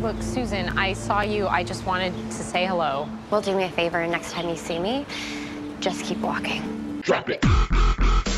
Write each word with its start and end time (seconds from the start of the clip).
Look, 0.00 0.22
Susan, 0.22 0.68
I 0.78 0.92
saw 0.92 1.22
you. 1.22 1.48
I 1.48 1.64
just 1.64 1.84
wanted 1.84 2.12
to 2.14 2.32
say 2.32 2.64
hello. 2.66 3.08
Well, 3.30 3.40
do 3.40 3.56
me 3.56 3.64
a 3.64 3.68
favor. 3.68 4.06
Next 4.06 4.32
time 4.32 4.48
you 4.48 4.56
see 4.56 4.78
me, 4.78 5.04
just 5.80 6.04
keep 6.04 6.18
walking. 6.18 7.00
Drop 7.00 7.28
it. 7.28 7.44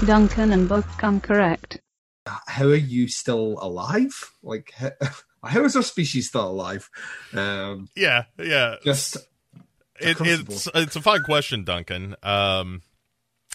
Duncan 0.06 0.52
and 0.52 0.66
Bo 0.66 0.80
come 0.96 1.20
correct. 1.20 1.78
How 2.26 2.64
are 2.64 2.74
you 2.74 3.08
still 3.08 3.58
alive? 3.60 4.32
Like, 4.42 4.72
how, 4.74 4.90
how 5.44 5.64
is 5.64 5.76
our 5.76 5.82
species 5.82 6.28
still 6.28 6.48
alive? 6.48 6.88
Um, 7.34 7.88
Yeah, 7.94 8.24
yeah. 8.38 8.76
just 8.82 9.16
It, 10.00 10.16
it's 10.20 10.66
it's 10.74 10.96
a 10.96 11.02
fine 11.02 11.22
question, 11.24 11.64
Duncan. 11.64 12.16
Um, 12.22 12.80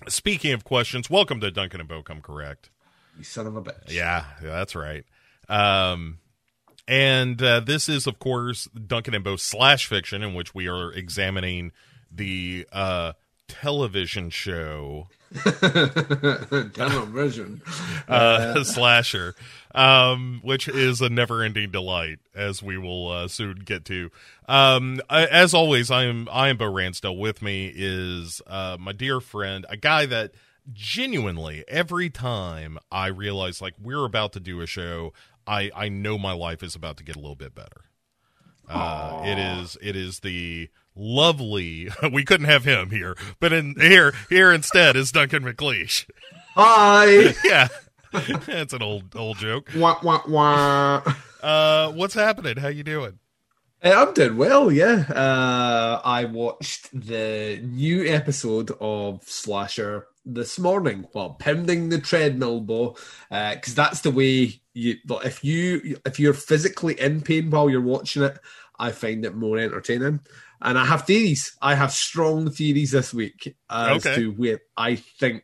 speaking 0.08 0.52
of 0.54 0.64
questions, 0.64 1.10
welcome 1.10 1.40
to 1.42 1.50
Duncan 1.50 1.80
and 1.80 1.90
Bo 1.90 2.04
Come 2.04 2.22
Correct. 2.22 2.70
you 3.18 3.24
son 3.24 3.48
of 3.48 3.56
a 3.56 3.64
bitch. 3.64 3.90
Yeah, 3.90 4.26
yeah, 4.44 4.50
that's 4.50 4.76
right. 4.76 5.06
Um, 5.50 6.20
and 6.88 7.42
uh, 7.42 7.60
this 7.60 7.90
is, 7.90 8.08
of 8.08 8.20
course, 8.20 8.68
Duncan 8.68 9.16
and 9.16 9.24
Bo 9.24 9.36
slash 9.36 9.88
fiction, 9.88 10.22
in 10.22 10.34
which 10.34 10.54
we 10.54 10.68
are 10.68 10.92
examining 10.92 11.72
the 12.12 12.68
uh, 12.72 13.14
television 13.48 14.30
show 14.30 15.08
Television. 16.74 17.62
uh, 18.08 18.64
slasher, 18.64 19.36
um, 19.74 20.40
which 20.44 20.68
is 20.68 21.02
a 21.02 21.10
never-ending 21.10 21.72
delight, 21.72 22.20
as 22.34 22.62
we 22.64 22.78
will 22.78 23.10
uh, 23.10 23.28
soon 23.28 23.56
get 23.66 23.86
to. 23.86 24.12
Um, 24.48 25.02
I, 25.10 25.26
as 25.26 25.54
always, 25.54 25.92
I 25.92 26.06
am 26.06 26.30
I 26.32 26.50
am 26.50 26.58
Bo 26.58 26.72
Ransdell. 26.72 27.18
With 27.18 27.42
me 27.42 27.72
is 27.76 28.42
uh, 28.48 28.78
my 28.80 28.92
dear 28.92 29.20
friend, 29.20 29.66
a 29.70 29.78
guy 29.78 30.06
that 30.06 30.32
genuinely 30.74 31.64
every 31.68 32.10
time 32.10 32.80
I 32.92 33.08
realize 33.08 33.62
like 33.62 33.76
we're 33.82 34.06
about 34.06 34.34
to 34.34 34.40
do 34.40 34.62
a 34.62 34.68
show, 34.68 35.14
I 35.48 35.72
I 35.76 35.90
know 35.90 36.18
my 36.18 36.34
life 36.34 36.64
is 36.64 36.76
about 36.76 36.98
to 36.98 37.04
get 37.04 37.16
a 37.16 37.20
little 37.20 37.36
bit 37.36 37.54
better. 37.56 37.82
Uh, 38.68 39.22
it 39.26 39.38
is 39.38 39.78
it 39.82 39.96
is 39.96 40.20
the 40.22 40.70
lovely. 40.96 41.90
We 42.12 42.24
couldn't 42.26 42.48
have 42.48 42.64
him 42.66 42.90
here, 42.90 43.16
but 43.40 43.54
in 43.54 43.76
here 43.80 44.14
here 44.30 44.52
instead 44.52 44.96
is 44.96 45.12
Duncan 45.12 45.44
McLeish. 45.44 46.10
Hi. 46.56 47.36
Yeah, 47.46 47.68
that's 48.46 48.74
an 48.74 48.82
old 48.82 49.16
old 49.16 49.38
joke. 49.38 49.70
wah, 49.76 50.00
wah, 50.02 50.22
wah. 50.28 51.02
Uh, 51.44 51.92
what's 51.92 52.14
happening? 52.14 52.58
How 52.58 52.70
you 52.70 52.84
doing? 52.84 53.20
I'm 53.84 54.14
doing 54.14 54.38
well, 54.38 54.72
yeah. 54.72 55.06
Uh, 55.10 56.02
I 56.04 56.26
watched 56.26 56.90
the 56.92 57.60
new 57.62 58.04
episode 58.08 58.72
of 58.82 59.22
Slasher 59.28 60.08
this 60.26 60.60
morning. 60.60 61.08
Well, 61.14 61.36
pounding 61.40 61.90
the 61.90 62.00
treadmill, 62.00 62.62
Bo, 62.62 62.98
because 63.30 63.76
that's 63.76 64.02
the 64.02 64.12
way 64.12 64.62
you. 64.74 64.96
If 65.24 65.44
you 65.44 65.98
if 66.06 66.20
you're 66.20 66.34
physically 66.34 67.00
in 67.00 67.22
pain 67.22 67.50
while 67.50 67.70
you're 67.70 67.82
watching 67.82 68.24
it, 68.24 68.38
I 68.80 68.92
find 68.92 69.26
it 69.26 69.36
more 69.36 69.58
entertaining. 69.58 70.22
And 70.62 70.78
I 70.80 70.86
have 70.86 71.06
theories. 71.06 71.56
I 71.62 71.76
have 71.76 71.92
strong 71.92 72.50
theories 72.50 72.92
this 72.92 73.14
week 73.14 73.56
as 73.70 74.04
Okay. 74.06 74.16
to 74.16 74.32
where 74.32 74.62
I 74.76 74.96
think 74.96 75.44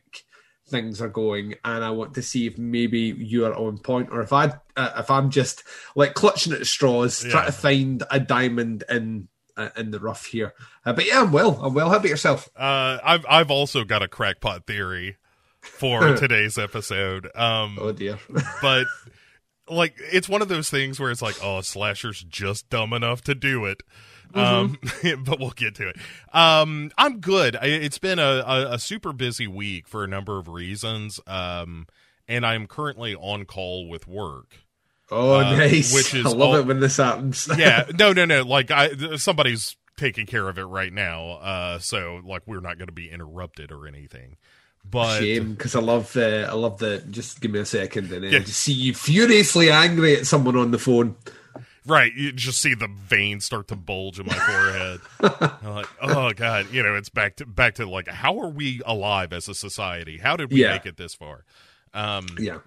things 0.68 1.02
are 1.02 1.08
going, 1.08 1.54
and 1.64 1.84
I 1.84 1.90
want 1.90 2.14
to 2.14 2.22
see 2.22 2.46
if 2.46 2.56
maybe 2.56 3.00
you 3.00 3.44
are 3.44 3.54
on 3.54 3.78
point, 3.78 4.08
or 4.10 4.22
if 4.22 4.32
I 4.32 4.54
uh, 4.76 4.92
if 4.96 5.10
I'm 5.10 5.30
just 5.30 5.62
like 5.94 6.14
clutching 6.14 6.52
at 6.52 6.66
straws, 6.66 7.22
Yeah. 7.22 7.30
trying 7.30 7.46
to 7.46 7.52
find 7.52 8.02
a 8.10 8.18
diamond 8.18 8.84
in 8.88 9.28
uh, 9.28 9.31
in 9.76 9.90
the 9.90 10.00
rough 10.00 10.26
here. 10.26 10.54
Uh, 10.84 10.92
but 10.92 11.06
yeah, 11.06 11.20
I'm 11.22 11.32
well. 11.32 11.60
I'm 11.62 11.74
well. 11.74 11.90
How 11.90 11.96
about 11.96 12.08
yourself? 12.08 12.48
Uh, 12.56 12.98
I've 13.02 13.24
I've 13.28 13.50
also 13.50 13.84
got 13.84 14.02
a 14.02 14.08
crackpot 14.08 14.66
theory 14.66 15.16
for 15.60 16.14
today's 16.16 16.58
episode. 16.58 17.28
Um, 17.34 17.78
Oh 17.80 17.92
dear. 17.92 18.18
but 18.62 18.86
like 19.68 19.94
it's 20.12 20.28
one 20.28 20.42
of 20.42 20.48
those 20.48 20.70
things 20.70 20.98
where 20.98 21.10
it's 21.10 21.22
like, 21.22 21.36
oh, 21.42 21.60
slasher's 21.60 22.22
just 22.22 22.68
dumb 22.68 22.92
enough 22.92 23.22
to 23.22 23.34
do 23.34 23.64
it. 23.64 23.82
Um, 24.34 24.78
but 25.24 25.38
we'll 25.38 25.50
get 25.50 25.74
to 25.76 25.88
it. 25.88 25.96
Um, 26.32 26.90
I'm 26.96 27.20
good. 27.20 27.56
I, 27.56 27.66
it's 27.66 27.98
been 27.98 28.18
a, 28.18 28.42
a, 28.46 28.72
a 28.72 28.78
super 28.78 29.12
busy 29.12 29.46
week 29.46 29.86
for 29.86 30.04
a 30.04 30.08
number 30.08 30.38
of 30.38 30.48
reasons. 30.48 31.20
Um, 31.26 31.86
and 32.26 32.46
I'm 32.46 32.66
currently 32.66 33.14
on 33.14 33.44
call 33.44 33.88
with 33.88 34.08
work. 34.08 34.56
Oh, 35.12 35.34
Uh, 35.40 35.56
nice. 35.56 35.94
which 35.94 36.14
is 36.14 36.26
I 36.26 36.30
love 36.30 36.40
all- 36.40 36.56
it 36.56 36.66
when 36.66 36.80
this 36.80 36.96
happens. 36.96 37.48
yeah 37.58 37.84
no 37.98 38.12
no 38.12 38.24
no 38.24 38.42
like 38.42 38.70
i 38.70 39.16
somebody's 39.16 39.76
taking 39.98 40.26
care 40.26 40.48
of 40.48 40.58
it 40.58 40.64
right 40.64 40.92
now 40.92 41.32
uh 41.32 41.78
so 41.78 42.20
like 42.24 42.42
we're 42.46 42.60
not 42.60 42.78
going 42.78 42.88
to 42.88 42.92
be 42.92 43.10
interrupted 43.10 43.70
or 43.70 43.86
anything 43.86 44.36
but 44.84 45.20
Shame, 45.20 45.52
because 45.52 45.76
I 45.76 45.80
love 45.80 46.16
uh, 46.16 46.48
I 46.50 46.54
love 46.54 46.78
the. 46.78 46.98
Just 47.08 47.40
give 47.40 47.52
me 47.52 47.60
a 47.60 47.64
second, 47.64 48.10
and 48.12 48.24
then 48.24 48.32
Yeah. 48.32 48.38
just 48.40 48.58
see 48.58 48.72
you 48.72 48.94
furiously 48.94 49.70
angry 49.70 50.16
at 50.16 50.26
someone 50.26 50.56
on 50.56 50.72
the 50.72 50.78
phone. 50.78 51.14
right 51.86 52.12
you 52.16 52.32
just 52.32 52.60
see 52.60 52.74
the 52.74 52.88
veins 52.88 53.44
start 53.44 53.68
to 53.68 53.76
bulge 53.76 54.18
in 54.18 54.26
my 54.26 54.34
forehead 54.34 55.00
I'm 55.62 55.74
like 55.74 55.86
oh 56.00 56.32
god 56.32 56.72
you 56.72 56.82
know 56.82 56.96
it's 56.96 57.10
back 57.10 57.36
to 57.36 57.46
back 57.46 57.74
to 57.76 57.86
like 57.88 58.08
how 58.08 58.40
are 58.40 58.48
we 58.48 58.80
alive 58.84 59.32
as 59.32 59.48
a 59.48 59.54
society 59.54 60.18
how 60.18 60.36
did 60.36 60.50
we 60.50 60.62
Yeah. 60.62 60.72
make 60.72 60.86
it 60.86 60.96
this 60.96 61.14
far 61.14 61.44
um 61.94 62.26
Yeah, 62.40 62.58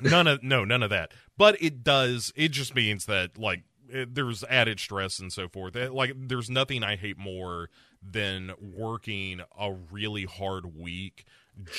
none 0.00 0.26
of 0.28 0.42
no 0.44 0.64
none 0.64 0.82
of 0.84 0.90
that 0.90 1.10
but 1.38 1.56
it 1.62 1.82
does 1.82 2.32
it 2.36 2.48
just 2.50 2.74
means 2.74 3.06
that 3.06 3.38
like 3.38 3.62
it, 3.88 4.14
there's 4.14 4.44
added 4.44 4.78
stress 4.78 5.18
and 5.18 5.32
so 5.32 5.48
forth 5.48 5.74
It- 5.76 5.94
like 5.94 6.12
there's 6.14 6.50
nothing 6.50 6.82
i 6.84 6.96
hate 6.96 7.16
more 7.16 7.70
than 8.02 8.52
working 8.60 9.40
a 9.58 9.72
really 9.72 10.24
hard 10.24 10.76
week 10.76 11.24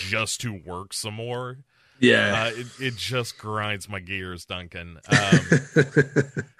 just 0.08 0.42
to 0.42 0.54
work 0.66 0.94
some 0.94 1.14
more 1.14 1.60
yeah. 2.02 2.44
uh, 2.44 2.52
it, 2.58 2.68
it 2.80 2.96
just 2.96 3.38
grinds 3.38 3.88
my 3.90 4.00
gears 4.00 4.46
duncan 4.46 5.00
um, 5.10 5.40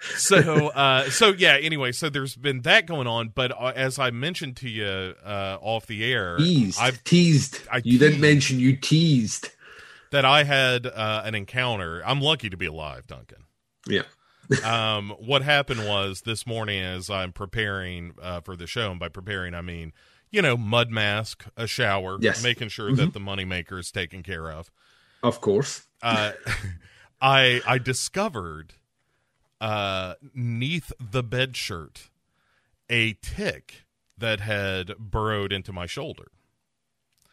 so 0.16 0.68
uh 0.68 1.08
so 1.10 1.28
yeah 1.28 1.56
anyway 1.60 1.92
so 1.92 2.08
there's 2.08 2.36
been 2.36 2.62
that 2.62 2.86
going 2.86 3.06
on 3.06 3.28
but 3.34 3.50
uh, 3.52 3.72
as 3.74 3.98
i 3.98 4.10
mentioned 4.10 4.56
to 4.56 4.68
you 4.68 5.14
uh 5.24 5.58
off 5.60 5.86
the 5.86 6.04
air 6.04 6.36
teased. 6.38 6.78
i've 6.80 7.02
teased. 7.04 7.60
I 7.70 7.80
you 7.84 7.98
didn't 7.98 8.20
mention 8.20 8.58
you 8.60 8.76
teased. 8.76 9.50
That 10.10 10.24
i 10.24 10.44
had 10.44 10.86
uh 10.86 11.22
an 11.24 11.34
encounter 11.34 12.02
i'm 12.04 12.20
lucky 12.20 12.48
to 12.50 12.56
be 12.56 12.66
alive 12.66 13.06
duncan 13.06 13.44
Yeah. 13.86 14.02
um, 14.64 15.10
what 15.20 15.42
happened 15.42 15.86
was 15.86 16.22
this 16.22 16.44
morning 16.44 16.82
as 16.82 17.08
I'm 17.08 17.30
preparing 17.32 18.14
uh, 18.20 18.40
for 18.40 18.56
the 18.56 18.66
show, 18.66 18.90
and 18.90 18.98
by 18.98 19.08
preparing 19.08 19.54
I 19.54 19.60
mean, 19.60 19.92
you 20.32 20.42
know, 20.42 20.56
mud 20.56 20.90
mask, 20.90 21.44
a 21.56 21.68
shower, 21.68 22.18
Yes. 22.20 22.38
Mm-hmm. 22.38 22.44
making 22.48 22.68
sure 22.70 22.92
that 22.96 23.12
the 23.12 23.20
moneymaker 23.20 23.78
is 23.78 23.92
taken 23.92 24.24
care 24.24 24.50
of. 24.50 24.72
Of 25.22 25.40
course. 25.40 25.86
Uh, 26.02 26.32
I 27.20 27.60
I 27.64 27.78
discovered 27.78 28.74
uh, 29.60 30.14
neath 30.34 30.90
the 30.98 31.22
bed 31.22 31.56
shirt 31.56 32.10
a 32.88 33.12
tick 33.22 33.84
that 34.18 34.40
had 34.40 34.98
burrowed 34.98 35.52
into 35.52 35.72
my 35.72 35.86
shoulder. 35.86 36.26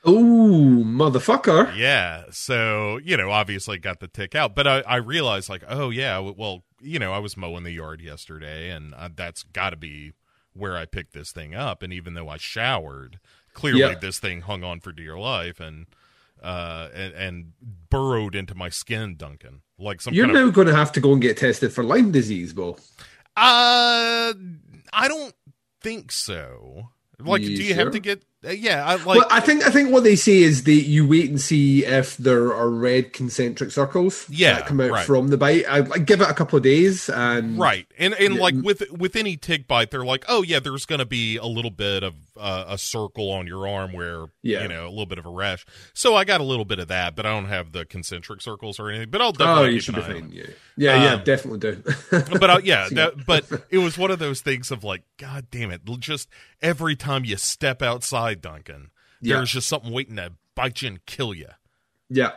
Oh, 0.05 0.83
motherfucker. 0.85 1.75
Yeah. 1.75 2.23
So, 2.31 2.97
you 3.03 3.17
know, 3.17 3.29
obviously 3.31 3.77
got 3.77 3.99
the 3.99 4.07
tick 4.07 4.35
out, 4.35 4.55
but 4.55 4.65
I, 4.67 4.79
I 4.81 4.95
realized 4.97 5.49
like, 5.49 5.63
oh 5.67 5.89
yeah, 5.89 6.19
well, 6.19 6.63
you 6.81 6.99
know, 6.99 7.11
I 7.13 7.19
was 7.19 7.35
mowing 7.35 7.63
the 7.63 7.71
yard 7.71 8.01
yesterday 8.01 8.69
and 8.69 8.93
uh, 8.93 9.09
that's 9.13 9.43
got 9.43 9.71
to 9.71 9.75
be 9.75 10.13
where 10.53 10.77
I 10.77 10.85
picked 10.85 11.13
this 11.13 11.31
thing 11.31 11.53
up. 11.55 11.83
And 11.83 11.91
even 11.91 12.13
though 12.13 12.29
I 12.29 12.37
showered, 12.37 13.19
clearly 13.53 13.81
Yeah. 13.81 13.95
this 13.95 14.19
thing 14.19 14.41
hung 14.41 14.63
on 14.63 14.79
for 14.79 14.91
dear 14.91 15.17
life 15.17 15.59
and, 15.59 15.87
uh, 16.41 16.89
and, 16.93 17.13
and 17.13 17.51
burrowed 17.89 18.35
into 18.35 18.55
my 18.55 18.69
skin, 18.69 19.15
Duncan, 19.17 19.61
like 19.79 19.99
some 20.01 20.13
You're 20.13 20.27
kind 20.27 20.37
of, 20.37 20.45
now 20.45 20.51
going 20.51 20.67
to 20.67 20.75
have 20.75 20.91
to 20.93 20.99
go 21.01 21.11
and 21.13 21.21
get 21.21 21.37
tested 21.37 21.73
for 21.73 21.83
Lyme 21.83 22.11
disease, 22.11 22.53
Bo. 22.53 22.77
uh, 23.35 24.33
I 24.93 25.07
don't 25.07 25.33
think 25.81 26.11
so. 26.11 26.89
Like, 27.19 27.41
You 27.41 27.57
do 27.57 27.63
you 27.63 27.73
have 27.73 27.91
to 27.91 27.99
get, 27.99 28.23
yeah, 28.43 28.85
I 28.85 28.95
like, 28.95 29.05
well, 29.05 29.27
I 29.31 29.39
think 29.39 29.65
I 29.65 29.71
think 29.71 29.91
what 29.91 30.03
they 30.03 30.15
say 30.15 30.37
is 30.39 30.63
that 30.63 30.71
you 30.71 31.07
wait 31.07 31.29
and 31.29 31.41
see 31.41 31.83
if 31.85 32.15
there 32.17 32.53
are 32.53 32.69
red 32.69 33.11
concentric 33.11 33.71
circles 33.71 34.25
Yeah, 34.29 34.53
that 34.55 34.67
come 34.67 34.79
out 34.79 34.91
right. 34.91 35.05
from 35.05 35.29
the 35.29 35.37
bite. 35.37 35.65
I, 35.67 35.77
I 35.79 35.97
give 35.97 36.21
it 36.21 36.29
a 36.29 36.33
couple 36.33 36.55
of 36.57 36.63
days, 36.63 37.09
and 37.09 37.57
right 37.57 37.87
and 37.97 38.13
and 38.13 38.35
Yeah. 38.35 38.41
like 38.41 38.55
with 38.55 38.83
with 38.91 39.15
any 39.15 39.37
tick 39.37 39.67
bite 39.67 39.91
they're 39.91 40.05
like 40.05 40.23
oh 40.27 40.43
yeah 40.43 40.59
there's 40.59 40.85
gonna 40.85 41.05
be 41.05 41.37
a 41.37 41.45
little 41.45 41.71
bit 41.71 42.03
of 42.03 42.13
uh, 42.37 42.65
a 42.67 42.77
circle 42.77 43.31
on 43.31 43.47
your 43.47 43.67
arm 43.67 43.91
where 43.93 44.25
Yeah. 44.43 44.61
you 44.61 44.67
know 44.67 44.85
a 44.87 44.89
little 44.89 45.07
bit 45.07 45.17
of 45.17 45.25
a 45.25 45.29
rash 45.29 45.65
so 45.95 46.15
i 46.15 46.23
got 46.23 46.39
a 46.39 46.43
little 46.43 46.65
bit 46.65 46.77
of 46.77 46.87
that 46.89 47.15
but 47.15 47.25
i 47.25 47.31
don't 47.31 47.45
have 47.47 47.71
the 47.71 47.83
concentric 47.85 48.41
circles 48.41 48.79
or 48.79 48.89
anything 48.89 49.09
but 49.09 49.21
i'll 49.21 49.29
oh, 49.29 49.31
definitely 49.31 49.73
you 49.73 49.79
should 49.79 49.95
be 49.95 50.01
fine. 50.01 50.29
Yeah, 50.31 50.43
yeah, 50.77 51.03
yeah, 51.03 51.13
Um, 51.15 51.23
definitely 51.23 51.59
do. 51.59 51.83
but 52.11 52.49
uh, 52.49 52.59
yeah 52.63 52.87
that, 52.91 53.25
but 53.25 53.45
it 53.71 53.79
was 53.79 53.97
one 53.97 54.11
of 54.11 54.19
those 54.19 54.41
things 54.41 54.69
of 54.69 54.83
like 54.83 55.01
god 55.17 55.47
damn 55.49 55.71
it 55.71 55.81
just 55.99 56.29
every 56.61 56.95
time 56.95 57.25
you 57.25 57.37
step 57.37 57.81
outside 57.81 58.26
duncan 58.35 58.91
Yeah. 59.21 59.37
there's 59.37 59.51
just 59.51 59.67
something 59.67 59.91
waiting 59.91 60.15
to 60.17 60.33
bite 60.55 60.81
you 60.81 60.87
and 60.89 61.05
kill 61.05 61.33
you 61.33 61.49
Yeah, 62.09 62.31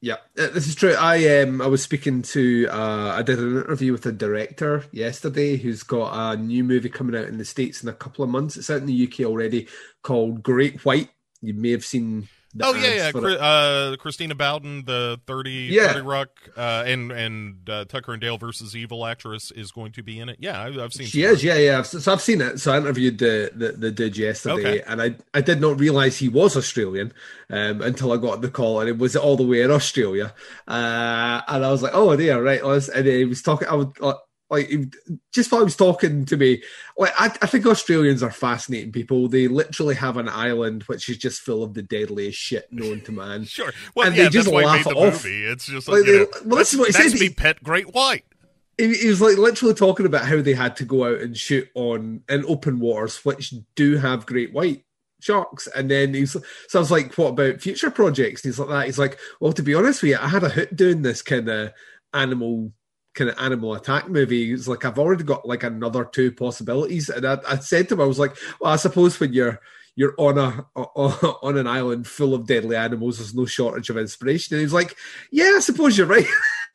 yeah, 0.00 0.16
Uh, 0.36 0.48
this 0.48 0.66
is 0.66 0.74
true. 0.74 0.94
I 0.98 1.40
um 1.40 1.62
I 1.62 1.66
was 1.66 1.82
speaking 1.82 2.22
to 2.22 2.68
uh 2.70 3.14
I 3.18 3.22
did 3.22 3.38
an 3.38 3.56
interview 3.56 3.92
with 3.92 4.04
a 4.06 4.12
director 4.12 4.84
yesterday 4.92 5.56
who's 5.56 5.82
got 5.82 6.12
a 6.14 6.36
new 6.36 6.62
movie 6.64 6.88
coming 6.90 7.16
out 7.18 7.28
in 7.28 7.38
the 7.38 7.44
states 7.44 7.82
in 7.82 7.88
a 7.88 7.92
couple 7.94 8.22
of 8.24 8.30
months. 8.30 8.56
It's 8.56 8.68
out 8.70 8.80
in 8.82 8.86
the 8.86 9.06
UK 9.08 9.20
already 9.26 9.66
called 10.02 10.42
Great 10.42 10.84
White. 10.84 11.08
You 11.40 11.54
may 11.54 11.70
have 11.70 11.84
seen 11.84 12.28
the 12.54 12.64
Oh 12.66 12.72
yeah, 12.72 12.94
yeah. 12.94 13.10
for 13.10 13.20
Chri- 13.20 13.38
uh, 13.40 13.96
Christina 13.96 14.34
Bowden, 14.34 14.84
the 14.84 15.20
30, 15.26 15.50
Yeah. 15.70 15.88
30 15.92 16.00
Rock, 16.02 16.28
uh, 16.56 16.84
and 16.86 17.10
and 17.12 17.68
uh, 17.68 17.84
Tucker 17.86 18.12
and 18.12 18.20
Dale 18.20 18.38
versus 18.38 18.76
Evil 18.76 19.04
actress 19.06 19.50
is 19.50 19.72
going 19.72 19.92
to 19.92 20.02
be 20.02 20.20
in 20.20 20.28
it. 20.28 20.36
Yeah, 20.40 20.60
I, 20.60 20.82
I've 20.84 20.92
seen. 20.92 21.06
She 21.06 21.22
is, 21.24 21.42
yeah, 21.42 21.56
yeah. 21.56 21.82
So, 21.82 21.98
so 21.98 22.12
I've 22.12 22.20
seen 22.22 22.40
it. 22.40 22.60
So 22.60 22.72
I 22.72 22.76
interviewed 22.78 23.18
the 23.18 23.50
the, 23.54 23.72
the 23.72 23.90
dude 23.90 24.16
yesterday, 24.16 24.54
Okay. 24.80 24.82
and 24.86 25.02
I 25.02 25.16
I 25.34 25.40
did 25.40 25.60
not 25.60 25.80
realize 25.80 26.18
he 26.18 26.28
was 26.28 26.56
Australian 26.56 27.12
um, 27.50 27.80
until 27.82 28.12
I 28.12 28.16
got 28.18 28.40
the 28.40 28.50
call, 28.50 28.80
and 28.80 28.88
it 28.88 28.98
was 28.98 29.16
all 29.16 29.36
the 29.36 29.46
way 29.46 29.62
in 29.62 29.70
Australia. 29.70 30.32
Uh, 30.68 31.40
and 31.48 31.64
I 31.64 31.70
was 31.70 31.82
like, 31.82 31.92
oh 31.94 32.14
dear, 32.16 32.42
right. 32.42 32.62
And 32.62 33.06
he 33.06 33.24
was 33.24 33.42
talking. 33.42 33.68
I 33.68 33.74
would 33.74 33.92
like. 34.54 34.70
Just 35.32 35.50
while 35.52 35.60
he 35.60 35.64
was 35.64 35.76
talking 35.76 36.24
to 36.26 36.36
me, 36.36 36.62
like 36.96 37.12
I, 37.18 37.26
I 37.42 37.46
think 37.46 37.66
Australians 37.66 38.22
are 38.22 38.30
fascinating 38.30 38.92
people. 38.92 39.28
They 39.28 39.48
literally 39.48 39.94
have 39.96 40.16
an 40.16 40.28
island 40.28 40.84
which 40.84 41.08
is 41.08 41.18
just 41.18 41.40
full 41.42 41.62
of 41.62 41.74
the 41.74 41.82
deadliest 41.82 42.38
shit 42.38 42.72
known 42.72 43.00
to 43.02 43.12
man. 43.12 43.44
Sure. 43.54 43.72
Well, 43.94 44.06
And 44.06 44.16
yeah, 44.16 44.24
they 44.24 44.28
just 44.30 44.46
that's 44.46 44.54
why 44.54 44.60
he 44.62 44.66
laugh 44.66 44.86
it 44.86 44.96
off. 44.96 45.24
movie. 45.24 45.44
It's 45.44 45.66
just 45.66 45.88
Like, 45.88 45.98
like, 45.98 46.06
you 46.06 46.18
know, 46.18 46.24
they- 46.24 46.46
well, 46.48 46.58
this 46.58 46.72
is 46.72 46.78
what 46.78 46.86
he 46.86 46.92
said. 47.10 47.20
me, 47.20 47.30
pet 47.30 47.62
great 47.62 47.92
white. 47.94 48.24
he, 48.78 48.94
he 48.94 49.08
was 49.08 49.20
like 49.20 49.36
literally 49.38 49.74
talking 49.74 50.06
about 50.06 50.24
how 50.26 50.40
they 50.40 50.54
had 50.54 50.76
to 50.76 50.84
go 50.84 51.04
out 51.04 51.20
and 51.20 51.36
shoot 51.36 51.68
on 51.74 52.22
in 52.28 52.44
open 52.46 52.78
waters, 52.80 53.24
which 53.24 53.52
do 53.76 53.96
have 53.98 54.24
great 54.26 54.52
white 54.52 54.84
sharks. 55.20 55.66
And 55.74 55.90
then 55.90 56.14
he's 56.14 56.32
so 56.32 56.40
I 56.74 56.78
was 56.78 56.90
like, 56.90 57.14
"What 57.14 57.28
about 57.30 57.60
future 57.60 57.90
projects?" 57.90 58.44
And 58.44 58.52
he's 58.52 58.58
like 58.58 58.68
that. 58.68 58.86
He's 58.86 58.98
like, 58.98 59.18
"Well, 59.40 59.52
to 59.52 59.62
be 59.62 59.74
honest 59.74 60.02
with 60.02 60.10
you, 60.12 60.18
I 60.20 60.28
had 60.28 60.44
a 60.44 60.48
hoot 60.48 60.74
doing 60.76 61.02
this 61.02 61.22
kind 61.22 61.48
of 61.48 61.72
animal." 62.12 62.72
Kind 63.14 63.30
of 63.30 63.38
animal 63.38 63.74
attack 63.74 64.08
movie. 64.08 64.52
It's 64.52 64.66
like 64.66 64.84
I've 64.84 64.98
already 64.98 65.24
got 65.24 65.46
like 65.46 65.62
another 65.62 66.04
two 66.04 66.32
possibilities, 66.32 67.08
and 67.08 67.24
I, 67.24 67.38
I 67.48 67.58
said 67.58 67.88
to 67.88 67.94
him, 67.94 68.00
I 68.00 68.06
was 68.06 68.18
like, 68.18 68.36
"Well, 68.60 68.72
I 68.72 68.76
suppose 68.76 69.20
when 69.20 69.32
you're 69.32 69.60
you're 69.96 70.14
on 70.18 70.36
a 70.36 70.66
on 70.74 71.56
an 71.56 71.68
island 71.68 72.08
full 72.08 72.34
of 72.34 72.46
deadly 72.46 72.74
animals, 72.74 73.18
there's 73.18 73.34
no 73.34 73.46
shortage 73.46 73.88
of 73.88 73.98
inspiration." 73.98 74.54
And 74.54 74.60
he 74.60 74.64
was 74.66 74.72
like, 74.72 74.96
"Yeah, 75.30 75.54
I 75.56 75.60
suppose 75.60 75.96
you're 75.96 76.08
right." 76.08 76.26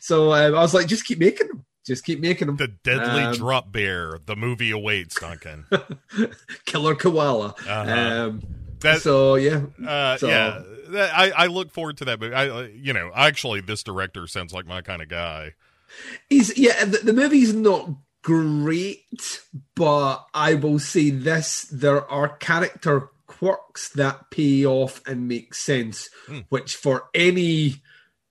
so 0.00 0.32
um, 0.32 0.54
I 0.54 0.60
was 0.60 0.74
like, 0.74 0.88
just 0.88 1.04
keep 1.04 1.18
making 1.20 1.48
them. 1.48 1.64
Just 1.86 2.04
keep 2.04 2.18
making 2.18 2.48
them. 2.48 2.56
The 2.56 2.66
Deadly 2.66 3.22
Um, 3.22 3.34
Drop 3.34 3.70
Bear. 3.70 4.18
The 4.26 4.34
movie 4.34 4.72
awaits, 4.72 5.20
Duncan. 5.20 5.66
Killer 6.64 6.96
koala. 6.96 7.54
Uh-huh. 7.68 8.26
Um, 8.28 8.42
That- 8.80 9.02
so 9.02 9.34
yeah, 9.36 9.62
Uh, 9.86 10.16
So- 10.18 10.28
yeah, 10.28 10.62
that, 10.90 11.12
I, 11.18 11.30
I 11.30 11.46
look 11.46 11.72
forward 11.72 11.96
to 11.98 12.04
that 12.06 12.20
movie. 12.20 12.34
I, 12.34 12.48
uh, 12.48 12.68
you 12.74 12.92
know, 12.92 13.10
actually, 13.14 13.60
this 13.60 13.82
director 13.82 14.26
sounds 14.26 14.52
like 14.52 14.66
my 14.66 14.82
kind 14.82 15.02
of 15.02 15.08
guy. 15.08 15.54
he's 16.28 16.56
yeah. 16.58 16.84
The, 16.84 16.98
the 16.98 17.12
movie's 17.12 17.54
not 17.54 17.88
great, 18.22 19.40
but 19.74 20.24
I 20.34 20.54
will 20.54 20.78
say 20.78 21.10
this: 21.10 21.62
there 21.72 22.08
are 22.10 22.28
character 22.36 23.08
quirks 23.26 23.88
that 23.90 24.30
pay 24.30 24.64
off 24.64 25.00
and 25.06 25.26
make 25.28 25.54
sense, 25.54 26.08
Hmm. 26.26 26.40
which 26.48 26.74
for 26.76 27.08
any 27.14 27.82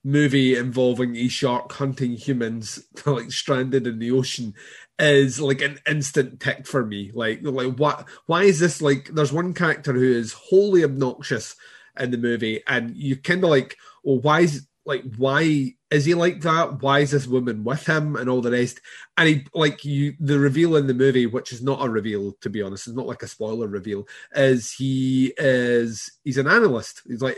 movie 0.04 0.54
involving 0.56 1.16
a 1.16 1.26
shark 1.28 1.72
hunting 1.72 2.12
humans 2.12 2.78
like 3.06 3.30
stranded 3.32 3.86
in 3.88 3.98
the 3.98 4.10
ocean 4.12 4.54
is 4.98 5.40
like 5.40 5.60
an 5.62 5.78
instant 5.86 6.40
tick 6.40 6.66
for 6.66 6.84
me. 6.84 7.10
Like 7.14 7.40
like 7.42 7.76
what 7.76 8.08
why 8.26 8.44
is 8.44 8.60
this 8.60 8.80
like 8.80 9.10
there's 9.12 9.32
one 9.32 9.54
character 9.54 9.92
who 9.92 10.12
is 10.12 10.32
wholly 10.32 10.84
obnoxious 10.84 11.56
in 11.98 12.10
the 12.10 12.18
movie 12.18 12.62
and 12.66 12.96
you 12.96 13.16
kind 13.16 13.42
of 13.42 13.50
like 13.50 13.76
well 14.04 14.20
why 14.20 14.40
is 14.40 14.66
like 14.84 15.02
why 15.16 15.74
is 15.90 16.04
he 16.04 16.14
like 16.14 16.40
that? 16.42 16.80
Why 16.80 17.00
is 17.00 17.10
this 17.10 17.26
woman 17.26 17.64
with 17.64 17.86
him 17.88 18.16
and 18.16 18.30
all 18.30 18.40
the 18.40 18.52
rest? 18.52 18.80
And 19.16 19.28
he 19.28 19.46
like 19.52 19.84
you 19.84 20.14
the 20.18 20.38
reveal 20.38 20.76
in 20.76 20.86
the 20.86 20.94
movie 20.94 21.26
which 21.26 21.52
is 21.52 21.62
not 21.62 21.84
a 21.84 21.90
reveal 21.90 22.32
to 22.40 22.48
be 22.48 22.62
honest 22.62 22.86
it's 22.86 22.96
not 22.96 23.06
like 23.06 23.22
a 23.22 23.28
spoiler 23.28 23.66
reveal 23.66 24.06
is 24.34 24.72
he 24.72 25.34
is 25.36 26.10
he's 26.24 26.38
an 26.38 26.48
analyst. 26.48 27.02
He's 27.06 27.22
like 27.22 27.36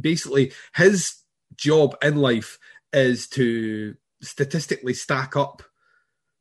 basically 0.00 0.52
his 0.74 1.14
job 1.56 1.96
in 2.02 2.16
life 2.16 2.58
is 2.92 3.28
to 3.28 3.96
statistically 4.22 4.94
stack 4.94 5.36
up 5.36 5.62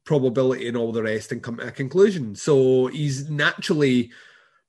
probability 0.09 0.67
and 0.67 0.75
all 0.75 0.91
the 0.91 1.03
rest 1.03 1.31
and 1.31 1.44
come 1.44 1.57
to 1.57 1.67
a 1.67 1.71
conclusion. 1.71 2.33
So 2.33 2.88
he's 2.88 3.29
naturally 3.29 4.11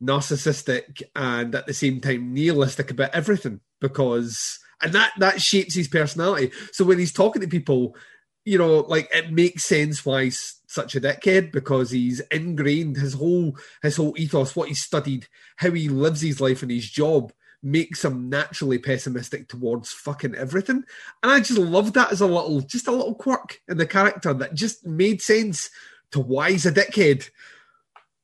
narcissistic 0.02 1.02
and 1.16 1.54
at 1.54 1.66
the 1.66 1.72
same 1.72 1.98
time 2.02 2.34
nihilistic 2.34 2.90
about 2.90 3.14
everything 3.14 3.60
because 3.80 4.58
and 4.82 4.92
that 4.92 5.12
that 5.18 5.40
shapes 5.40 5.74
his 5.74 5.88
personality. 5.88 6.52
So 6.72 6.84
when 6.84 6.98
he's 6.98 7.14
talking 7.14 7.40
to 7.40 7.48
people, 7.48 7.96
you 8.44 8.58
know, 8.58 8.80
like 8.80 9.08
it 9.14 9.32
makes 9.32 9.64
sense 9.64 10.04
why 10.04 10.24
he's 10.24 10.60
such 10.66 10.94
a 10.94 11.00
dickhead 11.00 11.52
because 11.52 11.90
he's 11.90 12.20
ingrained 12.30 12.98
his 12.98 13.14
whole 13.14 13.56
his 13.82 13.96
whole 13.96 14.14
ethos, 14.18 14.54
what 14.54 14.68
he 14.68 14.74
studied, 14.74 15.26
how 15.56 15.70
he 15.70 15.88
lives 15.88 16.20
his 16.20 16.38
life 16.38 16.60
and 16.60 16.70
his 16.70 16.88
job 16.90 17.32
makes 17.62 18.04
him 18.04 18.28
naturally 18.28 18.78
pessimistic 18.78 19.48
towards 19.48 19.92
fucking 19.92 20.34
everything. 20.34 20.84
And 21.22 21.32
I 21.32 21.40
just 21.40 21.58
love 21.58 21.92
that 21.94 22.12
as 22.12 22.20
a 22.20 22.26
little, 22.26 22.60
just 22.60 22.88
a 22.88 22.92
little 22.92 23.14
quirk 23.14 23.60
in 23.68 23.76
the 23.76 23.86
character 23.86 24.32
that 24.34 24.54
just 24.54 24.86
made 24.86 25.20
sense 25.20 25.70
to 26.12 26.20
why 26.20 26.52
he's 26.52 26.66
a 26.66 26.72
dickhead. 26.72 27.28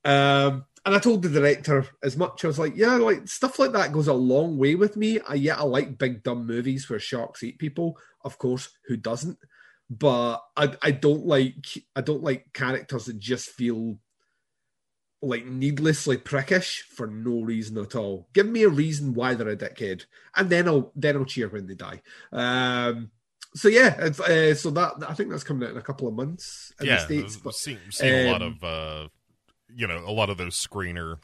Um, 0.05 0.65
and 0.85 0.95
I 0.95 1.01
told 1.01 1.23
the 1.23 1.29
director 1.29 1.85
as 2.03 2.17
much. 2.17 2.45
I 2.45 2.49
was 2.49 2.61
like, 2.61 2.77
yeah, 2.77 2.95
like 2.95 3.27
stuff 3.27 3.59
like 3.59 3.73
that 3.73 3.93
goes 3.93 4.07
a 4.07 4.15
long 4.15 4.57
way 4.57 4.77
with 4.77 4.97
me. 4.97 5.19
I 5.29 5.35
yeah, 5.35 5.57
I 5.57 5.65
like 5.65 5.99
big 5.99 6.23
dumb 6.23 6.47
movies 6.47 6.89
where 6.89 7.01
sharks 7.01 7.43
eat 7.43 7.59
people. 7.59 7.99
Of 8.23 8.39
course, 8.39 8.71
who 8.87 8.97
doesn't? 8.97 9.39
But 9.91 10.37
I 10.57 10.75
I 10.81 10.91
don't 10.93 11.27
like 11.27 11.67
I 11.97 12.03
don't 12.03 12.23
like 12.23 12.53
characters 12.53 13.07
that 13.07 13.19
just 13.19 13.51
feel 13.51 13.99
like 15.27 15.47
needlessly 15.47 16.17
prickish 16.17 16.83
for 16.83 17.07
no 17.07 17.43
reason 17.43 17.79
at 17.79 17.95
all. 17.95 18.29
Give 18.33 18.47
me 18.47 18.63
a 18.63 18.69
reason 18.69 19.15
why 19.15 19.35
they're 19.35 19.49
a 19.49 19.57
dickhead, 19.57 20.05
and 20.35 20.49
then 20.49 20.69
I'll 20.69 20.93
then 20.95 21.17
I'll 21.17 21.25
cheer 21.25 21.49
when 21.49 21.67
they 21.67 21.75
die. 21.75 22.03
Um, 22.33 23.11
so 23.55 23.69
yeah, 23.69 23.97
it's, 23.99 24.21
uh, 24.21 24.55
so 24.55 24.71
that 24.71 24.95
I 25.09 25.15
think 25.15 25.31
that's 25.31 25.45
coming 25.45 25.65
out 25.67 25.73
in 25.73 25.79
a 25.79 25.83
couple 25.83 26.09
of 26.09 26.15
months 26.15 26.73
in 26.81 26.87
the 26.87 26.93
yeah, 26.93 27.05
states. 27.05 27.37
But 27.37 27.55
seen, 27.55 27.79
seen 27.91 28.27
a 28.27 28.31
lot 28.31 28.43
um, 28.43 28.59
of, 28.63 28.65
uh, 28.65 29.09
you 29.75 29.87
know, 29.87 29.99
a 30.07 30.13
lot 30.13 30.31
of 30.31 30.37
those 30.37 30.55
screener 30.55 31.17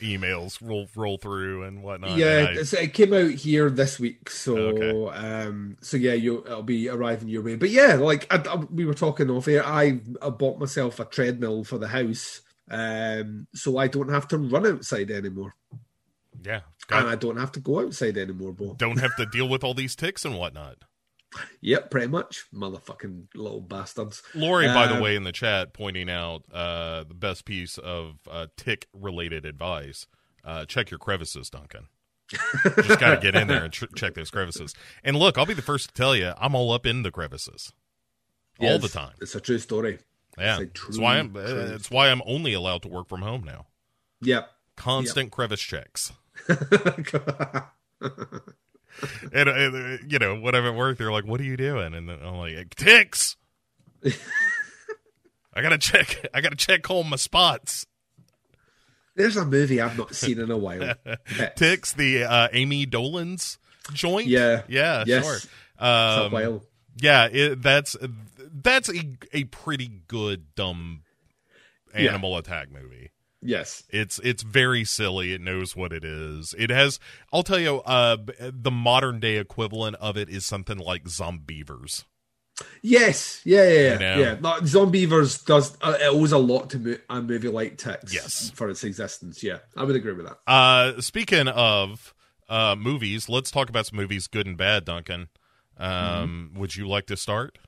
emails 0.00 0.58
roll 0.60 0.88
roll 0.96 1.16
through 1.18 1.62
and 1.64 1.82
whatnot. 1.82 2.18
yeah, 2.18 2.48
and 2.48 2.58
I- 2.58 2.80
it 2.82 2.94
came 2.94 3.12
out 3.12 3.30
here 3.30 3.70
this 3.70 4.00
week, 4.00 4.30
so 4.30 4.56
Okay. 4.56 5.16
um, 5.16 5.76
so 5.80 5.96
yeah, 5.96 6.14
you 6.14 6.38
it'll 6.44 6.62
be 6.62 6.88
arriving 6.88 7.28
your 7.28 7.42
way. 7.42 7.56
But 7.56 7.70
yeah, 7.70 7.94
like 7.94 8.26
I, 8.32 8.38
I- 8.48 8.64
we 8.64 8.84
were 8.84 8.94
talking 8.94 9.30
off 9.30 9.48
air, 9.48 9.64
I, 9.64 10.00
I 10.20 10.30
bought 10.30 10.58
myself 10.58 10.98
a 11.00 11.04
treadmill 11.04 11.64
for 11.64 11.78
the 11.78 11.88
house, 11.88 12.40
um, 12.70 13.46
so 13.54 13.76
I 13.78 13.88
don't 13.88 14.08
have 14.10 14.28
to 14.28 14.38
run 14.38 14.66
outside 14.66 15.10
anymore, 15.10 15.54
yeah, 16.42 16.60
and 16.90 17.08
I 17.08 17.14
don't 17.16 17.36
have 17.38 17.52
to 17.52 17.60
go 17.60 17.80
outside 17.80 18.16
anymore, 18.16 18.52
Bo. 18.52 18.74
don't 18.78 18.98
have 19.00 19.14
to 19.16 19.26
deal 19.26 19.48
with 19.48 19.62
all 19.64 19.74
these 19.74 19.96
ticks 19.96 20.24
and 20.24 20.36
whatnot. 20.38 20.76
Yep, 21.62 21.90
pretty 21.90 22.08
much, 22.08 22.44
motherfucking 22.52 23.28
little 23.34 23.62
bastards. 23.62 24.22
Lori, 24.34 24.66
by 24.66 24.86
the 24.86 24.96
Um, 24.96 25.00
way, 25.02 25.16
in 25.16 25.24
the 25.24 25.32
chat, 25.32 25.72
pointing 25.72 26.10
out 26.10 26.42
uh, 26.52 27.04
the 27.04 27.14
best 27.14 27.46
piece 27.46 27.78
of 27.78 28.16
uh, 28.30 28.48
tick 28.58 28.86
related 28.92 29.46
advice. 29.46 30.06
Uh, 30.44 30.66
check 30.66 30.90
your 30.90 30.98
crevices, 30.98 31.48
Duncan. 31.48 31.86
Just 32.30 33.00
got 33.00 33.14
to 33.14 33.16
get 33.22 33.34
in 33.34 33.48
there 33.48 33.64
and 33.64 33.72
tr- 33.72 33.86
check 33.96 34.12
those 34.12 34.30
crevices. 34.30 34.74
And 35.02 35.16
look, 35.16 35.38
I'll 35.38 35.46
be 35.46 35.54
the 35.54 35.62
first 35.62 35.86
to 35.88 35.94
tell 35.94 36.14
you, 36.14 36.34
I'm 36.36 36.54
all 36.54 36.70
up 36.70 36.84
in 36.84 37.02
the 37.02 37.10
crevices 37.10 37.72
all 38.60 38.78
the 38.78 38.88
time. 38.88 39.12
It's 39.22 39.34
a 39.34 39.40
true 39.40 39.58
story. 39.58 40.00
Yeah, 40.38 40.58
that's 40.60 40.98
why 40.98 41.18
I'm. 41.18 41.32
true, 41.32 41.42
it's 41.42 41.90
why 41.90 42.10
I'm 42.10 42.22
only 42.24 42.52
allowed 42.54 42.82
to 42.82 42.88
work 42.88 43.08
from 43.08 43.22
home 43.22 43.44
now. 43.44 43.66
Yep. 44.22 44.50
Constant 44.76 45.30
crevice 45.30 45.60
checks. 45.60 46.12
And, 49.32 49.48
uh, 49.48 49.96
you 50.06 50.18
know, 50.18 50.38
when 50.38 50.54
I'm 50.54 50.66
at 50.66 50.74
work, 50.74 50.98
they're 50.98 51.10
like, 51.10 51.24
"What 51.24 51.40
are 51.40 51.44
you 51.44 51.56
doing?" 51.56 51.94
And 51.94 52.08
then 52.08 52.18
I'm 52.22 52.36
like, 52.36 52.74
"Ticks." 52.74 53.36
I 55.54 55.62
gotta 55.62 55.78
check. 55.78 56.26
I 56.34 56.40
gotta 56.40 56.56
check 56.56 56.88
all 56.90 57.02
my 57.02 57.16
spots. 57.16 57.86
There's 59.14 59.36
a 59.36 59.44
movie 59.44 59.80
I've 59.80 59.96
not 59.96 60.14
seen 60.14 60.38
in 60.38 60.50
a 60.50 60.56
while. 60.56 60.94
Ticks. 61.56 61.92
The 61.94 62.24
uh, 62.24 62.48
Ami 62.54 62.86
Dolenz 62.86 63.58
joint. 63.92 64.26
Yeah. 64.26 64.62
yeah, 64.68 65.04
Yes. 65.06 65.24
sure. 65.24 65.84
Um, 65.84 66.60
yeah, 66.98 67.28
it, 67.32 67.62
that's 67.62 67.96
that's 68.52 68.88
a 68.88 69.16
a 69.32 69.44
pretty 69.44 69.88
good 70.06 70.54
dumb 70.54 71.02
Yeah. 71.94 72.10
animal 72.10 72.36
attack 72.36 72.70
movie. 72.70 73.10
Yes. 73.44 73.82
It's 73.90 74.20
it's 74.22 74.42
very 74.44 74.84
silly. 74.84 75.32
It 75.32 75.40
knows 75.40 75.74
what 75.74 75.92
it 75.92 76.04
is. 76.04 76.54
It 76.56 76.70
has. 76.70 77.00
I'll 77.32 77.42
tell 77.42 77.58
you. 77.58 77.80
Uh, 77.80 78.16
the 78.40 78.70
modern 78.70 79.18
day 79.18 79.36
equivalent 79.38 79.96
of 79.96 80.16
it 80.16 80.28
is 80.28 80.46
something 80.46 80.78
like 80.78 81.04
Zombeavers. 81.04 82.04
Yes. 82.82 83.40
Yeah. 83.44 83.64
Yeah. 83.68 83.72
Yeah. 83.72 83.92
You 83.92 83.98
know? 83.98 84.18
yeah. 84.20 84.60
Zombeavers 84.60 85.44
does. 85.44 85.76
Uh, 85.82 85.96
it 86.00 86.06
owes 86.06 86.30
a 86.32 86.38
lot 86.38 86.70
to 86.70 86.78
mo- 86.78 86.96
a 87.10 87.20
movie 87.20 87.48
like 87.48 87.78
Ticks. 87.78 88.14
Yes. 88.14 88.50
For 88.54 88.68
its 88.70 88.84
existence. 88.84 89.42
Yeah. 89.42 89.58
I 89.76 89.82
would 89.84 89.96
agree 89.96 90.12
with 90.12 90.26
that. 90.26 90.38
Uh, 90.46 91.00
speaking 91.00 91.48
of 91.48 92.14
uh 92.48 92.76
movies, 92.78 93.28
let's 93.28 93.50
talk 93.50 93.68
about 93.68 93.86
some 93.86 93.96
movies, 93.96 94.28
good 94.28 94.46
and 94.46 94.56
bad. 94.56 94.84
Duncan, 94.84 95.28
um, 95.78 96.52
would 96.54 96.76
you 96.76 96.86
like 96.86 97.06
to 97.06 97.16
start? 97.16 97.58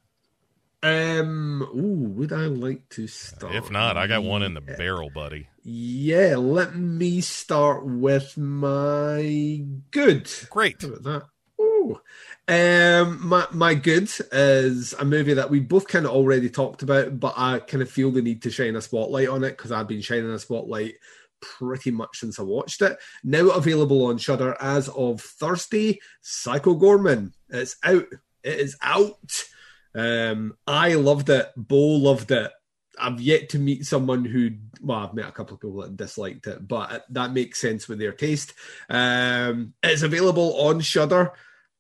Um, 0.85 1.63
ooh, 1.75 2.11
would 2.11 2.31
I 2.31 2.45
like 2.45 2.87
to 2.91 3.07
start? 3.07 3.55
If 3.55 3.71
not, 3.71 3.97
I 3.97 4.07
got 4.07 4.23
one 4.23 4.43
in 4.43 4.53
the 4.53 4.61
barrel, 4.61 5.09
buddy. 5.09 5.49
Yeah, 5.63 6.37
let 6.37 6.77
me 6.77 7.23
start 7.23 7.87
with 7.87 8.37
my 8.37 9.65
good. 9.91 10.31
Great. 10.51 10.83
How 10.83 10.89
about 10.89 11.03
that? 11.05 11.23
Ooh. 11.59 12.01
Um, 12.47 13.27
my 13.27 13.47
my 13.53 13.75
good 13.75 14.11
is 14.31 14.93
a 14.93 15.07
movie 15.07 15.33
that 15.33 15.49
we 15.49 15.61
both 15.61 15.89
kind 15.89 16.05
of 16.05 16.13
already 16.13 16.51
talked 16.51 16.83
about, 16.83 17.19
but 17.19 17.33
I 17.35 17.61
kind 17.61 17.83
of 17.83 17.91
feel 17.91 18.11
the 18.11 18.21
need 18.21 18.43
to 18.43 18.51
shine 18.51 18.77
a 18.77 18.83
spotlight 18.83 19.29
on 19.29 19.43
it 19.43 19.57
because 19.57 19.73
I've 19.73 19.89
been 19.89 20.03
shining 20.03 20.31
a 20.33 20.39
spotlight 20.39 20.97
pretty 21.41 21.93
much 21.93 22.19
since 22.19 22.39
I 22.39 22.43
watched 22.43 22.83
it. 22.83 22.99
Now 23.23 23.49
available 23.49 24.05
on 24.05 24.19
Shudder 24.19 24.55
as 24.61 24.91
of 24.91 25.23
Thursday. 25.23 25.99
Psycho 26.21 26.75
Goreman. 26.75 27.33
It's 27.49 27.77
out. 27.83 28.05
It 28.43 28.61
is 28.61 28.77
out. 28.83 29.47
Um, 29.95 30.57
I 30.67 30.95
loved 30.95 31.31
it. 31.31 31.51
Bo 31.57 31.77
loved 31.77 32.31
it. 32.31 32.51
I've 32.99 33.21
yet 33.21 33.49
to 33.51 33.59
meet 33.59 33.87
someone 33.87 34.25
who, 34.25 34.51
well, 34.81 34.99
I've 34.99 35.15
met 35.15 35.29
a 35.29 35.33
couple 35.33 35.55
of 35.55 35.61
people 35.61 35.83
that 35.83 35.97
disliked 35.97 36.47
it, 36.47 36.67
but 36.69 37.05
that 37.11 37.33
makes 37.33 37.61
sense 37.61 37.89
with 37.89 37.99
their 37.99 38.13
taste. 38.13 38.55
Um, 38.89 39.75
it's 39.83 40.03
available 40.03 40.57
on 40.61 40.81
Shudder, 40.81 41.33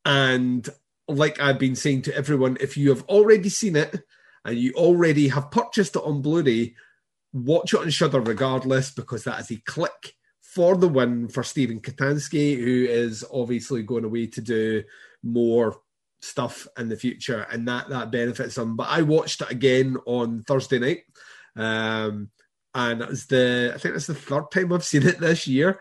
and 0.05 0.69
like 1.07 1.41
I've 1.41 1.59
been 1.59 1.77
saying 1.77 2.03
to 2.03 2.17
everyone, 2.17 2.57
if 2.61 2.77
you 2.77 2.89
have 2.89 3.05
already 3.05 3.49
seen 3.49 3.77
it 3.77 4.03
and 4.45 4.59
you 4.59 4.73
already 4.73 5.29
have 5.29 5.53
purchased 5.53 5.95
it 5.95 6.03
on 6.03 6.21
Blu-ray, 6.21 6.75
watch 7.33 7.75
it 7.75 7.81
on 7.81 7.91
Shudder 7.91 8.21
regardless, 8.21 8.91
because 8.91 9.23
that 9.25 9.41
is 9.41 9.53
a 9.53 9.57
click 9.67 10.15
for 10.41 10.77
the 10.77 10.89
win 10.89 11.29
for 11.29 11.43
Steven 11.43 11.81
Kostanski, 11.81 12.57
who 12.57 12.87
is 12.89 13.25
obviously 13.33 13.83
going 13.83 14.05
away 14.05 14.27
to 14.27 14.41
do 14.41 14.83
more 15.23 15.77
stuff 16.25 16.67
in 16.79 16.89
the 16.89 16.97
future, 16.97 17.47
and 17.51 17.69
that 17.69 17.89
that 17.91 18.11
benefits 18.11 18.55
them. 18.55 18.77
But 18.77 18.89
I 18.89 19.03
watched 19.03 19.43
it 19.43 19.51
again 19.51 19.97
on 20.07 20.43
Thursday 20.45 20.79
night, 20.79 21.03
um, 21.57 22.31
and 22.75 23.03
it 23.03 23.09
was 23.09 23.27
the 23.27 23.73
I 23.75 23.79
think 23.79 23.95
it's 23.95 24.07
the 24.07 24.15
third 24.15 24.51
time 24.51 24.73
I've 24.73 24.85
seen 24.85 25.07
it 25.07 25.21
this 25.21 25.47
year, 25.47 25.79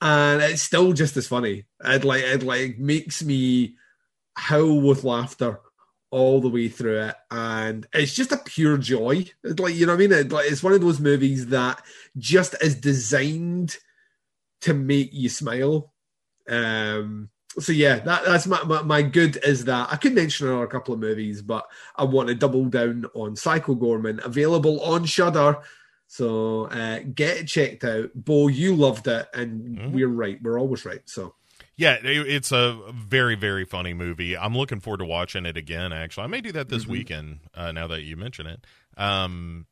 and 0.00 0.42
it's 0.42 0.62
still 0.62 0.92
just 0.92 1.16
as 1.16 1.26
funny. 1.26 1.64
It 1.84 2.04
like 2.04 2.22
it 2.22 2.42
like 2.42 2.78
makes 2.78 3.22
me 3.22 3.76
howl 4.34 4.80
with 4.80 5.04
laughter 5.04 5.60
all 6.10 6.40
the 6.40 6.48
way 6.48 6.68
through 6.68 7.00
it, 7.00 7.14
and 7.30 7.86
it's 7.92 8.14
just 8.14 8.32
a 8.32 8.36
pure 8.38 8.78
joy. 8.78 9.24
It's 9.42 9.60
like 9.60 9.74
you 9.74 9.86
know 9.86 9.92
what 9.92 10.02
I 10.02 10.06
mean. 10.06 10.12
It, 10.12 10.32
like, 10.32 10.50
it's 10.50 10.62
one 10.62 10.72
of 10.72 10.80
those 10.80 11.00
movies 11.00 11.48
that 11.48 11.82
just 12.16 12.54
is 12.62 12.76
designed 12.76 13.76
to 14.62 14.74
make 14.74 15.10
you 15.12 15.28
smile. 15.28 15.92
Um, 16.48 17.30
so 17.58 17.72
yeah, 17.72 17.98
that, 18.00 18.24
that's 18.24 18.46
my, 18.46 18.62
my, 18.64 18.82
my 18.82 19.02
good 19.02 19.38
is 19.44 19.64
that 19.66 19.92
I 19.92 19.96
could 19.96 20.14
mention 20.14 20.48
another 20.48 20.66
couple 20.66 20.94
of 20.94 21.00
movies, 21.00 21.42
but 21.42 21.66
I 21.96 22.04
want 22.04 22.28
to 22.28 22.34
double 22.34 22.64
down 22.66 23.06
on 23.14 23.36
Psycho 23.36 23.74
Goreman, 23.74 24.24
available 24.24 24.80
on 24.80 25.04
Shudder. 25.04 25.58
So 26.06 26.66
uh, 26.66 27.00
get 27.14 27.38
it 27.38 27.46
checked 27.46 27.84
out. 27.84 28.10
Bo, 28.14 28.48
you 28.48 28.74
loved 28.76 29.06
it, 29.08 29.26
and 29.32 29.78
Mhm. 29.78 29.92
we're 29.92 30.08
right. 30.08 30.38
We're 30.42 30.58
always 30.60 30.84
right. 30.84 31.00
So 31.06 31.34
Yeah, 31.76 31.94
it- 31.94 32.28
it's 32.28 32.52
a 32.52 32.78
very, 32.92 33.34
very 33.34 33.64
funny 33.64 33.94
movie. 33.94 34.36
I'm 34.36 34.54
looking 34.56 34.78
forward 34.80 34.98
to 34.98 35.04
watching 35.06 35.46
it 35.46 35.56
again. 35.56 35.92
Actually, 35.92 36.24
I 36.24 36.26
may 36.26 36.40
do 36.42 36.52
that 36.52 36.68
this 36.68 36.84
Mhm. 36.84 36.88
weekend. 36.88 37.38
Uh, 37.54 37.72
now 37.72 37.86
that 37.86 38.02
you 38.02 38.16
mention 38.16 38.46
it, 38.46 38.64
um, 38.98 39.66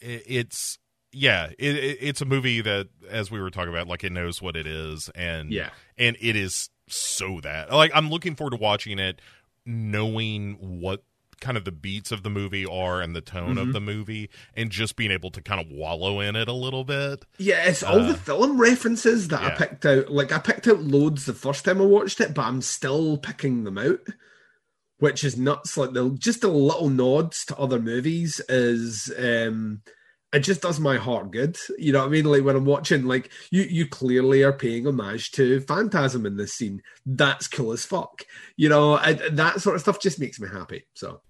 it, 0.00 0.24
it's 0.26 0.78
yeah, 1.12 1.50
it, 1.58 1.76
it, 1.76 1.98
it's 2.00 2.20
a 2.20 2.26
movie 2.26 2.60
that, 2.60 2.88
as 3.08 3.30
we 3.30 3.40
were 3.40 3.50
talking 3.50 3.72
about, 3.72 3.86
like 3.88 4.04
it 4.04 4.12
knows 4.12 4.42
what 4.42 4.56
it 4.56 4.66
is, 4.66 5.08
and 5.14 5.50
yeah, 5.52 5.70
and 5.96 6.16
it 6.20 6.34
is 6.36 6.68
so 6.92 7.40
that 7.42 7.72
like 7.72 7.90
I'm 7.94 8.10
looking 8.10 8.34
forward 8.34 8.50
to 8.50 8.56
watching 8.56 8.98
it, 8.98 9.20
knowing 9.66 10.54
what 10.80 11.04
kind 11.40 11.56
of 11.56 11.64
the 11.64 11.70
beats 11.70 12.10
of 12.10 12.24
the 12.24 12.30
movie 12.30 12.66
are 12.66 13.00
and 13.00 13.14
the 13.14 13.20
tone 13.20 13.54
Mhm. 13.54 13.60
of 13.62 13.72
the 13.72 13.80
movie, 13.80 14.28
and 14.56 14.70
just 14.70 14.96
being 14.96 15.12
able 15.12 15.30
to 15.30 15.40
kind 15.40 15.60
of 15.60 15.70
wallow 15.70 16.18
in 16.18 16.34
it 16.34 16.48
a 16.48 16.52
little 16.52 16.82
bit. 16.82 17.24
yeah. 17.38 17.62
It's 17.68 17.82
all 17.84 18.00
Uh, 18.00 18.08
the 18.08 18.18
film 18.18 18.60
references 18.60 19.28
that 19.28 19.40
I 19.42 19.50
picked 19.50 19.86
out. 19.86 20.10
Like 20.10 20.32
I 20.32 20.38
picked 20.38 20.66
out 20.66 20.80
loads 20.82 21.26
the 21.26 21.34
first 21.34 21.64
time 21.64 21.80
I 21.80 21.84
watched 21.84 22.20
it, 22.20 22.34
but 22.34 22.42
I'm 22.44 22.60
still 22.60 23.18
picking 23.18 23.62
them 23.64 23.78
out. 23.78 24.00
Which 24.98 25.22
is 25.22 25.36
nuts. 25.36 25.76
Like 25.76 25.92
the 25.92 26.10
just 26.18 26.40
the 26.40 26.48
little 26.48 26.88
nods 26.90 27.44
to 27.46 27.56
other 27.56 27.78
movies 27.78 28.40
is 28.48 29.12
um 29.16 29.82
it 30.32 30.40
just 30.40 30.60
does 30.62 30.78
my 30.78 30.96
heart 30.96 31.30
good. 31.30 31.56
You 31.78 31.92
know 31.92 32.00
what 32.00 32.06
I 32.06 32.10
mean? 32.10 32.24
Like 32.26 32.44
when 32.44 32.56
I'm 32.56 32.64
watching, 32.64 33.04
like 33.06 33.30
you 33.50 33.62
you 33.62 33.86
clearly 33.86 34.42
are 34.42 34.52
paying 34.52 34.86
homage 34.86 35.32
to 35.32 35.60
Phantasm 35.60 36.26
in 36.26 36.36
this 36.36 36.52
scene. 36.54 36.82
That's 37.06 37.48
cool 37.48 37.72
as 37.72 37.84
fuck. 37.86 38.24
You 38.56 38.68
know, 38.68 38.94
I, 38.94 39.14
that 39.14 39.60
sort 39.60 39.76
of 39.76 39.82
stuff 39.82 40.00
just 40.00 40.20
makes 40.20 40.38
me 40.40 40.48
happy. 40.48 40.84
So 40.94 41.20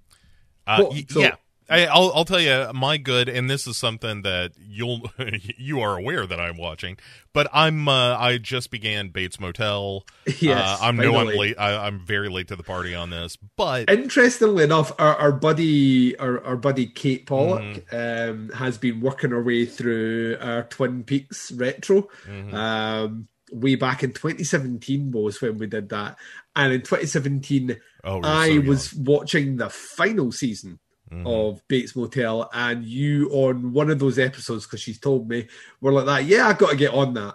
Uh, 0.66 0.84
y- 0.90 1.06
So- 1.08 1.20
yeah. 1.20 1.34
I, 1.70 1.86
I'll, 1.86 2.10
I'll 2.14 2.24
tell 2.24 2.40
you 2.40 2.70
my 2.72 2.96
good, 2.96 3.28
and 3.28 3.50
this 3.50 3.66
is 3.66 3.76
something 3.76 4.22
that 4.22 4.52
you'll 4.58 5.02
you 5.58 5.80
are 5.80 5.98
aware 5.98 6.26
that 6.26 6.40
I'm 6.40 6.56
watching, 6.56 6.96
but 7.34 7.46
I'm 7.52 7.88
uh, 7.88 8.16
I 8.16 8.38
just 8.38 8.70
began 8.70 9.08
Bates 9.10 9.38
Motel. 9.38 10.04
yes, 10.40 10.80
uh, 10.80 10.84
I'm 10.84 10.96
no 10.96 11.16
I'm 11.16 11.26
late. 11.26 11.56
I, 11.58 11.86
I'm 11.86 12.00
very 12.00 12.28
late 12.30 12.48
to 12.48 12.56
the 12.56 12.62
party 12.62 12.94
on 12.94 13.10
this, 13.10 13.36
but 13.36 13.90
Interestingly 13.90 14.64
enough, 14.64 14.92
our, 14.98 15.14
our 15.16 15.32
buddy, 15.32 16.16
our, 16.18 16.42
our 16.44 16.56
buddy 16.56 16.86
Kate 16.86 17.26
Pollock, 17.26 17.58
Mm-hmm. 17.58 18.30
um, 18.30 18.50
has 18.56 18.78
been 18.78 19.00
working 19.00 19.30
her 19.30 19.42
way 19.42 19.66
through 19.66 20.38
our 20.40 20.62
Twin 20.64 21.04
Peaks 21.04 21.52
retro. 21.52 22.08
Mhm. 22.26 22.54
Um, 22.54 23.28
way 23.50 23.74
back 23.76 24.02
in 24.02 24.12
2017 24.12 25.10
was 25.10 25.40
when 25.42 25.58
we 25.58 25.66
did 25.66 25.88
that, 25.90 26.16
and 26.56 26.72
in 26.72 26.80
2017, 26.80 27.78
oh, 28.04 28.20
I 28.22 28.56
so 28.56 28.60
was 28.62 28.94
watching 28.94 29.56
the 29.56 29.68
final 29.70 30.32
season 30.32 30.78
Mhm. 31.10 31.26
of 31.26 31.60
Bates 31.68 31.94
Motel, 31.96 32.48
and 32.52 32.84
you 32.84 33.28
on 33.30 33.72
one 33.72 33.90
of 33.90 33.98
those 33.98 34.18
episodes 34.18 34.66
because 34.66 34.80
she's 34.80 34.98
told 34.98 35.28
me 35.28 35.48
were 35.80 35.92
like 35.92 36.06
that. 36.06 36.24
Yeah, 36.24 36.48
I 36.48 36.52
got 36.52 36.70
to 36.70 36.76
get 36.76 36.92
on 36.92 37.14
that. 37.14 37.34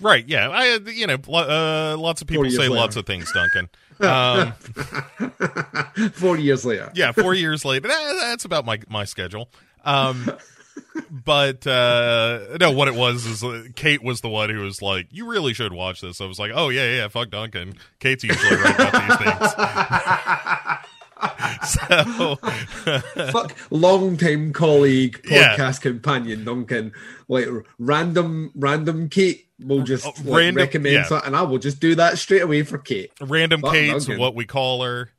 right. 0.00 0.26
Yeah, 0.26 0.48
I 0.48 0.76
you 0.90 1.06
know 1.06 1.14
uh, 1.32 1.96
lots 1.98 2.20
of 2.22 2.26
people 2.28 2.48
say 2.50 2.58
later. 2.68 2.74
lots 2.74 2.96
of 2.96 3.06
things, 3.06 3.30
Duncan. 3.32 3.68
Um, 4.00 4.52
Four 6.14 6.36
years 6.38 6.64
later. 6.64 6.90
yeah, 6.94 7.12
four 7.12 7.34
years 7.34 7.64
later. 7.64 7.86
That, 7.88 8.16
that's 8.20 8.44
about 8.44 8.64
my 8.64 8.80
my 8.88 9.04
schedule. 9.04 9.48
Um, 9.84 10.30
but 11.10 11.64
uh, 11.66 12.56
no, 12.58 12.72
what 12.72 12.88
it 12.88 12.94
was 12.94 13.26
is 13.26 13.44
uh, 13.44 13.64
Kate 13.76 14.02
was 14.02 14.20
the 14.22 14.28
one 14.28 14.50
who 14.50 14.60
was 14.60 14.82
like, 14.82 15.06
"You 15.10 15.26
really 15.30 15.54
should 15.54 15.72
watch 15.72 16.00
this." 16.00 16.20
I 16.20 16.26
was 16.26 16.38
like, 16.40 16.50
"Oh 16.54 16.70
yeah, 16.70 16.96
yeah, 16.96 17.08
fuck 17.08 17.30
Duncan." 17.30 17.74
Kate's 18.00 18.24
usually 18.24 18.56
right 18.56 18.74
about 18.74 18.92
these 18.92 19.16
things. 19.18 20.88
so 21.66 22.36
Fuck 23.32 23.56
long-time 23.70 24.52
colleague, 24.52 25.20
Yeah. 25.28 25.56
podcast 25.56 25.80
companion 25.80 26.44
Duncan. 26.44 26.92
Like 27.28 27.46
random, 27.78 28.50
random 28.54 29.08
Kate 29.08 29.46
will 29.60 29.82
just 29.82 30.06
Oh, 30.06 30.12
like, 30.24 30.36
random- 30.38 30.56
recommend 30.56 30.94
yeah. 30.94 31.04
something, 31.04 31.26
and 31.28 31.36
I 31.36 31.42
will 31.42 31.58
just 31.58 31.80
do 31.80 31.94
that 31.96 32.18
straight 32.18 32.42
away 32.42 32.62
for 32.62 32.78
Kate. 32.78 33.10
random 33.20 33.60
Fuck 33.60 33.72
Kate's 33.72 34.06
Duncan. 34.06 34.20
what 34.20 34.34
we 34.34 34.44
call 34.44 34.82
her. 34.82 35.10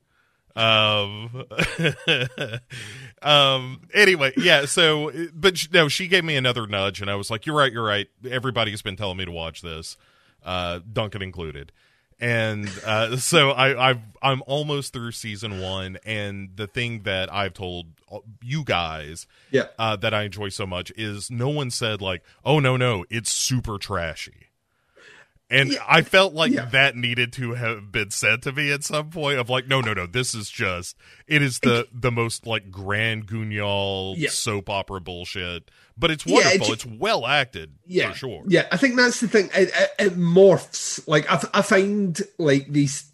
Um, 0.55 1.45
um. 3.21 3.81
Anyway, 3.93 4.33
yeah. 4.37 4.65
So, 4.65 5.11
but 5.33 5.57
no, 5.71 5.87
she 5.87 6.07
gave 6.07 6.23
me 6.23 6.35
another 6.35 6.67
nudge, 6.67 7.01
and 7.01 7.09
I 7.09 7.15
was 7.15 7.31
like, 7.31 7.45
"You're 7.45 7.55
right. 7.55 7.71
You're 7.71 7.83
right. 7.85 8.07
Everybody's 8.29 8.81
been 8.81 8.95
telling 8.95 9.17
me 9.17 9.25
to 9.25 9.31
watch 9.31 9.61
this, 9.61 9.97
uh, 10.43 10.79
Duncan 10.91 11.21
included." 11.21 11.71
And 12.19 12.69
uh, 12.85 13.17
so 13.17 13.51
I, 13.51 13.89
I've 13.89 14.01
I'm 14.21 14.41
almost 14.45 14.93
through 14.93 15.11
season 15.11 15.59
one, 15.59 15.97
and 16.05 16.49
the 16.55 16.67
thing 16.67 17.03
that 17.03 17.31
I've 17.33 17.53
told 17.53 17.87
you 18.41 18.63
guys 18.63 19.27
Yeah, 19.51 19.67
uh, 19.79 19.95
that 19.97 20.13
I 20.13 20.23
enjoy 20.23 20.49
so 20.49 20.65
much 20.65 20.91
is 20.95 21.29
no 21.31 21.49
one 21.49 21.71
said 21.71 22.01
like, 22.01 22.23
"Oh 22.45 22.59
no, 22.59 22.77
no, 22.77 23.05
it's 23.09 23.31
super 23.31 23.77
trashy," 23.77 24.47
and 25.49 25.71
Yeah, 25.71 25.83
I 25.87 26.01
felt 26.01 26.33
like 26.33 26.51
yeah. 26.51 26.65
that 26.65 26.95
needed 26.95 27.33
to 27.33 27.53
have 27.53 27.91
been 27.91 28.11
said 28.11 28.41
to 28.43 28.51
me 28.51 28.71
at 28.71 28.83
some 28.83 29.09
point. 29.09 29.37
Of 29.39 29.49
like, 29.49 29.67
no, 29.67 29.81
no, 29.81 29.93
no, 29.93 30.05
this 30.07 30.33
is 30.33 30.49
just 30.49 30.97
it 31.27 31.41
is 31.41 31.59
the 31.59 31.87
the 31.93 32.11
most 32.11 32.45
like 32.47 32.71
grand 32.71 33.27
guignol 33.27 34.15
Yeah. 34.17 34.29
soap 34.29 34.69
opera 34.69 35.01
bullshit, 35.01 35.69
but 35.97 36.11
it's 36.11 36.25
wonderful. 36.25 36.51
it's- 36.55 36.69
it's 36.71 36.85
well 36.85 37.25
acted 37.27 37.75
yeah, 37.85 38.11
for 38.11 38.17
sure. 38.17 38.43
Yeah, 38.47 38.67
I 38.71 38.77
think 38.77 38.95
that's 38.95 39.19
the 39.19 39.27
thing. 39.27 39.49
It, 39.55 39.69
it, 39.75 39.89
it 39.99 40.17
morphs. 40.17 41.05
Like 41.07 41.29
I, 41.31 41.41
I 41.53 41.61
find 41.61 42.19
like 42.37 42.67
these. 42.71 43.11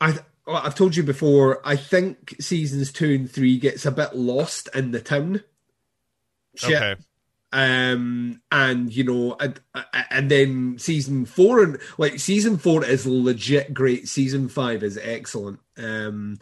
I 0.00 0.18
I've 0.46 0.74
told 0.74 0.96
you 0.96 1.02
before. 1.04 1.60
I 1.64 1.76
think 1.76 2.34
seasons 2.40 2.90
two 2.92 3.10
and 3.14 3.30
three 3.30 3.58
gets 3.58 3.86
a 3.86 3.90
bit 3.92 4.14
lost 4.14 4.68
in 4.74 4.90
the 4.90 5.00
town. 5.00 5.42
Shit. 6.56 6.74
Okay, 6.74 7.00
um 7.52 8.40
and 8.50 8.94
you 8.94 9.04
know 9.04 9.36
and, 9.38 9.60
and 10.10 10.30
then 10.30 10.78
season 10.78 11.26
four 11.26 11.62
and 11.62 11.78
like 11.98 12.18
season 12.18 12.56
four 12.56 12.84
is 12.84 13.06
legit 13.06 13.74
great. 13.74 14.08
Season 14.08 14.48
five 14.48 14.82
is 14.82 14.98
excellent. 15.02 15.60
Um 15.76 16.38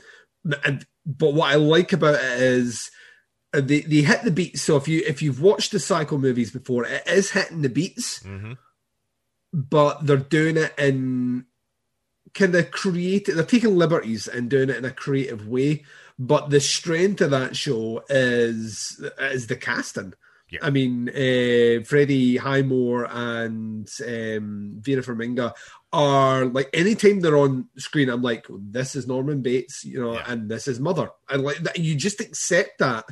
and 0.65 0.87
but 1.05 1.35
what 1.35 1.51
i 1.51 1.57
like 1.57 1.93
about 1.93 2.15
it 2.15 2.43
is 2.43 2.91
uh, 3.53 3.61
they, 3.61 3.81
they 3.81 4.03
hit 4.03 4.23
the 4.23 4.31
beats. 4.31 4.63
So 4.63 4.77
if 4.77 4.87
you 4.87 5.03
if 5.07 5.21
you've 5.23 5.43
watched 5.43 5.73
the 5.73 5.81
Psycho 5.81 6.17
movies 6.19 6.51
before 6.53 6.85
it 6.87 7.03
is 7.07 7.33
hitting 7.33 7.63
the 7.63 7.69
beats 7.69 8.23
hmm 8.23 8.53
but 9.53 10.07
they're 10.07 10.17
doing 10.17 10.57
it 10.57 10.73
in 10.79 11.45
kind 12.35 12.55
of 12.55 12.71
creative 12.71 13.35
they're 13.35 13.45
taking 13.45 13.77
liberties 13.77 14.29
and 14.29 14.49
doing 14.49 14.71
it 14.71 14.77
in 14.77 14.85
a 14.85 14.91
creative 14.91 15.49
way. 15.49 15.85
But 16.19 16.51
the 16.51 16.61
strength 16.61 17.21
of 17.23 17.31
that 17.31 17.57
show 17.57 18.05
is 18.09 19.03
is 19.19 19.47
the 19.47 19.57
casting. 19.57 20.15
Yeah. 20.51 20.61
I 20.63 20.71
mean, 20.71 21.09
uh, 21.09 21.85
Freddie 21.85 22.37
Highmore 22.37 23.05
and 23.11 23.89
um, 24.07 24.77
Vera 24.81 25.03
Farmiga 25.03 25.55
are 25.93 26.45
like 26.47 26.71
anytime 26.73 27.21
they're 27.21 27.37
on 27.37 27.69
screen, 27.77 28.09
I'm 28.09 28.23
like, 28.23 28.47
this 28.49 28.97
is 28.97 29.07
Norman 29.07 29.43
Bates, 29.43 29.85
you 29.85 30.01
know, 30.01 30.15
Yeah. 30.15 30.25
and 30.27 30.49
this 30.51 30.67
is 30.69 30.81
Mother, 30.81 31.11
and 31.29 31.43
like 31.43 31.59
that, 31.59 31.79
you 31.79 31.95
just 31.97 32.21
accept 32.21 32.79
that, 32.79 33.05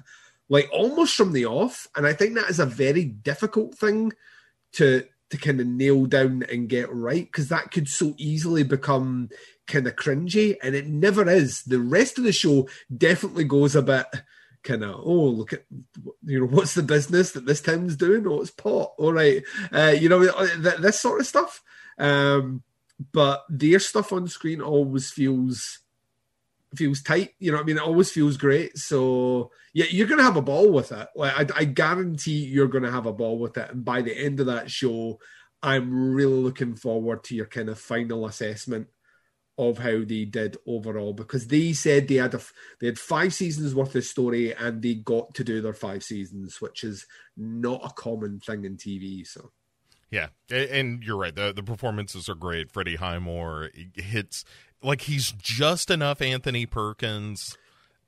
like 0.48 0.68
almost 0.72 1.14
from 1.16 1.32
the 1.32 1.46
off, 1.46 1.86
and 1.96 2.06
I 2.06 2.12
think 2.12 2.34
that 2.34 2.50
is 2.50 2.58
a 2.60 2.66
very 2.66 3.04
difficult 3.04 3.74
thing 3.76 4.12
to 4.72 5.04
to 5.30 5.36
kind 5.36 5.60
of 5.60 5.66
nail 5.66 6.06
down 6.06 6.42
and 6.50 6.70
get 6.70 6.90
right 6.90 7.26
because 7.26 7.50
that 7.50 7.70
could 7.70 7.86
so 7.86 8.14
easily 8.16 8.62
become 8.62 9.28
kind 9.66 9.86
of 9.86 9.94
cringy, 9.96 10.56
and 10.62 10.74
it 10.74 10.86
never 10.86 11.28
is. 11.28 11.62
The 11.64 11.80
rest 11.80 12.16
of 12.18 12.24
the 12.24 12.32
show 12.32 12.66
definitely 12.96 13.44
goes 13.44 13.76
a 13.76 13.82
bit 13.82 14.06
kind 14.62 14.84
of 14.84 15.00
oh 15.04 15.26
look 15.26 15.52
at 15.52 15.64
you 16.24 16.40
know 16.40 16.46
what's 16.46 16.74
the 16.74 16.82
business 16.82 17.32
that 17.32 17.46
this 17.46 17.60
town's 17.60 17.96
doing? 17.96 18.26
Oh 18.26 18.40
it's 18.40 18.50
pot. 18.50 18.92
All 18.98 19.12
right. 19.12 19.42
Uh, 19.72 19.94
you 19.98 20.08
know 20.08 20.22
th- 20.22 20.78
this 20.78 21.00
sort 21.00 21.20
of 21.20 21.26
stuff. 21.26 21.62
Um 21.98 22.62
but 23.12 23.44
their 23.48 23.78
stuff 23.78 24.12
on 24.12 24.26
screen 24.28 24.60
always 24.60 25.10
feels 25.10 25.80
feels 26.74 27.00
tight 27.02 27.30
you 27.38 27.50
know 27.50 27.58
i 27.58 27.62
mean? 27.62 27.78
It 27.78 27.82
always 27.82 28.10
feels 28.10 28.36
great. 28.36 28.76
So 28.76 29.50
yeah 29.72 29.86
you're 29.90 30.08
gonna 30.08 30.22
have 30.22 30.36
a 30.36 30.42
ball 30.42 30.70
with 30.70 30.92
it. 30.92 31.08
Like 31.14 31.52
i, 31.52 31.60
I 31.60 31.64
guarantee 31.64 32.44
you're 32.44 32.68
gonna 32.68 32.90
have 32.90 33.06
a 33.06 33.12
ball 33.12 33.38
with 33.38 33.56
it. 33.56 33.70
And 33.70 33.84
by 33.84 34.02
the 34.02 34.16
end 34.16 34.40
of 34.40 34.46
that 34.46 34.70
show 34.70 35.18
i'm 35.60 36.12
really 36.14 36.40
looking 36.40 36.76
forward 36.76 37.24
to 37.24 37.34
your 37.34 37.46
kind 37.46 37.68
of 37.68 37.80
final 37.80 38.26
assessment 38.26 38.86
of 39.58 39.78
how 39.78 40.04
they 40.04 40.24
did 40.24 40.56
overall 40.66 41.12
because 41.12 41.48
they 41.48 41.72
said 41.72 42.06
they 42.08 42.14
had 42.16 42.34
a 42.34 42.40
they 42.80 42.86
had 42.86 42.98
five 42.98 43.34
seasons 43.34 43.74
worth 43.74 43.94
of 43.96 44.04
story 44.04 44.54
and 44.54 44.82
they 44.82 44.94
got 44.94 45.34
to 45.34 45.44
do 45.44 45.60
their 45.60 45.74
five 45.74 46.02
seasons, 46.04 46.60
which 46.60 46.84
is 46.84 47.06
not 47.36 47.80
a 47.84 47.90
common 47.90 48.38
thing 48.40 48.64
in 48.64 48.76
TV. 48.76 49.26
So 49.26 49.50
Yeah, 50.10 50.28
and 50.50 51.02
you're 51.02 51.18
right. 51.18 51.34
the 51.34 51.52
The 51.52 51.62
performances 51.62 52.28
are 52.28 52.34
great. 52.34 52.70
Freddie 52.70 52.96
Highmore 52.96 53.70
hits 53.94 54.44
like 54.82 55.02
he's 55.02 55.32
just 55.32 55.90
enough 55.90 56.22
Anthony 56.22 56.64
Perkins 56.64 57.56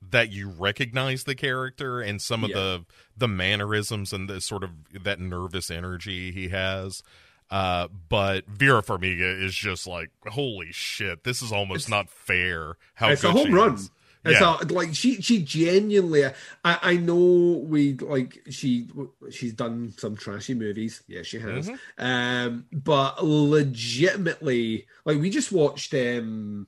that 0.03 0.31
you 0.33 0.49
recognize 0.49 1.25
the 1.25 1.35
character 1.35 2.01
and 2.01 2.23
some 2.23 2.43
of 2.45 2.51
Yeah. 2.51 2.57
the 2.57 2.87
the 3.17 3.29
mannerisms 3.29 4.13
and 4.13 4.29
the 4.31 4.41
sort 4.41 4.65
of 4.65 4.71
that 5.03 5.21
nervous 5.21 5.71
energy 5.71 6.33
he 6.33 6.49
has. 6.49 7.03
Uh, 7.51 7.89
but 8.09 8.47
Vera 8.47 8.83
Farmiga 8.83 9.43
is 9.43 9.55
just 9.55 9.87
like, 9.87 10.11
holy 10.27 10.71
shit, 10.73 11.25
this 11.25 11.43
is 11.43 11.51
almost 11.53 11.89
not 11.91 12.09
fair. 12.09 12.77
How 12.95 13.09
it's 13.11 13.25
a 13.25 13.33
home 13.33 13.53
run. 13.53 13.75
is. 13.75 13.91
It's 14.23 14.39
Yeah. 14.39 14.59
a, 14.61 14.65
like 14.67 14.95
she 14.95 15.23
she 15.23 15.43
genuinely. 15.43 16.27
I, 16.27 16.33
I 16.65 16.97
know 16.99 17.65
we 17.67 17.95
like 17.95 18.43
she 18.51 18.87
she's 19.31 19.55
done 19.55 19.95
some 19.97 20.15
trashy 20.15 20.53
movies. 20.55 21.03
Yeah, 21.09 21.23
she 21.23 21.39
has. 21.41 21.71
Mm-hmm. 21.71 22.05
Um, 22.05 22.67
but 22.71 23.25
legitimately, 23.25 24.87
like 25.05 25.19
we 25.19 25.31
just 25.31 25.53
watched 25.53 25.95
um 25.95 26.67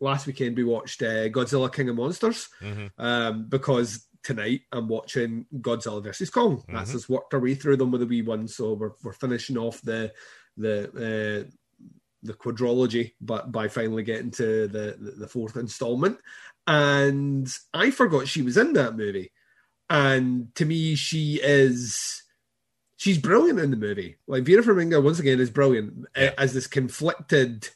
last 0.00 0.26
weekend. 0.26 0.56
We 0.56 0.64
watched 0.64 1.02
uh, 1.02 1.28
Godzilla 1.28 1.72
King 1.72 1.90
of 1.90 1.96
Monsters. 1.96 2.48
Mhm. 2.62 2.90
Um, 2.98 3.46
because 3.48 4.06
tonight 4.22 4.62
I'm 4.72 4.88
watching 4.88 5.46
Godzilla 5.60 6.02
versus 6.02 6.30
Kong. 6.30 6.64
That's 6.68 6.92
Mhm. 6.92 6.96
us 6.96 7.08
worked 7.08 7.34
our 7.34 7.40
way 7.40 7.54
through 7.54 7.76
them 7.78 7.90
with 7.90 8.02
a 8.02 8.06
wee 8.06 8.22
one. 8.22 8.48
So 8.48 8.74
we're 8.74 8.92
we're 9.02 9.12
finishing 9.12 9.56
off 9.58 9.80
the 9.82 10.12
the. 10.56 11.46
Uh, 11.48 11.50
the 12.22 12.34
quadrology, 12.34 13.14
but 13.22 13.50
by 13.50 13.66
finally 13.66 14.02
getting 14.02 14.30
to 14.30 14.68
the, 14.68 14.94
the, 15.00 15.10
the 15.20 15.26
fourth 15.26 15.56
installment. 15.56 16.18
And 16.66 17.50
I 17.72 17.90
forgot 17.90 18.28
she 18.28 18.42
was 18.42 18.58
in 18.58 18.74
that 18.74 18.94
movie. 18.94 19.32
And 19.88 20.54
to 20.56 20.66
me, 20.66 20.96
she 20.96 21.40
is 21.42 22.22
she's 22.96 23.16
brilliant 23.16 23.58
in 23.58 23.70
the 23.70 23.78
movie. 23.78 24.16
Like 24.26 24.42
Vera 24.44 24.62
Farmiga, 24.62 25.02
once 25.02 25.18
again, 25.18 25.40
is 25.40 25.48
brilliant 25.48 26.04
Yeah. 26.14 26.34
as 26.36 26.52
this 26.52 26.66
conflicted 26.66 27.70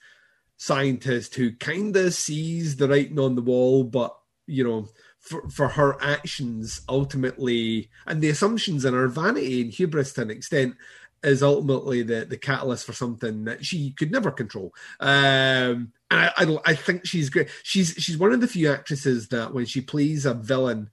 scientist 0.59 1.37
who 1.37 1.53
kind 1.57 1.97
of 1.97 2.13
sees 2.13 2.77
the 2.77 2.87
writing 2.87 3.19
on 3.19 3.37
the 3.37 3.43
wall, 3.43 3.83
but 3.85 4.15
you 4.47 4.63
know, 4.63 4.89
for, 5.25 5.49
for 5.49 5.69
her 5.69 5.97
actions 6.03 6.83
ultimately 6.89 7.89
and 8.07 8.21
the 8.21 8.29
assumptions 8.29 8.85
and 8.85 8.95
her 8.95 9.09
vanity 9.09 9.63
and 9.63 9.73
hubris 9.73 10.13
to 10.13 10.23
an 10.23 10.31
extent 10.31 10.77
is 11.23 11.43
ultimately 11.43 12.03
the, 12.03 12.27
the 12.27 12.37
catalyst 12.37 12.85
for 12.85 12.93
something 12.93 13.45
that 13.45 13.65
she 13.65 13.93
could 13.93 14.13
never 14.13 14.31
control. 14.31 14.75
Um, 15.01 15.93
and 16.11 16.21
I, 16.21 16.33
I, 16.37 16.59
I 16.67 16.75
think 16.75 17.07
she's 17.07 17.31
great. 17.31 17.49
She's 17.63 17.95
she's 17.99 18.19
one 18.19 18.33
of 18.33 18.43
the 18.43 18.47
few 18.47 18.71
actresses 18.71 19.29
that 19.29 19.55
when 19.55 19.65
she 19.65 19.81
plays 19.81 20.27
a 20.27 20.35
villain, 20.35 20.91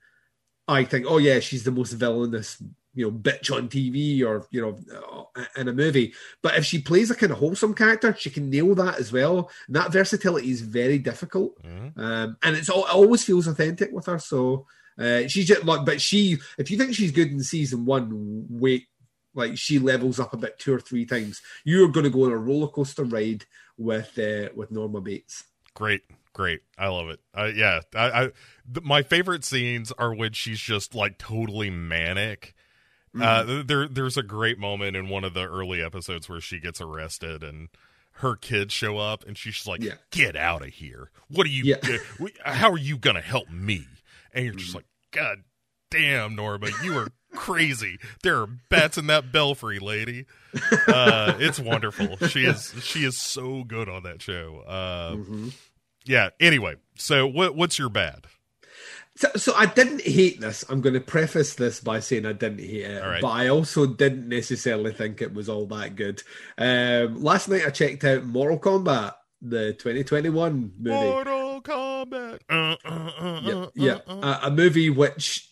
I 0.70 0.86
think, 0.86 1.06
oh 1.10 1.18
yeah, 1.18 1.42
she's 1.42 1.66
the 1.66 1.72
most 1.72 1.92
villainous, 1.92 2.64
you 2.94 3.06
know, 3.06 3.12
bitch 3.12 3.56
on 3.56 3.70
TV 3.70 4.24
or 4.24 4.46
you 4.52 4.62
know, 4.62 5.30
in 5.56 5.68
a 5.68 5.74
movie. 5.74 6.14
But 6.42 6.58
if 6.58 6.66
she 6.66 6.80
plays 6.82 7.10
a 7.12 7.16
kind 7.16 7.32
of 7.32 7.38
wholesome 7.40 7.74
character, 7.74 8.16
she 8.18 8.30
can 8.30 8.50
nail 8.50 8.76
that 8.76 9.00
as 9.00 9.12
well. 9.12 9.50
And 9.68 9.76
that 9.76 9.92
versatility 9.92 10.50
is 10.52 10.62
very 10.62 10.98
difficult, 10.98 11.62
Mhm. 11.64 11.98
um, 11.98 12.38
and 12.44 12.56
it's 12.56 12.70
all, 12.70 12.86
it 12.86 12.94
always 12.94 13.24
feels 13.24 13.48
authentic 13.48 13.92
with 13.92 14.06
her. 14.08 14.20
So. 14.20 14.66
Uh, 15.00 15.26
she's 15.28 15.48
just 15.48 15.64
like, 15.64 15.86
but 15.86 16.02
she. 16.02 16.38
If 16.60 16.70
you 16.70 16.78
think 16.78 16.94
she's 16.94 17.12
good 17.14 17.32
in 17.32 17.42
season 17.42 17.86
one, 17.86 18.46
wait 18.50 18.88
like 19.34 19.58
she 19.58 19.80
levels 19.80 20.20
up 20.20 20.34
a 20.34 20.38
bit 20.38 20.60
two 20.60 20.74
or 20.74 20.80
three 20.82 21.06
times. 21.06 21.42
You're 21.64 21.88
going 21.88 22.04
to 22.04 22.10
go 22.10 22.26
on 22.26 22.32
a 22.32 22.38
roller 22.38 22.68
coaster 22.68 23.06
ride 23.06 23.46
with 23.78 24.20
uh, 24.20 24.50
with 24.54 24.70
Norma 24.70 25.00
Bates. 25.00 25.46
Great, 25.74 26.02
great. 26.34 26.62
I 26.78 26.90
love 26.90 27.08
it. 27.10 27.22
Uh, 27.34 27.50
yeah, 27.56 27.80
I, 27.96 28.06
I 28.06 28.22
th- 28.72 28.84
my 28.84 29.02
favorite 29.02 29.46
scenes 29.46 29.94
are 29.94 30.14
when 30.14 30.34
she's 30.34 30.60
just 30.60 30.94
like 30.94 31.18
totally 31.18 31.70
manic. 31.70 32.54
Uh, 33.20 33.64
there, 33.66 33.88
there's 33.88 34.16
a 34.18 34.24
great 34.24 34.58
moment 34.58 34.96
in 34.96 35.10
one 35.10 35.24
of 35.24 35.34
the 35.34 35.44
early 35.46 35.84
episodes 35.84 36.30
where 36.30 36.40
she 36.40 36.60
gets 36.60 36.80
arrested 36.80 37.44
and 37.44 37.68
her 38.16 38.36
kids 38.36 38.74
show 38.74 38.98
up 38.98 39.26
and 39.28 39.38
she's 39.38 39.56
just 39.56 39.68
like, 39.68 39.82
Yeah. 39.82 39.96
"Get 40.12 40.36
out 40.36 40.62
of 40.62 40.70
here! 40.70 41.10
What 41.30 41.46
are 41.46 41.50
you? 41.50 41.64
Yeah. 41.66 41.98
uh, 42.46 42.54
how 42.54 42.72
are 42.72 42.78
you 42.78 42.98
gonna 42.98 43.22
help 43.22 43.50
me?" 43.50 43.86
And 44.34 44.46
you're 44.46 44.54
just 44.54 44.76
like, 44.76 44.86
"God 45.12 45.40
damn, 45.90 46.36
Norma, 46.36 46.70
you 46.84 46.98
are 46.98 47.10
crazy. 47.36 47.98
There 48.24 48.38
are 48.42 48.48
bats 48.70 48.98
in 48.98 49.08
that 49.08 49.32
belfry, 49.32 49.80
lady." 49.80 50.26
Uh, 50.88 51.34
it's 51.40 51.60
wonderful. 51.60 52.16
She 52.30 52.46
is 52.46 52.74
she 52.84 53.04
is 53.04 53.20
so 53.20 53.64
good 53.66 53.90
on 53.90 54.04
that 54.04 54.22
show. 54.22 54.64
Uh, 54.68 55.16
Mm-hmm. 55.16 55.50
yeah. 56.06 56.30
Anyway, 56.40 56.76
so 56.98 57.28
what 57.28 57.56
what's 57.56 57.78
your 57.80 57.90
bad? 57.90 58.28
So, 59.18 59.28
so 59.36 59.54
I 59.56 59.66
didn't 59.66 60.02
hate 60.02 60.40
this. 60.40 60.64
I'm 60.70 60.80
going 60.82 60.94
to 60.94 61.02
preface 61.02 61.56
this 61.56 61.82
by 61.82 62.00
saying 62.00 62.26
I 62.26 62.32
didn't 62.34 62.60
hate 62.60 62.84
it, 62.86 63.02
right. 63.04 63.22
but 63.22 63.28
I 63.30 63.50
also 63.50 63.86
didn't 63.86 64.30
necessarily 64.30 64.94
think 64.94 65.22
it 65.22 65.34
was 65.34 65.50
all 65.50 65.66
that 65.68 65.96
good. 65.98 66.24
Um, 66.58 67.22
last 67.22 67.50
night 67.50 67.66
I 67.66 67.72
checked 67.72 68.04
out 68.06 68.24
Mortal 68.24 68.58
Kombat, 68.58 69.14
the 69.42 69.74
2021 69.74 70.74
movie. 70.80 70.96
Mortal 70.96 71.62
Kombat. 71.62 72.40
Uh, 72.50 72.76
uh, 72.86 73.12
uh, 73.20 73.42
yeah, 73.44 73.54
uh, 73.54 73.70
yeah. 73.76 73.98
uh, 74.08 74.20
uh. 74.20 74.40
A, 74.44 74.48
a 74.48 74.52
movie 74.52 74.90
which 74.90 75.50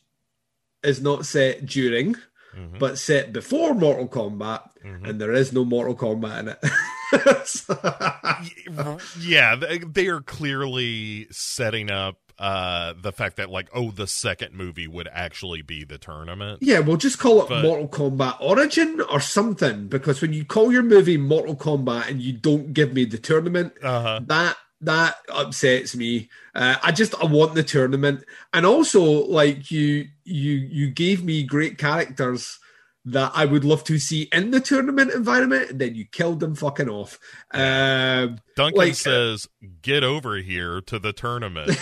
is 0.81 1.01
not 1.01 1.25
set 1.25 1.65
during, 1.65 2.15
Mhm. 2.55 2.79
but 2.79 2.97
set 2.97 3.33
before 3.33 3.73
Mortal 3.75 4.07
Kombat, 4.07 4.61
Mhm. 4.85 5.09
and 5.09 5.19
there 5.21 5.33
is 5.33 5.51
no 5.51 5.65
Mortal 5.65 5.95
Kombat 5.95 6.39
in 6.39 6.47
it. 6.47 6.59
So- 7.45 8.97
yeah, 9.19 9.55
they 9.55 10.07
are 10.07 10.21
clearly 10.21 11.27
setting 11.31 11.89
up 11.91 12.17
uh 12.39 12.93
the 13.01 13.11
fact 13.11 13.35
that 13.37 13.49
like 13.49 13.67
oh 13.73 13.91
the 13.91 14.07
second 14.07 14.53
movie 14.53 14.87
would 14.87 15.09
actually 15.11 15.61
be 15.61 15.83
the 15.83 15.97
tournament. 15.97 16.59
Yeah, 16.61 16.79
we'll 16.79 16.97
just 16.97 17.19
call 17.19 17.43
it 17.43 17.49
But- 17.49 17.63
Mortal 17.63 17.87
Kombat 17.89 18.37
Origin 18.39 19.01
or 19.11 19.19
something 19.19 19.87
because 19.87 20.21
when 20.21 20.33
you 20.33 20.45
call 20.45 20.71
your 20.71 20.83
movie 20.83 21.17
Mortal 21.17 21.55
Kombat 21.55 22.09
and 22.09 22.21
you 22.21 22.33
don't 22.33 22.73
give 22.73 22.93
me 22.93 23.05
the 23.05 23.17
tournament, 23.17 23.73
Uh-huh. 23.83 24.21
that 24.27 24.55
that 24.81 25.17
upsets 25.27 25.93
me. 25.93 26.29
Uh, 26.55 26.77
I 26.81 26.93
just 26.93 27.13
I 27.21 27.25
want 27.25 27.53
the 27.53 27.63
tournament, 27.63 28.23
and 28.53 28.65
also 28.65 29.01
like 29.27 29.69
you 29.71 30.07
you 30.23 30.53
you 30.53 30.89
gave 30.91 31.21
me 31.23 31.43
great 31.43 31.77
characters 31.77 32.57
that 33.05 33.31
I 33.33 33.45
would 33.45 33.63
love 33.63 33.83
to 33.85 33.97
see 33.97 34.23
in 34.33 34.51
the 34.51 34.59
tournament 34.59 35.11
environment, 35.11 35.71
and 35.71 35.79
then 35.79 35.95
you 35.95 36.05
killed 36.05 36.39
them 36.41 36.53
fucking 36.55 36.89
off. 36.89 37.17
Um, 37.51 38.39
Duncan 38.55 38.77
like- 38.77 38.91
uh, 38.91 38.95
says, 38.95 39.47
"Get 39.81 40.03
over 40.03 40.35
here 40.37 40.81
to 40.81 40.99
the 40.99 41.13
tournament." 41.13 41.69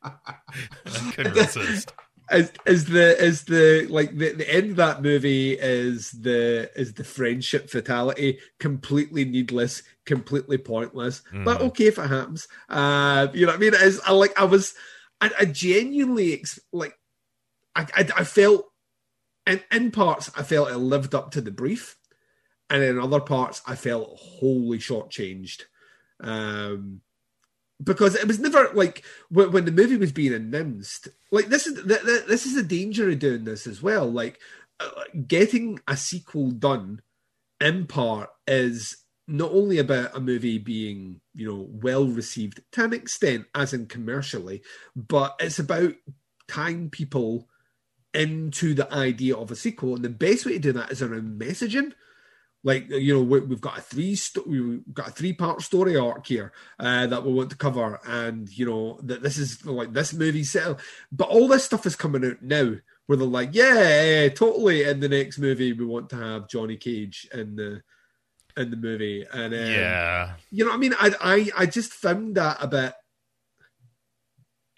I 0.03 1.11
couldn't 1.13 1.33
resist. 1.35 1.93
is 2.31 2.51
is 2.65 2.85
the 2.85 3.23
is 3.23 3.43
the 3.45 3.87
like 3.89 4.15
the, 4.17 4.33
the 4.33 4.53
end 4.53 4.71
of 4.71 4.75
that 4.77 5.01
movie 5.01 5.53
is 5.53 6.11
the 6.11 6.69
is 6.75 6.93
the 6.93 7.03
friendship 7.03 7.69
fatality 7.69 8.37
completely 8.59 9.23
needless 9.23 9.81
completely 10.05 10.57
pointless 10.57 11.21
but 11.45 11.59
Mhm. 11.59 11.67
okay 11.67 11.85
if 11.87 11.97
it 11.97 12.07
happens 12.07 12.47
uh 12.69 13.27
you 13.33 13.45
know 13.45 13.51
what 13.53 13.55
i 13.57 13.59
mean 13.59 13.73
is 13.75 14.01
i 14.05 14.11
like 14.11 14.37
i 14.39 14.43
was 14.43 14.73
i, 15.21 15.31
I 15.39 15.45
genuinely 15.45 16.43
like 16.73 16.97
I, 17.77 17.87
I 17.95 18.09
i 18.17 18.23
felt 18.23 18.65
in 19.45 19.61
in 19.71 19.91
parts 19.91 20.29
i 20.35 20.43
felt 20.43 20.71
it 20.71 20.77
lived 20.77 21.15
up 21.15 21.31
to 21.31 21.41
the 21.41 21.51
brief 21.51 21.97
and 22.69 22.83
in 22.83 22.99
other 22.99 23.21
parts 23.21 23.61
i 23.65 23.75
felt 23.75 24.17
wholly 24.19 24.79
shortchanged 24.79 25.63
um 26.19 27.01
because 27.83 28.15
it 28.15 28.27
was 28.27 28.39
never 28.39 28.69
like 28.73 29.03
when, 29.29 29.65
the 29.65 29.71
movie 29.71 29.97
was 29.97 30.11
being 30.11 30.33
announced. 30.33 31.09
Like 31.31 31.47
this 31.47 31.67
is 31.67 31.75
th- 31.83 32.01
th- 32.01 32.25
this 32.25 32.45
is 32.45 32.55
the 32.55 32.63
danger 32.63 33.09
of 33.09 33.19
doing 33.19 33.43
this 33.43 33.67
as 33.67 33.81
well. 33.81 34.11
Like 34.11 34.39
uh, 34.79 34.89
getting 35.27 35.79
a 35.87 35.95
sequel 35.95 36.51
done 36.51 37.01
in 37.61 37.85
part 37.85 38.29
is 38.47 38.97
not 39.27 39.51
only 39.51 39.77
about 39.77 40.15
a 40.15 40.19
movie 40.19 40.57
being 40.57 41.19
you 41.35 41.47
know 41.47 41.67
well 41.69 42.05
received 42.05 42.61
to 42.71 42.83
an 42.83 42.93
extent 42.93 43.45
as 43.53 43.73
in 43.73 43.85
commercially 43.85 44.61
but 44.95 45.35
it's 45.39 45.59
about 45.59 45.93
tying 46.47 46.89
people 46.89 47.49
into 48.17 48.73
the 48.73 48.91
idea 48.93 49.35
of 49.35 49.51
a 49.51 49.55
sequel 49.55 49.95
and 49.95 50.03
the 50.03 50.09
best 50.09 50.45
way 50.45 50.53
to 50.53 50.59
do 50.59 50.71
that 50.71 50.91
is 50.91 51.01
around 51.01 51.39
messaging 51.39 51.93
like 52.63 52.89
you 52.89 53.13
know 53.13 53.21
we, 53.21 53.39
we've 53.39 53.61
got 53.61 53.77
a 53.77 53.81
three 53.81 54.17
we've 54.45 54.81
got 54.93 55.09
a 55.09 55.11
three 55.11 55.33
part 55.33 55.61
story 55.61 55.95
arc 55.95 56.25
here 56.25 56.51
uh, 56.79 57.05
that 57.07 57.23
we 57.23 57.31
want 57.31 57.49
to 57.49 57.55
cover 57.55 57.99
and 58.05 58.49
you 58.49 58.65
know 58.65 58.99
that 59.03 59.21
this 59.21 59.37
is 59.37 59.65
like 59.65 59.93
this 59.93 60.13
movie 60.13 60.43
set 60.43 60.79
but 61.11 61.29
all 61.29 61.47
this 61.47 61.63
stuff 61.63 61.85
is 61.85 61.95
coming 61.95 62.25
out 62.25 62.41
now 62.41 62.73
where 63.05 63.17
they're 63.17 63.27
like 63.27 63.49
yeah 63.53 64.27
totally 64.29 64.83
in 64.83 64.99
the 64.99 65.09
next 65.09 65.37
movie 65.37 65.71
we 65.71 65.85
want 65.85 66.09
to 66.09 66.17
have 66.17 66.49
johnny 66.49 66.75
cage 66.75 67.29
in 67.33 67.55
the 67.55 67.81
in 68.57 68.71
the 68.71 68.77
movie 68.77 69.25
and 69.31 69.53
um, 69.53 69.59
yeah. 69.59 70.33
you 70.51 70.65
know 70.65 70.71
what 70.71 70.77
I 70.77 70.79
mean? 70.79 70.95
I 70.99 71.15
I 71.21 71.63
I 71.63 71.65
just 71.67 71.93
found 71.93 72.35
that 72.35 72.57
a 72.59 72.67
bit. 72.67 72.93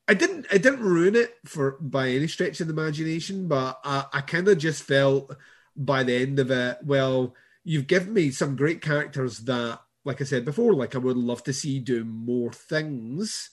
I 0.10 0.16
didn't 0.16 0.48
I 0.52 0.58
didn't 0.58 0.80
ruin 0.80 1.16
it 1.16 1.36
for 1.46 1.78
by 1.80 2.10
any 2.10 2.28
stretch 2.28 2.60
of 2.60 2.68
the 2.68 2.74
imagination, 2.74 3.48
but 3.48 3.80
I, 3.84 4.06
I 4.12 4.22
kind 4.22 4.48
of 4.48 4.58
just 4.58 4.82
felt 4.82 5.36
by 5.76 6.02
the 6.02 6.16
end 6.16 6.40
of 6.40 6.50
it, 6.50 6.80
well, 6.84 7.36
you've 7.64 7.86
given 7.86 8.14
me 8.14 8.32
some 8.32 8.56
great 8.56 8.82
characters 8.82 9.38
that, 9.42 9.80
like 10.04 10.20
I 10.20 10.24
said 10.24 10.46
before, 10.46 10.74
like 10.74 10.96
I 10.96 10.98
would 10.98 11.16
love 11.16 11.44
to 11.44 11.54
see 11.54 11.80
do 11.80 12.04
more 12.04 12.52
things, 12.52 13.52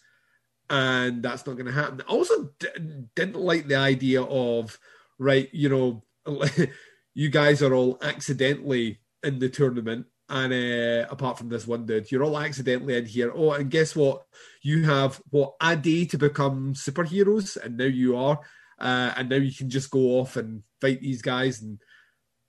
and 0.70 1.22
that's 1.22 1.46
not 1.46 1.56
going 1.56 1.66
to 1.66 1.72
happen. 1.72 2.00
I 2.08 2.10
also 2.10 2.54
d- 2.58 2.68
didn't 3.14 3.36
like 3.36 3.68
the 3.68 3.76
idea 3.76 4.22
of 4.22 4.78
right, 5.18 5.50
you 5.52 5.68
know, 5.68 6.04
you 7.14 7.28
guys 7.28 7.62
are 7.62 7.74
all 7.74 7.98
accidentally 8.00 9.00
in 9.22 9.40
the 9.40 9.50
tournament 9.50 10.06
and 10.28 10.52
uh, 10.52 11.06
apart 11.10 11.38
from 11.38 11.48
this 11.48 11.66
one 11.66 11.86
dude, 11.86 12.10
you're 12.10 12.24
all 12.24 12.38
accidentally 12.38 12.96
in 12.96 13.06
here. 13.06 13.32
Oh, 13.34 13.52
and 13.52 13.70
guess 13.70 13.94
what? 13.94 14.24
You 14.62 14.84
have 14.84 15.20
what 15.30 15.54
a 15.60 15.76
day 15.76 16.04
to 16.06 16.18
become 16.18 16.74
superheroes, 16.74 17.56
and 17.56 17.76
now 17.76 17.84
you 17.84 18.16
are, 18.16 18.40
uh, 18.80 19.12
and 19.16 19.28
now 19.28 19.36
you 19.36 19.54
can 19.54 19.70
just 19.70 19.90
go 19.90 20.18
off 20.20 20.36
and 20.36 20.62
fight 20.80 21.00
these 21.00 21.22
guys, 21.22 21.62
and 21.62 21.78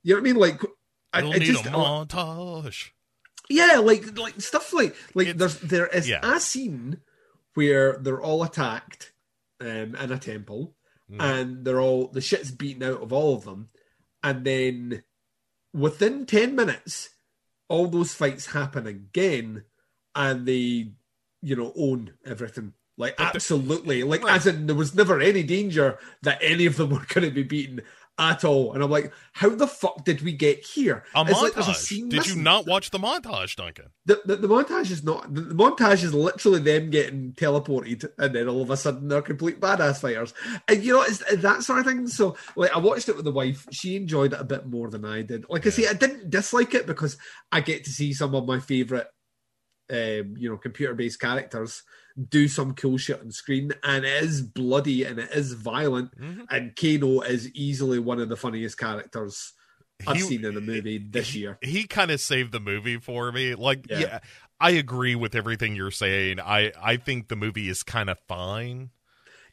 you 0.04 0.13
know 0.16 0.22
what 0.22 0.28
I 0.30 0.32
mean? 0.34 0.40
Like, 0.42 0.62
I, 1.13 1.20
You'll 1.22 1.34
I 1.34 1.38
need 1.38 1.46
just, 1.46 1.66
a 1.66 1.70
montage. 1.70 2.90
yeah, 3.50 3.78
like 3.78 4.18
like 4.18 4.42
stuff 4.42 4.74
like 4.74 4.96
like 5.13 5.28
It's- 5.28 5.38
there's 5.40 5.60
there 5.60 5.88
is 5.88 6.10
yeah. 6.10 6.20
a 6.24 6.40
scene 6.40 6.98
where 7.54 7.98
they're 8.00 8.22
all 8.22 8.44
attacked 8.44 9.13
um, 9.62 9.96
in 9.96 10.12
a 10.12 10.18
temple, 10.20 10.74
Mm. 11.12 11.22
and 11.22 11.66
they're 11.66 11.80
all 11.80 12.10
the 12.10 12.20
shit's 12.20 12.52
beaten 12.52 12.84
out 12.84 13.02
of 13.02 13.13
all 13.13 13.34
of 13.36 13.46
them, 13.46 13.70
and 14.24 14.44
then 14.44 15.04
within 15.74 16.26
ten 16.26 16.54
minutes, 16.56 17.10
all 17.69 17.88
those 17.88 18.13
fights 18.13 18.47
happen 18.47 18.88
again, 18.88 19.63
and 20.15 20.45
they, 20.45 20.91
you 21.41 21.56
know, 21.56 21.73
own 21.77 22.13
everything. 22.25 22.73
Like 22.97 23.15
absolutely, 23.19 24.03
like 24.03 24.25
as 24.27 24.47
in 24.47 24.65
there 24.65 24.75
was 24.75 24.95
never 24.95 25.19
any 25.19 25.43
danger 25.43 25.99
that 26.23 26.39
any 26.41 26.65
of 26.65 26.77
them 26.77 26.89
were 26.89 27.06
going 27.08 27.27
to 27.27 27.32
be 27.32 27.43
beaten 27.43 27.82
at 28.19 28.43
all. 28.43 28.73
And 28.73 28.84
I'm 28.84 28.89
like, 28.89 29.13
how 29.34 29.49
the 29.49 29.67
fuck 29.67 30.03
did 30.03 30.21
we 30.21 30.34
get 30.34 30.65
here? 30.65 31.03
A 31.15 31.21
It's 31.27 31.41
like 31.41 31.53
montage. 31.53 31.75
scene 31.75 32.10
Did 32.10 32.25
you 32.27 32.36
not 32.36 32.65
watch 32.65 32.89
the 32.89 32.97
montage, 32.97 33.56
Duncan? 33.56 33.88
The, 34.06 34.21
the, 34.25 34.36
the 34.38 34.47
montage 34.47 34.89
is 34.89 35.03
not 35.03 35.34
the, 35.34 35.41
the 35.41 35.53
montage 35.56 36.03
is 36.03 36.13
literally 36.13 36.60
them 36.60 36.89
getting 36.89 37.34
teleported 37.34 38.10
and 38.17 38.34
then 38.34 38.47
all 38.47 38.62
of 38.62 38.69
a 38.71 38.77
sudden 38.77 39.08
they're 39.08 39.21
complete 39.21 39.60
badass 39.60 40.01
fighters 40.01 40.34
and 40.67 40.84
you 40.84 40.93
know 40.93 41.01
it's 41.03 41.23
that 41.41 41.62
sort 41.63 41.80
of 41.80 41.86
thing 41.86 42.08
so 42.08 42.36
like 42.56 42.71
I 42.75 42.80
watched 42.80 43.10
it 43.10 43.15
with 43.15 43.25
the 43.25 43.32
wife 43.32 43.67
she 43.71 43.95
enjoyed 43.95 44.34
it 44.34 44.39
a 44.41 44.45
bit 44.45 44.65
more 44.65 44.89
than 44.89 45.06
I 45.06 45.21
did 45.21 45.45
like 45.49 45.65
I 45.65 45.69
Yeah. 45.69 45.73
say 45.73 45.88
I 45.88 45.93
didn't 45.93 46.30
dislike 46.30 46.73
it 46.73 46.88
because 46.88 47.17
I 47.51 47.62
get 47.62 47.84
to 47.84 47.91
see 47.91 48.13
some 48.13 48.34
of 48.34 48.45
my 48.47 48.60
favorite 48.60 49.08
um, 49.91 50.34
you 50.38 50.49
know 50.49 50.58
computer 50.58 50.93
based 50.93 51.19
characters 51.19 51.84
do 52.30 52.47
some 52.47 52.73
cool 52.73 52.97
shit 52.97 53.19
on 53.19 53.32
screen 53.32 53.71
and 53.84 54.03
it 54.06 54.23
is 54.23 54.41
bloody 54.41 55.03
and 55.03 55.19
it 55.19 55.30
is 55.32 55.53
violent 55.53 56.10
Mhm. 56.19 56.45
and 56.49 56.75
Kano 56.75 57.21
is 57.21 57.51
easily 57.53 57.99
one 57.99 58.19
of 58.19 58.27
the 58.30 58.36
funniest 58.38 58.77
characters 58.77 59.53
I've 60.08 60.15
He- 60.17 60.21
seen 60.23 60.45
in 60.45 60.58
a 60.58 60.62
movie 60.62 60.97
this 60.97 61.30
he, 61.30 61.41
year 61.41 61.58
He 61.62 61.86
kind 61.86 62.10
of 62.12 62.19
saved 62.19 62.51
the 62.51 62.60
movie 62.60 62.97
for 62.97 63.32
me. 63.32 63.53
Like, 63.56 63.86
Yeah. 63.89 63.99
yeah. 63.99 64.19
I 64.60 64.71
agree 64.71 65.13
with 65.15 65.36
everything 65.36 65.75
you're 65.75 65.91
saying. 65.91 66.39
I 66.39 66.71
I 66.82 66.97
think 66.97 67.27
the 67.27 67.36
movie 67.36 67.69
is 67.69 67.84
kind 67.84 68.10
of 68.10 68.17
fine. 68.27 68.89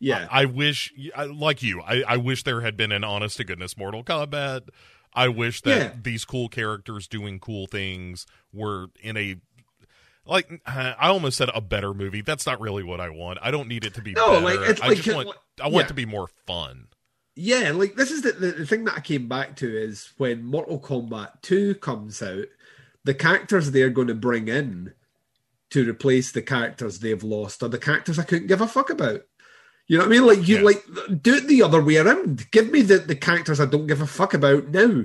yeah 0.01 0.27
I, 0.31 0.43
I 0.43 0.45
wish, 0.47 0.93
I- 1.15 1.25
like 1.25 1.63
you, 1.63 1.81
I, 1.83 2.03
I 2.07 2.17
wish 2.17 2.43
there 2.45 2.61
had 2.63 2.77
been 2.77 2.93
an 2.93 3.05
honest 3.05 3.37
to 3.39 3.45
goodness 3.45 3.77
Mortal 3.77 4.03
Kombat. 4.05 4.69
I 5.15 5.29
wish 5.29 5.61
that 5.63 5.79
Yeah. 5.95 6.01
these 6.03 6.25
cool 6.25 6.49
characters 6.49 7.07
doing 7.09 7.39
cool 7.39 7.67
things 7.67 8.27
were 8.53 8.89
in 9.03 9.17
a 9.17 9.37
like 10.27 10.63
I 10.67 11.09
almost 11.09 11.37
said 11.39 11.51
a 11.55 11.61
better 11.61 11.95
movie. 11.95 12.23
That's 12.23 12.47
not 12.47 12.61
really 12.61 12.83
what 12.83 13.01
I 13.01 13.11
want. 13.11 13.39
I 13.43 13.51
don't 13.51 13.69
need 13.69 13.85
it 13.85 13.95
to 13.95 14.03
be 14.03 14.13
No, 14.13 14.41
better. 14.41 14.45
like, 14.61 14.71
it's 14.71 14.81
I 14.81 14.89
like- 14.89 14.97
just 14.99 15.17
want 15.17 15.37
I 15.61 15.65
want 15.65 15.75
yeah. 15.75 15.81
it 15.83 15.89
to 15.89 15.95
be 15.95 16.07
more 16.07 16.29
fun. 16.47 16.89
Yeah, 17.37 17.73
like 17.73 17.97
this 17.97 18.11
is 18.13 18.23
the, 18.23 18.33
the, 18.33 18.53
the 18.53 18.67
thing 18.67 18.85
that 18.85 18.97
I 18.97 19.01
came 19.01 19.29
back 19.29 19.57
to 19.57 19.69
is 19.77 20.13
when 20.19 20.45
Mortal 20.45 20.79
Kombat 20.79 21.43
2 21.43 21.75
comes 21.77 22.23
out, 22.23 22.45
the 23.03 23.13
characters 23.15 23.71
they're 23.73 23.91
going 23.91 24.07
to 24.07 24.15
bring 24.15 24.47
in 24.47 24.93
to 25.71 25.89
replace 25.89 26.31
the 26.31 26.43
characters 26.43 27.01
they've 27.01 27.25
lost 27.25 27.61
are 27.65 27.69
the 27.69 27.79
characters 27.79 28.21
I 28.21 28.23
couldn't 28.23 28.47
give 28.47 28.61
a 28.61 28.69
fuck 28.69 28.89
about. 28.91 29.23
You 29.89 29.99
know 29.99 30.05
what 30.05 30.13
I 30.15 30.17
mean? 30.17 30.27
Like 30.27 30.47
you 30.49 30.59
Yeah. 30.59 30.63
like 30.63 30.85
do 31.23 31.35
it 31.35 31.49
the 31.49 31.63
other 31.63 31.83
way 31.83 31.97
around. 31.97 32.49
Give 32.53 32.71
me 32.71 32.83
the, 32.83 32.99
the 32.99 33.17
characters 33.17 33.59
I 33.61 33.67
don't 33.67 33.89
give 33.89 34.01
a 34.01 34.07
fuck 34.07 34.33
about 34.33 34.69
now. 34.69 35.05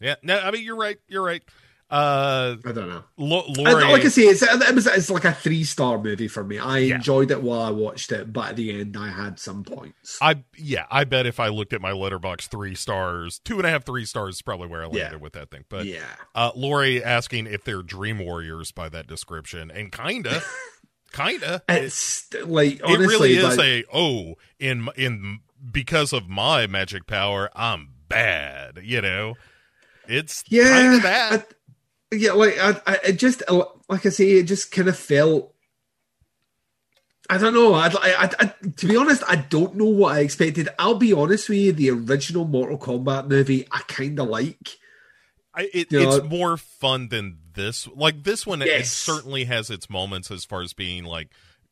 Yeah, 0.00 0.14
no, 0.22 0.38
I 0.38 0.50
mean 0.50 0.64
you're 0.64 0.74
right. 0.76 0.98
You're 1.08 1.22
right. 1.24 1.42
Uh, 1.90 2.56
I 2.66 2.72
don't 2.72 2.88
know. 2.88 3.02
Lo- 3.16 3.46
Lori, 3.48 3.84
like 3.84 4.04
I 4.04 4.08
say, 4.08 4.22
it's, 4.24 4.42
it 4.42 4.74
was 4.74 4.86
it's 4.86 5.08
like 5.08 5.24
a 5.24 5.32
three 5.32 5.64
star 5.64 5.96
movie 5.98 6.28
for 6.28 6.44
me. 6.44 6.58
I 6.58 6.78
Yeah. 6.78 6.96
enjoyed 6.96 7.30
it 7.30 7.42
while 7.42 7.62
I 7.62 7.70
watched 7.70 8.12
it, 8.12 8.30
but 8.30 8.50
at 8.50 8.56
the 8.56 8.78
end 8.80 8.94
I 8.98 9.08
had 9.08 9.38
some 9.40 9.64
points. 9.64 10.18
I 10.20 10.44
yeah, 10.56 10.84
I 10.90 11.04
bet 11.04 11.24
if 11.24 11.40
I 11.40 11.48
looked 11.48 11.72
at 11.72 11.80
my 11.80 11.92
Letterboxd 11.92 12.48
three 12.48 12.74
stars, 12.74 13.38
two 13.42 13.56
and 13.56 13.66
a 13.66 13.70
half, 13.70 13.86
three 13.86 14.04
stars 14.04 14.34
is 14.36 14.42
probably 14.42 14.66
where 14.68 14.82
I 14.82 14.86
landed 14.86 15.12
Yeah. 15.12 15.16
with 15.16 15.32
that 15.32 15.50
thing. 15.50 15.64
But 15.70 15.86
yeah. 15.86 16.04
uh, 16.34 16.50
Lori 16.54 17.02
asking 17.02 17.46
if 17.46 17.64
they're 17.64 17.82
Dream 17.82 18.18
Warriors 18.18 18.70
by 18.70 18.90
that 18.90 19.06
description, 19.06 19.70
and 19.70 19.90
kinda, 19.90 20.42
kinda, 21.12 21.62
it, 21.70 21.84
It's 21.84 22.26
like 22.44 22.80
it 22.86 22.98
really 22.98 23.34
is 23.36 23.56
like- 23.56 23.60
a 23.60 23.84
oh 23.90 24.34
in 24.58 24.88
in 24.94 25.38
because 25.72 26.12
of 26.12 26.28
my 26.28 26.66
magic 26.66 27.06
power, 27.06 27.48
I'm 27.56 27.88
bad. 28.10 28.80
You 28.82 29.00
know, 29.00 29.34
it's 30.06 30.44
yeah, 30.48 30.82
kinda 30.82 30.98
that. 31.00 31.32
I- 31.50 31.54
yeah, 32.12 32.32
like 32.32 32.58
I, 32.58 32.80
I, 32.86 32.98
it 33.08 33.12
just 33.18 33.42
uh, 33.48 33.64
like 33.88 34.06
I 34.06 34.08
say, 34.10 34.30
it 34.32 34.44
just 34.44 34.72
kind 34.72 34.88
of 34.88 34.98
felt. 34.98 35.54
I 37.30 37.36
don't 37.36 37.52
know. 37.52 37.74
I, 37.74 37.88
I, 37.88 38.30
I, 38.40 38.52
to 38.76 38.86
be 38.86 38.96
honest, 38.96 39.22
I 39.28 39.36
don't 39.36 39.74
know 39.76 39.84
what 39.84 40.14
I 40.14 40.20
expected. 40.20 40.70
I'll 40.78 40.94
be 40.94 41.12
honest 41.12 41.48
with 41.50 41.58
you. 41.58 41.72
The 41.72 41.90
original 41.90 42.46
Mortal 42.46 42.78
Kombat 42.78 43.28
movie, 43.28 43.66
I 43.70 43.80
kind 43.86 44.18
of 44.18 44.28
like. 44.28 44.78
I, 45.54 45.68
it, 45.74 45.92
You 45.92 46.00
know, 46.04 46.16
it's 46.16 46.26
more 46.26 46.56
fun 46.56 47.08
than 47.08 47.36
this. 47.52 47.86
Like 47.88 48.22
this 48.24 48.46
one, 48.46 48.62
it 48.62 48.68
Yes. 48.68 48.90
certainly 48.90 49.44
has 49.44 49.68
its 49.68 49.90
moments 49.90 50.30
as 50.30 50.46
far 50.46 50.62
as 50.62 50.72
being 50.72 51.04
like 51.04 51.28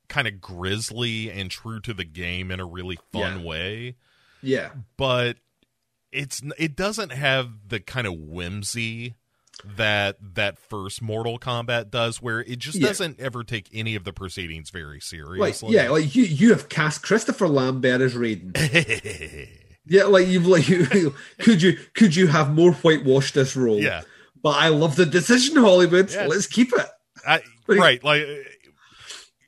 kind 0.09 0.29
of 0.29 0.43
grisly 0.43 1.31
and 1.31 1.51
true 1.51 1.81
to 1.81 1.95
the 1.95 2.05
game 2.05 2.51
in 2.51 2.61
a 2.61 2.67
really 2.67 2.99
fun 3.13 3.39
Yeah. 3.41 3.43
way. 3.47 3.97
Yeah, 4.43 4.71
But 4.99 5.39
it's 6.13 6.43
it 6.59 6.77
doesn't 6.77 7.13
have 7.13 7.51
the 7.69 7.81
kind 7.81 8.07
of 8.07 8.13
whimsy 8.15 9.15
that 9.77 10.17
that 10.35 10.59
first 10.59 11.01
Mortal 11.03 11.39
Kombat 11.39 11.91
does, 11.91 12.21
where 12.23 12.41
it 12.41 12.59
just 12.59 12.79
Yeah. 12.79 12.89
doesn't 12.89 13.19
ever 13.21 13.43
take 13.45 13.69
any 13.73 13.95
of 13.95 14.05
the 14.05 14.13
proceedings 14.13 14.71
very 14.71 14.97
like 14.97 15.03
seriously. 15.05 15.75
yeah, 15.75 15.91
like 15.91 16.15
you, 16.15 16.25
you 16.25 16.51
have 16.51 16.69
cast 16.69 17.03
Christopher 17.03 17.49
Lambert 17.49 18.01
as 18.01 18.15
Raiden. 18.15 18.57
Yeah, 19.89 20.05
like 20.05 20.27
you've 20.27 20.47
like 20.49 20.69
you, 20.69 21.15
could 21.39 21.63
you 21.63 21.79
could 21.95 22.17
you 22.17 22.27
have 22.27 22.53
more 22.53 22.73
whitewashed 22.73 23.35
this 23.35 23.55
role? 23.55 23.79
yeah. 23.81 24.03
but 24.43 24.57
I 24.57 24.69
love 24.69 24.97
the 24.97 25.07
decision, 25.07 25.55
Hollywood. 25.57 26.11
Yeah. 26.13 26.27
Let's 26.27 26.49
keep 26.49 26.73
it. 26.73 26.87
I, 27.25 27.41
right, 27.69 28.03
like 28.03 28.27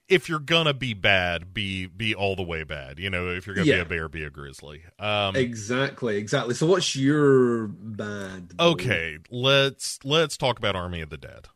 if 0.08 0.28
you're 0.28 0.38
gonna 0.38 0.74
be 0.74 0.94
bad, 0.94 1.52
be 1.52 1.86
be 1.86 2.14
all 2.14 2.34
the 2.36 2.42
way 2.42 2.64
bad. 2.64 2.98
You 2.98 3.10
know, 3.10 3.28
if 3.28 3.46
you're 3.46 3.54
gonna 3.54 3.64
be 3.66 3.72
a 3.78 3.84
bear, 3.84 4.08
be 4.08 4.24
a 4.24 4.30
grizzly. 4.30 4.82
Um, 4.98 5.36
Exactly, 5.36 6.16
exactly. 6.16 6.54
So, 6.54 6.66
what's 6.66 6.96
your 6.96 7.68
bad? 7.68 8.56
boy? 8.56 8.64
okay, 8.64 9.18
let's 9.30 9.98
let's 10.04 10.36
talk 10.36 10.58
about 10.58 10.74
Army 10.76 11.00
of 11.00 11.10
the 11.10 11.16
Dead. 11.18 11.48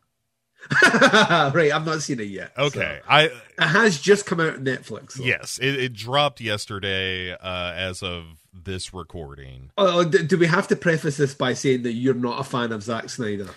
right, 0.81 1.71
I've 1.73 1.85
not 1.85 2.01
seen 2.01 2.19
it 2.21 2.29
yet. 2.29 2.53
so. 2.55 2.63
Okay, 2.65 2.99
I 3.07 3.23
It 3.23 3.33
has 3.59 3.99
just 3.99 4.25
come 4.25 4.39
out 4.39 4.53
on 4.55 4.65
Netflix. 4.65 5.13
so- 5.13 5.23
yes, 5.23 5.59
it, 5.61 5.75
it 5.75 5.93
dropped 5.93 6.39
yesterday 6.39 7.33
uh, 7.33 7.73
as 7.75 8.01
of 8.01 8.23
this 8.53 8.93
recording. 8.93 9.71
Oh, 9.77 10.03
do, 10.05 10.23
do 10.23 10.37
we 10.37 10.47
have 10.47 10.67
to 10.69 10.75
preface 10.77 11.17
this 11.17 11.33
by 11.33 11.53
saying 11.53 11.83
that 11.83 11.93
you're 11.93 12.13
not 12.13 12.39
a 12.39 12.43
fan 12.43 12.71
of 12.71 12.81
Zack 12.83 13.09
Snyder? 13.09 13.49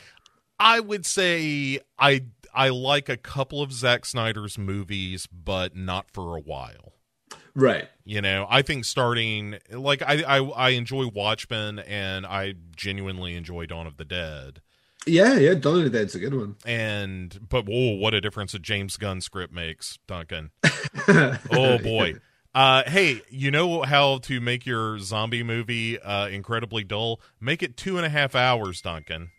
I 0.58 0.80
would 0.80 1.04
say 1.06 1.80
I 1.98 2.24
I 2.56 2.70
like 2.70 3.08
a 3.08 3.16
couple 3.18 3.60
of 3.60 3.70
Zack 3.70 4.06
Snyder's 4.06 4.56
movies, 4.56 5.26
but 5.26 5.76
not 5.76 6.10
for 6.10 6.36
a 6.36 6.40
while. 6.40 6.94
Right. 7.54 7.88
You 8.04 8.20
know, 8.22 8.46
I 8.48 8.62
think 8.62 8.84
starting 8.84 9.58
like 9.70 10.02
I 10.02 10.22
I, 10.22 10.38
I 10.38 10.68
enjoy 10.70 11.06
Watchmen 11.06 11.78
and 11.78 12.26
I 12.26 12.54
genuinely 12.74 13.34
enjoy 13.34 13.66
Dawn 13.66 13.86
of 13.86 13.96
the 13.96 14.04
Dead. 14.04 14.60
Yeah, 15.06 15.34
yeah, 15.34 15.54
Dawn 15.54 15.78
of 15.78 15.84
the 15.84 15.90
Dead's 15.90 16.14
a 16.14 16.18
good 16.18 16.34
one. 16.34 16.56
And 16.64 17.46
but 17.48 17.66
whoa, 17.66 17.92
what 17.92 18.14
a 18.14 18.20
difference 18.20 18.54
a 18.54 18.58
James 18.58 18.96
Gunn 18.96 19.20
script 19.20 19.52
makes, 19.52 19.98
Duncan. 20.06 20.50
oh 21.08 21.78
boy. 21.78 22.14
Uh, 22.54 22.82
hey, 22.86 23.20
you 23.28 23.50
know 23.50 23.82
how 23.82 24.16
to 24.16 24.40
make 24.40 24.64
your 24.64 24.98
zombie 24.98 25.42
movie 25.42 25.98
uh, 25.98 26.26
incredibly 26.28 26.82
dull? 26.84 27.20
Make 27.38 27.62
it 27.62 27.76
two 27.76 27.98
and 27.98 28.06
a 28.06 28.08
half 28.08 28.34
hours, 28.34 28.80
Duncan. 28.80 29.30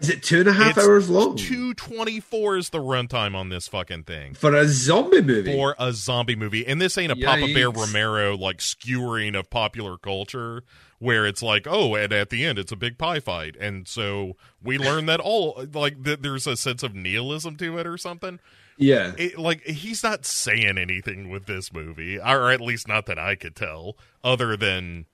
Is 0.00 0.08
it 0.08 0.22
two 0.22 0.40
and 0.40 0.48
a 0.48 0.52
half 0.52 0.76
It's 0.78 0.86
hours 0.86 1.10
long? 1.10 1.36
Two 1.36 1.74
twenty 1.74 2.20
four 2.20 2.56
is 2.56 2.70
the 2.70 2.78
runtime 2.78 3.34
on 3.34 3.50
this 3.50 3.68
fucking 3.68 4.04
thing 4.04 4.34
For 4.34 4.54
a 4.54 4.66
zombie 4.66 5.20
movie? 5.22 5.52
for 5.54 5.74
a 5.78 5.92
zombie 5.92 6.36
movie, 6.36 6.66
and 6.66 6.80
this 6.80 6.96
ain't 6.98 7.12
a 7.12 7.16
Papa 7.16 7.46
Bear 7.52 7.70
Yikes. 7.70 7.76
Romero 7.76 8.36
like 8.36 8.60
skewering 8.60 9.34
of 9.34 9.50
popular 9.50 9.98
culture, 9.98 10.62
where 10.98 11.26
it's 11.26 11.42
like, 11.42 11.66
oh, 11.68 11.94
and 11.94 12.12
at 12.12 12.30
the 12.30 12.44
end 12.46 12.58
it's 12.58 12.72
a 12.72 12.76
big 12.76 12.96
pie 12.98 13.20
fight, 13.20 13.56
and 13.60 13.86
so 13.86 14.36
we 14.62 14.78
learn 14.78 15.06
that 15.06 15.20
all 15.20 15.64
like 15.74 16.02
th- 16.02 16.20
there's 16.22 16.46
a 16.46 16.56
sense 16.56 16.82
of 16.82 16.94
nihilism 16.94 17.56
to 17.56 17.78
it 17.78 17.86
or 17.86 17.98
something. 17.98 18.38
yeah. 18.78 19.12
It, 19.18 19.38
like 19.38 19.62
he's 19.64 20.02
not 20.02 20.24
saying 20.24 20.78
anything 20.78 21.28
with 21.28 21.44
this 21.44 21.72
movie, 21.74 22.18
or 22.18 22.50
at 22.50 22.62
least 22.62 22.88
not 22.88 23.04
that 23.04 23.18
I 23.18 23.34
could 23.34 23.54
tell, 23.54 23.96
other 24.24 24.56
than 24.56 25.04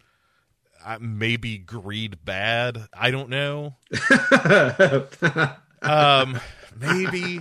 uh, 0.87 0.99
maybe 1.01 1.59
greed 1.59 2.25
bad. 2.25 2.87
I 2.97 3.11
don't 3.11 3.29
know. 3.29 3.75
um, 5.83 6.41
maybe, 6.79 7.41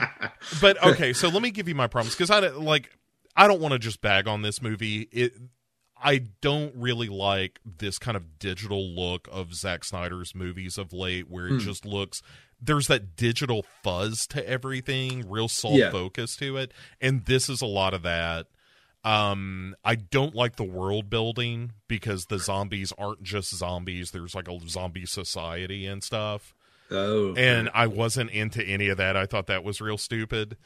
but 0.60 0.84
okay. 0.84 1.14
So 1.14 1.30
let 1.30 1.42
me 1.42 1.52
give 1.52 1.68
you 1.68 1.76
my 1.76 1.88
problems 1.88 2.16
because 2.16 2.32
I 2.32 2.40
like 2.40 2.90
I 3.36 3.48
don't 3.48 3.62
want 3.62 3.74
to 3.74 3.80
just 3.80 4.02
bag 4.02 4.28
on 4.28 4.42
this 4.42 4.62
movie. 4.62 5.02
It. 5.12 5.34
I 5.98 6.24
don't 6.42 6.74
really 6.76 7.08
like 7.08 7.60
this 7.66 7.98
kind 7.98 8.18
of 8.18 8.38
digital 8.38 8.86
look 8.86 9.30
of 9.32 9.54
Zack 9.56 9.84
Snyder's 9.86 10.36
movies 10.36 10.78
of 10.78 10.92
late, 10.92 11.30
where 11.30 11.48
it 11.48 11.60
just 11.60 11.86
looks 11.86 12.22
there's 12.62 12.88
that 12.88 13.16
digital 13.16 13.66
fuzz 13.84 14.26
to 14.28 14.48
everything, 14.48 15.30
real 15.30 15.48
soft 15.48 15.76
Yeah. 15.76 15.92
focus 15.92 16.36
to 16.38 16.58
it, 16.58 16.74
and 17.00 17.26
this 17.26 17.50
is 17.50 17.62
a 17.62 17.66
lot 17.66 17.94
of 17.94 18.02
that. 18.04 18.48
Um, 19.06 19.76
I 19.86 19.96
don't 19.96 20.34
like 20.36 20.56
the 20.56 20.64
world 20.64 21.10
building 21.10 21.72
because 21.88 22.26
the 22.26 22.40
zombies 22.40 22.92
aren't 22.98 23.22
just 23.24 23.56
zombies. 23.56 24.12
There's 24.12 24.34
like 24.36 24.48
a 24.48 24.60
zombie 24.68 25.06
society 25.06 25.86
and 25.86 26.04
stuff 26.04 26.56
oh. 26.92 27.34
and 27.36 27.70
I 27.74 27.88
wasn't 27.88 28.32
into 28.32 28.64
any 28.64 28.90
of 28.90 28.98
that. 28.98 29.16
I 29.16 29.26
thought 29.26 29.48
that 29.48 29.64
was 29.64 29.80
real 29.82 29.98
stupid. 29.98 30.58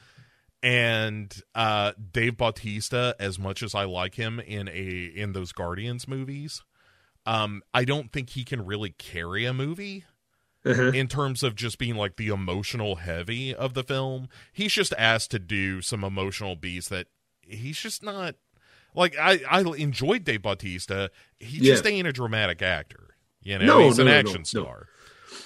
And 0.62 1.34
uh 1.56 1.94
Dave 2.12 2.38
Bautista, 2.38 3.16
as 3.20 3.40
much 3.40 3.64
as 3.64 3.74
I 3.74 3.86
like 3.86 4.16
him 4.16 4.40
in 4.40 4.68
a 4.68 5.12
in 5.16 5.32
those 5.34 5.52
Guardians 5.54 6.08
movies, 6.08 6.64
um, 7.26 7.62
I 7.74 7.86
don't 7.86 8.12
think 8.12 8.32
he 8.32 8.44
can 8.44 8.66
really 8.66 8.92
carry 8.92 9.46
a 9.46 9.54
movie 9.54 10.04
Uh-huh. 10.66 10.92
in 10.94 11.08
terms 11.08 11.44
of 11.44 11.56
just 11.56 11.78
being 11.78 11.96
like 11.96 12.18
the 12.18 12.28
emotional 12.28 12.98
heavy 12.98 13.56
of 13.56 13.74
the 13.74 13.84
film. 13.84 14.28
He's 14.52 14.74
just 14.74 14.94
asked 14.98 15.32
to 15.32 15.40
do 15.40 15.82
some 15.82 16.04
emotional 16.04 16.58
beats 16.58 16.90
that 16.90 17.08
he's 17.50 17.78
just 17.80 18.04
not 18.04 18.36
like 18.96 19.18
I 19.18 19.42
I 19.50 19.62
enjoyed 19.62 20.24
Dave 20.24 20.42
Bautista. 20.42 21.12
He 21.40 21.60
just 21.60 21.86
ain't 21.86 22.08
a 22.08 22.14
dramatic 22.14 22.62
actor. 22.62 23.16
You 23.42 23.60
know, 23.60 23.66
No, 23.66 23.80
he's 23.86 23.98
no, 23.98 24.06
an 24.06 24.12
no, 24.12 24.18
action 24.18 24.46
star 24.46 24.88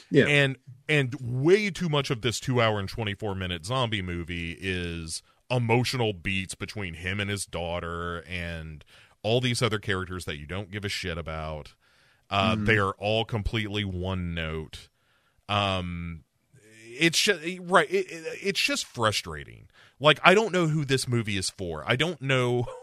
yeah. 0.09 0.25
and 0.25 0.57
and 0.89 1.15
way 1.21 1.69
too 1.69 1.89
much 1.89 2.09
of 2.09 2.21
this 2.21 2.39
two 2.39 2.59
hour 2.61 2.79
and 2.79 2.89
24 2.89 3.35
minute 3.35 3.65
zombie 3.65 4.01
movie 4.01 4.57
is 4.59 5.21
emotional 5.51 6.11
beats 6.13 6.55
between 6.55 6.95
him 6.95 7.19
and 7.19 7.29
his 7.29 7.45
daughter 7.45 8.23
and 8.27 8.83
all 9.21 9.39
these 9.39 9.61
other 9.61 9.77
characters 9.77 10.25
that 10.25 10.37
you 10.37 10.45
don't 10.47 10.71
give 10.71 10.83
a 10.83 10.89
shit 10.89 11.17
about 11.17 11.73
uh, 12.31 12.55
Mm-hmm. 12.55 12.65
they 12.65 12.77
are 12.77 12.93
all 12.93 13.25
completely 13.25 13.83
one 13.85 14.33
note 14.33 14.89
um 15.47 16.23
it's 16.99 17.19
just 17.19 17.41
right 17.61 17.89
it, 17.91 18.09
it- 18.11 18.39
it's 18.41 18.61
just 18.61 18.85
frustrating 18.85 19.67
like 20.03 20.19
i 20.23 20.35
don't 20.35 20.53
know 20.53 20.67
who 20.67 20.85
this 20.85 21.07
movie 21.07 21.37
is 21.37 21.49
for. 21.49 21.83
I 21.87 21.95
don't 21.95 22.21
know. 22.21 22.65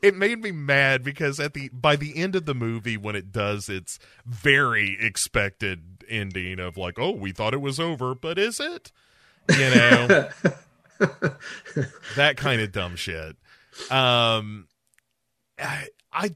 It 0.00 0.14
made 0.14 0.40
me 0.40 0.52
mad 0.52 1.02
because 1.02 1.40
at 1.40 1.54
the 1.54 1.70
by 1.70 1.96
the 1.96 2.16
end 2.16 2.36
of 2.36 2.46
the 2.46 2.54
movie 2.54 2.96
when 2.96 3.16
it 3.16 3.32
does 3.32 3.68
its 3.68 3.98
very 4.24 4.96
expected 5.00 6.04
ending 6.08 6.60
of 6.60 6.76
like 6.76 7.00
oh 7.00 7.10
we 7.10 7.32
thought 7.32 7.52
it 7.52 7.60
was 7.60 7.80
over 7.80 8.14
but 8.14 8.38
is 8.38 8.60
it? 8.60 8.92
You 9.50 9.70
know? 9.70 10.28
That 12.14 12.36
kind 12.36 12.60
of 12.60 12.70
dumb 12.70 12.94
shit. 12.94 13.36
Um 13.90 14.68
I, 15.58 15.88
I 16.12 16.34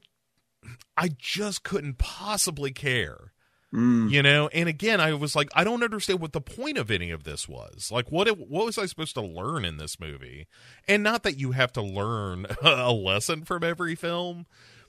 i 0.97 1.09
just 1.17 1.63
couldn't 1.63 1.97
possibly 1.97 2.71
care 2.71 3.31
Mm. 3.75 4.09
you 4.09 4.23
know 4.23 4.47
and 4.53 4.69
again 4.69 5.01
i 5.01 5.13
was 5.13 5.35
like 5.35 5.49
i 5.53 5.65
don't 5.65 5.83
understand 5.83 6.21
what 6.21 6.31
the 6.31 6.39
point 6.39 6.77
of 6.77 6.89
any 6.89 7.11
of 7.11 7.23
this 7.23 7.47
was. 7.47 7.89
Like 7.91 8.11
what 8.11 8.27
it, 8.27 8.37
what 8.37 8.65
was 8.65 8.77
i 8.77 8.85
supposed 8.85 9.15
to 9.15 9.21
learn 9.21 9.65
in 9.65 9.77
this 9.77 9.99
movie? 9.99 10.47
And 10.87 11.03
not 11.03 11.23
that 11.23 11.37
you 11.37 11.51
have 11.51 11.73
to 11.73 11.81
learn 11.81 12.45
a 12.61 12.91
lesson 12.91 13.43
from 13.43 13.63
every 13.63 13.95
film 13.95 14.45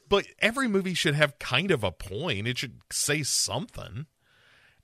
but 0.08 0.26
every 0.38 0.68
movie 0.68 0.94
should 0.94 1.14
have 1.14 1.38
kind 1.38 1.70
of 1.70 1.82
a 1.82 1.92
point. 1.92 2.46
It 2.46 2.58
should 2.58 2.80
say 2.92 3.22
something. 3.22 4.06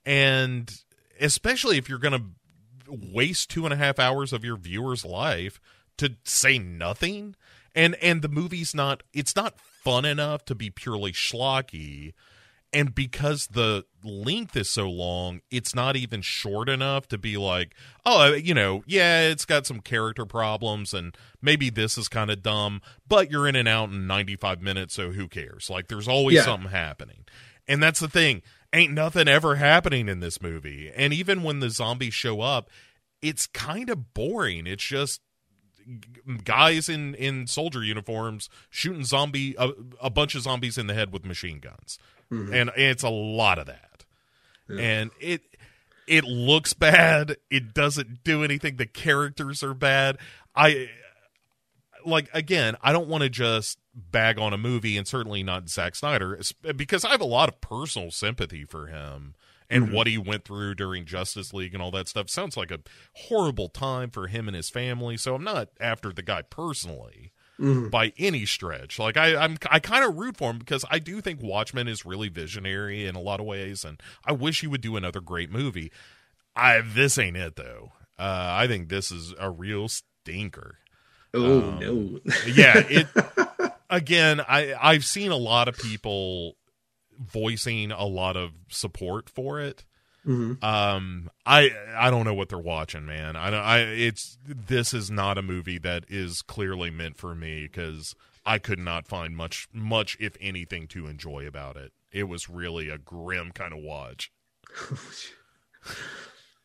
And 0.05 0.73
especially 1.21 1.79
if 1.79 1.89
you're 1.89 1.99
gonna 1.99 2.31
waste 2.89 3.51
two 3.51 3.65
and 3.65 3.73
a 3.73 3.77
half 3.77 3.99
hours 3.99 4.33
of 4.33 4.45
your 4.45 4.57
viewer's 4.57 5.05
life 5.05 5.61
to 5.99 6.17
say 6.25 6.59
nothing. 6.59 7.37
And 7.75 7.95
and 7.97 8.23
the 8.23 8.29
movie's 8.29 8.75
not 8.75 9.03
it's 9.13 9.37
not 9.37 9.59
fun 9.59 10.05
enough 10.05 10.45
to 10.47 10.55
be 10.55 10.71
purely 10.71 11.13
schlocky 11.13 12.13
and 12.73 12.95
because 12.95 13.49
the 13.49 13.85
length 14.05 14.57
is 14.57 14.69
so 14.71 14.89
long 14.89 15.41
it's 15.51 15.75
not 15.75 15.95
even 15.97 16.21
short 16.23 16.69
enough 16.69 17.07
to 17.09 17.19
be 17.19 17.37
like 17.37 17.75
oh 18.05 18.33
uh, 18.33 18.35
you 18.35 18.55
know 18.55 18.83
yeah 18.87 19.23
it's 19.23 19.45
got 19.45 19.67
some 19.67 19.81
character 19.81 20.25
problems 20.27 20.93
and 20.95 21.17
maybe 21.41 21.71
this 21.71 21.97
is 21.99 22.09
kind 22.09 22.31
of 22.31 22.43
dumb 22.43 22.81
but 23.07 23.31
you're 23.31 23.47
in 23.47 23.55
and 23.57 23.69
out 23.69 23.91
in 23.91 24.07
95 24.07 24.61
minutes 24.63 24.95
so 24.95 25.13
who 25.13 25.29
cares? 25.29 25.69
Like 25.71 25.89
there's 25.89 26.09
always 26.09 26.37
Yeah. 26.37 26.45
something 26.45 26.71
happening. 26.71 27.25
And 27.69 27.83
that's 27.83 28.01
the 28.01 28.09
thing 28.09 28.43
ain't 28.73 28.93
nothing 28.93 29.29
ever 29.29 29.57
happening 29.57 30.09
in 30.09 30.21
this 30.21 30.41
movie. 30.43 30.91
And 30.95 31.13
even 31.13 31.43
when 31.43 31.61
the 31.61 31.71
zombies 31.71 32.15
show 32.15 32.41
up 32.41 32.71
it's 33.21 33.47
kind 33.47 33.89
of 33.89 34.15
boring. 34.15 34.67
It's 34.67 34.83
just 34.83 35.21
guys 36.45 36.89
in 36.89 37.15
in 37.15 37.47
soldier 37.47 37.83
uniforms 37.83 38.49
shooting 38.71 39.05
zombie 39.05 39.55
a, 39.59 39.71
a 40.01 40.11
bunch 40.11 40.35
of 40.35 40.43
zombies 40.43 40.79
in 40.79 40.87
the 40.87 40.95
head 40.95 41.13
with 41.13 41.25
machine 41.25 41.59
guns. 41.59 41.99
Mm-hmm. 42.31 42.55
And 42.55 42.71
it's 42.77 43.03
a 43.03 43.11
lot 43.11 43.59
of 43.59 43.67
that. 43.67 44.05
And 44.69 45.11
it 45.21 45.43
it 46.07 46.25
looks 46.25 46.73
bad. 46.73 47.37
It 47.51 47.75
doesn't 47.75 48.25
do 48.25 48.43
anything. 48.43 48.77
The 48.77 48.87
characters 48.87 49.63
are 49.63 49.75
bad. 49.75 50.19
I 50.55 50.89
like 52.05 52.29
again 52.35 52.77
i 52.83 52.93
don't 52.93 53.09
want 53.09 53.23
to 53.23 53.29
just 53.29 53.79
bag 53.95 54.39
on 54.39 54.53
a 54.53 54.59
movie 54.59 54.97
and 54.97 55.07
certainly 55.07 55.43
not 55.43 55.69
Zack 55.69 55.95
Snyder 55.95 56.41
because 56.75 57.05
i 57.05 57.11
have 57.11 57.21
a 57.21 57.27
lot 57.27 57.49
of 57.49 57.61
personal 57.61 58.11
sympathy 58.11 58.65
for 58.65 58.87
him 58.87 59.35
and 59.73 59.93
what 59.93 60.07
he 60.07 60.19
went 60.19 60.45
through 60.45 60.75
during 60.75 61.05
Justice 61.05 61.53
League 61.53 61.75
and 61.75 61.83
all 61.83 61.91
that 61.93 62.09
stuff 62.09 62.29
sounds 62.31 62.57
like 62.57 62.71
a 62.71 62.81
horrible 63.15 63.69
time 63.69 64.11
for 64.11 64.27
him 64.29 64.47
and 64.49 64.57
his 64.57 64.71
family. 64.71 65.17
So 65.17 65.35
I'm 65.35 65.45
not 65.45 65.69
after 65.81 66.13
the 66.13 66.23
guy 66.23 66.43
personally 66.43 67.33
by 67.91 68.13
any 68.19 68.45
stretch. 68.45 68.99
Like 68.99 69.17
I, 69.17 69.37
I'm, 69.37 69.57
I 69.71 69.79
kind 69.79 70.05
of 70.05 70.17
root 70.17 70.37
for 70.37 70.51
him 70.51 70.59
because 70.59 70.85
I 70.91 70.99
do 70.99 71.21
think 71.21 71.41
Watchmen 71.43 71.87
is 71.89 72.05
really 72.05 72.29
visionary 72.29 73.07
in 73.07 73.15
a 73.15 73.21
lot 73.21 73.39
of 73.41 73.47
ways, 73.47 73.85
and 73.85 74.01
I 74.25 74.33
wish 74.33 74.61
he 74.63 74.67
would 74.67 74.81
do 74.81 74.97
another 74.97 75.21
great 75.21 75.51
movie. 75.51 75.93
I 76.57 76.81
this 76.81 77.19
ain't 77.19 77.37
it 77.37 77.57
though. 77.57 77.93
Uh, 78.19 78.49
I 78.53 78.67
think 78.67 78.89
this 78.89 79.11
is 79.13 79.33
a 79.39 79.49
real 79.51 79.89
stinker. 79.89 80.79
Oh 81.35 81.61
Um, 81.61 81.79
no. 81.81 82.21
yeah 82.47 82.75
it 82.77 83.07
again 83.91 84.41
i 84.41 84.75
i've 84.83 85.05
seen 85.05 85.31
a 85.31 85.37
lot 85.37 85.67
of 85.69 85.77
people 85.79 86.57
voicing 87.21 87.91
a 87.93 88.05
lot 88.07 88.37
of 88.37 88.53
support 88.69 89.29
for 89.29 89.61
it. 89.61 89.85
Mhm. 90.25 90.63
um 90.63 91.29
i 91.45 91.73
i 91.97 92.09
don't 92.09 92.25
know 92.25 92.33
what 92.35 92.49
they're 92.49 92.57
watching 92.59 93.05
man. 93.05 93.35
I 93.35 93.49
i 93.49 93.79
it's 93.81 94.39
this 94.47 94.95
is 94.95 95.11
not 95.11 95.37
a 95.37 95.43
movie 95.43 95.79
that 95.79 96.05
is 96.09 96.43
clearly 96.43 96.91
meant 96.91 97.17
for 97.17 97.35
me 97.35 97.63
because 97.63 98.15
i 98.47 98.59
could 98.59 98.79
not 98.79 99.09
find 99.09 99.37
much 99.37 99.67
much 99.73 100.17
if 100.21 100.37
anything 100.41 100.87
to 100.89 101.09
enjoy 101.09 101.45
about 101.45 101.77
it. 101.77 101.93
It 102.13 102.25
was 102.29 102.49
really 102.49 102.89
a 102.89 102.99
grim 102.99 103.51
kind 103.51 103.73
of 103.73 103.81
watch. 103.81 104.31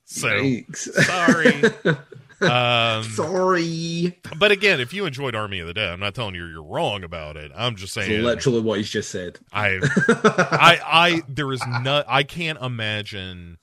So 0.10 0.30
sorry 0.74 1.62
um 2.42 3.04
Sorry. 3.12 4.20
but 4.38 4.52
again, 4.52 4.80
if 4.80 4.94
you 4.94 5.06
enjoyed 5.06 5.36
Army 5.36 5.60
of 5.60 5.68
the 5.68 5.74
Dead, 5.74 5.90
I'm 5.90 6.00
not 6.00 6.16
telling 6.16 6.36
you 6.36 6.46
you're 6.46 6.64
wrong 6.64 7.04
about 7.04 7.38
it. 7.38 7.52
I'm 7.56 7.76
just 7.76 7.96
That's 7.96 8.08
saying 8.08 8.24
literally 8.24 8.62
what 8.62 8.78
he's 8.78 8.90
just 8.90 9.10
said. 9.10 9.40
I 9.52 9.80
I 10.08 10.80
I 10.86 11.22
there 11.28 11.52
is 11.52 11.62
no 11.82 12.04
I 12.08 12.24
can't 12.24 12.60
imagine 12.62 13.58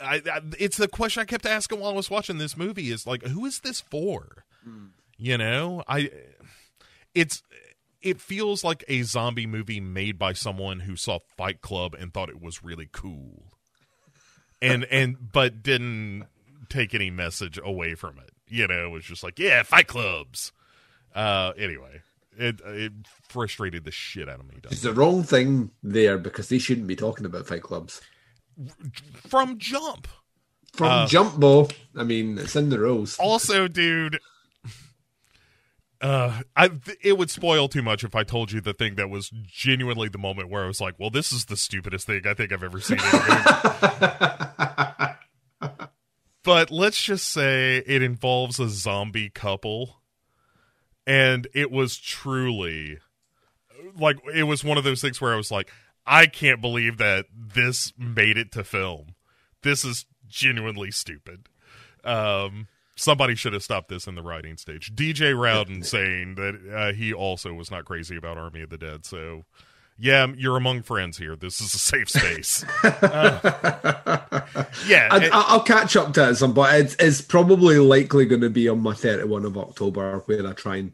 I, 0.00 0.22
I 0.30 0.40
it's 0.58 0.76
the 0.76 0.88
question 0.88 1.20
I 1.20 1.24
kept 1.24 1.46
asking 1.46 1.80
while 1.80 1.90
I 1.90 1.94
was 1.94 2.10
watching 2.10 2.38
this 2.38 2.56
movie 2.56 2.90
is 2.90 3.06
like, 3.06 3.22
who 3.24 3.44
is 3.44 3.60
this 3.60 3.80
for? 3.80 4.44
You 5.18 5.36
know, 5.36 5.82
I 5.86 6.10
it's 7.14 7.42
it 8.00 8.20
feels 8.20 8.64
like 8.64 8.84
a 8.88 9.02
zombie 9.02 9.46
movie 9.46 9.80
made 9.80 10.18
by 10.18 10.32
someone 10.32 10.80
who 10.80 10.96
saw 10.96 11.18
Fight 11.36 11.60
Club 11.60 11.94
and 11.94 12.12
thought 12.12 12.30
it 12.30 12.40
was 12.40 12.64
really 12.64 12.88
cool, 12.90 13.52
and 14.62 14.84
and 14.84 15.32
but 15.32 15.62
didn't 15.62 16.26
take 16.70 16.94
any 16.94 17.10
message 17.10 17.58
away 17.62 17.94
from 17.94 18.18
it. 18.18 18.30
You 18.48 18.66
know, 18.66 18.86
it 18.86 18.90
was 18.90 19.04
just 19.04 19.22
like, 19.22 19.38
yeah, 19.38 19.62
Fight 19.62 19.86
Clubs. 19.86 20.52
Uh, 21.14 21.52
anyway, 21.58 22.00
it 22.38 22.60
it 22.64 22.92
frustrated 23.28 23.84
the 23.84 23.90
shit 23.90 24.28
out 24.28 24.40
of 24.40 24.48
me. 24.48 24.56
It's 24.70 24.82
the 24.82 24.92
wrong 24.92 25.22
thing 25.24 25.70
there 25.82 26.18
because 26.18 26.48
they 26.48 26.58
shouldn't 26.58 26.86
be 26.86 26.96
talking 26.96 27.26
about 27.26 27.46
fight 27.46 27.62
clubs. 27.62 28.00
From 29.26 29.58
Jump. 29.58 30.06
From 30.72 30.86
Uh, 30.86 31.06
Jumbo, 31.08 31.66
I 31.96 32.04
mean, 32.04 32.38
it's 32.38 32.54
in 32.54 32.68
the 32.68 32.78
rules. 32.78 33.18
Also, 33.18 33.66
dude, 33.66 34.20
uh, 36.00 36.42
I 36.54 36.68
th- 36.68 36.98
it 37.02 37.18
would 37.18 37.28
spoil 37.30 37.66
too 37.68 37.82
much 37.82 38.04
if 38.04 38.14
I 38.14 38.22
told 38.22 38.52
you 38.52 38.60
the 38.60 38.72
thing 38.72 38.94
that 38.94 39.10
was 39.10 39.30
genuinely 39.46 40.08
the 40.08 40.18
moment 40.18 40.48
where 40.48 40.62
I 40.62 40.68
was 40.68 40.80
like, 40.80 40.94
"Well, 40.98 41.10
this 41.10 41.32
is 41.32 41.46
the 41.46 41.56
stupidest 41.56 42.06
thing 42.06 42.24
I 42.24 42.34
think 42.34 42.52
I've 42.52 42.62
ever 42.62 42.80
seen." 42.80 42.98
In 46.44 46.50
a 46.52 46.56
movie. 46.56 46.66
but 46.66 46.70
let's 46.70 47.02
just 47.02 47.28
say 47.28 47.78
it 47.86 48.02
involves 48.02 48.58
a 48.58 48.68
zombie 48.68 49.30
couple, 49.30 50.00
and 51.06 51.46
it 51.54 51.70
was 51.70 51.96
truly 51.98 52.98
like 53.98 54.16
it 54.34 54.44
was 54.44 54.64
one 54.64 54.78
of 54.78 54.84
those 54.84 55.00
things 55.00 55.20
where 55.20 55.32
I 55.32 55.36
was 55.36 55.50
like, 55.50 55.70
"I 56.06 56.26
can't 56.26 56.60
believe 56.60 56.98
that 56.98 57.26
this 57.32 57.92
made 57.98 58.38
it 58.38 58.52
to 58.52 58.64
film. 58.64 59.14
This 59.62 59.84
is 59.84 60.06
genuinely 60.28 60.90
stupid." 60.90 61.48
Um, 62.04 62.68
somebody 62.96 63.34
should 63.34 63.52
have 63.52 63.62
stopped 63.62 63.88
this 63.88 64.06
in 64.06 64.14
the 64.14 64.22
writing 64.22 64.56
stage. 64.56 64.94
DJ 64.94 65.38
Rowden 65.38 65.82
saying 65.82 66.34
that 66.36 66.72
uh, 66.72 66.92
he 66.92 67.12
also 67.12 67.52
was 67.54 67.70
not 67.70 67.84
crazy 67.84 68.16
about 68.16 68.38
Army 68.38 68.62
of 68.62 68.70
the 68.70 68.78
Dead. 68.78 69.04
So, 69.04 69.44
yeah, 70.00 70.26
you're 70.36 70.56
among 70.56 70.82
friends 70.82 71.18
here. 71.18 71.36
This 71.36 71.60
is 71.60 71.74
a 71.74 71.78
safe 71.78 72.08
space. 72.08 72.64
Uh, 72.82 74.64
yeah, 74.86 75.08
I, 75.10 75.24
it- 75.24 75.30
I'll 75.32 75.62
catch 75.62 75.96
up 75.96 76.12
to 76.14 76.24
it 76.24 76.28
at 76.30 76.36
some 76.36 76.54
point. 76.54 76.72
It's, 76.74 76.96
it's 76.98 77.20
probably 77.20 77.78
likely 77.78 78.24
going 78.26 78.40
to 78.40 78.50
be 78.50 78.68
on 78.68 78.80
my 78.80 78.94
31 78.94 79.44
of 79.44 79.56
October 79.58 80.22
where 80.26 80.46
I 80.46 80.52
try 80.52 80.76
and 80.76 80.92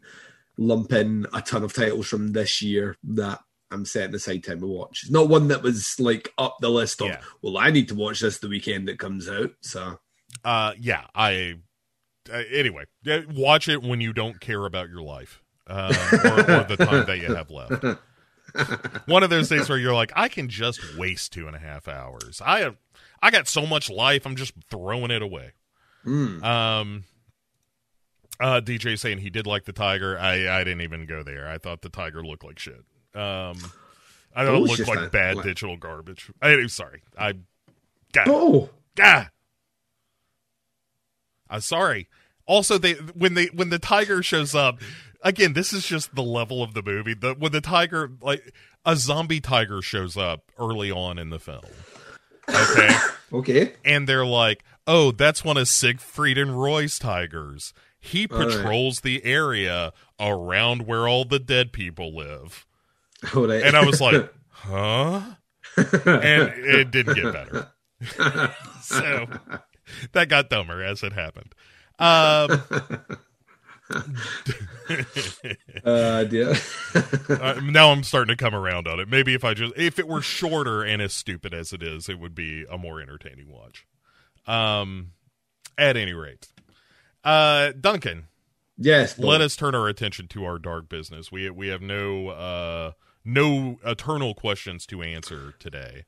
lump 0.57 0.91
in 0.93 1.25
a 1.33 1.41
ton 1.41 1.63
of 1.63 1.73
titles 1.73 2.07
from 2.07 2.33
this 2.33 2.61
year 2.61 2.95
that 3.03 3.39
I'm 3.71 3.85
setting 3.85 4.15
aside 4.15 4.43
time 4.43 4.59
to 4.61 4.67
watch. 4.67 5.01
It's 5.03 5.11
not 5.11 5.29
one 5.29 5.47
that 5.49 5.61
was 5.61 5.99
like 5.99 6.33
up 6.37 6.57
the 6.61 6.69
list 6.69 7.01
of, 7.01 7.07
Yeah. 7.07 7.21
well, 7.41 7.57
I 7.57 7.71
need 7.71 7.89
to 7.89 7.95
watch 7.95 8.19
this 8.21 8.39
the 8.39 8.49
weekend 8.49 8.87
that 8.87 8.99
comes 8.99 9.29
out. 9.29 9.51
So, 9.61 9.99
uh, 10.43 10.73
yeah, 10.79 11.03
I. 11.15 11.55
Uh, 12.31 12.43
anyway, 12.51 12.83
uh, 13.09 13.21
watch 13.33 13.69
it 13.69 13.81
when 13.81 14.01
you 14.01 14.11
don't 14.11 14.41
care 14.41 14.65
about 14.65 14.89
your 14.89 15.01
life 15.01 15.41
um, 15.67 15.91
or, 16.25 16.39
or 16.39 16.63
the 16.65 16.75
time 16.77 17.05
that 17.05 17.19
you 17.19 17.33
have 17.33 17.49
left. 17.49 17.85
One 19.05 19.23
of 19.23 19.29
those 19.29 19.49
days 19.49 19.69
where 19.69 19.77
you're 19.77 19.93
like, 19.93 20.11
I 20.15 20.27
can 20.29 20.49
just 20.49 20.97
waste 20.97 21.33
two 21.33 21.47
and 21.47 21.55
a 21.55 21.59
half 21.59 21.87
hours. 21.87 22.41
I 22.43 22.59
have, 22.59 22.77
I 23.21 23.31
got 23.31 23.47
so 23.47 23.65
much 23.65 23.89
life. 23.89 24.25
I'm 24.25 24.35
just 24.35 24.53
throwing 24.69 25.11
it 25.11 25.21
away. 25.21 25.51
Um, 26.05 27.03
uh, 28.39 28.61
DJ 28.61 28.97
saying 28.97 29.17
he 29.17 29.29
did 29.29 29.45
like 29.45 29.65
the 29.65 29.73
tiger. 29.73 30.17
I 30.17 30.47
I 30.59 30.63
didn't 30.63 30.81
even 30.81 31.05
go 31.05 31.23
there. 31.23 31.47
I 31.49 31.57
thought 31.57 31.81
the 31.81 31.89
tiger 31.89 32.23
looked 32.25 32.45
like 32.45 32.59
shit. 32.59 32.83
Um, 33.13 33.57
I 34.35 34.45
thought 34.45 34.55
it 34.55 34.61
it's 34.69 34.77
looked 34.79 34.87
like 34.87 35.07
a- 35.07 35.09
bad 35.09 35.35
like- 35.35 35.45
digital 35.45 35.75
garbage. 35.75 36.31
I, 36.41 36.51
am 36.51 36.69
sorry, 36.69 37.01
I. 37.17 37.33
got. 38.13 38.27
oh, 38.29 38.69
God. 38.95 39.29
I'm 41.49 41.61
sorry. 41.61 42.07
Also, 42.45 42.77
they 42.77 42.93
when 42.93 43.33
they 43.33 43.47
when 43.47 43.69
the 43.69 43.79
tiger 43.79 44.23
shows 44.23 44.55
up, 44.55 44.79
again, 45.21 45.53
this 45.53 45.73
is 45.73 45.85
just 45.85 46.15
the 46.15 46.23
level 46.23 46.63
of 46.63 46.73
the 46.73 46.83
movie. 46.83 47.13
The 47.13 47.33
when 47.33 47.51
the 47.51 47.61
tiger 47.61 48.11
like 48.21 48.53
a 48.85 48.95
zombie 48.95 49.41
tiger 49.41 49.81
shows 49.81 50.17
up 50.17 50.51
early 50.57 50.91
on 50.91 51.19
in 51.19 51.29
the 51.29 51.39
film. 51.39 51.65
Okay. 52.49 52.89
okay. 53.33 53.73
and 53.83 54.07
they're 54.07 54.25
like, 54.25 54.63
"Oh, 54.85 55.11
that's 55.11 55.43
one 55.43 55.57
of 55.57 55.67
Siegfried 55.67 56.37
and 56.37 56.59
Roy's 56.59 56.97
tigers. 56.97 57.73
He 57.99 58.27
All 58.27 58.39
right. 58.39 58.47
patrols 58.49 59.01
the 59.01 59.23
area 59.25 59.91
around 60.19 60.87
where 60.87 61.07
all 61.07 61.25
the 61.25 61.39
dead 61.39 61.73
people 61.73 62.15
live." 62.15 62.65
Right. 63.33 63.63
And 63.63 63.75
I 63.75 63.85
was 63.85 63.99
like, 63.99 64.31
"Huh?" 64.49 65.21
And 65.75 65.85
it 66.05 66.91
didn't 66.91 67.15
get 67.15 67.33
better. 67.33 67.67
so 68.81 69.27
that 70.13 70.29
got 70.29 70.49
dumber 70.49 70.81
as 70.81 71.03
it 71.03 71.13
happened. 71.13 71.53
Um, 71.99 72.61
uh, 75.83 76.23
dear. 76.25 76.53
uh, 77.29 77.59
now 77.63 77.91
I'm 77.91 78.03
starting 78.03 78.35
to 78.35 78.43
come 78.43 78.55
around 78.55 78.87
on 78.87 78.99
it. 78.99 79.07
Maybe 79.07 79.33
if 79.33 79.43
I 79.43 79.53
just 79.53 79.73
if 79.77 79.99
it 79.99 80.07
were 80.07 80.21
shorter 80.21 80.83
and 80.83 81.01
as 81.01 81.13
stupid 81.13 81.53
as 81.53 81.73
it 81.73 81.81
is, 81.81 82.09
it 82.09 82.19
would 82.19 82.35
be 82.35 82.65
a 82.69 82.77
more 82.77 83.01
entertaining 83.01 83.49
watch. 83.49 83.85
Um, 84.45 85.11
at 85.77 85.95
any 85.97 86.13
rate, 86.13 86.47
uh, 87.23 87.73
Duncan, 87.79 88.27
yes. 88.77 89.17
let 89.19 89.41
us 89.41 89.55
turn 89.55 89.75
our 89.75 89.87
attention 89.87 90.27
to 90.29 90.45
our 90.45 90.59
dark 90.59 90.89
business. 90.89 91.31
We 91.31 91.49
we 91.49 91.67
have 91.69 91.81
no 91.81 92.29
uh 92.29 92.91
no 93.23 93.79
eternal 93.85 94.33
questions 94.33 94.85
to 94.87 95.01
answer 95.01 95.53
today. 95.59 96.05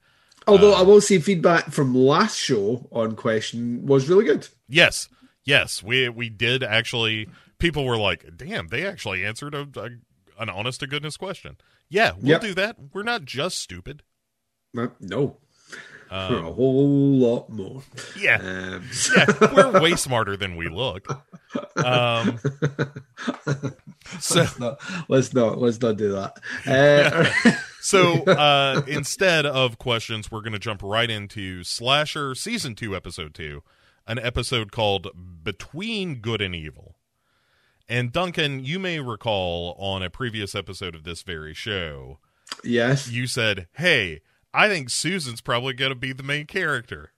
Although 0.47 0.73
uh, 0.73 0.79
I 0.79 0.81
will 0.83 1.01
say 1.01 1.19
feedback 1.19 1.71
from 1.71 1.93
last 1.93 2.37
show 2.37 2.87
on 2.91 3.15
question 3.15 3.85
was 3.85 4.09
really 4.09 4.25
good. 4.25 4.47
Yes, 4.67 5.09
yes, 5.43 5.83
we 5.83 6.09
we 6.09 6.29
did 6.29 6.63
actually. 6.63 7.27
People 7.59 7.85
were 7.85 7.97
like, 7.97 8.25
"Damn, 8.37 8.67
they 8.69 8.85
actually 8.85 9.23
answered 9.25 9.53
a, 9.53 9.67
a 9.75 9.89
an 10.41 10.49
honest 10.49 10.79
to 10.79 10.87
goodness 10.87 11.17
question." 11.17 11.57
Yeah, 11.89 12.11
we'll 12.17 12.29
Yep. 12.31 12.41
do 12.41 12.53
that. 12.55 12.75
We're 12.93 13.03
not 13.03 13.25
just 13.25 13.57
stupid. 13.59 14.03
Uh, 14.77 14.87
No, 14.99 15.37
Um, 16.11 16.45
a 16.45 16.51
whole 16.53 17.17
lot 17.19 17.49
more. 17.49 17.83
yeah, 18.17 18.37
Um, 18.41 18.89
yeah, 19.17 19.25
we're 19.53 19.81
way 19.81 19.95
smarter 19.95 20.37
than 20.37 20.55
we 20.55 20.69
look. 20.69 21.07
Um, 21.83 22.39
so 24.19 24.39
let's 24.39 24.59
not 24.59 24.79
let's 25.07 25.33
not 25.33 25.57
let's 25.59 25.81
not 25.81 25.97
do 25.97 26.11
that. 26.13 26.37
Uh, 26.65 27.53
so 27.81 28.23
uh, 28.25 28.81
instead 28.87 29.45
of 29.45 29.77
questions, 29.77 30.31
we're 30.31 30.41
going 30.41 30.53
to 30.53 30.59
jump 30.59 30.81
right 30.83 31.09
into 31.09 31.63
Slasher 31.63 32.35
season 32.35 32.75
two, 32.75 32.95
episode 32.95 33.33
two, 33.33 33.63
an 34.07 34.19
episode 34.19 34.71
called 34.71 35.07
"Between 35.43 36.15
Good 36.15 36.41
and 36.41 36.53
Evil." 36.55 36.95
And 37.89 38.11
Duncan, 38.11 38.63
you 38.63 38.77
may 38.77 38.99
recall 38.99 39.75
on 39.79 40.03
a 40.03 40.09
previous 40.11 40.53
episode 40.53 40.93
of 40.93 41.03
this 41.03 41.23
very 41.23 41.55
show, 41.55 42.19
yes, 42.63 43.09
you 43.09 43.25
said, 43.25 43.67
"Hey, 43.73 44.21
I 44.53 44.67
think 44.69 44.89
Susan's 44.91 45.41
probably 45.41 45.73
going 45.73 45.89
to 45.91 45.95
be 45.95 46.13
the 46.13 46.23
main 46.23 46.45
character." 46.45 47.11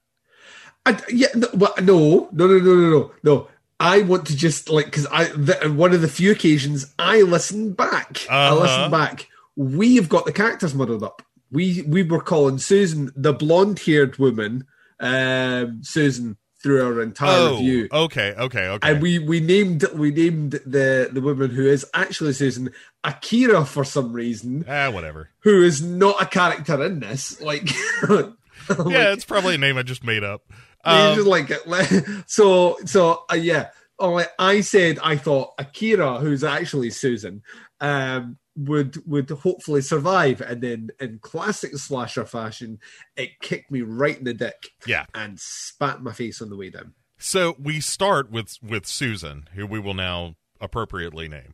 I, 0.85 0.97
yeah, 1.09 1.27
no, 1.35 1.47
well, 1.53 1.73
no, 1.81 2.29
no, 2.31 2.47
no, 2.47 2.57
no, 2.57 2.75
no, 2.75 2.89
no, 2.89 3.11
no. 3.23 3.47
I 3.79 4.01
want 4.03 4.27
to 4.27 4.35
just 4.35 4.69
like 4.69 4.85
because 4.85 5.07
I 5.11 5.25
the, 5.25 5.71
one 5.75 5.91
of 5.93 6.01
the 6.01 6.07
few 6.07 6.31
occasions 6.31 6.93
I 6.97 7.21
listened 7.23 7.75
back. 7.75 8.25
I 8.29 8.47
Uh-huh. 8.47 8.61
listened 8.61 8.91
back. 8.91 9.27
We've 9.57 10.07
got 10.07 10.25
the 10.25 10.31
characters 10.31 10.73
muddled 10.73 11.03
up. 11.03 11.21
We 11.51 11.81
we 11.81 12.01
were 12.03 12.21
calling 12.21 12.59
Susan 12.59 13.11
the 13.15 13.33
blonde-haired 13.33 14.17
woman, 14.19 14.65
um, 15.01 15.83
Susan 15.83 16.37
through 16.61 16.83
our 16.85 17.01
entire 17.01 17.37
Oh, 17.49 17.55
review. 17.55 17.87
okay, 17.91 18.33
okay, 18.37 18.67
okay. 18.67 18.91
And 18.91 19.01
we 19.01 19.19
we 19.19 19.39
named 19.39 19.83
we 19.95 20.11
named 20.11 20.51
the 20.65 21.09
the 21.11 21.21
woman 21.21 21.49
who 21.51 21.65
is 21.65 21.85
actually 21.93 22.33
Susan 22.33 22.71
Akira 23.03 23.65
for 23.65 23.83
some 23.83 24.13
reason, 24.13 24.65
ah, 24.69 24.89
whatever. 24.91 25.29
who 25.39 25.63
is 25.63 25.81
not 25.81 26.21
a 26.21 26.25
character 26.25 26.83
in 26.83 26.99
this. 26.99 27.41
Like, 27.41 27.69
Yeah, 28.09 29.11
it's 29.13 29.25
probably 29.25 29.55
a 29.55 29.57
name 29.57 29.77
I 29.77 29.83
just 29.83 30.03
made 30.03 30.23
up. 30.23 30.43
Um, 30.83 31.15
just 31.15 31.27
like, 31.27 31.65
like 31.67 31.89
so 32.27 32.77
so 32.85 33.23
uh, 33.31 33.35
yeah. 33.35 33.69
Oh, 33.99 34.11
like, 34.13 34.29
I 34.39 34.61
said 34.61 34.97
I 35.03 35.15
thought 35.15 35.53
Akira, 35.59 36.19
who's 36.19 36.43
actually 36.43 36.89
Susan, 36.89 37.43
um, 37.79 38.37
would 38.55 39.05
would 39.07 39.29
hopefully 39.29 39.81
survive, 39.81 40.41
and 40.41 40.61
then 40.61 40.89
in 40.99 41.19
classic 41.21 41.77
slasher 41.77 42.25
fashion, 42.25 42.79
it 43.15 43.39
kicked 43.41 43.71
me 43.71 43.81
right 43.81 44.17
in 44.17 44.25
the 44.25 44.33
dick 44.33 44.71
yeah. 44.85 45.05
and 45.13 45.39
spat 45.39 46.01
my 46.01 46.11
face 46.11 46.41
on 46.41 46.49
the 46.49 46.57
way 46.57 46.69
down. 46.69 46.93
So 47.17 47.55
we 47.59 47.79
start 47.79 48.31
with 48.31 48.57
with 48.61 48.85
Susan, 48.85 49.47
who 49.53 49.65
we 49.65 49.79
will 49.79 49.93
now 49.93 50.35
appropriately 50.59 51.27
name. 51.27 51.53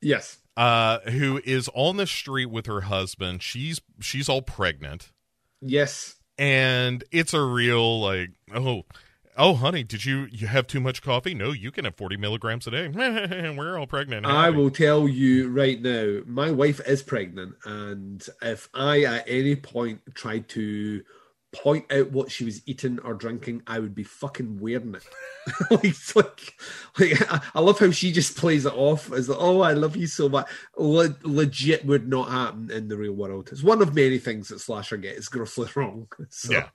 Yes, 0.00 0.38
uh, 0.56 0.98
who 1.00 1.40
is 1.44 1.70
on 1.74 1.96
the 1.96 2.06
street 2.06 2.46
with 2.46 2.66
her 2.66 2.82
husband. 2.82 3.42
She's 3.42 3.80
she's 4.00 4.28
all 4.28 4.42
pregnant, 4.42 5.12
yes, 5.62 6.16
and 6.36 7.04
it's 7.10 7.32
a 7.32 7.42
real 7.42 8.00
like, 8.00 8.30
oh, 8.54 8.82
oh, 9.36 9.54
honey, 9.54 9.82
did 9.82 10.04
you 10.04 10.28
you 10.30 10.46
have 10.46 10.66
too 10.66 10.80
much 10.80 11.02
coffee? 11.02 11.34
No, 11.34 11.52
you 11.52 11.70
can 11.70 11.84
have 11.84 11.96
forty 11.96 12.16
milligrams 12.16 12.66
a 12.66 12.70
day. 12.70 12.88
We're 13.56 13.78
all 13.78 13.86
pregnant. 13.86 14.26
I 14.26 14.46
happy." 14.46 14.56
will 14.56 14.70
tell 14.70 15.08
you 15.08 15.48
right 15.48 15.80
now, 15.80 16.20
my 16.26 16.50
wife 16.50 16.80
is 16.86 17.02
pregnant, 17.02 17.54
and 17.64 18.26
if 18.42 18.68
I 18.74 19.02
at 19.02 19.24
any 19.26 19.56
point 19.56 20.00
tried 20.14 20.48
to 20.50 21.02
point 21.54 21.90
out 21.92 22.10
what 22.10 22.30
she 22.32 22.44
was 22.44 22.60
eating 22.66 22.98
or 23.00 23.14
drinking, 23.14 23.62
I 23.66 23.78
would 23.78 23.94
be 23.94 24.02
fucking 24.02 24.58
wearing 24.58 24.96
it. 24.96 25.06
like, 25.70 26.16
like, 26.16 26.54
like 26.98 27.54
I, 27.54 27.60
love 27.60 27.78
how 27.78 27.90
she 27.92 28.10
just 28.12 28.36
plays 28.36 28.66
it 28.66 28.74
off 28.74 29.12
as 29.12 29.30
oh, 29.30 29.60
I 29.60 29.72
love 29.72 29.94
you 29.96 30.08
so 30.08 30.28
much. 30.28 30.48
Le- 30.76 31.16
legit 31.22 31.86
would 31.86 32.08
not 32.08 32.30
happen 32.30 32.70
in 32.72 32.88
the 32.88 32.96
real 32.96 33.12
world. 33.12 33.50
It's 33.52 33.62
one 33.62 33.80
of 33.82 33.94
many 33.94 34.18
things 34.18 34.48
that 34.48 34.60
Slasher 34.60 34.96
gets 34.96 35.28
grossly 35.30 35.68
wrong. 35.76 36.08
So, 36.28 36.52
Yeah. 36.52 36.68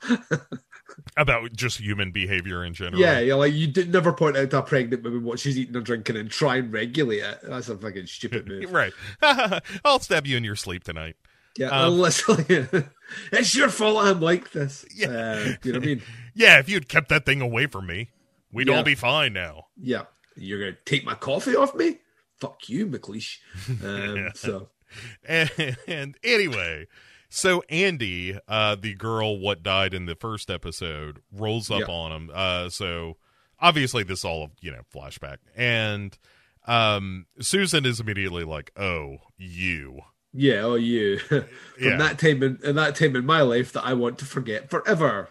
About 1.17 1.53
just 1.53 1.79
human 1.79 2.11
behavior 2.11 2.63
in 2.63 2.73
general. 2.73 3.01
yeah, 3.01 3.19
yeah, 3.19 3.35
like 3.35 3.53
you 3.53 3.67
did 3.67 3.91
never 3.91 4.11
point 4.13 4.37
out 4.37 4.49
to 4.51 4.59
a 4.59 4.61
pregnant 4.61 5.03
woman 5.03 5.23
what 5.23 5.39
she's 5.39 5.57
eating 5.57 5.75
or 5.75 5.81
drinking 5.81 6.15
and 6.17 6.29
try 6.29 6.57
and 6.57 6.71
regulate 6.73 7.19
it. 7.19 7.39
That's 7.43 7.69
a 7.69 7.77
fucking 7.77 8.07
stupid 8.07 8.47
move. 8.49 8.71
Right. 8.71 8.93
I'll 9.85 9.99
stab 9.99 10.25
you 10.27 10.37
in 10.37 10.43
your 10.43 10.55
sleep 10.55 10.83
tonight. 10.83 11.15
Yeah, 11.57 11.69
Um, 11.69 11.93
literally, 11.99 12.67
it's 13.31 13.55
your 13.55 13.69
fault 13.69 14.05
I'm 14.05 14.21
like 14.21 14.51
this. 14.51 14.85
Yeah. 14.95 15.07
Uh, 15.09 15.53
you 15.63 15.73
know 15.73 15.79
what 15.79 15.83
I 15.83 15.87
mean? 15.87 16.01
Yeah, 16.33 16.59
if 16.59 16.69
you'd 16.69 16.87
kept 16.87 17.09
that 17.09 17.25
thing 17.25 17.41
away 17.41 17.65
from 17.67 17.87
me, 17.87 18.11
we'd 18.51 18.67
Yeah. 18.67 18.77
all 18.77 18.83
be 18.83 18.95
fine 18.95 19.33
now. 19.33 19.65
Yeah, 19.81 20.03
you're 20.35 20.59
gonna 20.59 20.77
take 20.85 21.03
my 21.05 21.15
coffee 21.15 21.55
off 21.55 21.75
me? 21.75 21.97
Fuck 22.39 22.69
you, 22.69 22.87
McLeish. 22.87 23.37
Um, 23.83 24.15
Yeah. 24.15 24.29
So 24.35 24.69
And, 25.27 25.51
and 25.87 26.17
anyway, 26.23 26.87
so 27.29 27.63
Andy, 27.69 28.37
uh, 28.47 28.75
the 28.75 28.93
girl 28.95 29.37
what 29.39 29.63
died 29.63 29.93
in 29.93 30.05
the 30.05 30.15
first 30.15 30.49
episode, 30.49 31.21
rolls 31.31 31.69
up 31.71 31.81
Yeah. 31.87 31.93
on 31.93 32.11
him. 32.11 32.31
Uh, 32.33 32.69
so 32.69 33.17
obviously 33.59 34.03
this 34.03 34.25
all 34.25 34.51
you 34.61 34.71
know 34.71 34.81
flashback, 34.93 35.37
and 35.55 36.17
um, 36.67 37.25
Susan 37.39 37.85
is 37.85 37.99
immediately 37.99 38.43
like, 38.43 38.71
"Oh, 38.77 39.17
you." 39.37 40.01
yeah, 40.31 40.61
oh 40.61 40.75
you. 40.75 41.17
From 41.19 41.45
Yeah. 41.79 41.97
that 41.97 42.19
time 42.19 42.43
in, 42.43 42.59
in 42.63 42.75
that 42.75 42.95
time 42.95 43.15
in 43.15 43.25
my 43.25 43.41
life 43.41 43.71
that 43.73 43.83
I 43.83 43.93
want 43.93 44.19
to 44.19 44.25
forget 44.25 44.69
forever. 44.69 45.29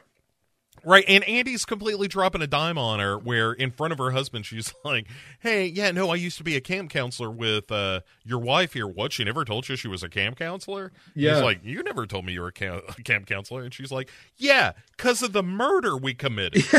Right, 0.85 1.05
and 1.09 1.25
Andy's 1.25 1.65
completely 1.65 2.09
dropping 2.09 2.43
a 2.43 2.47
dime 2.47 2.79
on 2.79 3.01
her. 3.01 3.19
Where 3.19 3.53
in 3.53 3.71
front 3.71 3.93
of 3.93 3.99
her 3.99 4.11
husband, 4.11 4.47
she's 4.47 4.75
like, 4.85 5.07
"Hey, 5.41 5.67
yeah, 5.67 5.91
no, 5.91 6.11
I 6.11 6.17
used 6.17 6.39
to 6.39 6.45
be 6.45 6.57
a 6.57 6.61
camp 6.61 6.91
counselor 6.91 7.31
with 7.31 7.71
uh, 7.71 8.01
your 8.25 8.39
wife 8.39 8.73
here. 8.75 8.87
What? 8.87 9.13
She 9.13 9.25
never 9.25 9.45
told 9.45 9.69
you 9.69 9.77
she 9.77 9.89
was 9.89 10.03
a 10.03 10.09
camp 10.09 10.39
counselor? 10.39 10.93
Yeah. 11.15 11.35
He's 11.35 11.43
like, 11.43 11.61
you 11.63 11.83
never 11.83 12.07
told 12.07 12.25
me 12.25 12.33
you 12.33 12.41
were 12.43 12.49
a 12.49 12.53
camp, 12.53 12.85
a 12.97 13.03
camp 13.03 13.27
counselor. 13.27 13.63
And 13.63 13.73
she's 13.73 13.91
like, 13.91 14.11
yeah, 14.37 14.73
because 14.97 15.23
of 15.23 15.33
the 15.33 15.43
murder 15.43 15.97
we 15.97 16.15
committed. 16.15 16.65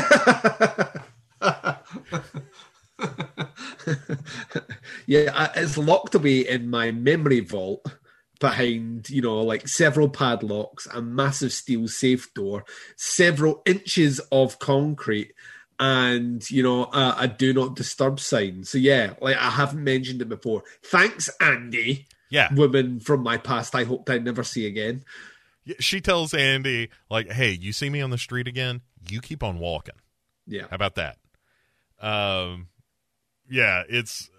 yeah, 5.07 5.31
I, 5.33 5.49
it's 5.55 5.77
locked 5.77 6.15
away 6.15 6.47
in 6.47 6.69
my 6.69 6.91
memory 6.91 7.39
vault 7.39 7.85
behind, 8.39 9.09
you 9.09 9.21
know, 9.21 9.41
like 9.41 9.67
several 9.67 10.09
padlocks, 10.09 10.87
a 10.93 11.01
massive 11.01 11.51
steel 11.51 11.87
safe 11.87 12.33
door, 12.33 12.65
several 12.95 13.61
inches 13.65 14.19
of 14.31 14.59
concrete, 14.59 15.33
and 15.79 16.49
you 16.49 16.63
know, 16.63 16.85
a, 16.85 17.15
a 17.19 17.27
do 17.27 17.53
not 17.53 17.75
disturb 17.75 18.19
sign. 18.19 18.63
So 18.63 18.77
yeah, 18.77 19.13
like 19.21 19.37
I 19.37 19.49
haven't 19.49 19.83
mentioned 19.83 20.21
it 20.21 20.29
before. 20.29 20.63
Thanks, 20.83 21.29
Andy, 21.39 22.07
yeah, 22.29 22.53
woman 22.53 22.99
from 22.99 23.23
my 23.23 23.37
past. 23.37 23.75
I 23.75 23.83
hoped 23.83 24.09
I'd 24.09 24.23
never 24.25 24.43
see 24.43 24.65
again. 24.65 25.03
she 25.79 26.01
tells 26.01 26.33
Andy 26.33 26.89
like, 27.09 27.31
hey, 27.31 27.51
you 27.51 27.73
see 27.73 27.89
me 27.89 28.01
on 28.01 28.09
the 28.09 28.17
street 28.17 28.47
again? 28.47 28.81
You 29.09 29.21
keep 29.21 29.43
on 29.43 29.59
walking. 29.59 29.95
Yeah. 30.47 30.63
How 30.69 30.75
about 30.75 30.95
that? 30.95 31.17
Um, 32.01 32.67
yeah, 33.49 33.83
it's 33.87 34.29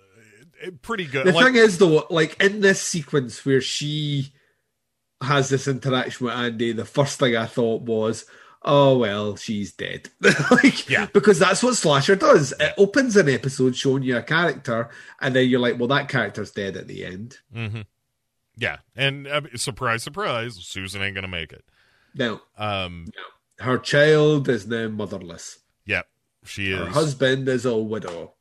pretty 0.83 1.07
good. 1.07 1.27
The 1.27 1.33
Like, 1.33 1.47
thing 1.47 1.55
is, 1.57 1.79
though, 1.79 2.07
like 2.11 2.43
in 2.43 2.61
this 2.61 2.81
sequence 2.83 3.45
where 3.45 3.61
she 3.61 4.33
has 5.23 5.49
this 5.49 5.69
interaction 5.69 6.27
with 6.27 6.35
Andy, 6.35 6.73
the 6.73 6.85
first 6.85 7.19
thing 7.19 7.37
I 7.37 7.47
thought 7.47 7.83
was, 7.83 8.25
"Oh 8.63 8.97
well, 8.99 9.37
she's 9.37 9.73
dead." 9.73 10.09
like, 10.51 10.89
Yeah. 10.89 11.07
because 11.13 11.39
that's 11.39 11.63
what 11.63 11.77
slasher 11.77 12.17
does. 12.17 12.53
It 12.59 12.75
opens 12.79 13.17
an 13.17 13.29
episode 13.29 13.77
showing 13.77 14.03
you 14.03 14.17
a 14.17 14.23
character, 14.23 14.89
and 15.21 15.35
then 15.35 15.49
you're 15.49 15.61
like, 15.61 15.79
"Well, 15.79 15.89
that 15.89 16.09
character's 16.09 16.51
dead 16.53 16.77
at 16.77 16.89
the 16.89 17.05
end." 17.05 17.39
mhm. 17.55 17.87
yeah, 18.57 18.79
and 18.97 19.27
uh, 19.27 19.43
surprise, 19.57 20.03
surprise, 20.03 20.55
Susan 20.57 21.03
ain't 21.03 21.15
gonna 21.15 21.29
make 21.29 21.53
it. 21.53 21.65
No, 22.15 22.41
Um, 22.59 23.07
her 23.61 23.79
child 23.79 24.49
is 24.49 24.67
now 24.67 24.89
motherless. 24.89 25.59
yep, 25.87 26.09
she 26.45 26.73
is. 26.73 26.79
Her 26.79 26.87
husband 26.87 27.49
is 27.49 27.65
a 27.67 27.77
widow. 27.77 28.35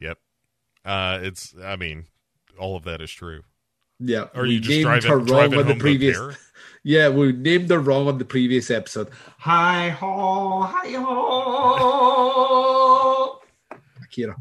Yep. 0.00 0.18
Uh, 0.84 1.20
it's. 1.22 1.54
I 1.62 1.76
mean, 1.76 2.06
all 2.58 2.76
of 2.76 2.84
that 2.84 3.00
is 3.00 3.10
true. 3.10 3.42
Yeah, 3.98 4.26
Are 4.34 4.42
we 4.44 4.54
you 4.54 4.60
just 4.60 4.80
driving, 4.80 5.10
her 5.10 5.16
wrong 5.18 5.26
driving 5.26 5.58
on 5.60 5.66
the 5.66 5.74
previous. 5.76 6.18
Yeah, 6.82 7.10
we 7.10 7.32
named 7.32 7.68
her 7.68 7.78
wrong 7.78 8.08
on 8.08 8.16
the 8.16 8.24
previous 8.24 8.70
episode. 8.70 9.10
Hi 9.40 9.90
ho, 9.90 10.62
hi 10.62 10.92
ho. 10.92 12.18
Akira. 14.02 14.34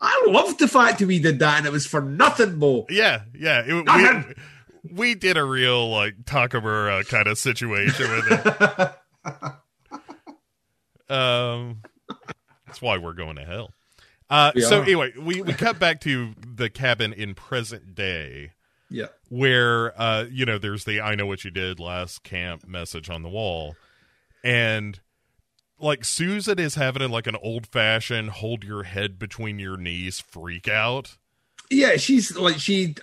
I 0.00 0.26
loved 0.28 0.60
the 0.60 0.68
fact 0.68 1.00
that 1.00 1.08
we 1.08 1.18
did 1.18 1.40
that 1.40 1.58
and 1.58 1.66
it 1.66 1.72
was 1.72 1.88
for 1.88 2.00
nothing 2.00 2.56
more. 2.56 2.86
Yeah, 2.88 3.22
yeah. 3.36 3.64
It, 3.66 3.84
Nothing. 3.84 4.34
we, 4.84 4.92
we 4.92 5.16
did 5.16 5.36
a 5.36 5.42
real 5.42 5.90
like 5.90 6.22
Takamura 6.22 7.04
kind 7.08 7.26
of 7.26 7.36
situation 7.36 8.08
with 8.08 8.30
it. 8.30 8.94
Um, 11.10 11.82
that's 12.66 12.80
why 12.80 12.98
we're 12.98 13.14
going 13.14 13.34
to 13.34 13.44
hell. 13.44 13.72
Uh, 14.30 14.52
so 14.60 14.82
anyway, 14.82 15.12
we 15.18 15.42
we 15.42 15.52
cut 15.52 15.78
back 15.78 16.00
to 16.02 16.34
the 16.46 16.70
cabin 16.70 17.12
in 17.12 17.34
present 17.34 17.94
day. 17.94 18.52
Yeah. 18.92 19.06
where 19.28 19.92
uh 20.00 20.24
you 20.32 20.44
know 20.44 20.58
there's 20.58 20.82
the 20.82 21.00
i 21.00 21.14
know 21.14 21.24
what 21.24 21.44
you 21.44 21.50
did 21.52 21.78
last 21.78 22.24
camp 22.24 22.66
message 22.66 23.08
on 23.08 23.22
the 23.22 23.28
wall 23.28 23.76
and 24.42 24.98
like 25.78 26.04
susan 26.04 26.58
is 26.58 26.74
having 26.74 27.08
like 27.08 27.28
an 27.28 27.36
old 27.40 27.68
fashioned 27.68 28.30
hold 28.30 28.64
your 28.64 28.82
head 28.82 29.16
between 29.16 29.60
your 29.60 29.76
knees 29.76 30.18
freak 30.18 30.66
out 30.66 31.18
Yeah, 31.70 31.98
she's 31.98 32.36
like 32.36 32.58
she. 32.58 32.96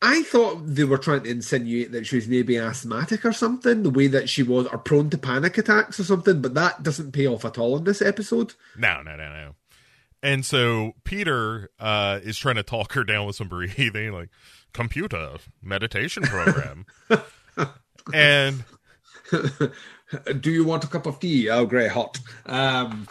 I 0.00 0.22
thought 0.22 0.62
they 0.64 0.84
were 0.84 0.96
trying 0.96 1.24
to 1.24 1.30
insinuate 1.30 1.92
that 1.92 2.06
she 2.06 2.16
was 2.16 2.26
maybe 2.28 2.56
asthmatic 2.58 3.26
or 3.26 3.32
something, 3.32 3.82
the 3.82 3.90
way 3.90 4.06
that 4.06 4.30
she 4.30 4.42
was, 4.42 4.66
or 4.68 4.78
prone 4.78 5.10
to 5.10 5.18
panic 5.18 5.58
attacks 5.58 6.00
or 6.00 6.04
something. 6.04 6.40
But 6.40 6.54
that 6.54 6.82
doesn't 6.82 7.12
pay 7.12 7.26
off 7.26 7.44
at 7.44 7.58
all 7.58 7.76
in 7.76 7.84
this 7.84 8.00
episode. 8.00 8.54
no 8.78 9.02
no 9.02 9.16
no 9.16 9.28
no 9.28 9.54
and 10.24 10.44
so 10.44 10.92
peter 11.04 11.70
uh 11.78 12.18
is 12.22 12.36
trying 12.36 12.56
to 12.56 12.62
talk 12.62 12.92
her 12.94 13.04
down 13.04 13.26
with 13.26 13.36
some 13.36 13.48
breathing 13.48 14.12
like 14.12 14.30
computer 14.72 15.36
meditation 15.62 16.24
program 16.24 16.84
and 18.12 18.64
Do 20.40 20.50
you 20.50 20.64
want 20.64 20.84
a 20.84 20.86
cup 20.86 21.06
of 21.06 21.20
tea? 21.20 21.48
Oh, 21.50 21.66
great, 21.66 21.90
hot. 21.90 22.18
Um, 22.46 23.08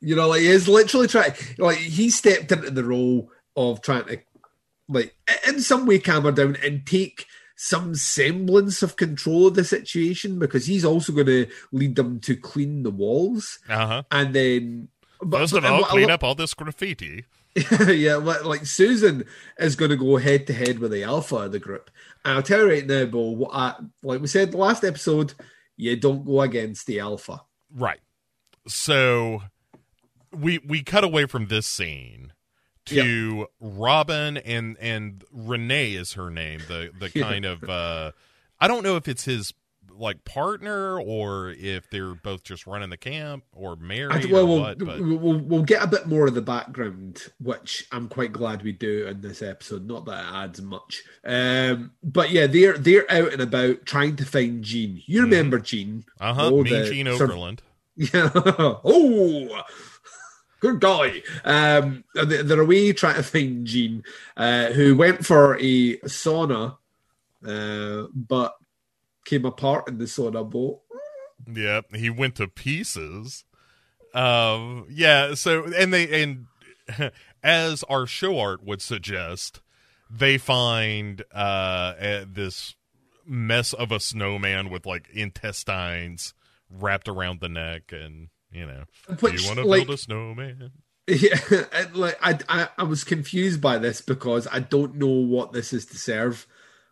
you 0.00 0.14
know, 0.14 0.28
like 0.28 0.42
he's 0.42 0.68
literally 0.68 1.08
trying. 1.08 1.32
Like 1.58 1.78
he 1.78 2.10
stepped 2.10 2.52
into 2.52 2.70
the 2.70 2.84
role 2.84 3.30
of 3.56 3.80
trying 3.82 4.04
to, 4.04 4.20
like, 4.88 5.16
in 5.46 5.60
some 5.60 5.86
way, 5.86 5.98
calm 5.98 6.24
her 6.24 6.32
down 6.32 6.56
and 6.62 6.86
take 6.86 7.26
some 7.56 7.94
semblance 7.94 8.82
of 8.82 8.96
control 8.96 9.46
of 9.46 9.54
the 9.54 9.64
situation 9.64 10.38
because 10.38 10.66
he's 10.66 10.84
also 10.84 11.12
going 11.12 11.26
to 11.26 11.46
lead 11.72 11.94
them 11.94 12.18
to 12.18 12.34
clean 12.34 12.82
the 12.82 12.90
walls 12.90 13.58
uh-huh 13.68 14.02
and 14.10 14.34
then. 14.34 14.88
But, 15.24 15.38
first 15.38 15.54
of 15.54 15.64
all 15.64 15.84
clean 15.84 16.08
lo- 16.08 16.14
up 16.14 16.24
all 16.24 16.34
this 16.34 16.54
graffiti 16.54 17.24
yeah, 17.86 18.16
like, 18.16 18.44
like 18.44 18.66
Susan 18.66 19.24
is 19.58 19.76
going 19.76 19.90
to 19.90 19.96
go 19.96 20.16
head 20.16 20.46
to 20.48 20.52
head 20.52 20.80
with 20.80 20.90
the 20.90 21.04
alpha 21.04 21.36
of 21.36 21.52
the 21.52 21.60
group. 21.60 21.88
And 22.24 22.34
I'll 22.34 22.42
tell 22.42 22.60
you 22.60 22.68
right 22.68 22.86
now, 22.86 23.04
Bo, 23.04 23.30
what 23.30 23.50
I, 23.52 23.74
like 24.02 24.20
we 24.20 24.26
said 24.26 24.50
the 24.50 24.56
last 24.56 24.82
episode, 24.82 25.34
you 25.76 25.96
don't 25.96 26.24
go 26.24 26.40
against 26.40 26.86
the 26.86 26.98
alpha. 26.98 27.42
Right. 27.72 28.00
So 28.66 29.42
we 30.32 30.58
we 30.58 30.82
cut 30.82 31.04
away 31.04 31.26
from 31.26 31.46
this 31.46 31.66
scene 31.66 32.32
to 32.86 33.46
Robin 33.60 34.36
and 34.36 34.76
and 34.80 35.22
Renee 35.30 35.92
is 35.92 36.14
her 36.14 36.30
name. 36.30 36.60
The 36.66 36.90
the 36.98 37.10
kind 37.20 37.44
of 37.44 37.62
uh 37.68 38.12
I 38.60 38.66
don't 38.66 38.82
know 38.82 38.96
if 38.96 39.06
it's 39.06 39.24
his 39.24 39.52
like 39.96 40.24
partner 40.24 41.00
or 41.00 41.50
if 41.50 41.88
they're 41.90 42.14
both 42.14 42.42
just 42.42 42.66
running 42.66 42.90
the 42.90 42.96
camp 42.96 43.44
or 43.52 43.76
married 43.76 44.30
well, 44.30 44.42
or 44.42 44.46
we'll, 44.46 44.60
what. 44.60 44.78
But 44.78 45.00
we'll, 45.00 45.38
we'll, 45.38 45.62
get 45.62 45.82
a 45.82 45.86
bit 45.86 46.06
more 46.06 46.26
of 46.26 46.34
the 46.34 46.42
background, 46.42 47.22
which 47.40 47.86
I'm 47.92 48.08
quite 48.08 48.32
glad 48.32 48.62
we 48.62 48.72
do 48.72 49.06
in 49.06 49.20
this 49.20 49.42
episode. 49.42 49.86
Not 49.86 50.04
that 50.06 50.24
it 50.24 50.34
adds 50.34 50.62
much, 50.62 51.02
um, 51.24 51.92
but 52.02 52.30
yeah, 52.30 52.46
they're 52.46 52.76
they're 52.78 53.10
out 53.10 53.32
and 53.32 53.42
about 53.42 53.86
trying 53.86 54.16
to 54.16 54.24
find 54.24 54.62
Jean. 54.62 55.02
You 55.06 55.22
remember 55.22 55.58
Jean? 55.58 56.04
uh 56.20 56.34
huh, 56.34 56.50
Oh, 56.52 56.62
Mean 56.62 56.84
Gene 56.86 57.06
Okerlund. 57.06 57.60
Yeah. 57.96 58.30
oh, 58.34 59.62
good 60.60 60.80
guy. 60.80 61.22
Um, 61.44 62.04
they- 62.14 62.42
they're 62.42 62.60
away 62.60 62.92
trying 62.92 63.16
to 63.16 63.22
find 63.22 63.66
Jean, 63.66 64.02
uh, 64.36 64.66
who 64.72 64.96
went 64.96 65.24
for 65.24 65.56
a 65.60 65.96
sauna, 65.98 66.76
uh, 67.46 68.06
but 68.14 68.56
came 69.24 69.44
apart 69.44 69.88
in 69.88 69.98
the 69.98 70.04
sauna 70.04 70.48
boat. 70.48 70.80
Yeah, 71.52 71.82
he 71.94 72.10
went 72.10 72.36
to 72.36 72.48
pieces. 72.48 73.44
Um, 74.14 74.86
yeah. 74.90 75.34
So, 75.34 75.64
and 75.76 75.92
they 75.92 76.22
and 76.22 76.46
as 77.42 77.82
our 77.84 78.06
show 78.06 78.38
art 78.38 78.62
would 78.62 78.80
suggest, 78.80 79.60
they 80.10 80.38
find 80.38 81.22
uh, 81.34 81.94
uh 82.00 82.24
this 82.28 82.74
mess 83.26 83.72
of 83.72 83.90
a 83.90 84.00
snowman 84.00 84.70
with 84.70 84.86
like 84.86 85.08
intestines 85.12 86.34
wrapped 86.70 87.08
around 87.08 87.40
the 87.40 87.48
neck, 87.48 87.92
and 87.92 88.28
you 88.52 88.66
know, 88.66 88.84
Which, 89.20 89.42
you 89.42 89.48
want 89.48 89.58
to 89.58 89.66
like- 89.66 89.86
build 89.86 89.98
a 89.98 90.00
snowman? 90.00 90.72
Yeah, 91.06 91.38
like 91.92 92.16
I, 92.22 92.38
I, 92.48 92.68
I 92.78 92.82
was 92.84 93.04
confused 93.04 93.60
by 93.60 93.76
this 93.76 94.00
because 94.00 94.48
I 94.50 94.60
don't 94.60 94.94
know 94.94 95.06
what 95.06 95.52
this 95.52 95.74
is 95.74 95.84
to 95.86 95.98
serve. 95.98 96.46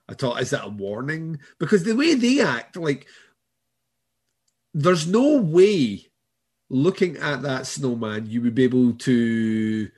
I 0.09 0.15
thought, 0.15 0.41
is 0.41 0.51
that 0.51 0.65
a 0.65 0.69
warning? 0.69 1.39
Because 1.59 1.85
the 1.85 1.95
way 1.95 2.15
they 2.15 2.41
act, 2.41 2.77
like, 2.77 3.07
there's 4.75 5.07
no 5.07 5.39
way 5.39 6.07
looking 6.71 7.17
at 7.19 7.43
that 7.43 7.67
snowman 7.67 8.27
you 8.27 8.41
would 8.41 8.55
be 8.55 8.65
able 8.65 8.95
to 8.95 9.91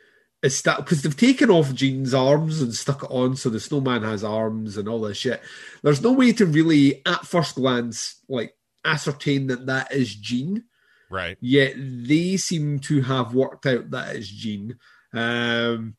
establish 0.43 0.85
because 0.85 1.03
they've 1.03 1.17
taken 1.17 1.49
off 1.51 1.73
Jean's 1.73 2.13
arms 2.13 2.61
and 2.61 2.75
stuck 2.75 3.05
it 3.05 3.11
on, 3.11 3.37
so 3.37 3.49
the 3.49 3.61
snowman 3.61 4.03
has 4.03 4.23
arms 4.23 4.77
and 4.77 4.89
all 4.89 5.01
this 5.01 5.17
shit. 5.17 5.41
There's 5.83 6.03
no 6.03 6.13
way 6.13 6.33
to 6.33 6.47
really, 6.47 7.01
at 7.07 7.27
first 7.27 7.55
glance, 7.55 8.21
like 8.29 8.55
ascertain 8.85 9.47
that 9.47 9.67
that 9.67 9.93
is 9.93 10.15
Jean 10.15 10.65
Right. 11.11 11.39
yet 11.41 11.75
they 11.77 12.37
seem 12.37 12.81
to 12.81 13.03
have 13.03 13.35
worked 13.35 13.67
out 13.67 13.91
that 13.93 14.17
is 14.17 14.29
Jean. 14.29 14.79
Um, 15.13 15.97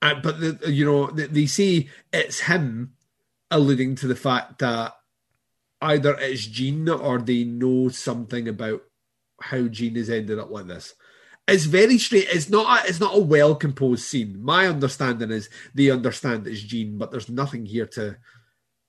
but 0.00 0.38
the, 0.38 0.70
you 0.70 0.84
know 0.84 1.06
they, 1.06 1.26
they 1.26 1.46
say 1.46 1.88
it's 2.12 2.40
him, 2.40 2.92
alluding 3.50 3.96
to 3.96 4.06
the 4.06 4.16
fact 4.16 4.58
that 4.58 4.94
either 5.80 6.16
it's 6.18 6.46
Gene 6.46 6.88
or 6.88 7.18
they 7.18 7.44
know 7.44 7.88
something 7.88 8.48
about 8.48 8.82
how 9.40 9.68
Gene 9.68 9.96
has 9.96 10.10
ended 10.10 10.38
up 10.38 10.50
like 10.50 10.66
this. 10.66 10.94
It's 11.46 11.64
very 11.64 11.98
straight. 11.98 12.28
It's 12.30 12.48
not. 12.48 12.84
A, 12.84 12.88
it's 12.88 13.00
not 13.00 13.16
a 13.16 13.20
well 13.20 13.54
composed 13.54 14.04
scene. 14.04 14.42
My 14.42 14.66
understanding 14.66 15.30
is 15.30 15.50
they 15.74 15.90
understand 15.90 16.46
it's 16.46 16.62
Gene, 16.62 16.96
but 16.96 17.10
there's 17.10 17.28
nothing 17.28 17.66
here 17.66 17.86
to 17.88 18.16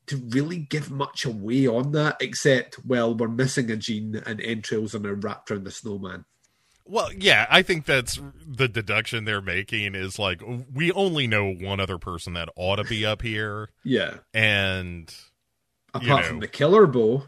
to 0.08 0.18
really 0.30 0.60
give 0.60 0.92
much 0.92 1.26
away 1.26 1.68
on 1.68 1.92
that, 1.94 2.18
except 2.22 2.80
well, 2.86 3.16
we're 3.16 3.28
missing 3.28 3.72
a 3.72 3.76
gene 3.76 4.22
and 4.26 4.40
entrails 4.40 4.94
are 4.94 5.00
now 5.00 5.12
wrapped 5.12 5.52
around 5.52 5.64
the 5.64 5.72
snowman. 5.72 6.26
Well, 6.88 7.12
yeah, 7.14 7.48
I 7.50 7.62
think 7.64 7.86
that's 7.86 8.20
the 8.48 8.68
deduction 8.68 9.26
they're 9.26 9.42
making 9.42 9.96
is 9.96 10.20
like 10.20 10.42
we 10.74 10.92
only 10.92 11.26
know 11.28 11.52
one 11.52 11.80
other 11.80 11.98
person 11.98 12.34
that 12.34 12.50
ought 12.56 12.76
to 12.76 12.84
be 12.84 13.06
up 13.06 13.22
here, 13.24 13.70
Yeah, 13.84 14.18
and 14.34 15.12
apart 15.94 16.22
know. 16.24 16.28
from 16.28 16.40
the 16.42 16.48
killer 16.48 16.86
bull. 16.86 17.26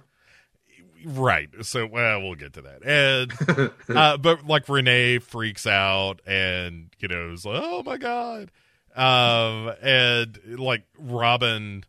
right. 1.05 1.49
So, 1.61 1.85
well, 1.87 2.21
we'll 2.21 2.35
get 2.35 2.53
to 2.53 2.61
that. 2.61 2.83
And 2.85 3.71
uh, 3.97 4.17
but 4.17 4.45
like 4.45 4.69
Renee 4.69 5.19
freaks 5.19 5.65
out 5.65 6.21
and 6.27 6.89
you 6.99 7.07
know 7.07 7.31
is 7.31 7.45
like, 7.45 7.59
oh 7.63 7.81
my 7.83 7.97
god, 7.97 8.51
um, 8.95 9.73
and 9.81 10.37
like 10.59 10.83
Robin 10.99 11.83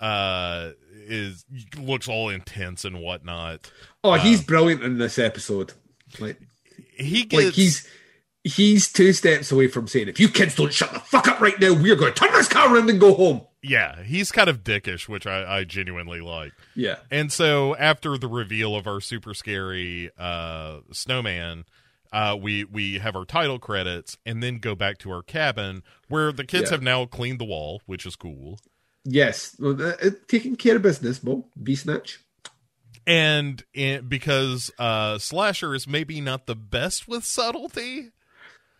uh 0.00 0.70
is 0.92 1.44
looks 1.78 2.08
all 2.08 2.30
intense 2.30 2.86
and 2.86 3.00
whatnot. 3.02 3.70
Oh, 4.02 4.14
he's 4.14 4.42
brilliant 4.42 4.82
in 4.82 4.96
this 4.96 5.18
episode. 5.18 5.74
Like, 6.18 6.40
He 7.00 7.24
gets 7.24 7.44
like 7.44 7.54
he's 7.54 7.88
he's 8.44 8.92
two 8.92 9.12
steps 9.12 9.50
away 9.52 9.68
from 9.68 9.86
saying, 9.88 10.08
"If 10.08 10.20
you 10.20 10.28
kids 10.28 10.54
don't 10.54 10.72
shut 10.72 10.92
the 10.92 11.00
fuck 11.00 11.28
up 11.28 11.40
right 11.40 11.58
now, 11.60 11.72
we're 11.74 11.96
going 11.96 12.12
to 12.14 12.18
turn 12.18 12.32
this 12.32 12.48
car 12.48 12.74
around 12.74 12.88
and 12.90 13.00
go 13.00 13.14
home." 13.14 13.42
yeah, 13.62 14.02
he's 14.04 14.32
kind 14.32 14.48
of 14.48 14.64
dickish, 14.64 15.06
which 15.06 15.26
I, 15.26 15.58
I 15.58 15.64
genuinely 15.64 16.22
like. 16.22 16.52
Yeah, 16.74 16.96
And 17.10 17.30
so 17.30 17.76
after 17.76 18.16
the 18.16 18.26
reveal 18.26 18.74
of 18.74 18.86
our 18.86 19.02
super 19.02 19.34
scary 19.34 20.10
uh, 20.16 20.78
snowman, 20.92 21.64
uh, 22.10 22.38
we 22.40 22.64
we 22.64 23.00
have 23.00 23.14
our 23.14 23.26
title 23.26 23.58
credits 23.58 24.16
and 24.24 24.42
then 24.42 24.60
go 24.60 24.74
back 24.74 24.96
to 25.00 25.10
our 25.10 25.22
cabin 25.22 25.82
where 26.08 26.32
the 26.32 26.44
kids 26.46 26.70
Yeah. 26.70 26.76
have 26.76 26.82
now 26.82 27.04
cleaned 27.04 27.38
the 27.38 27.44
wall, 27.44 27.82
which 27.84 28.06
is 28.06 28.16
cool. 28.16 28.58
yes, 29.04 29.54
Well, 29.58 29.76
uh, 29.80 29.92
uh, 30.02 30.10
taking 30.26 30.56
care 30.56 30.76
of 30.76 30.82
business, 30.82 31.18
Bo. 31.18 31.44
Be 31.62 31.76
snatch. 31.76 32.18
And 33.10 33.62
in, 33.74 34.06
because 34.08 34.70
uh, 34.78 35.18
Slasher 35.18 35.74
is 35.74 35.88
maybe 35.88 36.20
not 36.20 36.46
the 36.46 36.54
best 36.54 37.08
with 37.08 37.24
subtlety, 37.24 38.10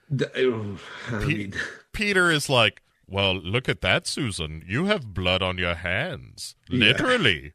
The- 0.09 0.31
oh, 0.47 0.79
Pe- 1.09 1.27
mean, 1.27 1.55
Peter 1.93 2.31
is 2.31 2.49
like, 2.49 2.83
"Well, 3.09 3.35
look 3.35 3.69
at 3.69 3.81
that, 3.81 4.07
Susan. 4.07 4.63
You 4.67 4.85
have 4.87 5.13
blood 5.15 5.43
on 5.43 5.59
your 5.59 5.75
hands, 5.75 6.55
Yeah. 6.69 6.87
literally." 6.87 7.55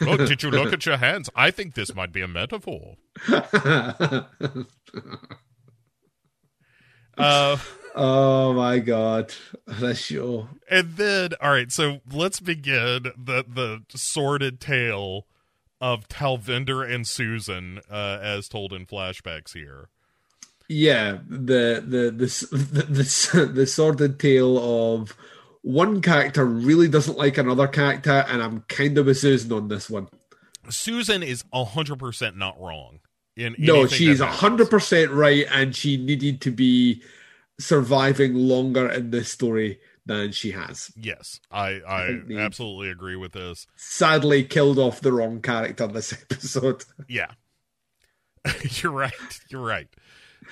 Look, 0.00 0.20
did 0.28 0.42
you 0.42 0.50
look 0.50 0.72
at 0.72 0.86
your 0.86 0.96
hands? 0.96 1.28
I 1.36 1.50
think 1.50 1.74
this 1.74 1.94
might 1.94 2.10
be 2.12 2.22
a 2.22 2.28
metaphor. 2.28 2.96
Uh, 7.16 7.56
oh 7.94 8.52
my 8.54 8.80
god, 8.80 9.32
this 9.66 10.00
show. 10.00 10.48
And 10.68 10.96
then, 10.96 11.30
all 11.40 11.52
right, 11.52 11.70
so 11.70 12.00
let's 12.10 12.40
begin 12.40 13.04
the 13.16 13.44
the 13.48 13.82
sordid 13.96 14.60
tale 14.60 15.26
of 15.84 16.08
Talvinder 16.08 16.82
and 16.82 17.06
Susan, 17.06 17.78
uh, 17.90 18.18
as 18.22 18.48
told 18.48 18.72
in 18.72 18.86
flashbacks 18.86 19.52
here. 19.52 19.90
Yeah, 20.66 21.18
the 21.28 21.84
the 21.86 22.10
the 22.10 22.46
the, 22.72 22.82
the, 22.82 23.46
the 23.52 23.66
sordid 23.66 24.18
tale 24.18 24.94
of 24.94 25.14
one 25.60 26.00
character 26.00 26.46
really 26.46 26.88
doesn't 26.88 27.18
like 27.18 27.36
another 27.36 27.68
character, 27.68 28.24
and 28.28 28.42
I'm 28.42 28.62
kind 28.62 28.96
of 28.96 29.04
with 29.04 29.18
Susan 29.18 29.52
on 29.52 29.68
this 29.68 29.90
one. 29.90 30.08
Susan 30.70 31.22
is 31.22 31.44
hundred 31.52 31.98
percent 31.98 32.38
not 32.38 32.58
wrong. 32.58 33.00
In 33.36 33.54
No, 33.58 33.86
she's 33.86 34.20
a 34.20 34.26
hundred 34.26 34.70
percent 34.70 35.10
right, 35.10 35.44
and 35.50 35.76
she 35.76 35.98
needed 35.98 36.40
to 36.42 36.50
be 36.50 37.02
surviving 37.60 38.32
longer 38.34 38.88
in 38.88 39.10
this 39.10 39.30
story 39.30 39.80
than 40.06 40.32
she 40.32 40.50
has. 40.52 40.90
Yes, 40.96 41.40
I 41.50 41.80
I 41.86 42.18
the- 42.26 42.38
absolutely 42.38 42.90
agree 42.90 43.16
with 43.16 43.32
this. 43.32 43.66
Sadly, 43.76 44.44
killed 44.44 44.78
off 44.78 45.00
the 45.00 45.12
wrong 45.12 45.40
character 45.40 45.86
this 45.86 46.12
episode. 46.30 46.84
Yeah, 47.08 47.30
you're 48.82 48.92
right. 48.92 49.12
You're 49.48 49.64
right. 49.64 49.88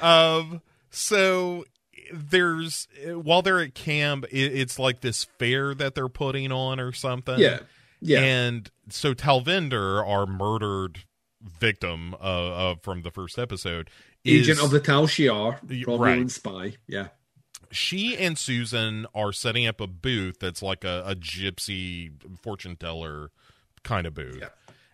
Um, 0.00 0.62
so 0.90 1.64
there's 2.12 2.88
while 3.06 3.42
they're 3.42 3.60
at 3.60 3.74
camp, 3.74 4.24
it, 4.30 4.52
it's 4.54 4.78
like 4.78 5.00
this 5.00 5.24
fair 5.38 5.74
that 5.74 5.94
they're 5.94 6.08
putting 6.08 6.50
on 6.52 6.80
or 6.80 6.92
something. 6.92 7.38
Yeah, 7.38 7.60
yeah, 8.00 8.20
And 8.20 8.70
so 8.88 9.14
Talvinder, 9.14 10.06
our 10.06 10.26
murdered 10.26 11.00
victim 11.42 12.14
uh, 12.14 12.16
uh, 12.72 12.74
from 12.82 13.02
the 13.02 13.10
first 13.10 13.38
episode, 13.38 13.90
agent 14.24 14.58
is, 14.58 14.64
of 14.64 14.70
the 14.70 14.80
Tal 14.80 15.06
Shiar, 15.06 15.58
Y- 15.68 15.84
Romulan 15.86 15.98
right. 16.00 16.30
spy. 16.30 16.74
Yeah, 16.86 17.08
she 17.72 18.16
and 18.16 18.38
Susan 18.38 19.06
are 19.14 19.32
setting 19.32 19.66
up 19.66 19.80
a 19.80 19.86
booth 19.86 20.38
that's 20.40 20.62
like 20.62 20.84
a, 20.84 21.02
a 21.06 21.14
gypsy 21.14 22.12
fortune 22.42 22.76
teller 22.76 23.30
kind 23.82 24.06
of 24.06 24.14
booth. 24.14 24.38
Yeah. 24.40 24.48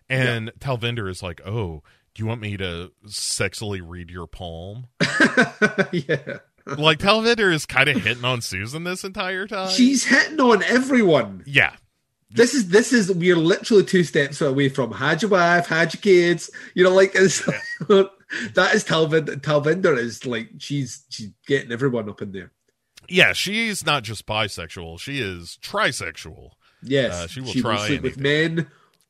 And 0.09 0.51
Talvinder 0.59 1.07
is 1.09 1.21
like, 1.21 1.39
"Oh, 1.45 1.83
do 2.15 2.23
you 2.23 2.25
want 2.25 2.41
me 2.41 2.57
to 2.57 2.91
sexily 3.05 3.81
read 3.85 4.09
your 4.09 4.25
palm?" 4.25 4.87
yeah. 5.91 6.39
like 6.65 6.97
Talvinder 6.99 7.53
is 7.53 7.65
kind 7.67 7.89
of 7.89 8.01
hitting 8.01 8.25
on 8.25 8.41
Susan 8.41 8.83
this 8.83 9.03
entire 9.03 9.45
time. 9.45 9.69
She's 9.69 10.05
hitting 10.05 10.39
on 10.39 10.63
everyone. 10.63 11.43
yeah, 11.45 11.75
This 12.31 12.55
is 12.55 12.69
this 12.69 12.91
is 12.91 13.11
we're 13.11 13.35
literally 13.35 13.83
two 13.83 14.03
steps 14.03 14.41
away 14.41 14.69
from 14.69 14.91
had 14.91 15.21
your 15.21 15.29
wife, 15.29 15.67
had 15.67 15.93
your 15.93 16.01
kids. 16.01 16.49
You 16.73 16.83
know, 16.85 16.93
like 16.93 17.11
it's, 17.13 17.45
that 17.87 18.71
is 18.73 18.83
Talvinder. 18.83 19.39
Talvinder 19.41 19.95
is 19.95 20.25
like 20.25 20.49
she's 20.57 21.05
she's 21.09 21.29
getting 21.45 21.71
everyone 21.71 22.09
up 22.09 22.21
in 22.23 22.31
there. 22.31 22.51
Yeah. 23.09 23.33
She's 23.33 23.85
not 23.85 24.03
just 24.03 24.25
bisexual; 24.25 24.99
she 24.99 25.19
is 25.19 25.57
trisexual. 25.61 26.51
Yes, 26.81 27.13
Uh, 27.13 27.27
she 27.27 27.41
will 27.41 27.53
try 27.53 27.73
will 27.75 27.85
sleep 27.87 28.01
with 28.03 28.17
men, 28.17 28.67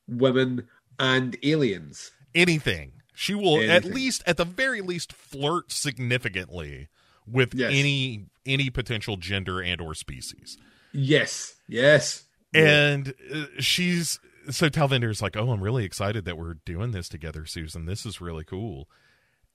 women, 0.08 0.68
and 0.98 1.38
aliens. 1.44 2.12
anything. 2.34 2.94
She 3.14 3.36
will 3.36 3.60
at 3.70 3.84
least, 3.84 4.24
at 4.26 4.38
the 4.38 4.46
very 4.46 4.80
least, 4.82 5.12
flirt 5.12 5.72
significantly 5.74 6.88
with 7.28 7.54
Yes. 7.54 7.72
any 7.74 8.26
any 8.46 8.70
potential 8.70 9.18
gender 9.18 9.62
and 9.62 9.80
or 9.82 9.94
species. 9.94 10.58
Yes, 10.94 11.56
yes, 11.68 12.24
And 12.54 13.14
uh, 13.32 13.46
she's 13.60 14.20
so 14.50 14.70
Talvinder's 14.70 15.22
like, 15.22 15.38
"Oh, 15.38 15.52
I'm 15.52 15.62
really 15.62 15.84
excited 15.86 16.26
that 16.26 16.38
we're 16.38 16.56
doing 16.66 16.92
this 16.92 17.08
together, 17.10 17.46
Susan. 17.46 17.86
This 17.86 18.06
is 18.06 18.20
really 18.22 18.44
cool." 18.46 18.90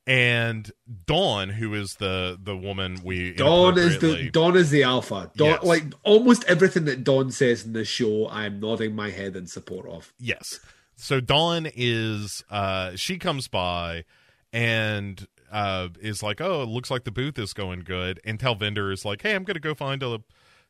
And 0.07 0.71
Dawn, 1.07 1.49
who 1.49 1.73
is 1.75 1.95
the 1.99 2.39
the 2.43 2.57
woman 2.57 2.99
we 3.03 3.33
Dawn 3.33 3.79
is 3.79 3.99
the 4.01 4.29
Dawn 4.31 4.55
is 4.57 4.69
the 4.71 4.83
alpha. 4.83 5.31
Dawn, 5.35 5.49
Yes. 5.51 5.65
like 5.65 5.85
almost 6.03 6.45
everything 6.45 6.85
that 6.85 7.05
Dawn 7.05 7.31
says 7.31 7.65
in 7.65 7.73
this 7.73 7.89
show, 7.89 8.29
I'm 8.29 8.61
nodding 8.61 8.95
my 8.95 9.09
head 9.11 9.35
in 9.35 9.47
support 9.47 9.89
of. 9.89 10.13
Yes. 10.19 10.61
So 10.97 11.21
Dawn 11.21 11.67
is 11.75 12.45
uh 12.51 12.97
she 12.97 13.17
comes 13.19 13.49
by 13.49 14.05
and 14.53 15.27
uh 15.51 15.89
is 16.01 16.23
like, 16.23 16.41
"Oh, 16.41 16.63
it 16.63 16.69
looks 16.69 16.91
like 16.91 17.05
the 17.05 17.11
booth 17.11 17.39
is 17.39 17.55
going 17.55 17.81
good." 17.81 18.21
And 18.27 18.39
Talvinder 18.39 18.93
is 18.93 19.07
like, 19.07 19.23
"Hey, 19.23 19.35
I'm 19.35 19.45
going 19.45 19.55
to 19.55 19.61
go 19.61 19.75
find 19.75 20.03
a 20.03 20.21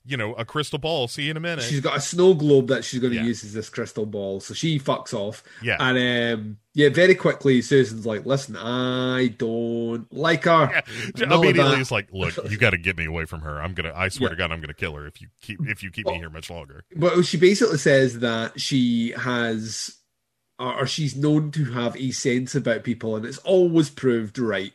you 0.06 0.16
know, 0.16 0.34
a 0.34 0.44
crystal 0.44 0.78
ball. 0.78 1.08
See 1.08 1.22
you 1.22 1.30
in 1.30 1.36
a 1.36 1.40
minute. 1.40 1.62
She's 1.64 1.80
got 1.80 1.96
a 1.96 2.00
snow 2.00 2.34
globe 2.34 2.68
that 2.68 2.84
she's 2.84 3.00
going 3.00 3.12
to 3.14 3.18
Yeah. 3.18 3.24
use 3.24 3.42
as 3.42 3.54
this 3.54 3.70
crystal 3.70 4.04
ball. 4.04 4.40
So 4.40 4.52
she 4.52 4.78
fucks 4.78 5.14
off. 5.14 5.42
Yeah. 5.62 5.76
And 5.80 6.34
um, 6.38 6.58
yeah, 6.74 6.90
very 6.90 7.14
quickly, 7.14 7.62
Susan's 7.62 8.04
like, 8.04 8.26
listen, 8.26 8.54
I 8.56 9.28
don't 9.38 10.12
like 10.12 10.44
her. 10.44 10.82
All 11.30 11.42
Immediately, 11.42 11.80
it's 11.80 11.90
like, 11.90 12.08
look, 12.12 12.36
you 12.50 12.58
got 12.58 12.70
to 12.70 12.78
get 12.78 12.98
me 12.98 13.06
away 13.06 13.24
from 13.24 13.40
her. 13.40 13.62
I'm 13.62 13.72
gonna. 13.74 13.92
I 13.94 14.08
swear 14.08 14.28
Yeah. 14.28 14.34
to 14.34 14.36
God, 14.36 14.52
I'm 14.52 14.60
gonna 14.60 14.74
kill 14.74 14.94
her 14.94 15.06
if 15.06 15.22
you 15.22 15.28
keep 15.40 15.60
if 15.66 15.82
you 15.82 15.90
keep 15.90 16.06
me 16.06 16.16
here 16.18 16.30
much 16.30 16.50
longer. 16.50 16.84
But 16.94 17.22
she 17.22 17.36
basically 17.38 17.78
says 17.78 18.18
that 18.18 18.60
she 18.60 19.12
has, 19.12 19.96
or 20.58 20.80
or 20.82 20.86
she's 20.86 21.16
known 21.16 21.50
to 21.52 21.64
have 21.72 21.96
a 21.96 22.10
sense 22.10 22.54
about 22.54 22.84
people, 22.84 23.16
and 23.16 23.24
it's 23.24 23.38
always 23.38 23.88
proved 23.88 24.38
right. 24.38 24.72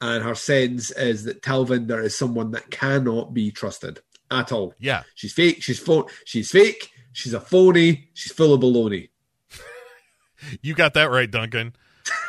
And 0.00 0.22
her 0.24 0.34
sense 0.34 0.90
is 0.92 1.24
that 1.24 1.42
Talvinder 1.42 2.02
is 2.02 2.16
someone 2.16 2.50
that 2.52 2.70
cannot 2.70 3.32
be 3.34 3.50
trusted 3.50 4.00
at 4.30 4.52
all. 4.52 4.74
Yeah, 4.78 5.02
She's 5.14 5.32
fake. 5.32 5.62
She's 5.62 5.78
phone. 5.78 6.04
She's 6.24 6.50
fake. 6.50 6.90
She's 7.12 7.32
a 7.34 7.40
phony. 7.40 8.08
She's 8.14 8.32
full 8.32 8.52
of 8.54 8.60
baloney. 8.60 9.08
you 10.62 10.74
got 10.74 10.94
that 10.94 11.10
right, 11.10 11.30
Duncan. 11.30 11.74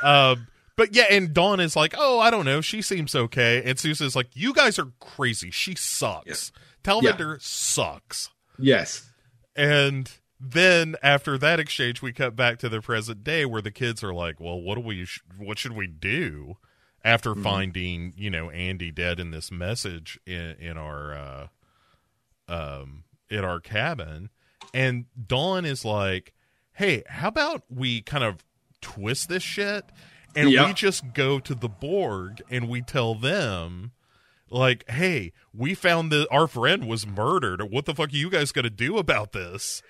Um, 0.03 0.47
but 0.75 0.95
yeah, 0.95 1.05
and 1.09 1.33
Dawn 1.33 1.59
is 1.59 1.75
like, 1.75 1.95
oh, 1.97 2.19
I 2.19 2.29
don't 2.29 2.45
know. 2.45 2.61
She 2.61 2.81
seems 2.81 3.15
okay. 3.15 3.63
And 3.65 3.79
Susan's 3.79 4.15
like, 4.15 4.27
you 4.33 4.53
guys 4.53 4.77
are 4.77 4.91
crazy. 4.99 5.49
She 5.51 5.75
sucks. 5.75 6.51
Talvinder 6.83 7.41
sucks. 7.41 8.29
Yes. 8.59 9.09
And 9.55 10.11
then 10.39 10.95
after 11.01 11.37
that 11.37 11.59
exchange, 11.59 12.01
we 12.01 12.13
cut 12.13 12.35
back 12.35 12.59
to 12.59 12.69
the 12.69 12.81
present 12.81 13.23
day 13.23 13.45
where 13.45 13.61
the 13.61 13.71
kids 13.71 14.03
are 14.03 14.13
like, 14.13 14.39
"Well, 14.39 14.61
what 14.61 14.75
do 14.75 14.81
we? 14.81 15.05
Sh- 15.05 15.21
what 15.37 15.57
should 15.57 15.71
we 15.73 15.87
do?" 15.87 16.57
After 17.03 17.31
Mm-hmm. 17.31 17.43
finding, 17.43 18.13
you 18.17 18.29
know, 18.29 18.49
Andy 18.49 18.91
dead 18.91 19.19
in 19.19 19.31
this 19.31 19.49
message 19.51 20.19
in 20.27 20.55
in 20.59 20.77
our 20.77 21.13
uh, 21.15 21.47
um 22.47 23.03
at 23.31 23.43
our 23.43 23.59
cabin, 23.59 24.29
and 24.73 25.05
Dawn 25.27 25.65
is 25.65 25.83
like, 25.85 26.33
"Hey, 26.73 27.03
how 27.07 27.27
about 27.29 27.63
we 27.69 28.01
kind 28.01 28.23
of 28.23 28.43
twist 28.81 29.29
this 29.29 29.43
shit, 29.43 29.85
and 30.35 30.51
Yeah. 30.51 30.67
we 30.67 30.73
just 30.73 31.13
go 31.13 31.39
to 31.39 31.55
the 31.55 31.69
Borg 31.69 32.41
and 32.49 32.67
we 32.69 32.81
tell 32.81 33.15
them." 33.15 33.91
Like, 34.51 34.87
hey, 34.89 35.33
we 35.53 35.73
found 35.73 36.11
that 36.11 36.27
our 36.29 36.47
friend 36.47 36.87
was 36.87 37.07
murdered. 37.07 37.63
What 37.63 37.85
the 37.85 37.95
fuck 37.95 38.09
are 38.13 38.15
you 38.15 38.29
guys 38.29 38.51
gonna 38.51 38.69
do 38.69 38.97
about 38.97 39.31
this? 39.31 39.81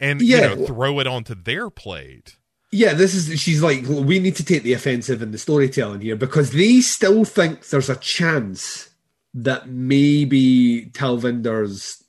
And 0.00 0.20
Yeah. 0.20 0.50
you 0.50 0.56
know, 0.56 0.66
throw 0.66 0.98
it 0.98 1.06
onto 1.06 1.34
their 1.36 1.70
plate. 1.70 2.36
Yeah, 2.72 2.92
this 2.94 3.14
is. 3.14 3.40
She's 3.40 3.62
like, 3.62 3.84
we 3.86 4.18
need 4.18 4.34
to 4.34 4.44
take 4.44 4.64
the 4.64 4.72
offensive 4.72 5.22
in 5.22 5.30
the 5.30 5.38
storytelling 5.38 6.00
here 6.00 6.16
because 6.16 6.50
they 6.50 6.80
still 6.80 7.24
think 7.24 7.68
there's 7.68 7.88
a 7.88 7.94
chance 7.94 8.88
that 9.34 9.68
maybe 9.68 10.90
Talvinder's 10.92 12.02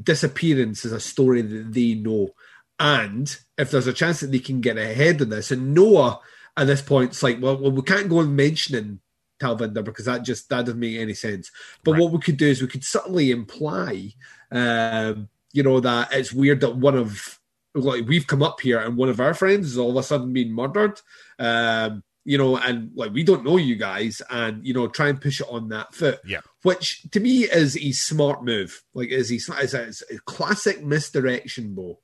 disappearance 0.00 0.84
is 0.84 0.92
a 0.92 1.00
story 1.00 1.42
that 1.42 1.72
they 1.72 1.94
know, 1.94 2.30
and 2.78 3.36
if 3.56 3.70
there's 3.70 3.86
a 3.88 3.92
chance 3.92 4.20
that 4.20 4.30
they 4.30 4.38
can 4.38 4.60
get 4.60 4.78
ahead 4.78 5.20
of 5.20 5.30
this, 5.30 5.50
and 5.50 5.74
Noah 5.74 6.20
at 6.56 6.66
this 6.66 6.82
point 6.82 7.12
is 7.12 7.22
like, 7.22 7.40
well, 7.40 7.56
well 7.56 7.72
we 7.72 7.82
can't 7.82 8.08
go 8.08 8.18
on 8.18 8.34
mentioning 8.36 9.00
Talvinder 9.40 9.84
because 9.84 10.04
that 10.06 10.24
just 10.24 10.48
that 10.48 10.66
doesn't 10.66 10.80
make 10.80 10.98
any 10.98 11.14
sense. 11.14 11.50
But 11.84 11.92
Right. 11.92 12.00
what 12.02 12.12
we 12.12 12.18
could 12.20 12.36
do 12.36 12.46
is 12.48 12.60
we 12.60 12.68
could 12.68 12.84
subtly 12.84 13.30
imply, 13.30 14.12
um, 14.50 15.28
you 15.52 15.62
know, 15.62 15.80
that 15.80 16.12
it's 16.12 16.32
weird 16.32 16.60
that 16.60 16.76
one 16.76 16.96
of 16.96 17.38
like 17.74 18.06
we've 18.06 18.26
come 18.26 18.42
up 18.42 18.60
here 18.60 18.78
and 18.80 18.96
one 18.96 19.08
of 19.08 19.20
our 19.20 19.34
friends 19.34 19.68
is 19.68 19.78
all 19.78 19.90
of 19.90 19.96
a 19.96 20.02
sudden 20.02 20.32
being 20.32 20.52
murdered. 20.52 21.00
Um, 21.38 22.02
you 22.28 22.36
know, 22.36 22.58
and 22.58 22.90
like 22.94 23.10
we 23.14 23.24
don't 23.24 23.42
know 23.42 23.56
you 23.56 23.74
guys, 23.74 24.20
and 24.28 24.64
you 24.66 24.74
know, 24.74 24.86
try 24.86 25.08
and 25.08 25.18
push 25.18 25.40
it 25.40 25.46
on 25.50 25.70
that 25.70 25.94
foot. 25.94 26.20
Yeah. 26.26 26.40
Which 26.62 27.10
to 27.12 27.20
me 27.20 27.44
is 27.44 27.74
a 27.78 27.92
smart 27.92 28.44
move. 28.44 28.82
Like 28.92 29.08
is 29.08 29.30
he 29.30 29.36
is 29.36 29.48
a, 29.72 29.84
is 29.84 30.02
a 30.10 30.18
classic 30.26 30.84
misdirection, 30.84 31.74
Bo. 31.74 32.00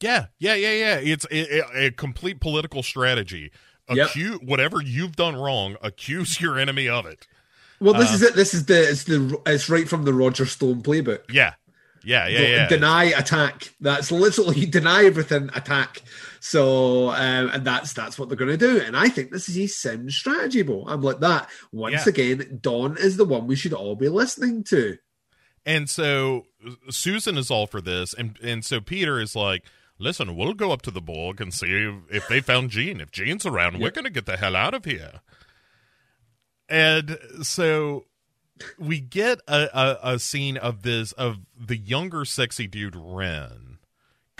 Yeah, 0.00 0.28
yeah, 0.38 0.54
yeah, 0.54 0.72
yeah. 0.72 0.94
It's 0.96 1.26
a, 1.30 1.86
a, 1.88 1.90
complete 1.90 2.40
political 2.40 2.82
strategy. 2.82 3.52
Yep. 3.90 4.08
Accuse 4.08 4.38
whatever 4.40 4.80
you've 4.80 5.14
done 5.14 5.36
wrong. 5.36 5.76
Accuse 5.82 6.40
your 6.40 6.58
enemy 6.58 6.88
of 6.88 7.04
it. 7.04 7.26
Well, 7.80 7.92
this 7.92 8.12
Uh, 8.12 8.14
is 8.14 8.22
it. 8.22 8.34
This 8.34 8.54
is 8.54 8.64
the 8.64 8.88
it's 8.88 9.04
the 9.04 9.42
it's 9.44 9.68
right 9.68 9.86
from 9.86 10.06
the 10.06 10.14
Roger 10.14 10.46
Stone 10.46 10.82
playbook. 10.82 11.30
Yeah, 11.30 11.52
yeah, 12.02 12.28
yeah, 12.28 12.40
yeah. 12.40 12.68
Deny, 12.68 13.04
attack. 13.04 13.74
That's 13.78 14.10
literally 14.10 14.64
deny 14.78 15.04
everything, 15.04 15.50
attack. 15.54 16.00
So, 16.42 17.10
um, 17.10 17.50
and 17.50 17.64
that's 17.66 17.92
that's 17.92 18.18
what 18.18 18.28
they're 18.28 18.36
going 18.36 18.50
to 18.50 18.56
do. 18.56 18.80
And 18.80 18.96
I 18.96 19.08
think 19.10 19.30
this 19.30 19.48
is 19.48 19.58
a 19.58 19.66
sound 19.66 20.10
strategy, 20.10 20.62
Bo. 20.62 20.84
I'm 20.86 21.02
like 21.02 21.20
that. 21.20 21.50
Once 21.70 22.06
Yeah. 22.06 22.10
again, 22.10 22.58
Dawn 22.62 22.96
is 22.98 23.18
the 23.18 23.26
one 23.26 23.46
we 23.46 23.56
should 23.56 23.74
all 23.74 23.94
be 23.94 24.08
listening 24.08 24.64
to. 24.64 24.96
And 25.66 25.88
so 25.90 26.46
Susan 26.88 27.36
is 27.36 27.50
all 27.50 27.66
for 27.66 27.82
this, 27.82 28.14
and 28.14 28.38
and 28.42 28.64
so 28.64 28.80
Peter 28.80 29.20
is 29.20 29.36
like, 29.36 29.64
"Listen, 29.98 30.34
we'll 30.34 30.54
go 30.54 30.72
up 30.72 30.80
to 30.82 30.90
the 30.90 31.02
Borg 31.02 31.42
and 31.42 31.52
see 31.52 31.66
if, 31.70 31.94
if 32.10 32.28
they 32.28 32.40
found 32.40 32.70
Jean. 32.70 33.00
If 33.02 33.10
Jean's 33.10 33.44
around, 33.44 33.78
we're 33.78 33.90
gonna 33.90 34.08
get 34.08 34.24
the 34.24 34.38
hell 34.38 34.56
out 34.56 34.72
of 34.72 34.86
here." 34.86 35.20
And 36.70 37.18
so 37.42 38.06
we 38.78 39.00
get 39.00 39.40
a, 39.46 39.68
a, 39.78 40.14
a 40.14 40.18
scene 40.18 40.56
of 40.56 40.82
this 40.82 41.12
of 41.12 41.38
the 41.58 41.76
younger 41.76 42.24
sexy 42.24 42.66
dude 42.66 42.96
Ren 42.96 43.69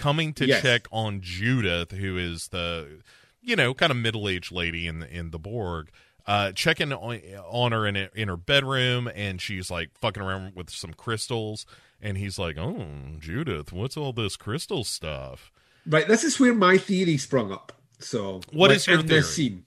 coming 0.00 0.32
to 0.34 0.46
Yes. 0.46 0.62
check 0.62 0.86
on 0.90 1.20
Judith, 1.20 1.92
who 1.92 2.16
is 2.18 2.48
the 2.48 3.02
you 3.42 3.56
know 3.56 3.74
kind 3.74 3.90
of 3.90 3.96
middle 3.98 4.28
aged 4.28 4.52
lady 4.52 4.86
in 4.86 5.00
the 5.00 5.08
in 5.14 5.30
the 5.30 5.38
Borg. 5.38 5.90
Uh, 6.26 6.52
checking 6.52 6.92
on, 6.92 7.20
on 7.48 7.72
her 7.72 7.86
in 7.86 7.96
in 8.14 8.28
her 8.28 8.36
bedroom, 8.36 9.10
and 9.14 9.40
she's 9.40 9.70
like 9.70 9.90
fucking 9.98 10.22
around 10.22 10.54
with 10.54 10.70
some 10.70 10.92
crystals. 10.94 11.66
And 12.02 12.16
he's 12.18 12.38
like, 12.38 12.56
"Oh, 12.58 12.86
Judith, 13.18 13.72
what's 13.72 13.96
all 13.96 14.12
this 14.12 14.36
crystal 14.36 14.84
stuff?" 14.84 15.50
Right. 15.86 16.06
This 16.06 16.24
is 16.24 16.38
where 16.38 16.54
my 16.54 16.76
theory 16.78 17.16
sprung 17.16 17.50
up. 17.52 17.72
So, 17.98 18.40
What 18.52 18.68
like, 18.68 18.76
is 18.76 18.86
your 18.86 19.00
in 19.00 19.06
this 19.06 19.34
theory? 19.34 19.48
scene? 19.50 19.64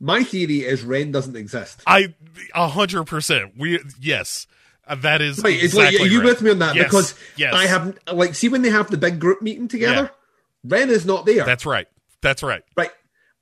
My 0.00 0.22
theory 0.24 0.60
is 0.60 0.82
Ren 0.82 1.10
doesn't 1.12 1.36
exist. 1.36 1.82
I 1.86 2.14
a 2.54 2.68
hundred 2.68 3.04
percent. 3.04 3.52
We 3.56 3.80
yes, 4.00 4.46
uh, 4.86 4.94
that 4.96 5.22
is 5.22 5.38
Right, 5.42 5.54
it's 5.54 5.64
exactly 5.74 5.98
like 5.98 6.08
are 6.08 6.12
you 6.12 6.18
right. 6.20 6.26
with 6.26 6.42
me 6.42 6.50
on 6.50 6.58
that? 6.60 6.74
Yes, 6.76 6.84
Because 6.84 7.14
yes, 7.36 7.54
I 7.54 7.66
haven't 7.66 7.98
like 8.12 8.34
see 8.34 8.48
when 8.48 8.62
they 8.62 8.70
have 8.70 8.90
the 8.90 8.96
big 8.98 9.18
group 9.20 9.42
meeting 9.42 9.68
together, 9.68 10.10
Ren 10.64 10.90
is 10.90 11.04
not 11.06 11.26
there. 11.26 11.44
That's 11.44 11.66
right. 11.66 11.86
That's 12.22 12.42
right. 12.42 12.62
Right. 12.76 12.90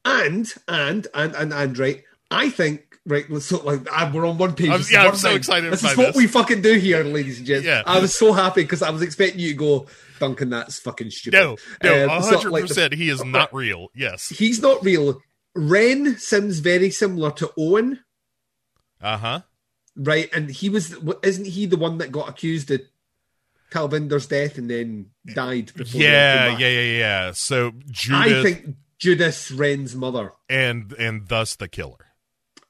And 0.05 0.53
and 0.69 1.07
and 1.15 1.35
and 1.35 1.53
and 1.53 1.79
right. 1.79 2.03
I 2.31 2.51
think 2.51 2.99
right. 3.07 3.29
let's 3.31 3.47
So 3.47 3.63
like 3.63 3.85
we're 4.13 4.27
on 4.27 4.39
one 4.39 4.55
page. 4.55 4.71
I'm- 4.71 4.83
yeah, 4.91 5.07
I'm 5.07 5.15
so 5.17 5.29
thing. 5.29 5.37
excited 5.37 5.73
This 5.73 5.85
is 5.85 5.97
what 5.97 6.09
this. 6.09 6.17
we 6.17 6.27
fucking 6.27 6.63
do 6.63 6.75
here, 6.75 7.05
ladies 7.05 7.39
and 7.39 7.47
gents. 7.47 7.65
Yeah. 7.67 7.83
I 7.87 8.01
was 8.01 8.15
so 8.15 8.33
happy 8.33 8.63
because 8.63 8.83
I 8.83 8.91
was 8.91 9.03
expecting 9.03 9.39
you 9.41 9.51
to 9.51 9.55
go, 9.55 9.87
Duncan. 10.19 10.51
That's 10.51 10.79
fucking 10.81 11.11
stupid. 11.11 11.37
No, 11.37 11.57
no, 11.85 12.05
Um, 12.05 12.23
hundred 12.23 12.51
like, 12.51 12.63
the- 12.63 12.69
percent. 12.69 12.95
He 12.95 13.09
is 13.11 13.25
not 13.25 13.55
real. 13.55 13.89
Yes. 13.95 14.29
He's 14.31 14.61
not 14.61 14.83
real. 14.85 15.21
Ren 15.55 16.17
seems 16.19 16.59
very 16.61 16.91
similar 16.91 17.31
to 17.33 17.53
Owen, 17.59 18.01
Uh 19.01 19.19
huh. 19.19 19.41
Right? 19.97 20.29
And 20.35 20.51
he 20.51 20.69
was 20.69 20.97
isn't 21.23 21.47
he 21.47 21.67
the 21.67 21.77
one 21.77 21.99
that 21.99 22.11
got 22.13 22.29
accused 22.29 22.71
of 22.71 22.81
Talvinder's 23.71 24.27
death 24.27 24.59
and 24.59 24.71
then 24.71 25.07
died? 25.35 25.73
Yeah, 25.93 26.57
yeah, 26.59 26.69
yeah, 26.69 26.99
yeah. 26.99 27.33
So 27.33 27.73
Judith 27.91 28.39
I 28.39 28.43
think 28.43 28.77
Judith's 28.99 29.51
Ren's 29.51 29.95
mother. 29.95 30.33
and 30.49 30.93
and 30.95 31.29
thus 31.29 31.57
the 31.57 31.69
killer. 31.69 32.07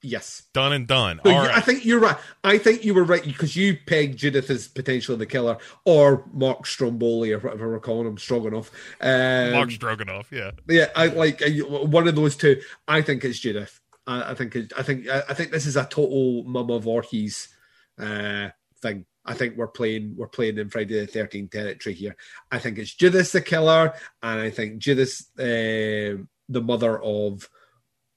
Yes. 0.04 0.42
Done 0.52 0.72
and 0.72 0.88
done. 0.88 1.20
So 1.24 1.30
you- 1.30 1.36
right. 1.36 1.56
I 1.56 1.60
think 1.60 1.84
you're 1.84 2.00
right. 2.00 2.16
I 2.42 2.58
think 2.58 2.84
you 2.84 2.92
were 2.92 3.04
right 3.04 3.22
because 3.22 3.54
you 3.54 3.78
pegged 3.86 4.18
Judith 4.18 4.50
as 4.50 4.66
potentially 4.66 5.16
the 5.16 5.26
killer, 5.26 5.58
or 5.84 6.24
Mark 6.32 6.66
Stromboli, 6.66 7.30
or 7.32 7.38
whatever 7.38 7.70
we're 7.70 7.78
calling 7.78 8.08
him, 8.08 8.18
Stroganoff. 8.18 8.72
Um, 9.00 9.52
Mark 9.52 9.70
Stroganoff. 9.70 10.32
Yeah. 10.32 10.50
yeah, 10.68 10.88
I 10.96 11.06
like 11.06 11.40
one 11.70 12.08
of 12.08 12.16
those 12.16 12.34
two. 12.34 12.60
I 12.88 13.00
think 13.02 13.24
it's 13.24 13.38
Judith. 13.38 13.80
I, 14.06 14.32
I 14.32 14.34
think. 14.34 14.56
I 14.76 14.82
think. 14.82 15.08
I, 15.08 15.34
think 15.34 15.50
this 15.50 15.66
is 15.66 15.76
a 15.76 15.84
total 15.84 16.44
Mama 16.44 16.78
Voorhees 16.78 17.48
uh, 17.98 18.48
thing. 18.80 19.06
I 19.24 19.34
think 19.34 19.56
we're 19.56 19.68
playing. 19.68 20.14
We're 20.16 20.28
playing 20.28 20.58
in 20.58 20.70
Friday 20.70 21.00
the 21.00 21.06
Thirteenth 21.06 21.50
territory 21.50 21.94
here. 21.94 22.16
I 22.50 22.58
think 22.58 22.78
it's 22.78 22.94
Judith 22.94 23.32
the 23.32 23.40
killer, 23.40 23.94
and 24.22 24.40
I 24.40 24.50
think 24.50 24.78
Judith, 24.78 25.22
um 25.38 26.28
the 26.48 26.62
mother 26.62 27.02
of. 27.02 27.48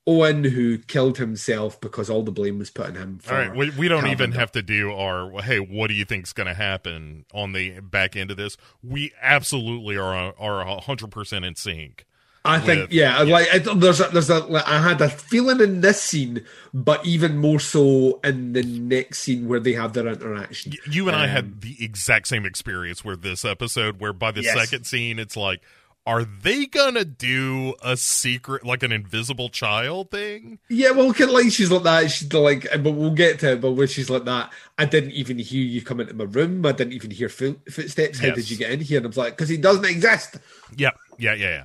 Owen, 0.08 0.44
who 0.44 0.78
killed 0.78 1.18
himself 1.18 1.82
because 1.82 2.12
all 2.12 2.22
the 2.22 2.32
blame 2.32 2.60
was 2.60 2.70
put 2.70 2.90
on 2.90 2.94
him. 2.96 3.18
For 3.18 3.34
All 3.34 3.40
right. 3.40 3.56
We, 3.56 3.72
we 3.72 3.88
don't 3.88 4.06
even 4.06 4.34
have 4.34 4.52
to 4.52 4.62
do 4.62 4.94
our 4.94 5.42
hey, 5.42 5.60
what 5.60 5.88
do 5.88 5.96
you 5.96 6.06
think's 6.06 6.32
going 6.32 6.46
to 6.46 6.54
happen 6.54 7.26
on 7.34 7.54
the 7.54 7.80
back 7.80 8.16
end 8.16 8.30
of 8.30 8.38
this? 8.38 8.56
We 8.84 9.14
absolutely 9.20 9.98
are 9.98 10.36
are 10.38 10.62
a 10.62 10.80
hundred 10.80 11.10
percent 11.10 11.44
in 11.44 11.56
sync. 11.56 12.06
I 12.46 12.60
think, 12.60 12.82
with- 12.84 12.92
yeah, 12.94 13.20
like 13.22 13.48
I, 13.54 13.58
there's 13.60 14.00
a, 14.00 14.08
there's 14.10 14.30
a, 14.30 14.40
like, 14.40 14.68
I 14.68 14.80
had 14.82 15.02
a 15.02 15.10
feeling 15.10 15.60
in 15.62 15.82
this 15.82 16.02
scene, 16.02 16.44
but 16.74 17.06
even 17.06 17.38
more 17.38 17.60
so 17.60 18.20
in 18.24 18.54
the 18.54 18.64
next 18.64 19.20
scene 19.20 19.48
where 19.48 19.60
they 19.60 19.74
have 19.74 19.94
their 19.94 20.08
interaction. 20.08 20.74
You 20.90 21.08
and 21.08 21.16
I 21.16 21.24
Um, 21.26 21.30
had 21.30 21.62
the 21.62 21.76
exact 21.84 22.28
same 22.28 22.46
experience 22.46 23.04
with 23.04 23.22
this 23.22 23.44
episode, 23.46 24.00
where 24.00 24.14
by 24.14 24.32
the 24.32 24.44
Yes. 24.44 24.56
second 24.58 24.86
scene, 24.86 25.20
it's 25.20 25.36
like, 25.36 25.62
are 26.08 26.24
they 26.24 26.68
gonna 26.68 27.04
do 27.04 27.74
a 27.84 27.98
secret, 27.98 28.64
like 28.64 28.84
an 28.84 28.92
invisible 28.92 29.50
child 29.50 30.12
thing? 30.12 30.60
Yeah, 30.70 30.92
well, 30.92 31.08
like 31.30 31.52
she's 31.52 31.72
like 31.72 31.82
that. 31.82 32.12
She's 32.12 32.32
like, 32.32 32.68
but 32.84 32.92
we'll 32.92 33.10
get 33.10 33.40
to 33.40 33.54
it. 33.54 33.62
But 33.62 33.72
when 33.72 33.88
she's 33.88 34.08
like 34.08 34.24
that, 34.26 34.54
I 34.78 34.86
didn't 34.86 35.14
even 35.14 35.40
hear 35.40 35.64
you 35.64 35.82
come 35.82 36.00
into 36.00 36.14
my 36.14 36.26
room. 36.26 36.64
I 36.64 36.74
didn't 36.74 36.94
even 36.94 37.10
hear 37.10 37.28
footsteps. 37.28 38.20
How 38.20 38.28
Yes. 38.28 38.36
did 38.36 38.52
you 38.52 38.58
get 38.58 38.70
in 38.70 38.82
here? 38.82 38.98
And 38.98 39.08
I 39.08 39.10
was 39.10 39.18
like, 39.18 39.36
because 39.36 39.50
he 39.50 39.58
doesn't 39.58 39.86
exist. 39.86 40.38
Yeah, 40.78 40.92
yeah, 41.18 41.34
yeah, 41.34 41.50
yeah. 41.50 41.64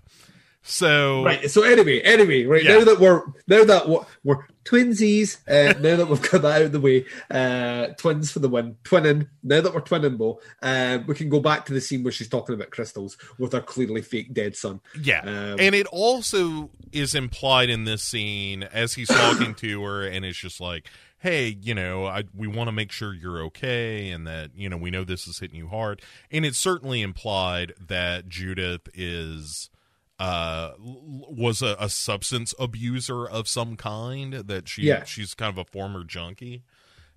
So 0.62 1.24
Right. 1.24 1.50
So 1.50 1.62
anyway, 1.62 2.00
anyway, 2.00 2.44
right 2.44 2.62
Yeah. 2.62 2.78
now 2.78 2.84
that 2.84 3.00
we're 3.00 3.22
now 3.46 3.64
that 3.64 3.88
we're, 3.88 4.04
we're 4.24 4.46
twinsies, 4.64 5.38
uh, 5.48 5.78
now 5.80 5.96
that 5.96 6.06
we've 6.08 6.20
got 6.22 6.42
that 6.42 6.56
out 6.56 6.62
of 6.62 6.72
the 6.72 6.80
way, 6.80 7.06
uh, 7.30 7.88
twins 7.96 8.30
for 8.30 8.40
the 8.40 8.48
win, 8.48 8.76
twinning. 8.84 9.28
Now 9.42 9.62
that 9.62 9.74
we're 9.74 9.80
twinning, 9.80 10.18
Bo, 10.18 10.40
uh, 10.62 10.98
we 11.06 11.14
can 11.14 11.28
go 11.28 11.40
back 11.40 11.66
to 11.66 11.72
the 11.72 11.80
scene 11.80 12.02
where 12.02 12.12
she's 12.12 12.28
talking 12.28 12.54
about 12.54 12.70
crystals 12.70 13.16
with 13.38 13.52
her 13.52 13.60
clearly 13.62 14.02
fake 14.02 14.34
dead 14.34 14.54
son. 14.54 14.80
Yeah. 15.00 15.20
Um, 15.20 15.56
and 15.58 15.74
it 15.74 15.86
also 15.86 16.70
is 16.92 17.14
implied 17.14 17.70
in 17.70 17.84
this 17.84 18.02
scene 18.02 18.62
as 18.62 18.94
he's 18.94 19.08
talking 19.08 19.54
to 19.54 19.82
her, 19.82 20.06
and 20.06 20.24
it's 20.24 20.38
just 20.38 20.60
like, 20.60 20.88
hey, 21.20 21.56
you 21.62 21.74
know, 21.74 22.04
I, 22.06 22.24
we 22.34 22.48
want 22.48 22.68
to 22.68 22.72
make 22.72 22.92
sure 22.92 23.12
you're 23.14 23.42
okay 23.44 24.10
and 24.10 24.26
that, 24.26 24.50
you 24.54 24.68
know, 24.70 24.76
we 24.78 24.90
know 24.90 25.04
this 25.04 25.26
is 25.26 25.38
hitting 25.38 25.56
you 25.56 25.68
hard. 25.68 26.00
And 26.30 26.46
it's 26.46 26.56
certainly 26.58 27.02
implied 27.02 27.74
that 27.88 28.28
Judith 28.28 28.88
is. 28.94 29.68
Uh, 30.20 30.72
was 30.78 31.62
a, 31.62 31.76
a 31.80 31.88
substance 31.88 32.52
abuser 32.58 33.26
of 33.26 33.48
some 33.48 33.74
kind 33.74 34.34
that 34.34 34.68
she 34.68 34.82
Yeah. 34.82 35.04
she's 35.04 35.32
kind 35.32 35.50
of 35.50 35.56
a 35.56 35.64
former 35.64 36.04
junkie, 36.04 36.62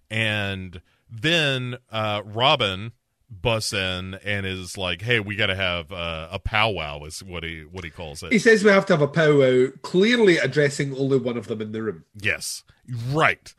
and 0.10 0.82
then 1.10 1.78
uh, 1.92 2.22
Robin 2.26 2.94
busts 3.30 3.74
in 3.74 4.14
and 4.24 4.46
is 4.46 4.78
like, 4.78 5.02
"Hey, 5.02 5.20
we 5.20 5.36
got 5.36 5.48
to 5.48 5.56
have 5.56 5.92
uh, 5.92 6.30
a 6.32 6.40
powwow," 6.40 7.04
is 7.04 7.22
what 7.22 7.44
he 7.44 7.62
what 7.70 7.84
he 7.84 7.90
calls 7.90 8.24
it 8.24 8.32
He 8.32 8.40
says 8.40 8.64
we 8.64 8.70
have 8.72 8.86
to 8.86 8.94
have 8.94 9.02
a 9.02 9.08
powwow, 9.08 9.68
clearly 9.82 10.38
addressing 10.38 10.96
only 10.98 11.18
one 11.18 11.36
of 11.36 11.48
them 11.48 11.62
in 11.62 11.74
the 11.74 11.82
room. 11.84 12.06
yes, 12.16 12.64
right. 13.12 13.54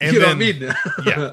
And 0.00 0.12
you 0.14 0.20
know 0.20 0.34
then, 0.34 0.38
what 0.38 0.46
I 0.46 0.52
mean? 0.52 0.74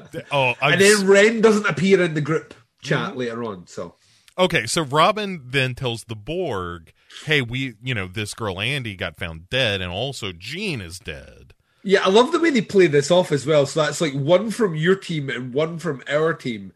yeah. 0.14 0.22
Oh, 0.30 0.54
I 0.60 0.72
and 0.72 0.80
then 0.80 1.06
Ren 1.06 1.40
doesn't 1.40 1.66
appear 1.66 2.02
in 2.02 2.14
the 2.14 2.20
group 2.20 2.52
chat 2.82 3.16
later 3.16 3.44
on. 3.44 3.66
So 3.66 3.94
okay. 4.36 4.66
So 4.66 4.82
Robin 4.82 5.40
then 5.46 5.74
tells 5.74 6.04
the 6.04 6.16
Borg, 6.16 6.92
"Hey, 7.24 7.40
we, 7.42 7.74
you 7.82 7.94
know, 7.94 8.06
this 8.06 8.34
girl 8.34 8.60
Andy 8.60 8.94
got 8.96 9.16
found 9.16 9.48
dead, 9.50 9.80
and 9.80 9.90
also 9.90 10.32
Jean 10.32 10.80
is 10.80 10.98
dead." 10.98 11.54
yeah, 11.82 12.04
I 12.04 12.08
love 12.08 12.32
the 12.32 12.40
way 12.40 12.50
they 12.50 12.62
play 12.62 12.88
this 12.88 13.12
off 13.12 13.30
as 13.30 13.46
well. 13.46 13.64
So 13.64 13.84
that's 13.84 14.00
like 14.00 14.12
one 14.12 14.50
from 14.50 14.74
your 14.74 14.96
team 14.96 15.30
and 15.30 15.54
one 15.54 15.78
from 15.78 16.02
our 16.08 16.34
team. 16.34 16.72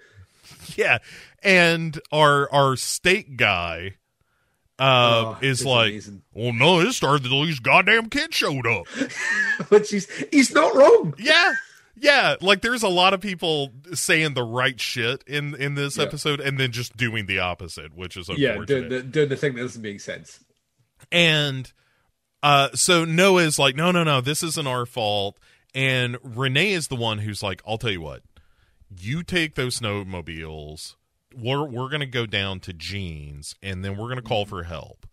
Yeah, 0.77 0.99
and 1.43 1.99
our 2.13 2.51
our 2.53 2.77
state 2.77 3.37
guy 3.37 3.97
uh 4.79 5.35
Oh, 5.35 5.39
is 5.43 5.65
like, 5.65 5.91
amazing. 5.91 6.23
"Well, 6.33 6.53
no, 6.53 6.81
it 6.81 6.93
started 6.93 7.25
until 7.25 7.45
these 7.45 7.59
goddamn 7.59 8.09
kids 8.09 8.37
showed 8.37 8.67
up." 8.67 8.87
Which 9.69 9.91
he's 9.91 10.07
he's 10.31 10.53
not 10.55 10.75
wrong. 10.75 11.15
Yeah. 11.19 11.55
Yeah, 12.03 12.37
like 12.41 12.63
there's 12.63 12.83
a 12.83 12.89
lot 12.89 13.13
of 13.15 13.21
people 13.21 13.73
saying 13.93 14.35
the 14.35 14.43
right 14.43 14.81
shit 14.81 15.23
in 15.27 15.55
in 15.55 15.75
this 15.75 15.97
Yeah. 15.99 16.05
episode 16.05 16.41
and 16.41 16.59
then 16.59 16.73
just 16.73 16.97
doing 16.97 17.27
the 17.27 17.39
opposite, 17.41 17.95
which 17.95 18.17
is 18.17 18.29
Yeah, 18.37 18.51
unfortunate. 18.51 18.67
doing 18.67 18.89
the 18.89 19.03
doing 19.03 19.29
the 19.29 19.37
thing 19.37 19.55
that 19.55 19.61
doesn't 19.63 19.83
make 19.83 20.01
sense. 20.01 20.43
and 21.13 21.73
uh 22.43 22.69
so 22.75 23.05
Noah's 23.05 23.59
like, 23.59 23.77
"No, 23.77 23.91
no, 23.91 24.03
no, 24.05 24.21
this 24.21 24.43
isn't 24.43 24.67
our 24.67 24.87
fault." 24.87 25.39
And 25.75 26.17
Renee 26.23 26.73
is 26.73 26.89
the 26.89 26.97
one 26.97 27.19
who's 27.19 27.43
like, 27.43 27.61
"I'll 27.67 27.79
tell 27.79 27.91
you 27.93 28.01
what. 28.01 28.23
You 28.99 29.23
take 29.23 29.55
those 29.55 29.79
snowmobiles. 29.79 30.97
We're 31.37 31.65
we're 31.65 31.89
going 31.89 32.01
to 32.01 32.07
go 32.07 32.27
down 32.27 32.61
to 32.61 32.73
Jean's 32.73 33.55
and 33.63 33.85
then 33.85 33.93
we're 33.97 34.07
going 34.07 34.17
to 34.17 34.23
call 34.23 34.47
for 34.47 34.65
help. 34.65 35.07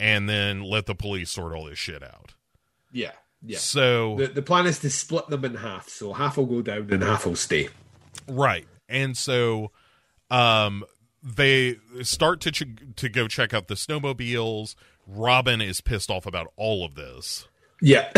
And 0.00 0.28
then 0.28 0.62
let 0.62 0.86
the 0.86 0.94
police 0.94 1.30
sort 1.30 1.52
all 1.54 1.66
this 1.66 1.78
shit 1.78 2.02
out." 2.02 2.32
Yeah, 2.92 3.12
yeah. 3.44 3.58
So 3.58 4.16
The 4.16 4.26
the 4.28 4.42
plan 4.42 4.66
is 4.66 4.78
to 4.80 4.90
split 4.90 5.28
them 5.28 5.44
in 5.44 5.54
half, 5.56 5.88
so 5.88 6.12
half 6.12 6.36
will 6.36 6.46
go 6.46 6.62
down 6.62 6.88
and 6.92 7.02
half 7.02 7.26
will 7.26 7.36
stay. 7.36 7.68
Right. 8.28 8.66
And 8.88 9.16
so 9.16 9.70
um 10.30 10.84
they 11.22 11.76
start 12.02 12.40
to 12.42 12.50
ch- 12.50 12.64
to 12.96 13.08
go 13.08 13.28
check 13.28 13.54
out 13.54 13.68
the 13.68 13.74
snowmobiles. 13.74 14.74
Robin 15.06 15.60
is 15.60 15.80
pissed 15.80 16.10
off 16.10 16.26
about 16.26 16.52
all 16.56 16.84
of 16.84 16.94
this. 16.94 17.46
Yeah. 17.80 18.10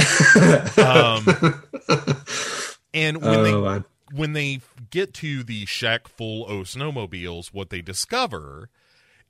Um 0.76 1.26
and 2.94 3.20
when 3.22 3.36
oh 3.40 3.42
they 3.42 3.54
man. 3.54 3.84
when 4.12 4.32
they 4.32 4.60
get 4.90 5.12
to 5.14 5.42
the 5.42 5.66
shack 5.66 6.08
full 6.08 6.46
of 6.46 6.66
snowmobiles, 6.66 7.48
what 7.48 7.70
they 7.70 7.82
discover 7.82 8.70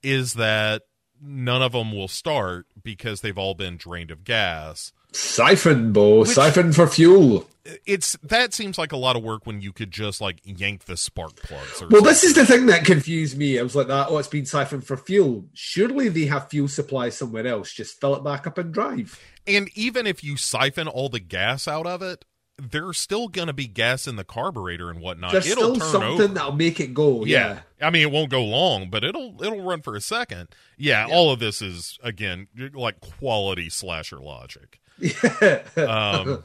is 0.02 0.34
that 0.34 0.82
none 1.20 1.62
of 1.62 1.72
them 1.72 1.92
will 1.92 2.08
start 2.08 2.66
because 2.82 3.20
they've 3.20 3.38
all 3.38 3.54
been 3.54 3.76
drained 3.76 4.10
of 4.10 4.24
gas. 4.24 4.92
Siphon, 5.12 5.92
Bo. 5.92 6.24
Siphon 6.24 6.72
for 6.72 6.86
fuel. 6.86 7.48
It's 7.84 8.16
that 8.22 8.54
seems 8.54 8.78
like 8.78 8.92
a 8.92 8.96
lot 8.96 9.16
of 9.16 9.24
work 9.24 9.44
when 9.44 9.60
you 9.60 9.72
could 9.72 9.90
just 9.90 10.20
like 10.20 10.40
yank 10.44 10.84
the 10.84 10.96
spark 10.96 11.34
plugs 11.36 11.82
or 11.82 11.88
Well, 11.88 12.02
this 12.02 12.22
is 12.22 12.34
the 12.34 12.46
thing 12.46 12.66
that 12.66 12.84
confused 12.84 13.36
me. 13.36 13.58
I 13.58 13.62
was 13.62 13.74
like, 13.74 13.88
that, 13.88 14.06
oh, 14.08 14.18
it's 14.18 14.28
been 14.28 14.46
siphoned 14.46 14.86
for 14.86 14.96
fuel. 14.96 15.46
Surely 15.52 16.08
they 16.08 16.26
have 16.26 16.48
fuel 16.48 16.68
supply 16.68 17.08
somewhere 17.08 17.46
else. 17.46 17.72
Just 17.72 18.00
fill 18.00 18.14
it 18.14 18.22
back 18.22 18.46
up 18.46 18.56
and 18.58 18.72
drive. 18.72 19.20
And 19.48 19.68
even 19.74 20.06
if 20.06 20.22
you 20.22 20.36
siphon 20.36 20.86
all 20.86 21.08
the 21.08 21.18
gas 21.18 21.66
out 21.66 21.86
of 21.88 22.02
it, 22.02 22.24
there's 22.58 22.98
still 22.98 23.28
going 23.28 23.48
to 23.48 23.52
be 23.52 23.66
gas 23.66 24.06
in 24.06 24.16
the 24.16 24.24
carburetor 24.24 24.88
and 24.88 25.00
whatnot. 25.00 25.32
There's 25.32 25.46
it'll 25.50 25.74
still 25.74 25.76
turn 25.76 25.90
something 25.90 26.20
over. 26.22 26.34
that'll 26.34 26.52
make 26.52 26.78
it 26.80 26.94
go. 26.94 27.24
yeah. 27.24 27.60
I 27.80 27.90
mean, 27.90 28.02
it 28.02 28.10
won't 28.10 28.30
go 28.30 28.42
long, 28.44 28.90
but 28.90 29.04
it'll 29.04 29.42
it'll 29.42 29.62
run 29.62 29.82
for 29.82 29.94
a 29.96 30.00
second. 30.00 30.48
Yeah, 30.78 31.06
all 31.10 31.30
of 31.30 31.38
this 31.40 31.60
is 31.60 31.98
again 32.02 32.46
like 32.72 33.00
quality 33.00 33.68
slasher 33.68 34.18
logic. 34.18 34.80
Yeah. 34.98 35.62
Um, 35.76 36.44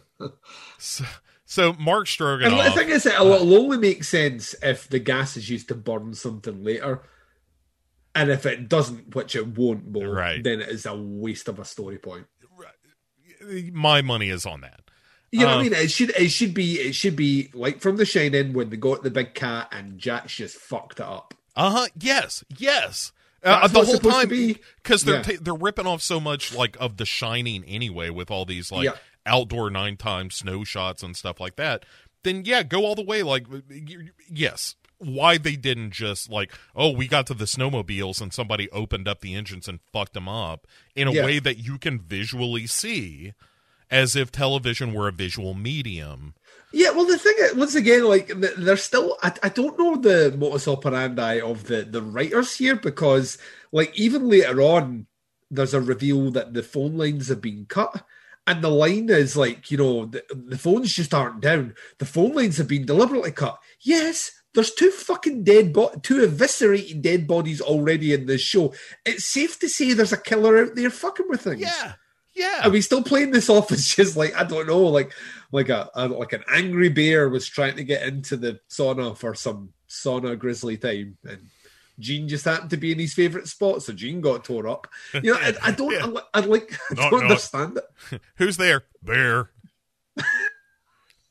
so, 0.78 1.06
so 1.46 1.74
Mark 1.80 2.02
and 2.02 2.08
Stroganoff, 2.08 2.66
the 2.66 2.72
thing 2.72 2.90
is, 2.90 3.06
it'll 3.06 3.34
only 3.54 3.78
make 3.78 4.04
sense 4.04 4.56
if 4.62 4.88
the 4.90 5.00
gas 5.00 5.38
is 5.38 5.50
used 5.50 5.68
to 5.70 5.76
burn 5.76 6.14
something 6.14 6.64
later. 6.64 7.02
And 8.14 8.30
if 8.30 8.46
it 8.46 8.68
doesn't, 8.68 9.16
which 9.16 9.36
it 9.36 9.48
won't, 9.48 9.92
Bo, 9.92 10.04
Right. 10.04 10.44
then 10.44 10.60
it 10.62 10.70
is 10.70 10.86
a 10.86 10.96
waste 10.96 11.48
of 11.48 11.60
a 11.60 11.66
story 11.66 11.98
point. 11.98 12.26
my 13.72 14.02
money 14.02 14.30
is 14.30 14.46
on 14.46 14.62
that. 14.62 14.82
You 15.32 15.40
know 15.42 15.46
what 15.48 15.54
Uh, 15.56 15.60
I 15.60 15.64
mean? 15.64 15.74
It 15.74 15.92
should 15.92 16.10
it 16.12 16.30
should 16.30 16.54
be 16.54 16.74
it 16.80 16.94
should 16.94 17.16
be 17.16 17.50
like 17.54 17.80
from 17.80 17.96
The 17.96 18.06
Shining 18.06 18.52
when 18.54 18.70
they 18.70 18.76
got 18.78 19.02
the 19.02 19.10
big 19.10 19.34
cat 19.34 19.70
and 19.72 19.98
Jack's 19.98 20.36
just 20.36 20.58
fucked 20.58 21.00
it 21.00 21.06
up. 21.06 21.34
Uh 21.56 21.70
huh. 21.70 21.88
Yes. 21.98 22.44
Yes. 22.58 23.14
Uh, 23.44 23.68
the 23.68 23.84
whole 23.84 23.98
time 23.98 24.30
because 24.30 25.04
they're 25.04 25.16
Yeah. 25.16 25.22
ta- 25.24 25.38
they're 25.42 25.54
ripping 25.54 25.88
off 25.88 26.02
so 26.02 26.20
much 26.20 26.54
like 26.54 26.78
of 26.80 26.98
The 26.98 27.06
Shining 27.06 27.64
anyway 27.66 28.10
with 28.10 28.30
all 28.30 28.46
these 28.46 28.72
like 28.72 28.86
Yeah. 28.86 28.96
outdoor 29.26 29.70
nine 29.72 29.98
time 29.98 30.30
snow 30.30 30.64
shots 30.64 31.02
and 31.04 31.16
stuff 31.18 31.40
like 31.40 31.56
that. 31.56 31.84
Then 32.24 32.44
yeah, 32.46 32.62
go 32.64 32.86
all 32.86 32.94
the 32.96 33.04
way. 33.04 33.24
Like 33.24 33.48
yes, 34.30 34.76
why 35.00 35.38
they 35.40 35.56
didn't 35.56 35.92
just 35.92 36.30
like 36.30 36.52
oh 36.76 36.92
we 36.92 37.08
got 37.08 37.26
to 37.28 37.34
the 37.34 37.46
snowmobiles 37.46 38.22
and 38.22 38.32
somebody 38.32 38.70
opened 38.70 39.08
up 39.08 39.22
the 39.22 39.34
engines 39.34 39.68
and 39.68 39.80
fucked 39.92 40.14
them 40.14 40.30
up 40.30 40.68
in 40.96 41.08
a 41.08 41.12
Yeah. 41.14 41.26
way 41.26 41.40
that 41.40 41.58
you 41.58 41.80
can 41.80 42.00
visually 42.00 42.68
see 42.68 43.34
as 43.92 44.16
if 44.16 44.32
television 44.32 44.94
were 44.94 45.10
a 45.10 45.12
visual 45.12 45.54
medium. 45.54 46.34
Yeah, 46.74 46.92
well, 46.92 47.06
the 47.06 47.18
thing 47.18 47.36
is, 47.40 47.56
once 47.56 47.76
again, 47.76 48.06
like 48.06 48.28
th- 48.28 48.56
there's 48.58 48.84
still, 48.84 49.18
I, 49.22 49.34
I 49.44 49.50
don't 49.50 49.78
know 49.78 49.98
the 49.98 50.34
modus 50.38 50.70
operandi 50.70 51.42
of 51.42 51.66
the 51.66 51.82
the 51.84 52.02
writers 52.02 52.56
here 52.56 52.78
because, 52.78 53.38
like, 53.74 53.98
even 54.00 54.30
later 54.30 54.62
on, 54.62 55.08
there's 55.50 55.74
a 55.74 55.82
reveal 55.82 56.32
that 56.32 56.54
the 56.54 56.64
phone 56.64 56.98
lines 56.98 57.28
have 57.28 57.42
been 57.42 57.66
cut, 57.68 58.06
and 58.48 58.64
the 58.64 58.70
line 58.70 59.10
is 59.10 59.36
like, 59.36 59.70
you 59.70 59.78
know, 59.78 60.06
the, 60.06 60.24
the 60.34 60.58
phones 60.58 60.94
just 60.94 61.14
aren't 61.14 61.42
down. 61.42 61.76
The 62.00 62.06
phone 62.06 62.34
lines 62.34 62.56
have 62.58 62.70
been 62.70 62.86
deliberately 62.86 63.32
cut. 63.32 63.60
Yes, 63.82 64.32
there's 64.54 64.74
two 64.74 64.92
fucking 64.92 65.44
dead, 65.44 65.74
bo- 65.74 66.00
two 66.02 66.24
eviscerated 66.24 67.02
dead 67.02 67.28
bodies 67.28 67.60
already 67.60 68.14
in 68.14 68.28
this 68.28 68.42
show. 68.42 68.74
It's 69.06 69.26
safe 69.26 69.60
to 69.60 69.68
say 69.68 69.92
there's 69.92 70.14
a 70.14 70.18
killer 70.18 70.58
out 70.58 70.76
there 70.76 70.90
fucking 70.90 71.28
with 71.28 71.42
things. 71.42 71.62
Yeah. 71.62 71.96
Yeah. 72.42 72.62
Are 72.64 72.72
we 72.72 72.82
still 72.82 73.04
playing 73.04 73.32
this 73.32 73.50
off 73.56 73.72
as 73.72 73.86
just 73.88 74.18
like 74.18 74.36
I 74.36 74.44
don't 74.44 74.68
know, 74.68 74.82
like 74.84 75.12
like 75.52 75.70
a, 75.70 75.90
a 75.94 76.08
like 76.08 76.34
an 76.34 76.44
angry 76.52 76.90
bear 76.90 77.30
was 77.30 77.48
trying 77.48 77.76
to 77.78 77.84
get 77.84 78.04
into 78.08 78.36
the 78.38 78.60
sauna 78.70 79.16
for 79.16 79.36
some 79.36 79.70
sauna 79.90 80.38
grizzly 80.38 80.78
time, 80.78 81.18
and 81.24 81.48
Gene 82.00 82.28
just 82.28 82.46
happened 82.46 82.72
to 82.72 82.78
be 82.78 82.92
in 82.92 83.00
his 83.00 83.14
favorite 83.14 83.48
spot, 83.48 83.84
so 83.84 83.94
Gene 83.94 84.22
got 84.22 84.44
tore 84.44 84.68
up. 84.68 84.88
You 85.14 85.34
know, 85.34 85.40
I, 85.40 85.54
I 85.62 85.72
don't, 85.80 85.92
Yeah. 85.92 86.20
I, 86.34 86.40
I 86.40 86.46
like, 86.46 86.74
I 86.92 86.96
don't 86.96 87.12
no. 87.12 87.18
understand 87.28 87.78
it. 87.78 88.22
Who's 88.38 88.58
there? 88.58 88.84
Bear. 89.04 89.52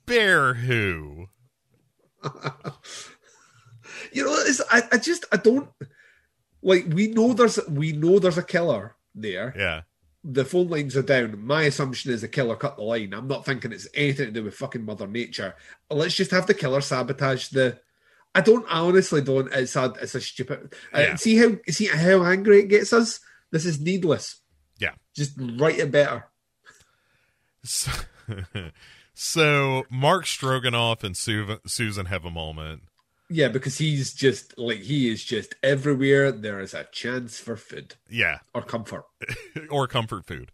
Bear 0.07 0.55
who? 0.55 1.27
You 4.13 4.25
know, 4.25 4.35
it's, 4.39 4.61
I, 4.71 4.83
I 4.93 4.99
just, 4.99 5.25
I 5.33 5.37
don't 5.37 5.69
like. 6.63 6.85
We 6.89 7.09
know 7.09 7.33
there's, 7.33 7.59
we 7.69 7.93
know 7.93 8.19
there's 8.19 8.39
a 8.39 8.43
killer 8.43 8.97
there. 9.15 9.55
Yeah. 9.57 9.83
The 10.23 10.45
phone 10.45 10.69
lines 10.69 10.97
are 10.97 11.03
down. 11.03 11.45
My 11.45 11.63
assumption 11.63 12.13
is 12.13 12.21
the 12.21 12.29
killer 12.29 12.57
cut 12.57 12.77
the 12.77 12.83
line. 12.83 13.15
I'm 13.15 13.29
not 13.29 13.45
thinking 13.45 13.73
it's 13.73 13.89
anything 13.95 14.27
to 14.27 14.33
do 14.33 14.45
with 14.45 14.55
fucking 14.55 14.85
Mother 14.85 15.07
Nature. 15.07 15.55
Let's 15.89 16.15
just 16.15 16.31
have 16.31 16.47
the 16.47 16.55
killer 16.55 16.81
sabotage 16.81 17.49
the. 17.49 17.79
I 18.35 18.43
don't. 18.43 18.67
I 18.69 18.81
honestly 18.81 19.23
don't. 19.23 19.53
It's 19.53 19.77
a. 19.77 19.95
It's 20.01 20.15
a 20.15 20.21
stupid. 20.21 20.75
Yeah. 20.93 21.01
Uh, 21.01 21.17
see 21.17 21.37
how 21.37 21.53
see 21.69 21.87
how 21.87 22.23
angry 22.25 22.61
it 22.61 22.69
gets 22.69 22.93
us. 22.93 23.21
This 23.51 23.65
is 23.65 23.81
needless. 23.81 24.41
Yeah. 24.79 24.93
Just 25.15 25.33
write 25.39 25.79
it 25.79 25.91
better. 25.91 26.27
So, 27.65 27.91
so 29.15 29.85
Mark 29.91 30.27
Stroganoff 30.27 31.03
and 31.03 31.17
Su- 31.17 31.59
Susan 31.67 32.07
have 32.07 32.25
a 32.25 32.31
moment. 32.31 32.83
Yeah, 33.33 33.49
because 33.49 33.79
he's 33.79 34.13
just 34.13 34.59
like 34.59 34.81
he 34.81 35.09
is 35.11 35.23
just 35.25 35.55
everywhere. 35.63 36.33
There 36.33 36.59
is 36.61 36.75
a 36.75 36.85
chance 36.91 37.39
for 37.39 37.57
food 37.57 37.95
Yeah, 38.09 38.39
or 38.53 38.63
comfort. 38.63 39.05
or 39.71 39.87
comfort 39.87 40.27
food. 40.27 40.51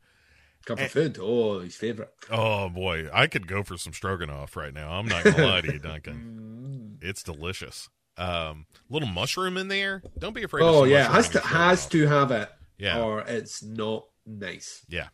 Comfort 0.67 0.85
Eh. 0.85 0.89
food. 0.89 1.19
Oh, 1.21 1.61
his 1.61 1.75
favorite. 1.77 2.13
Oh 2.31 2.69
boy, 2.69 3.09
I 3.13 3.29
could 3.29 3.47
go 3.47 3.63
for 3.63 3.79
some 3.79 3.93
stroganoff 3.93 4.57
right 4.57 4.75
now. 4.75 4.93
I'm 4.93 5.07
not 5.07 5.25
gonna 5.25 5.47
lie 5.47 5.61
to 5.63 5.73
you, 5.73 5.79
Duncan. 5.79 6.99
It's 7.03 7.23
delicious. 7.23 7.89
Um, 8.17 8.65
little 8.89 9.09
mushroom 9.09 9.57
in 9.59 9.69
there. 9.69 10.03
Don't 10.19 10.35
be 10.35 10.43
afraid. 10.43 10.63
of 10.63 10.75
Oh 10.75 10.85
yeah, 10.85 11.13
has 11.13 11.29
to 11.31 11.41
has 11.41 11.87
to 11.89 12.07
have 12.07 12.31
it. 12.31 12.49
Yeah. 12.79 13.01
Or 13.01 13.21
it's 13.21 13.63
not 13.63 14.07
nice. 14.27 14.85
Yeah, 14.89 15.09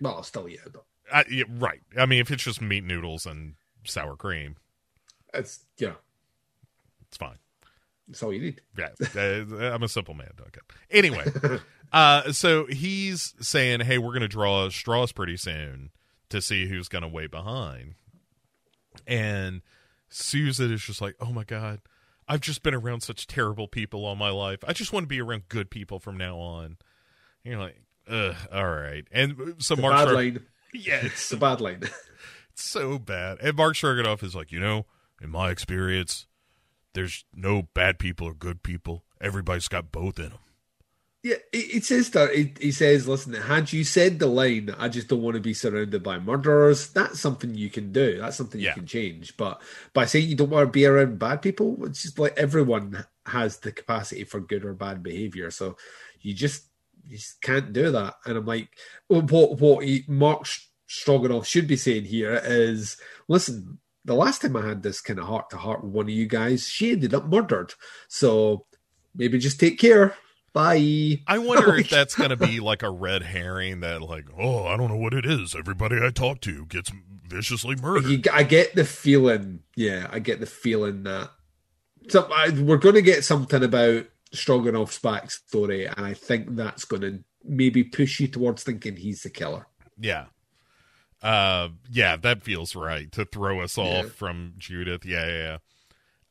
Well, 0.00 0.16
I'll 0.16 0.22
still 0.22 0.46
eat 0.48 0.60
it 0.64 0.72
though. 0.74 0.84
I, 1.12 1.24
yeah, 1.30 1.44
right. 1.48 1.80
I 1.98 2.04
mean, 2.06 2.20
if 2.20 2.30
it's 2.30 2.44
just 2.44 2.60
meat 2.60 2.84
noodles 2.84 3.24
and 3.26 3.54
sour 3.86 4.14
cream, 4.16 4.56
It's 5.34 5.64
yeah, 5.78 5.94
it's 7.16 7.30
fine. 7.30 7.38
that's 8.08 8.22
all 8.22 8.32
you 8.32 8.40
need. 8.40 8.60
Yeah, 8.76 8.88
uh, 9.16 9.72
I'm 9.72 9.82
a 9.82 9.88
simple 9.88 10.14
man, 10.14 10.30
Duncan. 10.36 10.62
Anyway, 10.90 11.24
uh, 11.92 12.32
so 12.32 12.66
he's 12.66 13.34
saying, 13.40 13.80
"Hey, 13.80 13.98
we're 13.98 14.10
going 14.12 14.20
to 14.20 14.28
draw 14.28 14.68
straws 14.68 15.12
pretty 15.12 15.36
soon 15.36 15.90
to 16.28 16.42
see 16.42 16.66
who's 16.68 16.88
going 16.88 17.02
to 17.02 17.08
wait 17.08 17.30
behind." 17.30 17.94
And 19.06 19.62
Susan 20.08 20.72
is 20.72 20.82
just 20.82 21.00
like, 21.00 21.16
"Oh 21.20 21.32
my 21.32 21.44
god, 21.44 21.80
I've 22.28 22.40
just 22.40 22.62
been 22.62 22.74
around 22.74 23.02
such 23.02 23.26
terrible 23.26 23.68
people 23.68 24.04
all 24.04 24.16
my 24.16 24.30
life. 24.30 24.60
I 24.66 24.72
just 24.72 24.92
want 24.92 25.04
to 25.04 25.08
be 25.08 25.20
around 25.20 25.48
good 25.48 25.70
people 25.70 25.98
from 25.98 26.16
now 26.16 26.36
on." 26.38 26.64
And 27.44 27.52
you're 27.52 27.58
like, 27.58 27.80
"Ugh, 28.08 28.36
all 28.52 28.70
right." 28.70 29.06
And 29.10 29.54
so 29.58 29.74
a 29.74 29.80
Mark, 29.80 29.94
bad 29.94 30.08
Strog- 30.08 30.14
line. 30.14 30.46
yeah, 30.74 31.00
it's 31.02 31.32
a 31.32 31.36
bad 31.36 31.60
line. 31.60 31.82
It's 32.52 32.64
so 32.64 32.98
bad. 32.98 33.36
And 33.42 33.54
Mark 33.54 33.76
Stroganoff 33.76 34.22
is 34.22 34.34
like, 34.34 34.50
you 34.50 34.58
know, 34.58 34.86
in 35.20 35.28
my 35.28 35.50
experience, 35.50 36.26
there's 36.96 37.24
no 37.34 37.68
bad 37.74 37.98
people 37.98 38.26
or 38.26 38.34
good 38.34 38.62
people. 38.62 39.04
Everybody's 39.20 39.68
got 39.68 39.92
both 39.92 40.18
in 40.18 40.30
them. 40.30 40.38
Yeah, 41.22 41.34
it, 41.52 41.76
it 41.76 41.84
says 41.84 42.10
that. 42.10 42.32
He 42.60 42.72
says, 42.72 43.06
"Listen, 43.06 43.34
had 43.34 43.72
you 43.72 43.84
said 43.84 44.18
the 44.18 44.26
line, 44.28 44.74
I 44.78 44.88
just 44.88 45.08
don't 45.08 45.22
want 45.22 45.34
to 45.34 45.40
be 45.40 45.54
surrounded 45.54 46.02
by 46.02 46.18
murderers. 46.18 46.88
That's 46.90 47.20
something 47.20 47.54
you 47.54 47.68
can 47.68 47.92
do. 47.92 48.18
That's 48.18 48.36
something 48.36 48.60
Yeah. 48.60 48.70
you 48.70 48.74
can 48.76 48.86
change. 48.86 49.36
But 49.36 49.60
by 49.92 50.06
saying 50.06 50.28
you 50.28 50.36
don't 50.36 50.50
want 50.50 50.68
to 50.68 50.72
be 50.72 50.86
around 50.86 51.18
bad 51.18 51.42
people, 51.42 51.76
it's 51.84 52.02
just 52.02 52.18
like 52.18 52.36
everyone 52.38 53.04
has 53.26 53.58
the 53.58 53.72
capacity 53.72 54.24
for 54.24 54.40
good 54.40 54.64
or 54.64 54.72
bad 54.72 55.02
behavior. 55.02 55.50
So 55.50 55.76
you 56.20 56.32
just 56.32 56.64
you 57.04 57.16
just 57.18 57.42
can't 57.42 57.72
do 57.72 57.90
that. 57.90 58.14
And 58.24 58.38
I'm 58.38 58.46
like, 58.46 58.68
what 59.08 59.58
what 59.58 59.84
he, 59.84 60.04
Mark 60.08 60.46
Stroganoff 60.86 61.46
should 61.46 61.66
be 61.66 61.76
saying 61.76 62.04
here 62.04 62.40
is, 62.42 62.96
listen." 63.28 63.80
The 64.06 64.14
last 64.14 64.42
time 64.42 64.56
I 64.56 64.66
had 64.66 64.82
this 64.82 65.00
kind 65.00 65.18
of 65.18 65.26
heart 65.26 65.50
to 65.50 65.56
heart 65.56 65.84
with 65.84 65.92
one 65.92 66.06
of 66.06 66.10
you 66.10 66.26
guys, 66.26 66.66
she 66.66 66.92
ended 66.92 67.12
up 67.12 67.26
murdered. 67.26 67.74
So 68.08 68.66
maybe 69.14 69.38
just 69.38 69.60
take 69.60 69.78
care. 69.78 70.16
Bye. 70.52 71.20
I 71.26 71.38
wonder 71.38 71.76
if 71.76 71.90
that's 71.90 72.14
going 72.14 72.30
to 72.30 72.36
be 72.36 72.60
like 72.60 72.82
a 72.82 72.90
red 72.90 73.22
herring 73.22 73.80
that, 73.80 74.00
like, 74.00 74.24
oh, 74.38 74.64
I 74.64 74.76
don't 74.76 74.88
know 74.88 74.96
what 74.96 75.12
it 75.12 75.26
is. 75.26 75.54
Everybody 75.54 75.98
I 76.02 76.10
talk 76.10 76.40
to 76.42 76.64
gets 76.66 76.90
viciously 77.28 77.76
murdered. 77.76 78.08
You, 78.08 78.22
I 78.32 78.42
get 78.42 78.74
the 78.74 78.84
feeling, 78.84 79.60
yeah, 79.74 80.08
I 80.10 80.20
get 80.20 80.40
the 80.40 80.46
feeling 80.46 81.02
that 81.02 81.30
so 82.08 82.28
I, 82.32 82.50
we're 82.50 82.76
going 82.76 82.94
to 82.94 83.02
get 83.02 83.24
something 83.24 83.62
about 83.62 84.06
Stroganoff's 84.32 84.98
backstory, 84.98 85.92
and 85.94 86.06
I 86.06 86.14
think 86.14 86.54
that's 86.56 86.84
going 86.84 87.02
to 87.02 87.24
maybe 87.44 87.84
push 87.84 88.20
you 88.20 88.28
towards 88.28 88.62
thinking 88.62 88.96
he's 88.96 89.22
the 89.22 89.30
killer. 89.30 89.66
Yeah. 89.98 90.26
Uh, 91.26 91.70
yeah, 91.90 92.16
that 92.16 92.42
feels 92.44 92.76
right 92.76 93.10
to 93.12 93.24
throw 93.24 93.60
us 93.60 93.76
off 93.76 94.04
Yeah. 94.04 94.10
from 94.10 94.54
Judith. 94.58 95.04
Yeah, 95.04 95.26
yeah. 95.26 95.58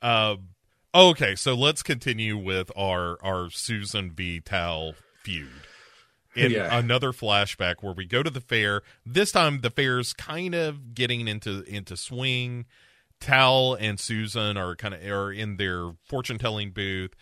yeah. 0.01 0.29
Um, 0.29 0.49
okay, 0.93 1.35
so 1.35 1.53
let's 1.53 1.83
continue 1.83 2.37
with 2.37 2.71
our 2.77 3.17
our 3.23 3.49
Susan 3.49 4.11
v. 4.11 4.39
Tal 4.39 4.93
feud. 5.23 5.49
In 6.35 6.51
Yeah. 6.51 6.77
another 6.77 7.11
flashback 7.11 7.75
where 7.81 7.93
we 7.93 8.05
go 8.05 8.21
to 8.23 8.29
the 8.29 8.41
fair. 8.41 8.83
This 9.05 9.31
time 9.31 9.61
the 9.61 9.69
fair's 9.69 10.13
kind 10.13 10.53
of 10.55 10.93
getting 10.93 11.27
into 11.27 11.63
into 11.63 11.97
swing. 11.97 12.65
Tal 13.21 13.73
and 13.75 13.99
Susan 13.99 14.57
are 14.57 14.75
kind 14.75 14.93
of 14.93 15.03
are 15.05 15.31
in 15.31 15.57
their 15.57 15.91
fortune 16.03 16.37
telling 16.37 16.71
booth. 16.71 17.13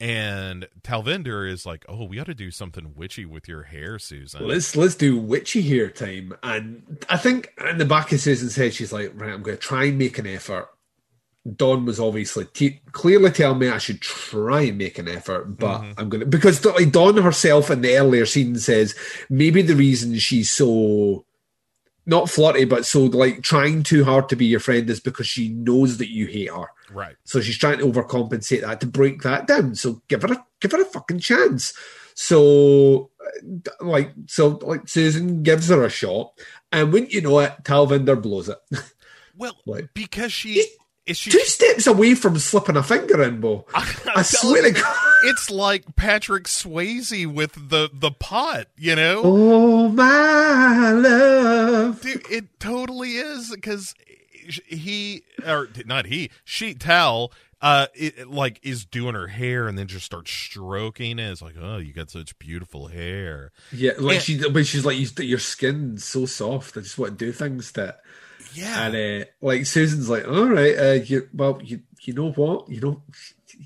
And 0.00 0.66
Talvinder 0.82 1.46
is 1.46 1.66
like, 1.66 1.84
"Oh, 1.86 2.04
we 2.04 2.18
ought 2.18 2.26
to 2.26 2.34
do 2.34 2.50
something 2.50 2.94
witchy 2.96 3.26
with 3.26 3.46
your 3.46 3.64
hair, 3.64 3.98
Susan." 3.98 4.46
Let's 4.46 4.74
let's 4.74 4.94
do 4.94 5.18
witchy 5.18 5.60
hair 5.60 5.90
time, 5.90 6.34
and 6.42 7.04
I 7.10 7.18
think 7.18 7.52
in 7.68 7.76
the 7.76 7.84
back 7.84 8.10
of 8.10 8.20
Susan's 8.20 8.56
head, 8.56 8.72
she's 8.72 8.94
like, 8.94 9.12
right, 9.14 9.30
I'm 9.30 9.42
going 9.42 9.58
to 9.58 9.62
try 9.62 9.84
and 9.84 9.98
make 9.98 10.18
an 10.18 10.26
effort. 10.26 10.70
Dawn 11.56 11.84
was 11.84 12.00
obviously 12.00 12.46
te- 12.46 12.80
clearly 12.92 13.30
telling 13.30 13.58
me 13.58 13.68
I 13.68 13.78
should 13.78 14.00
try 14.00 14.62
and 14.62 14.78
make 14.78 14.98
an 14.98 15.08
effort, 15.08 15.58
but 15.58 15.80
mm-hmm. 15.80 16.00
I'm 16.00 16.08
going 16.08 16.20
to 16.20 16.26
because 16.26 16.64
like 16.64 16.92
Dawn 16.92 17.18
herself 17.18 17.70
in 17.70 17.82
the 17.82 17.96
earlier 17.96 18.24
scene 18.24 18.56
says 18.56 18.94
maybe 19.28 19.60
the 19.60 19.76
reason 19.76 20.18
she's 20.18 20.50
so 20.50 21.24
not 22.06 22.30
flirty, 22.30 22.64
but 22.64 22.86
so 22.86 23.04
like 23.04 23.42
trying 23.42 23.82
too 23.82 24.04
hard 24.04 24.28
to 24.30 24.36
be 24.36 24.46
your 24.46 24.60
friend 24.60 24.88
is 24.88 25.00
because 25.00 25.26
she 25.26 25.48
knows 25.50 25.98
that 25.98 26.10
you 26.10 26.26
hate 26.26 26.50
her. 26.50 26.66
Right. 26.92 27.16
So 27.24 27.40
she's 27.40 27.58
trying 27.58 27.78
to 27.78 27.84
overcompensate 27.86 28.62
that 28.62 28.80
to 28.80 28.86
break 28.86 29.22
that 29.22 29.46
down. 29.46 29.74
So 29.74 30.02
give 30.08 30.22
her 30.22 30.32
a 30.32 30.46
give 30.60 30.72
her 30.72 30.82
a 30.82 30.84
fucking 30.84 31.20
chance. 31.20 31.72
So 32.14 33.10
uh, 33.20 33.84
like 33.84 34.12
so 34.26 34.58
like 34.62 34.88
Susan 34.88 35.42
gives 35.42 35.68
her 35.68 35.84
a 35.84 35.90
shot, 35.90 36.32
and 36.72 36.92
wouldn't 36.92 37.12
you 37.12 37.20
know 37.22 37.38
it, 37.40 37.52
Talvinder 37.62 38.20
blows 38.20 38.48
it. 38.48 38.58
Well, 39.36 39.56
Like- 39.64 39.88
because 39.94 40.34
she 40.34 40.62
is 41.06 41.16
she. 41.16 41.30
Two 41.30 41.38
steps 41.40 41.86
away 41.86 42.14
from 42.14 42.38
slipping 42.38 42.76
a 42.76 42.82
finger 42.82 43.22
in, 43.22 43.40
Bo. 43.40 43.64
I 43.74 44.20
swear 44.20 44.62
to 44.64 44.70
God. 44.72 44.96
it's 45.24 45.50
like 45.50 45.96
Patrick 45.96 46.44
Swayze 46.44 47.26
with 47.26 47.54
the 47.70 47.88
the 47.90 48.10
pot, 48.10 48.66
you 48.76 48.94
know. 48.94 49.22
Oh 49.24 49.88
my 49.88 50.90
love. 50.92 52.02
Dude, 52.02 52.30
it 52.30 52.60
totally 52.60 53.12
is 53.12 53.50
because 53.54 53.94
he 54.66 55.22
or 55.46 55.68
not 55.86 56.06
he, 56.06 56.30
she 56.44 56.74
Tal, 56.74 57.32
uh, 57.62 57.86
it, 57.94 58.28
like 58.30 58.58
is 58.62 58.84
doing 58.84 59.14
her 59.14 59.26
hair 59.28 59.68
and 59.68 59.76
then 59.76 59.86
just 59.86 60.06
starts 60.06 60.30
stroking 60.30 61.18
it. 61.18 61.30
It's 61.30 61.42
like, 61.42 61.56
oh, 61.60 61.78
you 61.78 61.92
got 61.92 62.10
such 62.10 62.38
beautiful 62.38 62.88
hair. 62.88 63.52
Yeah, 63.72 63.92
like 63.98 64.14
Yeah. 64.14 64.20
she, 64.20 64.48
but 64.48 64.66
she's 64.66 64.84
like, 64.84 64.98
you, 64.98 65.08
your 65.24 65.38
skin's 65.38 66.04
so 66.04 66.26
soft. 66.26 66.76
I 66.76 66.80
just 66.80 66.98
want 66.98 67.18
to 67.18 67.24
do 67.24 67.32
things 67.32 67.72
that. 67.72 68.00
Yeah, 68.54 68.86
And 68.86 69.22
uh, 69.22 69.24
like 69.42 69.66
Susan's 69.66 70.08
like, 70.08 70.26
all 70.26 70.46
right, 70.46 70.76
uh, 70.76 70.92
you, 71.04 71.28
well, 71.32 71.60
you, 71.62 71.82
you 72.02 72.14
know 72.14 72.32
what, 72.32 72.68
you 72.68 72.80
know, 72.80 73.02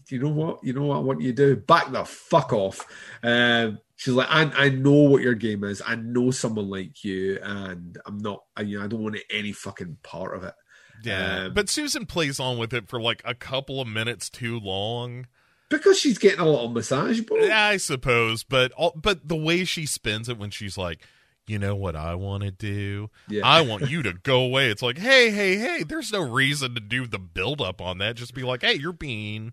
you 0.08 0.18
know 0.18 0.28
what, 0.28 0.62
you 0.62 0.72
know 0.74 0.82
what 0.86 0.96
I 0.96 1.00
want 1.00 1.22
you 1.22 1.32
to 1.32 1.54
do. 1.54 1.56
Back 1.56 1.90
the 1.90 2.04
fuck 2.04 2.52
off. 2.52 2.84
Um, 3.22 3.78
she's 3.96 4.12
like, 4.12 4.26
I, 4.28 4.42
I 4.66 4.68
know 4.70 4.90
what 4.92 5.22
your 5.22 5.34
game 5.34 5.64
is. 5.64 5.80
I 5.86 5.94
know 5.94 6.30
someone 6.32 6.68
like 6.68 7.02
you, 7.02 7.38
and 7.42 7.96
I'm 8.04 8.18
not. 8.18 8.42
I, 8.56 8.62
you 8.62 8.78
know, 8.78 8.84
I 8.84 8.88
don't 8.88 9.02
want 9.02 9.16
any 9.30 9.52
fucking 9.52 9.98
part 10.02 10.36
of 10.36 10.44
it. 10.44 10.54
Yeah. 11.02 11.44
um, 11.44 11.54
but 11.54 11.68
Susan 11.68 12.06
plays 12.06 12.38
on 12.38 12.58
with 12.58 12.72
it 12.72 12.88
for 12.88 13.00
like 13.00 13.22
a 13.24 13.34
couple 13.34 13.80
of 13.80 13.88
minutes 13.88 14.30
too 14.30 14.58
long. 14.60 15.26
Because 15.70 15.98
she's 15.98 16.18
getting 16.18 16.40
a 16.40 16.44
little 16.44 16.68
massage, 16.68 17.20
bro. 17.20 17.50
I 17.50 17.78
suppose, 17.78 18.44
but 18.44 18.72
but 18.94 19.28
the 19.28 19.36
way 19.36 19.64
she 19.64 19.86
spins 19.86 20.28
it 20.28 20.38
when 20.38 20.50
she's 20.50 20.76
like, 20.78 21.00
you 21.46 21.58
know 21.58 21.74
what 21.74 21.96
I 21.96 22.14
want 22.14 22.42
to 22.42 22.50
do? 22.50 23.10
Yeah. 23.28 23.42
I 23.44 23.62
want 23.62 23.90
you 23.90 24.02
to 24.02 24.12
go 24.12 24.40
away. 24.40 24.70
It's 24.70 24.82
like, 24.82 24.98
hey, 24.98 25.30
hey, 25.30 25.56
hey. 25.56 25.82
There's 25.82 26.12
no 26.12 26.20
reason 26.20 26.74
to 26.74 26.80
do 26.80 27.06
the 27.06 27.18
build 27.18 27.60
up 27.60 27.80
on 27.80 27.98
that. 27.98 28.16
Just 28.16 28.34
be 28.34 28.42
like, 28.42 28.62
hey, 28.62 28.74
you're 28.74 28.92
being 28.92 29.52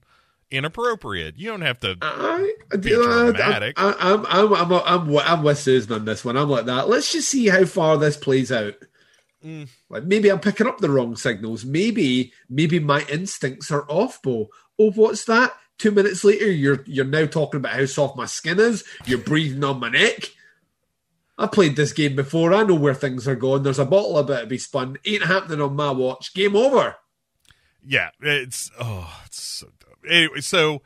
inappropriate. 0.51 1.37
You 1.37 1.49
don't 1.49 1.61
have 1.61 1.79
to. 1.79 1.97
I, 2.01 2.53
I, 2.71 2.77
Be 2.77 2.89
dramatic. 2.91 3.79
I, 3.79 3.91
I, 3.91 4.13
I'm, 4.13 4.25
I'm, 4.25 4.53
I'm, 4.53 4.73
I'm, 4.85 5.17
I'm 5.17 5.43
with 5.43 5.59
Susan 5.59 5.93
on 5.93 6.05
this 6.05 6.23
one. 6.23 6.37
I'm 6.37 6.49
like 6.49 6.65
that. 6.65 6.87
Let's 6.87 7.11
just 7.11 7.29
see 7.29 7.47
how 7.47 7.65
far 7.65 7.97
this 7.97 8.17
plays 8.17 8.51
out. 8.51 8.75
Mm. 9.45 9.69
Like 9.89 10.03
maybe 10.03 10.29
I'm 10.29 10.39
picking 10.39 10.67
up 10.67 10.79
the 10.79 10.89
wrong 10.89 11.15
signals. 11.15 11.65
Maybe, 11.65 12.33
maybe 12.49 12.79
my 12.79 13.05
instincts 13.09 13.71
are 13.71 13.85
off, 13.89 14.21
Bo. 14.21 14.49
Oh, 14.79 14.91
what's 14.91 15.25
that? 15.25 15.53
Two 15.77 15.91
minutes 15.91 16.23
later, 16.23 16.51
you're 16.51 16.83
you're 16.85 17.05
now 17.05 17.25
talking 17.25 17.59
about 17.59 17.73
how 17.73 17.85
soft 17.85 18.15
my 18.15 18.25
skin 18.25 18.59
is. 18.59 18.83
You're 19.05 19.17
breathing 19.17 19.63
on 19.63 19.79
my 19.79 19.89
neck. 19.89 20.31
I 21.37 21.47
played 21.47 21.75
this 21.75 21.91
game 21.91 22.15
before. 22.15 22.53
I 22.53 22.61
know 22.61 22.75
where 22.75 22.93
things 22.93 23.27
are 23.27 23.35
going. 23.35 23.63
There's 23.63 23.79
a 23.79 23.85
bottle 23.85 24.19
about 24.19 24.41
to 24.41 24.45
be 24.45 24.59
spun. 24.59 24.97
Ain't 25.05 25.23
happening 25.23 25.59
on 25.59 25.75
my 25.75 25.89
watch. 25.89 26.35
Game 26.35 26.55
over. 26.55 26.97
Yeah, 27.83 28.11
it's 28.21 28.69
oh, 28.79 29.21
it's 29.25 29.41
so 29.41 29.69
dumb. 29.79 29.95
Anyway, 30.07 30.41
so 30.41 30.83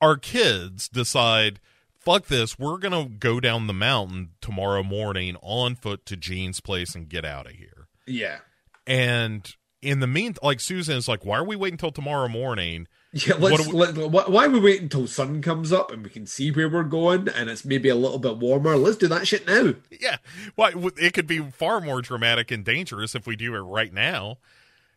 our 0.00 0.16
kids 0.16 0.88
decide, 0.88 1.58
fuck 1.98 2.26
this. 2.26 2.56
We're 2.56 2.78
gonna 2.78 3.06
go 3.06 3.40
down 3.40 3.66
the 3.66 3.72
mountain 3.72 4.30
tomorrow 4.40 4.84
morning 4.84 5.36
on 5.42 5.74
foot 5.74 6.06
to 6.06 6.16
Jean's 6.16 6.60
place 6.60 6.94
and 6.94 7.08
get 7.08 7.24
out 7.24 7.46
of 7.46 7.52
here. 7.54 7.69
Yeah. 8.10 8.38
And 8.86 9.48
in 9.82 10.00
the 10.00 10.06
mean, 10.06 10.34
like 10.42 10.60
Susan 10.60 10.96
is 10.96 11.08
like, 11.08 11.24
why 11.24 11.38
are 11.38 11.44
we 11.44 11.56
waiting 11.56 11.74
until 11.74 11.90
tomorrow 11.92 12.28
morning? 12.28 12.86
Yeah, 13.12 13.34
let's, 13.38 13.66
we- 13.66 13.72
let, 13.72 13.94
wh- 13.96 14.30
why 14.30 14.46
we 14.46 14.60
wait 14.60 14.82
until 14.82 15.06
sun 15.06 15.42
comes 15.42 15.72
up 15.72 15.90
and 15.90 16.04
we 16.04 16.10
can 16.10 16.26
see 16.26 16.50
where 16.50 16.68
we're 16.68 16.82
going 16.84 17.28
and 17.28 17.50
it's 17.50 17.64
maybe 17.64 17.88
a 17.88 17.94
little 17.96 18.18
bit 18.18 18.36
warmer? 18.38 18.76
Let's 18.76 18.96
do 18.98 19.08
that 19.08 19.26
shit 19.26 19.46
now. 19.46 19.74
Yeah, 20.00 20.18
why 20.54 20.70
w- 20.72 20.92
it 20.96 21.12
could 21.14 21.26
be 21.26 21.40
far 21.40 21.80
more 21.80 22.02
dramatic 22.02 22.50
and 22.50 22.64
dangerous 22.64 23.14
if 23.14 23.26
we 23.26 23.34
do 23.36 23.54
it 23.54 23.60
right 23.60 23.92
now. 23.92 24.38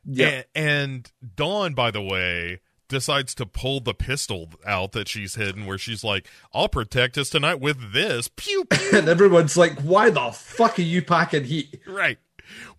Yeah. 0.06 0.44
A- 0.56 0.58
and 0.58 1.12
Dawn, 1.36 1.74
by 1.74 1.90
the 1.92 2.02
way, 2.04 2.60
decides 2.88 3.34
to 3.36 3.46
pull 3.48 3.80
the 3.80 3.94
pistol 3.96 4.50
out 4.68 4.92
that 4.92 5.08
she's 5.08 5.34
hidden, 5.36 5.66
where 5.66 5.78
she's 5.80 6.04
like, 6.04 6.28
"I'll 6.54 6.70
protect 6.70 7.18
us 7.18 7.30
tonight 7.30 7.60
with 7.62 7.94
this." 7.94 8.28
Pew 8.36 8.66
pew. 8.70 8.90
And 9.00 9.08
everyone's 9.10 9.58
like, 9.58 9.80
why 9.80 10.10
the 10.12 10.32
fuck 10.32 10.78
are 10.78 10.84
you 10.84 11.02
packing 11.02 11.46
heat? 11.46 11.80
right. 11.88 12.20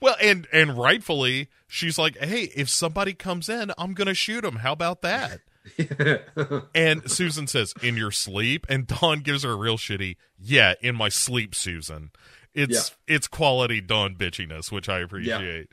Well, 0.01 0.17
and 0.21 0.47
and 0.53 0.77
rightfully, 0.77 1.49
she's 1.67 1.99
like, 1.99 2.17
"Hey, 2.19 2.45
if 2.55 2.69
somebody 2.69 3.13
comes 3.13 3.49
in, 3.49 3.73
I'm 3.79 3.95
gonna 3.95 4.15
shoot 4.15 4.45
him. 4.45 4.57
How 4.57 4.73
about 4.73 5.03
that?" 5.03 5.41
and 6.75 7.11
Susan 7.11 7.47
says, 7.47 7.75
"In 7.83 7.97
your 7.97 8.11
sleep," 8.11 8.67
and 8.69 8.87
Dawn 8.87 9.21
gives 9.21 9.45
her 9.45 9.53
a 9.53 9.57
real 9.57 9.79
shitty, 9.79 10.17
"Yeah, 10.39 10.75
in 10.81 10.95
my 10.95 11.09
sleep, 11.09 11.55
Susan." 11.55 12.11
It's 12.55 12.93
it's 13.09 13.27
quality 13.27 13.81
Dawn 13.81 14.15
bitchiness, 14.15 14.71
which 14.71 14.89
I 14.89 15.01
appreciate. 15.01 15.69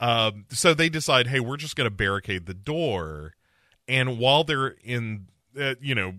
Um, 0.00 0.46
so 0.50 0.74
they 0.74 0.88
decide, 0.88 1.26
hey, 1.28 1.40
we're 1.40 1.56
just 1.56 1.76
going 1.76 1.88
to 1.88 1.94
barricade 1.94 2.46
the 2.46 2.54
door, 2.54 3.34
and 3.86 4.18
while 4.18 4.42
they're 4.44 4.74
in, 4.82 5.26
uh, 5.58 5.74
you 5.80 5.94
know, 5.94 6.14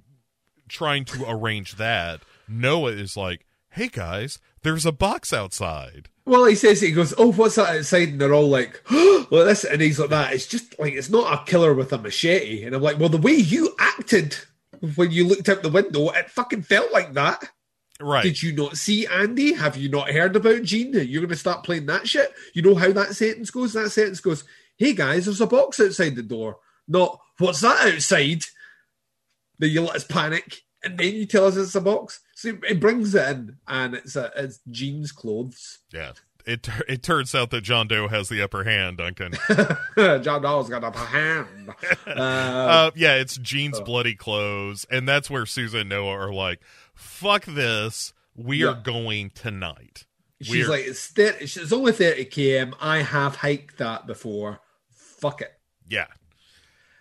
trying 0.70 1.06
to 1.06 1.26
arrange 1.28 1.76
that, 1.76 2.22
Noah 2.48 2.92
is 2.92 3.18
like, 3.18 3.46
"Hey 3.76 3.90
guys, 3.90 4.40
there's 4.64 4.86
a 4.86 4.92
box 4.92 5.34
outside." 5.34 6.10
Well, 6.26 6.46
he 6.46 6.56
says 6.56 6.82
he 6.82 6.92
goes, 6.92 7.14
"Oh, 7.18 7.32
what's 7.34 7.56
that 7.56 7.76
outside?" 7.76 8.10
And 8.10 8.22
they're 8.22 8.34
all 8.34 8.50
like, 8.50 8.82
"Oh, 8.90 9.28
this," 9.30 9.64
and 9.64 9.82
he's 9.82 10.00
like, 10.00 10.10
"That 10.10 10.34
it's 10.34 10.48
just 10.48 10.80
like 10.80 10.94
it's 10.94 11.10
not 11.10 11.34
a 11.34 11.50
killer 11.50 11.74
with 11.74 11.92
a 11.92 11.98
machete." 11.98 12.64
And 12.64 12.74
I'm 12.74 12.82
like, 12.82 12.98
"Well, 13.00 13.10
the 13.10 13.18
way 13.18 13.34
you 13.34 13.76
acted 13.78 14.36
when 14.96 15.12
you 15.12 15.28
looked 15.28 15.50
out 15.50 15.62
the 15.62 15.70
window, 15.70 16.10
it 16.12 16.32
fucking 16.32 16.64
felt 16.64 16.94
like 16.94 17.14
that." 17.14 17.50
Right. 18.00 18.24
Did 18.24 18.42
you 18.42 18.54
not 18.54 18.78
see 18.78 19.08
Andy? 19.08 19.54
Have 19.54 19.78
you 19.78 19.90
not 19.90 20.10
heard 20.10 20.36
about 20.36 20.64
Gene? 20.64 20.94
You're 20.94 21.22
going 21.22 21.30
to 21.30 21.36
start 21.36 21.64
playing 21.64 21.86
that 21.86 22.08
shit. 22.08 22.34
You 22.54 22.62
know 22.62 22.76
how 22.76 22.92
that 22.92 23.16
sentence 23.16 23.52
goes. 23.52 23.74
That 23.74 23.90
sentence 23.90 24.22
goes, 24.22 24.44
"Hey 24.78 24.94
guys, 24.94 25.26
there's 25.26 25.42
a 25.42 25.48
box 25.48 25.80
outside 25.80 26.16
the 26.16 26.24
door." 26.24 26.58
Not 26.88 27.20
what's 27.40 27.62
that 27.62 27.94
outside? 27.94 28.44
Then 29.60 29.70
you 29.70 29.82
let 29.82 29.96
us 29.96 30.04
panic, 30.04 30.62
and 30.84 30.98
then 30.98 31.14
you 31.14 31.26
tell 31.26 31.46
us 31.46 31.56
it's 31.56 31.76
a 31.76 31.82
box. 31.82 32.22
So 32.36 32.50
it 32.68 32.80
brings 32.80 33.16
it 33.16 33.28
in, 33.30 33.58
and 33.68 33.96
it's 33.96 34.16
a, 34.16 34.32
it's 34.36 34.60
Gene's 34.70 35.12
clothes. 35.12 35.80
yeah. 35.92 36.12
It 36.48 36.70
it 36.88 37.02
turns 37.02 37.34
out 37.34 37.50
that 37.50 37.62
John 37.62 37.88
Doe 37.88 38.08
has 38.08 38.30
the 38.30 38.44
upper 38.44 38.64
hand, 38.64 38.98
Duncan. 38.98 39.34
John 39.98 40.44
Doe's 40.44 40.70
got 40.70 40.84
a 40.84 40.96
hand. 40.96 41.74
Uh, 42.08 42.12
uh, 42.12 42.92
yeah, 42.94 43.16
it's 43.16 43.36
Jean's 43.38 43.82
bloody 43.82 44.14
clothes, 44.14 44.86
and 44.92 45.08
that's 45.08 45.28
where 45.28 45.48
Susan 45.48 45.80
and 45.80 45.90
Noah 45.90 46.12
are 46.28 46.32
like, 46.34 46.62
"Fuck 46.94 47.46
this, 47.46 48.14
we 48.36 48.64
are 48.64 48.76
going 48.76 49.32
tonight." 49.32 50.06
she's 50.40 50.52
We're- 50.52 50.68
like, 50.68 50.86
it's, 50.86 51.08
30, 51.08 51.46
it's 51.46 51.72
only 51.72 51.94
30 51.94 52.26
km. 52.26 52.74
I 52.80 53.00
have 53.02 53.38
hiked 53.38 53.80
that 53.80 54.06
before. 54.06 54.60
Fuck 54.92 55.42
it. 55.42 55.52
"Yeah, 55.88 56.08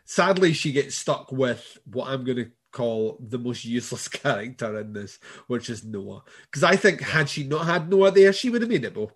Sadly, 0.06 0.54
she 0.54 0.72
gets 0.72 0.94
stuck 0.94 1.30
with 1.32 1.76
what 1.84 2.08
I'm 2.08 2.24
going 2.24 2.38
to 2.38 2.50
call 2.74 3.16
the 3.20 3.38
most 3.38 3.64
useless 3.64 4.08
character 4.22 4.78
in 4.80 4.92
this, 4.92 5.18
which 5.46 5.70
is 5.70 5.82
Noah. 5.84 6.22
Because 6.42 6.62
I 6.64 6.76
think 6.76 7.00
had 7.00 7.30
she 7.30 7.44
not 7.44 7.64
had 7.64 7.88
Noah 7.88 8.10
there, 8.10 8.32
she 8.34 8.50
would 8.50 8.60
have 8.60 8.68
made 8.70 8.84
it, 8.84 8.92
Bo. 8.92 9.12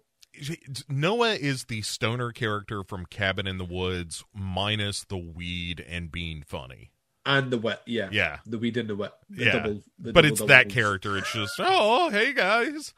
Noah 0.89 1.35
is 1.35 1.65
the 1.65 1.83
stoner 1.83 2.31
character 2.33 2.83
from 2.85 3.05
Cabin 3.07 3.47
in 3.49 3.59
the 3.59 3.65
Woods, 3.65 4.25
minus 4.33 5.05
the 5.05 5.19
weed 5.19 5.85
and 5.87 6.11
being 6.13 6.43
funny. 6.47 6.93
And 7.27 7.51
the 7.51 7.59
wet, 7.59 7.83
yeah. 7.85 8.09
Yeah. 8.13 8.39
The 8.47 8.57
weed 8.59 8.77
and 8.79 8.89
the 8.89 8.97
wet, 8.97 9.13
The 9.29 9.45
Yeah. 9.45 9.53
double- 9.59 9.83
the 9.99 10.13
But 10.13 10.23
double 10.23 10.29
it's 10.29 10.41
that 10.43 10.49
doubles. 10.69 10.75
character. 10.75 11.19
It's 11.19 11.33
just, 11.33 11.55
oh, 11.59 12.09
hey 12.11 12.33
guys, 12.33 12.95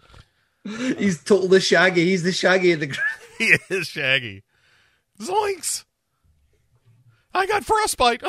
He's 0.65 1.25
totally 1.25 1.59
shaggy. 1.61 2.05
He's 2.11 2.23
the 2.23 2.33
shaggy 2.33 2.73
of 2.73 2.81
the 2.81 2.95
he 3.39 3.57
is 3.71 3.89
Shaggy. 3.89 4.45
Zoinks! 5.19 5.85
I 7.33 7.47
got 7.47 7.65
frostbite. 7.65 8.23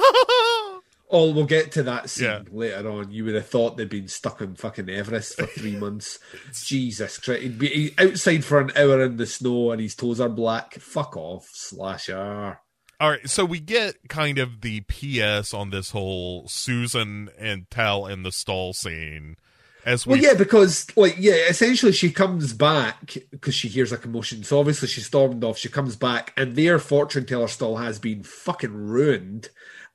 Oh, 1.11 1.31
we'll 1.33 1.45
get 1.45 1.71
to 1.73 1.83
that 1.83 2.09
scene 2.09 2.25
Yeah. 2.27 2.41
later 2.51 2.89
on. 2.89 3.11
You 3.11 3.25
would 3.25 3.35
have 3.35 3.47
thought 3.47 3.75
they'd 3.77 3.89
been 3.89 4.07
stuck 4.07 4.41
in 4.41 4.55
fucking 4.55 4.89
Everest 4.89 5.35
for 5.35 5.45
three 5.45 5.75
months. 5.77 6.19
Jesus 6.63 7.17
Christ. 7.17 7.41
He'd 7.43 7.59
be 7.59 7.93
outside 7.97 8.45
for 8.45 8.59
an 8.61 8.71
hour 8.75 9.01
in 9.03 9.17
the 9.17 9.25
snow 9.25 9.71
and 9.71 9.81
his 9.81 9.95
toes 9.95 10.19
are 10.21 10.29
black. 10.29 10.75
Fuck 10.75 11.17
off, 11.17 11.49
slasher. 11.53 12.59
All 12.99 13.09
right, 13.09 13.27
so 13.29 13.43
we 13.45 13.59
get 13.59 13.95
kind 14.09 14.37
of 14.37 14.61
the 14.61 14.81
PS 14.81 15.53
on 15.55 15.71
this 15.71 15.89
whole 15.91 16.47
Susan 16.47 17.29
and 17.37 17.69
Tal 17.71 18.05
in 18.05 18.21
the 18.23 18.31
stall 18.31 18.73
scene. 18.73 19.37
As 19.83 20.05
we 20.05 20.11
Well, 20.13 20.21
yeah, 20.21 20.33
because 20.35 20.85
like 20.95 21.15
yeah, 21.17 21.33
essentially 21.49 21.91
she 21.93 22.11
comes 22.11 22.53
back 22.53 23.17
because 23.31 23.55
she 23.55 23.67
hears 23.67 23.91
a 23.91 23.97
commotion. 23.97 24.43
So 24.43 24.59
obviously 24.59 24.87
she 24.87 25.01
stormed 25.01 25.43
off. 25.43 25.57
She 25.57 25.69
comes 25.69 25.95
back, 25.95 26.31
and 26.37 26.55
their 26.55 26.77
fortune 26.77 27.25
teller 27.25 27.47
stall 27.47 27.77
has 27.77 27.97
been 27.97 28.21
fucking 28.21 28.71
ruined. 28.75 29.49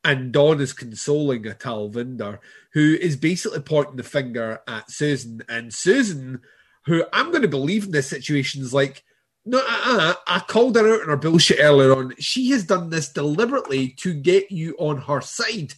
And 0.07 0.31
Dawn 0.31 0.61
is 0.61 0.73
consoling 0.73 1.49
a 1.49 1.51
Talvinder, 1.51 2.39
who 2.75 2.95
is 2.95 3.17
basically 3.17 3.59
pointing 3.59 3.97
the 3.97 4.05
finger 4.05 4.61
at 4.69 4.89
Susan. 4.89 5.43
And 5.49 5.75
Susan, 5.75 6.43
who 6.85 7.05
I'm 7.13 7.33
going 7.33 7.43
to 7.43 7.49
believe 7.49 7.87
in 7.87 7.91
this 7.91 8.07
situation, 8.07 8.63
is 8.63 8.73
like, 8.73 9.03
no, 9.45 9.59
uh, 9.59 9.63
uh, 9.67 10.15
I 10.29 10.39
called 10.39 10.77
her 10.77 10.95
out 10.95 11.03
on 11.03 11.09
her 11.09 11.17
bullshit 11.17 11.59
earlier 11.61 11.93
on. 11.93 12.15
She 12.21 12.51
has 12.51 12.63
done 12.63 12.91
this 12.91 13.09
deliberately 13.09 13.89
to 13.99 14.15
get 14.15 14.53
you 14.53 14.77
on 14.79 14.99
her 14.99 15.21
side. 15.21 15.75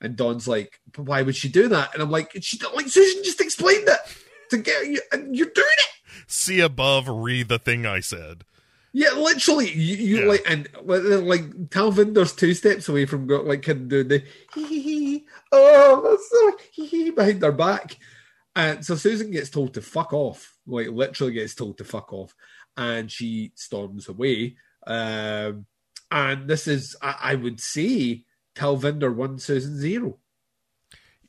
And 0.00 0.16
Dawn's 0.16 0.48
like, 0.48 0.80
why 0.96 1.20
would 1.20 1.36
she 1.36 1.50
do 1.50 1.68
that? 1.68 1.92
And 1.92 2.02
I'm 2.02 2.10
like, 2.10 2.32
she 2.40 2.58
like 2.74 2.88
Susan 2.88 3.24
just 3.24 3.42
explained 3.42 3.86
it 3.86 4.00
to 4.48 4.56
get 4.56 4.86
you, 4.86 5.02
and 5.12 5.36
you're 5.36 5.50
doing 5.54 5.66
it. 5.66 6.24
see 6.26 6.60
above, 6.60 7.08
read 7.10 7.48
the 7.48 7.58
thing 7.58 7.84
I 7.84 8.00
said. 8.00 8.44
Yeah, 8.96 9.10
literally, 9.14 9.72
you, 9.72 9.96
you 9.96 10.18
Yeah. 10.20 10.28
like, 10.28 10.44
and 10.48 10.68
like, 10.84 11.42
Talvinder's 11.68 12.32
two 12.32 12.54
steps 12.54 12.88
away 12.88 13.06
from 13.06 13.26
go, 13.26 13.42
like 13.42 13.66
of 13.66 13.88
doing 13.88 14.06
the 14.06 14.22
hee 14.54 14.66
hee 14.66 14.80
hee. 14.82 15.26
Oh, 15.50 16.00
that's 16.08 16.30
so 16.30 16.56
hee 16.70 16.86
hee 16.86 17.10
behind 17.10 17.40
their 17.40 17.50
back. 17.50 17.96
And 18.54 18.86
so 18.86 18.94
Susan 18.94 19.32
gets 19.32 19.50
told 19.50 19.74
to 19.74 19.82
fuck 19.82 20.12
off, 20.12 20.56
like 20.64 20.86
literally 20.86 21.32
gets 21.32 21.56
told 21.56 21.78
to 21.78 21.84
fuck 21.84 22.12
off, 22.12 22.36
and 22.76 23.10
she 23.10 23.50
storms 23.56 24.08
away. 24.08 24.56
Um, 24.86 25.66
and 26.12 26.48
this 26.48 26.68
is, 26.68 26.94
I, 27.02 27.16
I 27.20 27.34
would 27.34 27.58
say, 27.58 28.22
Talvinder 28.54 29.12
one, 29.12 29.40
Susan 29.40 29.76
zero. 29.76 30.18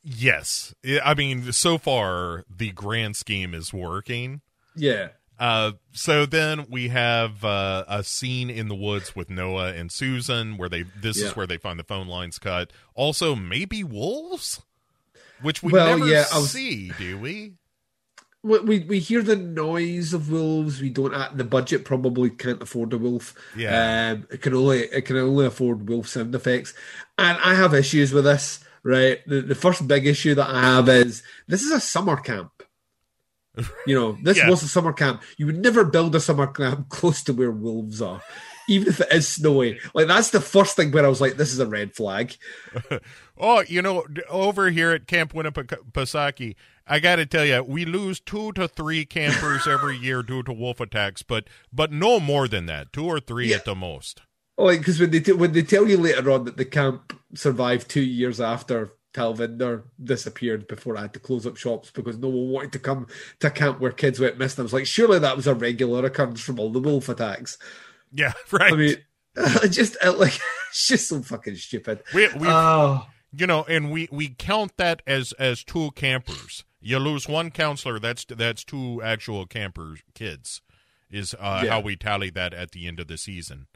Yes, 0.03 0.75
I 1.03 1.15
mean, 1.15 1.51
so 1.51 1.79
far 1.79 2.45
the 2.47 2.69
grand 2.69 3.15
scheme 3.15 3.55
is 3.55 3.73
working. 3.73 4.41
Yeah. 4.75 5.07
Uh, 5.39 5.73
so 5.91 6.25
then 6.25 6.65
we 6.69 6.87
have 6.89 7.43
uh, 7.43 7.83
a 7.87 8.03
scene 8.03 8.49
in 8.49 8.67
the 8.67 8.75
woods 8.75 9.15
with 9.15 9.29
Noah 9.29 9.73
and 9.73 9.91
Susan 9.91 10.57
where 10.57 10.69
they 10.69 10.83
this 10.83 11.19
Yeah. 11.19 11.27
is 11.27 11.35
where 11.35 11.47
they 11.47 11.57
find 11.57 11.77
the 11.79 11.83
phone 11.83 12.07
lines 12.07 12.39
cut. 12.39 12.71
Also, 12.93 13.35
maybe 13.35 13.83
wolves, 13.83 14.61
which 15.41 15.61
we 15.61 15.71
Well, 15.73 15.97
never 15.97 16.09
yeah, 16.09 16.25
was- 16.33 16.51
see, 16.51 16.91
do 16.97 17.17
we? 17.17 17.53
we, 18.43 18.59
we 18.59 18.79
we 18.81 18.99
hear 18.99 19.21
the 19.23 19.35
noise 19.35 20.13
of 20.13 20.29
wolves. 20.29 20.79
We 20.79 20.89
don't. 20.89 21.13
uh, 21.13 21.31
The 21.33 21.43
budget 21.43 21.83
probably 21.83 22.29
can't 22.29 22.61
afford 22.61 22.93
a 22.93 22.97
wolf. 22.97 23.33
Yeah. 23.57 24.11
um, 24.13 24.27
it 24.31 24.41
can 24.41 24.53
only 24.53 24.81
it 24.83 25.01
can 25.05 25.17
only 25.17 25.45
afford 25.47 25.89
wolf 25.89 26.07
sound 26.07 26.33
effects, 26.35 26.73
and 27.17 27.37
I 27.43 27.55
have 27.55 27.73
issues 27.73 28.13
with 28.13 28.23
this. 28.25 28.59
Right, 28.83 29.17
the 29.27 29.41
the 29.41 29.55
first 29.55 29.87
big 29.87 30.05
issue 30.05 30.35
that 30.35 30.47
I 30.47 30.61
have 30.61 30.87
is 30.89 31.23
this 31.47 31.63
is 31.63 31.71
a 31.71 31.79
summer 31.79 32.17
camp. 32.17 32.54
You 33.87 33.95
know, 33.95 34.17
this 34.23 34.37
Yeah. 34.37 34.49
was 34.49 34.63
a 34.63 34.67
summer 34.67 34.93
camp. 34.93 35.21
You 35.37 35.45
would 35.47 35.61
never 35.61 35.83
build 35.83 36.15
a 36.15 36.19
summer 36.19 36.47
camp 36.47 36.89
close 36.89 37.23
to 37.23 37.33
where 37.33 37.51
wolves 37.51 38.01
are, 38.01 38.21
even 38.67 38.87
if 38.89 38.99
it 39.01 39.07
is 39.11 39.27
snowy. 39.27 39.79
Like 39.93 40.07
that's 40.07 40.29
the 40.31 40.41
first 40.41 40.75
thing 40.75 40.91
where 40.91 41.05
I 41.05 41.09
was 41.09 41.21
like, 41.21 41.37
"This 41.37 41.51
is 41.53 41.59
a 41.59 41.67
red 41.67 41.95
flag." 41.95 42.35
Oh, 43.37 43.65
you 43.67 43.81
know, 43.81 44.05
over 44.29 44.69
here 44.69 44.91
at 44.91 45.07
Camp 45.07 45.33
Winnipesaukee, 45.33 46.55
I 46.87 46.99
got 47.01 47.17
to 47.17 47.25
tell 47.25 47.43
you, 47.43 47.61
we 47.63 47.83
lose 47.83 48.21
two 48.21 48.53
to 48.53 48.65
three 48.67 49.03
campers 49.03 49.67
every 49.67 49.97
year 49.97 50.23
due 50.23 50.41
to 50.43 50.53
wolf 50.53 50.79
attacks, 50.79 51.21
but 51.21 51.45
but 51.73 51.91
no 51.91 52.21
more 52.21 52.47
than 52.47 52.65
that, 52.67 52.93
two 52.93 53.05
or 53.05 53.19
three 53.19 53.49
Yeah. 53.49 53.57
at 53.57 53.65
the 53.65 53.75
most. 53.75 54.21
Like 54.57 54.79
because 54.79 55.01
when 55.01 55.11
they 55.11 55.19
t- 55.19 55.33
when 55.33 55.51
they 55.51 55.63
tell 55.63 55.85
you 55.89 55.97
later 55.97 56.31
on 56.31 56.45
that 56.45 56.55
the 56.55 56.63
camp 56.63 57.11
survived 57.33 57.89
two 57.89 58.01
years 58.03 58.39
after 58.39 58.93
Talvinder 59.15 59.83
disappeared 60.03 60.67
before 60.67 60.97
I 60.97 61.03
had 61.03 61.13
to 61.13 61.19
close 61.19 61.47
up 61.47 61.57
shops 61.57 61.89
because 61.91 62.17
no 62.17 62.27
one 62.27 62.49
wanted 62.49 62.71
to 62.73 62.79
come 62.79 63.07
to 63.39 63.47
a 63.47 63.51
camp 63.51 63.79
where 63.79 63.91
kids 63.91 64.19
went 64.19 64.37
missing. 64.37 64.61
I 64.61 64.63
was 64.63 64.73
like, 64.73 64.85
surely 64.85 65.19
that 65.19 65.35
was 65.37 65.47
a 65.47 65.55
regular 65.55 66.05
occurrence 66.05 66.41
from 66.41 66.59
all 66.59 66.69
the 66.69 66.79
wolf 66.79 67.07
attacks. 67.09 67.57
Yeah, 68.11 68.33
right. 68.51 68.73
I 68.73 68.75
mean, 68.75 68.95
just 69.69 69.97
uh, 70.03 70.13
like 70.13 70.33
it's 70.69 70.87
just 70.87 71.07
so 71.07 71.21
fucking 71.21 71.55
stupid. 71.55 72.03
we 72.13 72.27
we 72.35 72.47
Oh, 72.47 73.07
you 73.31 73.47
know, 73.47 73.63
and 73.67 73.91
we 73.91 74.07
we 74.11 74.29
count 74.29 74.77
that 74.77 75.01
as 75.07 75.31
as 75.33 75.63
two 75.63 75.91
campers. 75.91 76.63
You 76.81 76.99
lose 76.99 77.27
one 77.27 77.49
counselor, 77.49 77.99
that's 77.99 78.25
that's 78.25 78.63
two 78.63 79.01
actual 79.03 79.45
campers 79.47 80.01
kids. 80.13 80.61
Is 81.09 81.33
uh, 81.39 81.61
Yeah. 81.63 81.71
how 81.71 81.79
we 81.79 81.95
tally 81.95 82.29
that 82.31 82.53
at 82.53 82.71
the 82.71 82.87
end 82.87 82.99
of 82.99 83.07
the 83.07 83.17
season. 83.17 83.67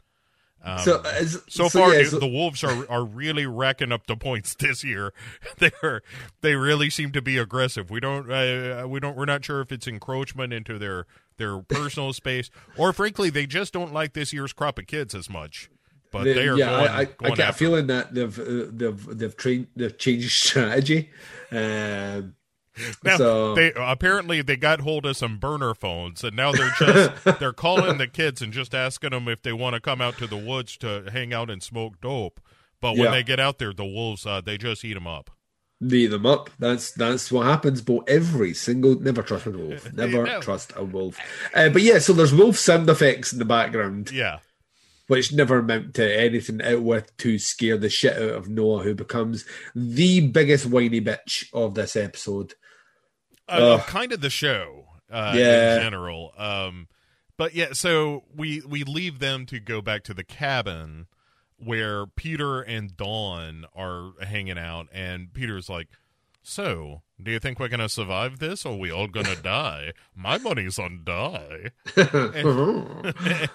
Um, 0.62 0.78
so, 0.80 1.00
as, 1.00 1.42
so, 1.48 1.68
far, 1.68 1.94
yeah, 1.94 2.02
the- 2.02 2.10
so- 2.10 2.18
the 2.18 2.26
Wolves 2.26 2.62
are 2.62 2.88
are 2.90 3.04
really 3.04 3.46
racking 3.46 3.92
up 3.92 4.06
the 4.06 4.16
points 4.16 4.54
this 4.54 4.84
year. 4.84 5.12
They're 5.58 6.02
they 6.42 6.54
really 6.54 6.90
seem 6.90 7.12
to 7.12 7.22
be 7.22 7.38
aggressive. 7.38 7.90
We 7.90 8.00
don't 8.00 8.30
uh, 8.30 8.84
we 8.86 9.00
don't 9.00 9.16
we're 9.16 9.24
not 9.24 9.44
sure 9.44 9.60
if 9.60 9.72
it's 9.72 9.86
encroachment 9.86 10.52
into 10.52 10.78
their 10.78 11.06
their 11.38 11.60
personal 11.60 12.12
space 12.12 12.50
or 12.76 12.92
frankly 12.92 13.30
they 13.30 13.46
just 13.46 13.72
don't 13.72 13.94
like 13.94 14.12
this 14.12 14.32
year's 14.32 14.52
crop 14.52 14.78
of 14.78 14.86
kids 14.86 15.14
as 15.14 15.30
much. 15.30 15.70
But 16.12 16.24
they, 16.24 16.48
are 16.48 16.56
yeah, 16.58 16.66
going, 16.66 16.88
I, 16.88 16.98
I, 16.98 17.04
going 17.04 17.32
I 17.32 17.34
get 17.36 17.48
a 17.50 17.52
feeling 17.52 17.86
that 17.86 18.12
they've 18.12 18.38
uh, 18.38 18.66
they've 18.72 19.18
they've 19.18 19.36
trained 19.36 19.68
they've 19.76 19.96
changed 19.96 20.30
strategy. 20.46 21.10
Um, 21.52 22.34
Now, 23.04 23.16
so 23.16 23.54
they 23.54 23.72
apparently 23.76 24.42
they 24.42 24.56
got 24.56 24.80
hold 24.80 25.06
of 25.06 25.16
some 25.16 25.38
burner 25.38 25.74
phones, 25.74 26.22
and 26.24 26.36
now 26.36 26.52
they're 26.52 26.72
just 26.78 27.24
they're 27.40 27.52
calling 27.52 27.98
the 27.98 28.06
kids 28.08 28.42
and 28.42 28.52
just 28.52 28.74
asking 28.74 29.10
them 29.10 29.28
if 29.28 29.42
they 29.42 29.52
want 29.52 29.74
to 29.74 29.80
come 29.80 30.00
out 30.00 30.18
to 30.18 30.26
the 30.26 30.36
woods 30.36 30.76
to 30.78 31.04
hang 31.12 31.32
out 31.32 31.50
and 31.50 31.62
smoke 31.62 32.00
dope. 32.00 32.40
But 32.80 32.92
when 32.92 33.04
Yeah. 33.04 33.10
they 33.10 33.22
get 33.22 33.40
out 33.40 33.58
there, 33.58 33.72
the 33.72 33.84
wolves 33.84 34.26
uh, 34.26 34.40
they 34.40 34.56
just 34.58 34.84
eat 34.84 34.94
them 34.94 35.06
up. 35.06 35.30
Knee 35.82 36.06
them 36.06 36.26
up. 36.26 36.50
That's 36.58 36.92
that's 36.92 37.32
what 37.32 37.46
happens. 37.46 37.80
But 37.80 38.08
every 38.08 38.52
single 38.54 39.00
never 39.00 39.22
trust 39.22 39.46
a 39.46 39.50
wolf. 39.50 39.90
Never 39.94 40.24
know. 40.24 40.40
trust 40.40 40.72
a 40.76 40.84
wolf. 40.84 41.18
Uh, 41.54 41.70
but 41.70 41.80
yeah, 41.82 41.98
so 41.98 42.12
there's 42.12 42.34
wolf 42.34 42.56
sound 42.58 42.88
effects 42.90 43.32
in 43.32 43.38
the 43.38 43.46
background, 43.46 44.10
Yeah, 44.10 44.40
which 45.06 45.32
never 45.32 45.58
amount 45.60 45.94
to 45.94 46.20
anything 46.20 46.60
out 46.60 46.82
with 46.82 47.16
to 47.18 47.38
scare 47.38 47.78
the 47.78 47.88
shit 47.88 48.12
out 48.14 48.34
of 48.34 48.48
Noah, 48.50 48.82
who 48.82 48.94
becomes 48.94 49.46
the 49.74 50.20
biggest 50.28 50.66
whiny 50.66 51.00
bitch 51.00 51.46
of 51.54 51.74
this 51.74 51.96
episode. 51.96 52.52
Uh, 53.50 53.82
kind 53.86 54.12
of 54.12 54.20
the 54.20 54.30
show 54.30 54.86
uh, 55.10 55.32
Yeah. 55.36 55.74
in 55.76 55.82
general. 55.82 56.32
Um, 56.36 56.88
but 57.36 57.54
yeah, 57.54 57.68
so 57.72 58.24
we 58.34 58.60
we 58.66 58.84
leave 58.84 59.18
them 59.18 59.46
to 59.46 59.58
go 59.60 59.80
back 59.80 60.04
to 60.04 60.14
the 60.14 60.24
cabin 60.24 61.06
where 61.56 62.06
Peter 62.06 62.60
and 62.60 62.96
Dawn 62.96 63.64
are 63.74 64.12
hanging 64.22 64.58
out, 64.58 64.88
and 64.92 65.32
Peter's 65.32 65.68
like, 65.68 65.88
"So, 66.42 67.02
do 67.22 67.30
you 67.30 67.38
think 67.38 67.58
we're 67.58 67.68
gonna 67.68 67.88
survive 67.88 68.38
this, 68.38 68.64
or 68.66 68.78
we 68.78 68.90
all 68.90 69.08
gonna 69.08 69.36
die? 69.42 69.92
My 70.14 70.38
money's 70.38 70.78
on 70.78 71.02
die." 71.04 71.70
and, 71.96 73.14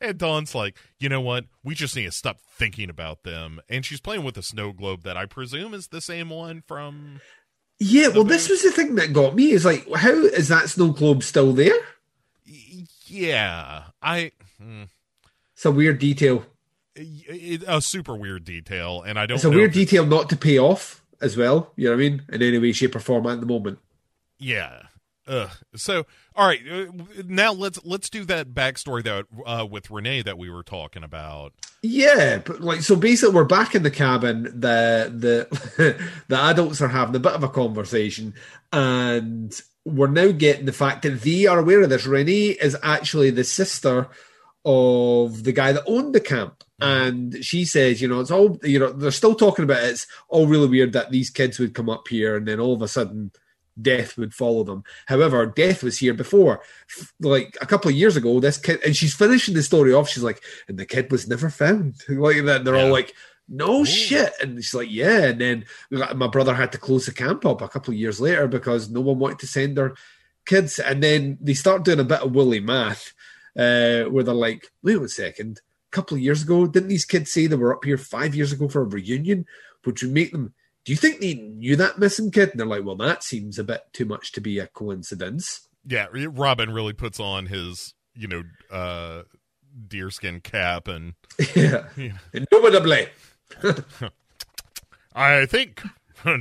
and 0.00 0.18
Dawn's 0.18 0.54
like, 0.54 0.76
"You 0.98 1.08
know 1.08 1.20
what? 1.20 1.44
We 1.62 1.74
just 1.74 1.96
need 1.96 2.04
to 2.06 2.12
stop 2.12 2.38
thinking 2.40 2.90
about 2.90 3.22
them." 3.22 3.60
And 3.68 3.84
she's 3.84 4.00
playing 4.00 4.24
with 4.24 4.36
a 4.36 4.42
snow 4.42 4.72
globe 4.72 5.02
that 5.04 5.16
I 5.16 5.26
presume 5.26 5.72
is 5.74 5.88
the 5.88 6.00
same 6.00 6.30
one 6.30 6.62
from. 6.66 7.20
Yeah, 7.86 8.08
well, 8.08 8.24
this 8.24 8.48
was 8.48 8.62
the 8.62 8.70
thing 8.70 8.94
that 8.94 9.12
got 9.12 9.34
me. 9.34 9.50
Is 9.50 9.66
like, 9.66 9.86
how 9.94 10.10
is 10.10 10.48
that 10.48 10.70
snow 10.70 10.88
globe 10.88 11.22
still 11.22 11.52
there? 11.52 11.76
Yeah, 13.06 13.82
I. 14.00 14.32
hmm. 14.58 14.84
It's 15.52 15.66
a 15.66 15.70
weird 15.70 15.98
detail. 15.98 16.46
it, 16.96 17.62
a 17.68 17.82
super 17.82 18.16
weird 18.16 18.44
detail, 18.44 19.02
and 19.02 19.18
I 19.18 19.26
don't. 19.26 19.34
It's 19.36 19.44
a 19.44 19.50
weird 19.50 19.72
detail 19.72 20.06
not 20.06 20.30
to 20.30 20.36
pay 20.36 20.58
off 20.58 21.04
as 21.20 21.36
well. 21.36 21.72
You 21.76 21.84
know 21.84 21.90
what 21.90 21.96
I 21.96 22.08
mean? 22.08 22.22
In 22.32 22.42
any 22.42 22.58
way, 22.58 22.72
shape, 22.72 22.96
or 22.96 23.00
form 23.00 23.26
at 23.26 23.40
the 23.40 23.46
moment. 23.46 23.78
Yeah. 24.38 24.84
Ugh. 25.26 25.50
So, 25.74 26.04
all 26.36 26.46
right. 26.46 26.60
Uh, 26.70 26.86
now 27.26 27.52
let's 27.52 27.78
let's 27.84 28.10
do 28.10 28.24
that 28.26 28.48
backstory 28.48 29.02
that 29.04 29.26
uh, 29.46 29.66
with 29.66 29.90
Renee 29.90 30.22
that 30.22 30.36
we 30.36 30.50
were 30.50 30.62
talking 30.62 31.02
about. 31.02 31.54
Yeah, 31.82 32.38
but 32.38 32.60
like 32.60 32.82
so 32.82 32.96
basically 32.96 33.34
we're 33.34 33.44
back 33.44 33.74
in 33.74 33.82
the 33.82 33.90
cabin. 33.90 34.44
The 34.44 35.10
the 35.14 35.98
the 36.28 36.36
adults 36.36 36.80
are 36.82 36.88
having 36.88 37.16
a 37.16 37.20
bit 37.20 37.32
of 37.32 37.42
a 37.42 37.48
conversation 37.48 38.34
and 38.72 39.58
we're 39.84 40.08
now 40.08 40.30
getting 40.32 40.66
the 40.66 40.72
fact 40.72 41.02
that 41.02 41.22
they 41.22 41.46
are 41.46 41.58
aware 41.58 41.82
of 41.82 41.90
this. 41.90 42.06
Renee 42.06 42.48
is 42.48 42.76
actually 42.82 43.30
the 43.30 43.44
sister 43.44 44.08
of 44.64 45.44
the 45.44 45.52
guy 45.52 45.72
that 45.72 45.84
owned 45.86 46.14
the 46.14 46.20
camp. 46.20 46.64
And 46.80 47.42
she 47.42 47.64
says, 47.64 48.02
you 48.02 48.08
know, 48.08 48.20
it's 48.20 48.30
all 48.30 48.58
you 48.62 48.78
know, 48.78 48.92
they're 48.92 49.10
still 49.10 49.34
talking 49.34 49.64
about 49.64 49.84
it. 49.84 49.90
It's 49.90 50.06
all 50.28 50.46
really 50.46 50.68
weird 50.68 50.92
that 50.92 51.10
these 51.10 51.30
kids 51.30 51.58
would 51.58 51.74
come 51.74 51.88
up 51.88 52.08
here 52.08 52.36
and 52.36 52.46
then 52.46 52.60
all 52.60 52.74
of 52.74 52.82
a 52.82 52.88
sudden 52.88 53.30
death 53.80 54.16
would 54.16 54.34
follow 54.34 54.64
them. 54.64 54.84
However, 55.06 55.46
death 55.46 55.82
was 55.82 55.98
here 55.98 56.14
before. 56.14 56.60
Like 57.20 57.56
a 57.60 57.66
couple 57.66 57.90
of 57.90 57.96
years 57.96 58.16
ago, 58.16 58.40
this 58.40 58.58
kid, 58.58 58.80
and 58.84 58.96
she's 58.96 59.14
finishing 59.14 59.54
the 59.54 59.62
story 59.62 59.92
off. 59.92 60.08
She's 60.08 60.22
like, 60.22 60.42
and 60.68 60.78
the 60.78 60.86
kid 60.86 61.10
was 61.10 61.28
never 61.28 61.50
found. 61.50 61.94
Like 62.08 62.44
that, 62.44 62.64
they're 62.64 62.76
Yeah. 62.76 62.84
all 62.84 62.92
like, 62.92 63.12
no 63.48 63.84
shit. 63.84 64.32
And 64.40 64.56
she's 64.62 64.74
like, 64.74 64.90
yeah. 64.90 65.24
And 65.26 65.40
then 65.40 65.64
my 66.14 66.28
brother 66.28 66.54
had 66.54 66.72
to 66.72 66.78
close 66.78 67.06
the 67.06 67.12
camp 67.12 67.44
up 67.44 67.60
a 67.60 67.68
couple 67.68 67.92
of 67.92 67.98
years 68.00 68.20
later 68.20 68.46
because 68.48 68.88
no 68.88 69.00
one 69.02 69.18
wanted 69.18 69.38
to 69.40 69.46
send 69.46 69.76
their 69.76 69.94
kids. 70.46 70.78
And 70.78 71.02
then 71.02 71.36
they 71.40 71.54
start 71.54 71.84
doing 71.84 72.00
a 72.00 72.04
bit 72.04 72.20
of 72.22 72.34
woolly 72.34 72.60
math, 72.60 73.12
uh, 73.58 74.04
where 74.04 74.24
they're 74.24 74.34
like, 74.34 74.70
wait 74.82 74.96
a 75.00 75.08
second. 75.08 75.60
A 75.92 75.94
couple 75.94 76.16
of 76.16 76.22
years 76.22 76.42
ago, 76.42 76.66
didn't 76.66 76.88
these 76.88 77.04
kids 77.04 77.32
say 77.32 77.46
they 77.46 77.56
were 77.56 77.74
up 77.74 77.84
here 77.84 77.98
five 77.98 78.34
years 78.34 78.52
ago 78.52 78.68
for 78.68 78.80
a 78.82 78.84
reunion, 78.86 79.44
which 79.84 80.02
you 80.02 80.08
make 80.08 80.32
them 80.32 80.54
do 80.84 80.92
you 80.92 80.96
think 80.96 81.20
they 81.20 81.34
knew 81.34 81.76
that 81.76 81.98
missing 81.98 82.30
kid? 82.30 82.50
And 82.50 82.60
they're 82.60 82.66
like, 82.66 82.84
well, 82.84 82.96
that 82.96 83.24
seems 83.24 83.58
a 83.58 83.64
bit 83.64 83.82
too 83.92 84.04
much 84.04 84.32
to 84.32 84.40
be 84.40 84.58
a 84.58 84.66
coincidence. 84.66 85.68
Yeah, 85.86 86.06
Robin 86.12 86.72
really 86.72 86.92
puts 86.92 87.20
on 87.20 87.46
his 87.46 87.94
you 88.14 88.28
know 88.28 88.42
uh, 88.70 89.22
deerskin 89.88 90.42
cap, 90.42 90.88
and 90.88 91.14
yeah. 91.54 91.84
Indubitably. 92.32 93.08
I 95.14 95.46
think, 95.46 95.82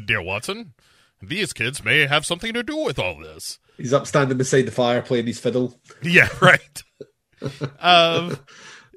dear 0.06 0.22
Watson, 0.22 0.74
these 1.22 1.54
kids 1.54 1.84
may 1.84 2.08
have 2.08 2.26
something 2.26 2.54
to 2.54 2.64
do 2.64 2.78
with 2.78 2.98
all 2.98 3.20
this. 3.20 3.60
He's 3.78 3.94
up 3.94 4.08
standing 4.08 4.38
beside 4.38 4.64
the 4.64 4.72
fire 4.72 5.02
playing 5.02 5.28
his 5.28 5.40
fiddle. 5.40 5.80
Yeah, 6.02 6.30
right. 6.42 6.84
um, 7.80 8.38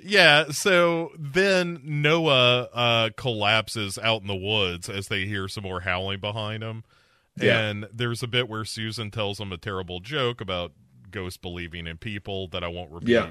yeah. 0.06 0.44
So 0.50 1.12
then 1.18 1.80
Noah 1.84 2.68
uh, 2.72 3.10
collapses 3.16 3.98
out 3.98 4.22
in 4.22 4.26
the 4.28 4.34
woods 4.36 4.88
as 4.88 5.08
they 5.08 5.26
hear 5.26 5.48
some 5.48 5.64
more 5.64 5.80
howling 5.80 6.20
behind 6.20 6.62
him, 6.62 6.84
Yeah. 7.36 7.58
and 7.60 7.86
there's 7.92 8.22
a 8.22 8.26
bit 8.26 8.48
where 8.48 8.64
Susan 8.64 9.10
tells 9.10 9.38
him 9.40 9.52
a 9.52 9.58
terrible 9.58 10.00
joke 10.00 10.40
about 10.40 10.72
ghosts 11.10 11.36
believing 11.38 11.86
in 11.86 11.96
people 11.98 12.48
that 12.48 12.62
I 12.64 12.68
won't 12.68 12.90
repeat. 12.92 13.10
Yeah. 13.10 13.30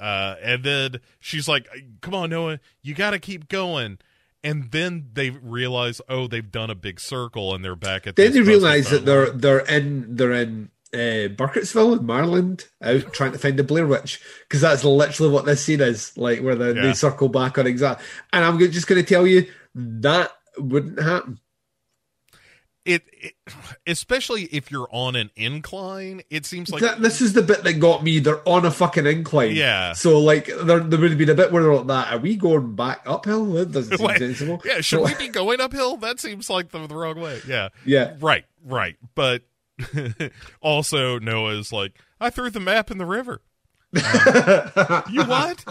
Uh, 0.00 0.36
and 0.42 0.64
then 0.64 1.00
she's 1.20 1.46
like, 1.48 1.68
"Come 2.00 2.14
on, 2.14 2.30
Noah, 2.30 2.60
you 2.82 2.94
got 2.94 3.10
to 3.10 3.18
keep 3.18 3.48
going." 3.48 3.98
And 4.44 4.72
then 4.72 5.10
they 5.12 5.30
realize, 5.30 6.00
oh, 6.08 6.26
they've 6.26 6.50
done 6.50 6.68
a 6.68 6.74
big 6.74 6.98
circle, 6.98 7.54
and 7.54 7.64
they're 7.64 7.76
back 7.76 8.08
at. 8.08 8.16
Then 8.16 8.32
they 8.32 8.40
realise 8.40 8.90
that 8.90 9.04
they're 9.04 9.30
they're 9.30 9.60
in 9.60 10.16
they're 10.16 10.32
in 10.32 10.70
uh, 10.94 11.28
Burkittsville 11.34 11.98
in 11.98 12.06
Maryland, 12.06 12.64
out 12.82 13.12
trying 13.12 13.32
to 13.32 13.38
find 13.38 13.58
the 13.58 13.64
Blair 13.64 13.86
Witch 13.86 14.20
because 14.48 14.60
that's 14.60 14.84
literally 14.84 15.32
what 15.32 15.44
this 15.46 15.64
scene 15.64 15.80
is 15.80 16.16
like, 16.18 16.40
where 16.40 16.54
the, 16.54 16.74
Yeah. 16.74 16.82
they 16.82 16.92
circle 16.92 17.28
back 17.28 17.56
on 17.58 17.66
exact. 17.66 18.02
And 18.32 18.44
I'm 18.44 18.58
just 18.58 18.86
going 18.86 19.02
to 19.02 19.08
tell 19.08 19.26
you 19.26 19.46
that 19.74 20.30
wouldn't 20.58 21.00
happen. 21.00 21.38
it, 22.84 23.02
it 23.12 23.34
especially 23.86 24.42
if 24.44 24.70
you're 24.70 24.88
on 24.90 25.14
an 25.16 25.30
incline 25.36 26.20
it 26.30 26.44
seems 26.44 26.68
like 26.68 26.82
this 26.98 27.20
is 27.20 27.32
the 27.32 27.40
bit 27.42 27.62
that 27.62 27.74
got 27.74 28.02
me. 28.02 28.18
They're 28.18 28.46
on 28.46 28.66
a 28.66 28.70
fucking 28.70 29.06
incline. 29.06 29.54
Yeah. 29.54 29.92
So 29.92 30.18
like 30.18 30.46
there, 30.46 30.80
there 30.80 30.98
would 31.00 31.10
have 31.10 31.18
been 31.18 31.30
a 31.30 31.34
bit 31.34 31.52
where 31.52 31.62
they're 31.62 31.74
like 31.74 31.86
that. 31.86 32.12
Are 32.12 32.18
we 32.18 32.34
going 32.36 32.74
back 32.74 33.02
uphill? 33.06 33.46
That 33.52 33.70
doesn't 33.72 33.96
seem 33.98 34.06
Wait, 34.08 34.18
sensible. 34.18 34.60
yeah 34.64 34.80
should 34.80 34.98
So- 34.98 35.04
we 35.04 35.14
be 35.14 35.28
going 35.28 35.60
uphill 35.60 35.96
that 35.98 36.18
seems 36.20 36.50
like 36.50 36.70
the, 36.70 36.86
the 36.86 36.96
wrong 36.96 37.20
way 37.20 37.40
yeah 37.46 37.68
Yeah. 37.86 38.14
right 38.20 38.44
right 38.64 38.96
but 39.14 39.42
also 40.60 41.18
noah's 41.18 41.72
like 41.72 41.92
i 42.20 42.30
threw 42.30 42.50
the 42.50 42.60
map 42.60 42.90
in 42.90 42.98
the 42.98 43.06
river 43.06 43.40
Um, 43.94 45.02
you 45.10 45.24
what 45.24 45.64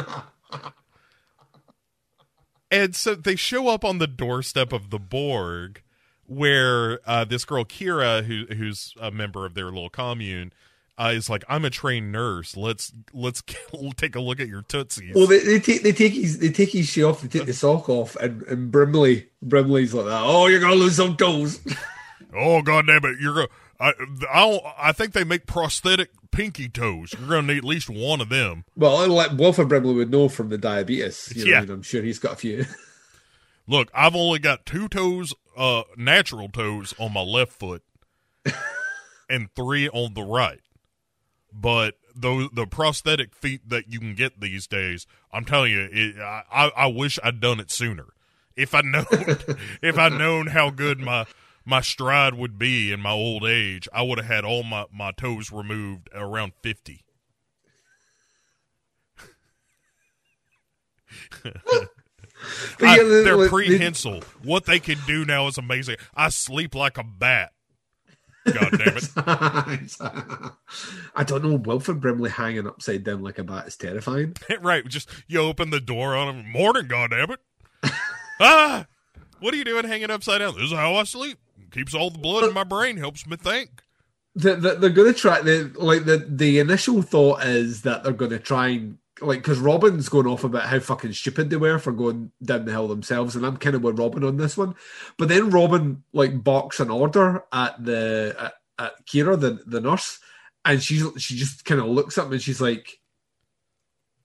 and 2.70 2.96
so 2.96 3.16
they 3.16 3.36
show 3.36 3.68
up 3.68 3.84
on 3.84 3.98
the 4.00 4.08
doorstep 4.08 4.72
of 4.74 4.90
the 4.90 5.00
borg 5.00 5.82
where 6.26 7.00
uh, 7.06 7.26
this 7.26 7.44
girl 7.46 7.66
kira 7.66 8.24
who, 8.24 8.46
who's 8.56 8.94
a 9.00 9.12
member 9.12 9.46
of 9.46 9.54
their 9.54 9.66
little 9.66 9.90
commune 9.90 10.54
uh, 10.98 11.12
is 11.14 11.30
like 11.30 11.44
i'm 11.50 11.66
a 11.66 11.70
trained 11.70 12.12
nurse 12.12 12.56
let's 12.56 12.94
let's 13.14 13.42
take 13.98 14.16
a 14.16 14.20
look 14.22 14.40
at 14.40 14.48
your 14.48 14.62
tootsies 14.62 15.14
Well, 15.16 15.26
they, 15.28 15.40
they 15.40 15.60
take 15.60 15.82
they 15.84 15.92
take 15.94 16.14
his 16.14 16.38
they 16.40 16.50
take 16.52 16.70
his 16.72 16.88
shoe 16.88 17.08
off. 17.10 17.22
They 17.22 17.28
take 17.28 17.48
the 17.48 17.54
sock 17.54 17.90
off, 17.90 18.16
and, 18.18 18.44
and 18.44 18.72
Brimley 18.72 19.28
Brimley's 19.42 19.94
like 19.94 20.06
that. 20.06 20.22
Oh, 20.24 20.48
you're 20.48 20.60
gonna 20.60 20.76
lose 20.76 20.98
some 20.98 21.18
toes. 21.18 21.60
Oh 22.36 22.62
god 22.62 22.88
damn 22.88 23.04
it! 23.06 23.20
You're 23.20 23.34
going. 23.34 23.48
I 23.82 23.94
I 24.32 24.60
I 24.78 24.92
think 24.92 25.14
they 25.14 25.24
make 25.24 25.46
prosthetic 25.48 26.12
pinky 26.32 26.70
toes. 26.70 27.14
You're 27.20 27.28
gonna 27.28 27.48
need 27.54 27.58
at 27.58 27.64
least 27.64 27.90
one 27.90 28.22
of 28.22 28.30
them. 28.30 28.64
well, 28.76 28.98
I 28.98 29.06
like 29.08 29.32
Wilford 29.34 29.68
Brimley 29.70 29.94
would 29.96 30.12
know 30.12 30.30
from 30.30 30.50
the 30.50 30.58
diabetes. 30.58 31.34
You 31.36 31.46
know, 31.46 31.52
Yeah. 31.52 31.62
and 31.62 31.70
I'm 31.72 31.82
sure 31.82 32.02
he's 32.04 32.20
got 32.20 32.34
a 32.34 32.38
few. 32.38 32.66
Look, 33.68 33.90
I've 33.94 34.16
only 34.16 34.40
got 34.40 34.66
two 34.66 34.88
toes, 34.88 35.34
uh, 35.58 35.84
natural 35.96 36.50
toes 36.50 36.94
on 37.00 37.14
my 37.14 37.22
left 37.22 37.54
foot, 37.54 37.84
and 39.30 39.50
three 39.56 39.88
on 39.90 40.14
the 40.14 40.24
right. 40.24 40.60
But 41.54 41.96
those 42.16 42.50
the 42.54 42.66
prosthetic 42.66 43.34
feet 43.36 43.68
that 43.70 43.92
you 43.92 44.00
can 44.00 44.16
get 44.16 44.40
these 44.42 44.68
days, 44.68 45.06
I'm 45.32 45.46
telling 45.46 45.72
you, 45.72 45.88
it, 45.92 46.18
I 46.20 46.44
I 46.52 46.72
I 46.76 46.88
wish 46.88 47.20
I'd 47.24 47.40
done 47.40 47.60
it 47.60 47.72
sooner. 47.72 48.06
If 48.56 48.74
I 48.76 48.82
known 48.82 49.06
if 49.82 49.98
I'd 49.98 50.14
known 50.14 50.48
how 50.48 50.70
good 50.70 51.00
my 51.00 51.26
my 51.66 51.82
stride 51.82 52.34
would 52.36 52.58
be 52.58 52.92
in 52.92 53.00
my 53.02 53.12
old 53.12 53.46
age, 53.46 53.88
I 53.94 54.02
would 54.02 54.18
have 54.18 54.28
had 54.28 54.46
all 54.46 54.64
my, 54.64 54.86
my 54.92 55.12
toes 55.12 55.52
removed 55.52 56.10
around 56.14 56.54
fifty. 56.62 57.02
I- 62.82 62.98
they're 63.04 63.50
prehensile. 63.50 64.22
What 64.44 64.66
they 64.66 64.80
can 64.80 64.98
do 65.06 65.26
now 65.26 65.48
is 65.48 65.58
amazing. 65.58 65.98
I 66.16 66.30
sleep 66.30 66.76
like 66.76 66.98
a 66.98 67.04
bat. 67.04 67.54
God 68.46 68.72
damn 68.72 68.98
it. 68.98 69.10
I 71.16 71.24
don't 71.24 71.44
know. 71.44 71.56
Wilford 71.58 72.02
Brimley 72.02 72.32
hanging 72.32 72.66
upside 72.66 73.04
down 73.04 73.22
like 73.22 73.38
a 73.38 73.44
bat 73.44 73.68
is 73.68 73.78
terrifying. 73.78 74.36
right. 74.62 74.88
Just 74.88 75.10
you 75.28 75.40
open 75.42 75.70
the 75.70 75.80
door 75.80 76.16
on 76.16 76.36
him. 76.36 76.52
Morning, 76.52 76.88
God 76.88 77.12
damn 77.12 77.30
it. 77.30 77.40
ah, 78.40 78.88
what 79.40 79.54
are 79.54 79.58
you 79.58 79.64
doing 79.64 79.86
hanging 79.86 80.10
upside 80.10 80.40
down? 80.40 80.56
This 80.56 80.64
is 80.64 80.72
how 80.74 80.96
I 80.96 81.04
sleep. 81.04 81.38
Keeps 81.72 81.94
all 81.94 82.10
the 82.10 82.20
blood 82.20 82.44
in 82.44 82.54
my 82.54 82.64
brain. 82.64 82.98
Helps 82.98 83.26
me 83.26 83.38
think. 83.38 83.82
The, 84.36 84.56
the, 84.56 84.76
they're 84.76 84.90
going 84.90 85.14
to 85.14 85.20
try. 85.20 85.42
The 85.42 85.72
like 85.76 86.06
the 86.06 86.26
the 86.28 86.60
initial 86.60 87.02
thought 87.02 87.44
is 87.44 87.82
that 87.82 88.04
they're 88.04 88.14
going 88.14 88.32
to 88.32 88.40
try 88.40 88.68
and 88.70 88.98
like 89.22 89.40
because 89.40 89.60
Robin's 89.60 90.10
going 90.10 90.28
off 90.28 90.44
about 90.44 90.64
how 90.64 90.80
fucking 90.80 91.14
stupid 91.14 91.50
they 91.50 91.58
were 91.58 91.80
for 91.80 91.92
going 91.92 92.32
down 92.44 92.66
the 92.66 92.72
hill 92.72 92.88
themselves, 92.88 93.36
and 93.36 93.46
I'm 93.46 93.58
kind 93.58 93.76
of 93.76 93.84
with 93.84 94.00
Robin 94.00 94.24
on 94.24 94.38
this 94.38 94.58
one. 94.58 94.76
But 95.18 95.30
then 95.30 95.50
Robin 95.50 96.04
like 96.14 96.44
barks 96.44 96.80
an 96.80 96.90
order 96.90 97.44
at 97.52 97.84
the 97.84 98.36
at, 98.40 98.54
at 98.80 99.06
Kira, 99.06 99.40
the 99.40 99.60
the 99.66 99.82
nurse, 99.82 100.20
and 100.66 100.82
she's 100.82 101.04
she 101.18 101.36
just 101.36 101.66
kind 101.66 101.82
of 101.82 101.88
looks 101.88 102.18
up 102.18 102.32
and 102.32 102.42
she's 102.42 102.62
like, 102.62 103.00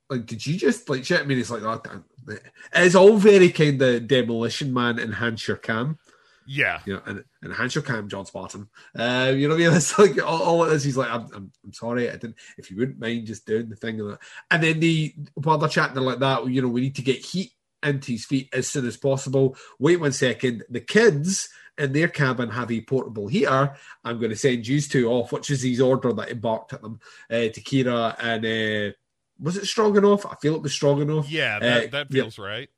like, 0.09 0.27
did 0.27 0.47
you 0.47 0.57
just 0.57 0.89
like 0.89 1.05
shit? 1.05 1.21
I 1.21 1.25
mean, 1.25 1.39
it's 1.39 1.51
like 1.51 1.63
oh, 1.63 1.81
that. 2.27 2.43
It's 2.75 2.95
all 2.95 3.17
very 3.19 3.51
kind 3.51 3.81
of 3.81 4.09
demolition 4.09 4.73
man 4.73 4.99
enhance 4.99 5.47
your 5.47 5.57
cam 5.57 5.99
Yeah. 6.47 6.81
you 6.87 6.95
know, 6.95 7.03
and 7.07 7.25
enhance 7.45 7.75
your 7.75 7.83
cam, 7.83 8.09
John 8.09 8.27
Spartan. 8.27 8.69
Uh, 8.97 9.33
you 9.35 9.49
know 9.49 9.55
what 9.55 9.63
I 9.63 9.67
mean? 9.69 9.77
It's 9.77 9.99
like 9.99 10.23
all, 10.23 10.43
all 10.43 10.65
it 10.65 10.73
is. 10.73 10.85
He's 10.85 10.97
like, 10.97 11.11
I'm, 11.11 11.27
I'm, 11.35 11.53
I'm 11.65 11.73
sorry, 11.73 12.09
I 12.09 12.13
didn't. 12.13 12.37
If 12.59 12.71
you 12.71 12.77
wouldn't 12.77 12.99
mind 12.99 13.27
just 13.27 13.47
doing 13.47 13.69
the 13.69 13.77
thing, 13.77 14.01
and 14.01 14.19
and 14.51 14.63
then 14.63 14.81
the 14.81 15.15
while 15.35 15.59
they're 15.59 15.69
chatting 15.69 15.97
like 16.03 16.21
that, 16.21 16.47
you 16.49 16.63
know, 16.63 16.69
we 16.69 16.81
need 16.83 16.97
to 16.97 17.03
get 17.03 17.25
heat 17.25 17.53
into 17.83 18.13
his 18.13 18.25
feet 18.25 18.49
as 18.53 18.69
soon 18.69 18.87
as 18.87 18.97
possible. 18.97 19.57
Wait 19.79 20.01
one 20.01 20.13
second. 20.13 20.65
The 20.71 20.81
kids 20.81 21.49
in 21.79 21.93
their 21.93 22.09
cabin 22.09 22.49
have 22.51 22.71
a 22.73 22.81
portable 22.81 23.29
heater. 23.29 23.75
I'm 24.03 24.19
going 24.19 24.31
to 24.31 24.37
send 24.37 24.67
you 24.67 24.81
two 24.81 25.11
off, 25.11 25.31
which 25.33 25.51
is 25.51 25.63
his 25.63 25.81
order 25.81 26.13
that 26.15 26.31
embarked 26.31 26.73
at 26.73 26.83
them 26.83 27.01
uh, 27.31 27.49
to 27.49 27.61
Kira 27.61 28.17
and. 28.19 28.45
Uh, 28.47 28.95
was 29.39 29.59
it 29.59 29.67
strong 29.67 29.95
enough? 29.99 30.25
I 30.25 30.35
feel 30.37 30.55
it 30.55 30.63
was 30.63 30.73
strong 30.73 31.03
enough. 31.03 31.29
Yeah. 31.31 31.59
That, 31.59 31.85
Uh, 31.85 31.91
that 31.91 32.07
yeah 32.11 32.23
feels 32.23 32.39
right. 32.39 32.71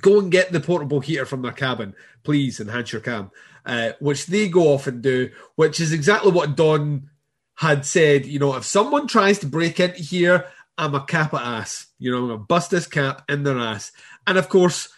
Go 0.00 0.18
and 0.18 0.30
get 0.30 0.52
the 0.52 0.60
portable 0.60 1.00
heater 1.00 1.24
from 1.24 1.42
their 1.42 1.52
cabin, 1.52 1.94
please, 2.22 2.60
enhance 2.60 2.92
your 2.92 3.00
cam. 3.00 3.30
Uh, 3.64 3.92
which 4.00 4.26
they 4.26 4.48
go 4.48 4.72
off 4.72 4.86
and 4.86 5.02
do, 5.02 5.30
which 5.56 5.78
is 5.80 5.92
exactly 5.92 6.32
what 6.32 6.56
Dawn 6.56 7.10
had 7.56 7.84
said. 7.84 8.24
You 8.24 8.38
know, 8.38 8.56
if 8.56 8.64
someone 8.64 9.06
tries 9.06 9.38
to 9.40 9.46
break 9.46 9.78
into 9.78 10.00
here, 10.00 10.46
I'm 10.78 10.94
a 10.94 11.04
cap 11.04 11.34
at 11.34 11.42
ass. 11.42 11.86
You 11.98 12.10
know, 12.10 12.18
I'm 12.18 12.28
gonna 12.28 12.38
bust 12.38 12.70
this 12.70 12.86
cap 12.86 13.24
in 13.28 13.42
their 13.42 13.58
ass. 13.58 13.92
And 14.26 14.38
of 14.38 14.48
course, 14.48 14.88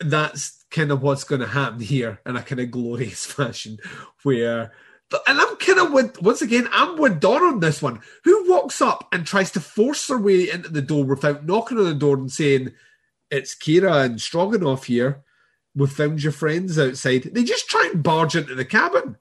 that's 0.00 0.64
kind 0.70 0.90
of 0.90 1.02
what's 1.02 1.24
going 1.24 1.40
to 1.40 1.46
happen 1.46 1.80
here 1.80 2.20
in 2.26 2.36
a 2.36 2.42
kind 2.42 2.60
of 2.60 2.70
glorious 2.70 3.26
fashion, 3.32 3.78
where. 4.22 4.72
And 5.26 5.40
I'm 5.40 5.56
kind 5.56 5.78
of 5.78 5.92
with 5.92 6.20
once 6.20 6.42
again. 6.42 6.68
I'm 6.70 6.98
with 6.98 7.18
Dawn 7.18 7.42
on 7.42 7.60
this 7.60 7.80
one. 7.80 8.00
Who 8.24 8.50
walks 8.50 8.82
up 8.82 9.08
and 9.10 9.26
tries 9.26 9.50
to 9.52 9.60
force 9.60 10.06
their 10.06 10.18
way 10.18 10.50
into 10.50 10.68
the 10.68 10.82
door 10.82 11.04
without 11.04 11.46
knocking 11.46 11.78
on 11.78 11.84
the 11.84 11.94
door 11.94 12.16
and 12.16 12.30
saying, 12.30 12.74
it's 13.30 13.54
Kira 13.54 14.04
and 14.04 14.20
Stroganoff 14.20 14.84
here. 14.84 15.22
We've 15.74 15.90
found 15.90 16.22
your 16.22 16.32
friends 16.32 16.78
outside. 16.78 17.30
They 17.32 17.44
just 17.44 17.68
try 17.68 17.88
and 17.92 18.02
barge 18.02 18.34
into 18.36 18.54
the 18.54 18.64
cabin. 18.64 19.16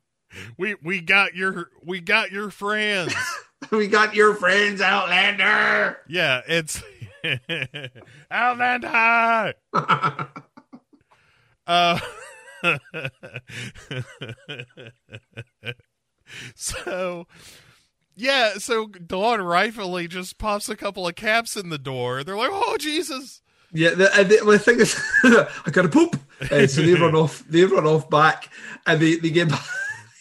We 0.57 0.75
we 0.83 1.01
got 1.01 1.35
your 1.35 1.69
we 1.83 1.99
got 2.01 2.31
your 2.31 2.49
friends. 2.49 3.13
we 3.71 3.87
got 3.87 4.13
your 4.15 4.33
friends, 4.35 4.81
Outlander. 4.81 5.97
yeah, 6.07 6.41
it's 6.47 6.81
Outlander. 8.31 9.53
Uh, 11.69 11.99
so, 16.55 17.27
yeah, 18.15 18.53
so 18.57 18.87
Dawn 18.87 19.41
rightfully 19.41 20.07
just 20.07 20.37
pops 20.37 20.69
a 20.69 20.75
couple 20.77 21.07
of 21.07 21.15
caps 21.15 21.55
in 21.57 21.69
the 21.69 21.77
door. 21.77 22.23
They're 22.23 22.37
like, 22.37 22.51
"Oh 22.53 22.77
Jesus!" 22.79 23.41
Yeah, 23.73 23.91
the, 23.91 24.13
and 24.17 24.29
the, 24.29 24.37
the 24.45 24.59
thing 24.59 24.79
is, 24.79 24.95
I 25.23 25.71
got 25.71 25.83
to 25.83 25.89
poop. 25.89 26.15
Uh, 26.51 26.67
so 26.67 26.81
they 26.81 26.93
run 26.93 27.15
off. 27.15 27.43
They 27.47 27.63
run 27.65 27.85
off 27.85 28.09
back, 28.09 28.49
and 28.85 28.99
they 28.99 29.15
they 29.15 29.29
get 29.29 29.49
back, 29.49 29.65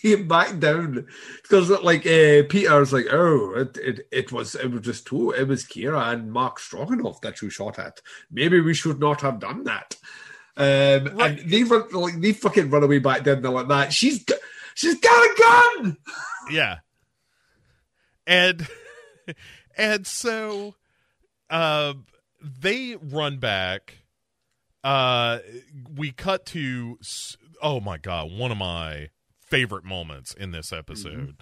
they 0.02 0.10
get 0.16 0.28
back 0.28 0.58
down 0.58 1.06
because 1.42 1.68
like 1.70 2.06
uh, 2.06 2.42
Peter's 2.48 2.92
like, 2.92 3.06
oh, 3.10 3.52
it, 3.56 3.76
it 3.76 4.08
it 4.10 4.32
was 4.32 4.54
it 4.54 4.70
was 4.70 4.82
just 4.82 5.06
two. 5.06 5.30
It 5.30 5.46
was 5.48 5.64
Kira 5.64 6.12
and 6.12 6.32
Mark 6.32 6.58
Stroganoff 6.58 7.20
that 7.20 7.40
you 7.42 7.50
shot 7.50 7.78
at. 7.78 8.00
Maybe 8.30 8.60
we 8.60 8.74
should 8.74 8.98
not 8.98 9.20
have 9.20 9.38
done 9.40 9.64
that. 9.64 9.96
Um, 10.58 11.14
Right. 11.16 11.38
and 11.38 11.50
they 11.50 11.64
run 11.64 11.84
like 11.92 12.20
they 12.20 12.32
fucking 12.32 12.70
run 12.70 12.82
away 12.82 12.98
back 12.98 13.24
down 13.24 13.42
there 13.42 13.50
like 13.52 13.68
that. 13.68 13.92
She's 13.92 14.24
she's 14.74 14.98
got 14.98 15.12
a 15.24 15.34
gun. 15.82 15.96
Yeah, 16.50 16.78
and 18.26 18.66
and 19.76 20.06
so, 20.06 20.74
uh, 21.50 21.92
they 22.60 22.96
run 22.96 23.38
back. 23.38 23.98
Uh, 24.84 25.38
we 25.96 26.12
cut 26.12 26.46
to 26.46 26.98
oh 27.62 27.80
my 27.80 27.98
god, 27.98 28.30
one 28.30 28.52
of 28.52 28.58
my 28.58 29.08
favorite 29.40 29.84
moments 29.84 30.32
in 30.34 30.50
this 30.52 30.72
episode 30.72 31.36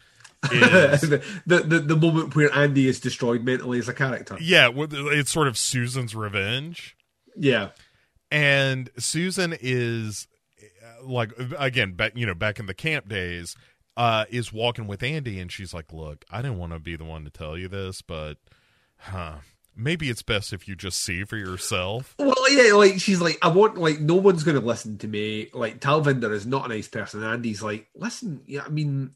is 0.52 1.00
the, 1.46 1.60
the, 1.60 1.80
the 1.80 1.96
moment 1.96 2.34
where 2.36 2.54
Andy 2.54 2.86
is 2.86 3.00
destroyed 3.00 3.44
mentally 3.44 3.78
as 3.78 3.88
a 3.88 3.94
character. 3.94 4.36
yeah, 4.40 4.70
it's 4.74 5.30
sort 5.30 5.48
of 5.48 5.58
Susan's 5.58 6.14
revenge. 6.14 6.96
Yeah. 7.36 7.70
and 8.30 8.90
Susan 8.98 9.56
is 9.60 10.28
like 11.02 11.32
again 11.58 11.92
back 11.92 12.12
you 12.14 12.24
know 12.26 12.34
back 12.34 12.58
in 12.58 12.66
the 12.66 12.74
camp 12.74 13.08
days 13.08 13.56
uh 13.96 14.24
is 14.30 14.52
walking 14.52 14.86
with 14.86 15.02
Andy 15.02 15.38
and 15.40 15.50
she's 15.52 15.74
like 15.74 15.92
look 15.92 16.24
I 16.30 16.40
didn't 16.42 16.58
want 16.58 16.72
to 16.72 16.78
be 16.78 16.96
the 16.96 17.04
one 17.04 17.24
to 17.24 17.30
tell 17.30 17.58
you 17.58 17.68
this 17.68 18.00
but 18.02 18.36
huh 18.98 19.38
maybe 19.76 20.08
it's 20.08 20.22
best 20.22 20.52
if 20.52 20.68
you 20.68 20.74
just 20.74 21.02
see 21.02 21.24
for 21.24 21.36
yourself 21.36 22.14
Well, 22.18 22.34
yeah, 22.50 22.72
like 22.74 23.00
she's 23.00 23.20
like, 23.20 23.38
I 23.42 23.48
want 23.48 23.76
like 23.76 24.00
no 24.00 24.14
one's 24.14 24.44
going 24.44 24.58
to 24.58 24.64
listen 24.64 24.98
to 24.98 25.08
me. 25.08 25.48
Like 25.52 25.80
Talvinder 25.80 26.32
is 26.32 26.46
not 26.46 26.66
a 26.66 26.68
nice 26.68 26.88
person. 26.88 27.22
Andy's 27.24 27.62
like, 27.62 27.88
listen, 27.94 28.42
yeah, 28.46 28.62
I 28.64 28.68
mean, 28.68 29.10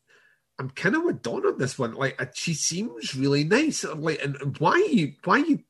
I'm 0.59 0.71
kind 0.71 0.97
of 0.97 1.05
with 1.05 1.23
Dawn 1.23 1.47
on 1.47 1.59
this 1.59 1.79
one. 1.79 1.95
Like, 1.95 2.21
uh, 2.21 2.27
she 2.35 2.55
seems 2.55 3.15
really 3.15 3.45
nice. 3.45 3.85
I'm 3.85 4.03
like, 4.03 4.23
and 4.23 4.37
and 4.37 4.59
why 4.59 4.77
you, 4.91 5.13
why 5.25 5.39
you, 5.39 5.61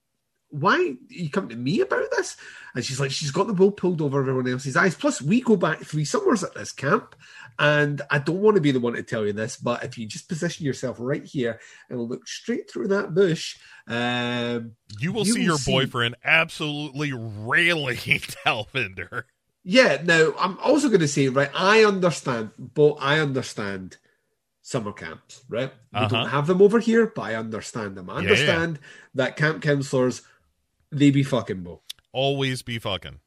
why 0.50 0.94
you 1.08 1.28
come 1.28 1.48
to 1.50 1.56
me 1.56 1.80
about 1.80 2.10
this? 2.16 2.36
And 2.74 2.82
she's 2.84 2.98
like, 2.98 3.10
she's 3.10 3.30
got 3.30 3.46
the 3.46 3.52
wool 3.52 3.70
pulled 3.70 4.00
over 4.00 4.20
everyone 4.20 4.48
else's 4.48 4.76
eyes. 4.76 4.94
Plus, 4.94 5.20
we 5.20 5.42
go 5.42 5.56
back 5.56 5.80
three 5.80 6.06
summers 6.06 6.42
at 6.42 6.54
this 6.54 6.72
camp, 6.72 7.14
and 7.58 8.00
I 8.10 8.18
don't 8.18 8.40
want 8.40 8.54
to 8.56 8.60
be 8.60 8.70
the 8.70 8.80
one 8.80 8.94
to 8.94 9.02
tell 9.02 9.26
you 9.26 9.32
this, 9.32 9.56
but 9.56 9.82
if 9.84 9.98
you 9.98 10.06
just 10.06 10.28
position 10.28 10.64
yourself 10.64 10.96
right 11.00 11.24
here 11.24 11.60
and 11.90 12.00
look 12.00 12.26
straight 12.28 12.70
through 12.70 12.88
that 12.88 13.14
bush, 13.14 13.56
um, 13.86 14.72
you 15.00 15.12
will 15.12 15.24
You 15.24 15.34
see 15.34 15.38
will 15.40 15.44
your 15.46 15.58
see- 15.58 15.72
boyfriend 15.72 16.16
absolutely 16.24 17.12
railing 17.12 17.96
Talvinder 18.44 19.24
Yeah, 19.64 20.00
now 20.04 20.32
I'm 20.38 20.58
also 20.60 20.88
going 20.88 21.00
to 21.00 21.08
say, 21.08 21.28
right, 21.28 21.50
I 21.54 21.84
understand, 21.84 22.50
but 22.58 22.94
I 23.00 23.18
understand 23.18 23.96
summer 24.62 24.92
camps, 24.92 25.42
right? 25.48 25.72
We 25.92 25.98
Uh-huh. 26.00 26.08
don't 26.08 26.28
have 26.28 26.46
them 26.46 26.60
over 26.62 26.78
here, 26.78 27.06
but 27.14 27.22
I 27.22 27.34
understand 27.34 27.96
them. 27.96 28.08
I 28.10 28.14
Yeah, 28.14 28.20
yeah. 28.20 28.30
understand 28.30 28.78
that 29.14 29.36
camp 29.36 29.62
counselors, 29.62 30.22
they 30.92 31.10
be 31.10 31.22
fucking, 31.22 31.62
Bo. 31.62 31.82
always 32.12 32.62
be 32.62 32.78
fucking 32.78 33.20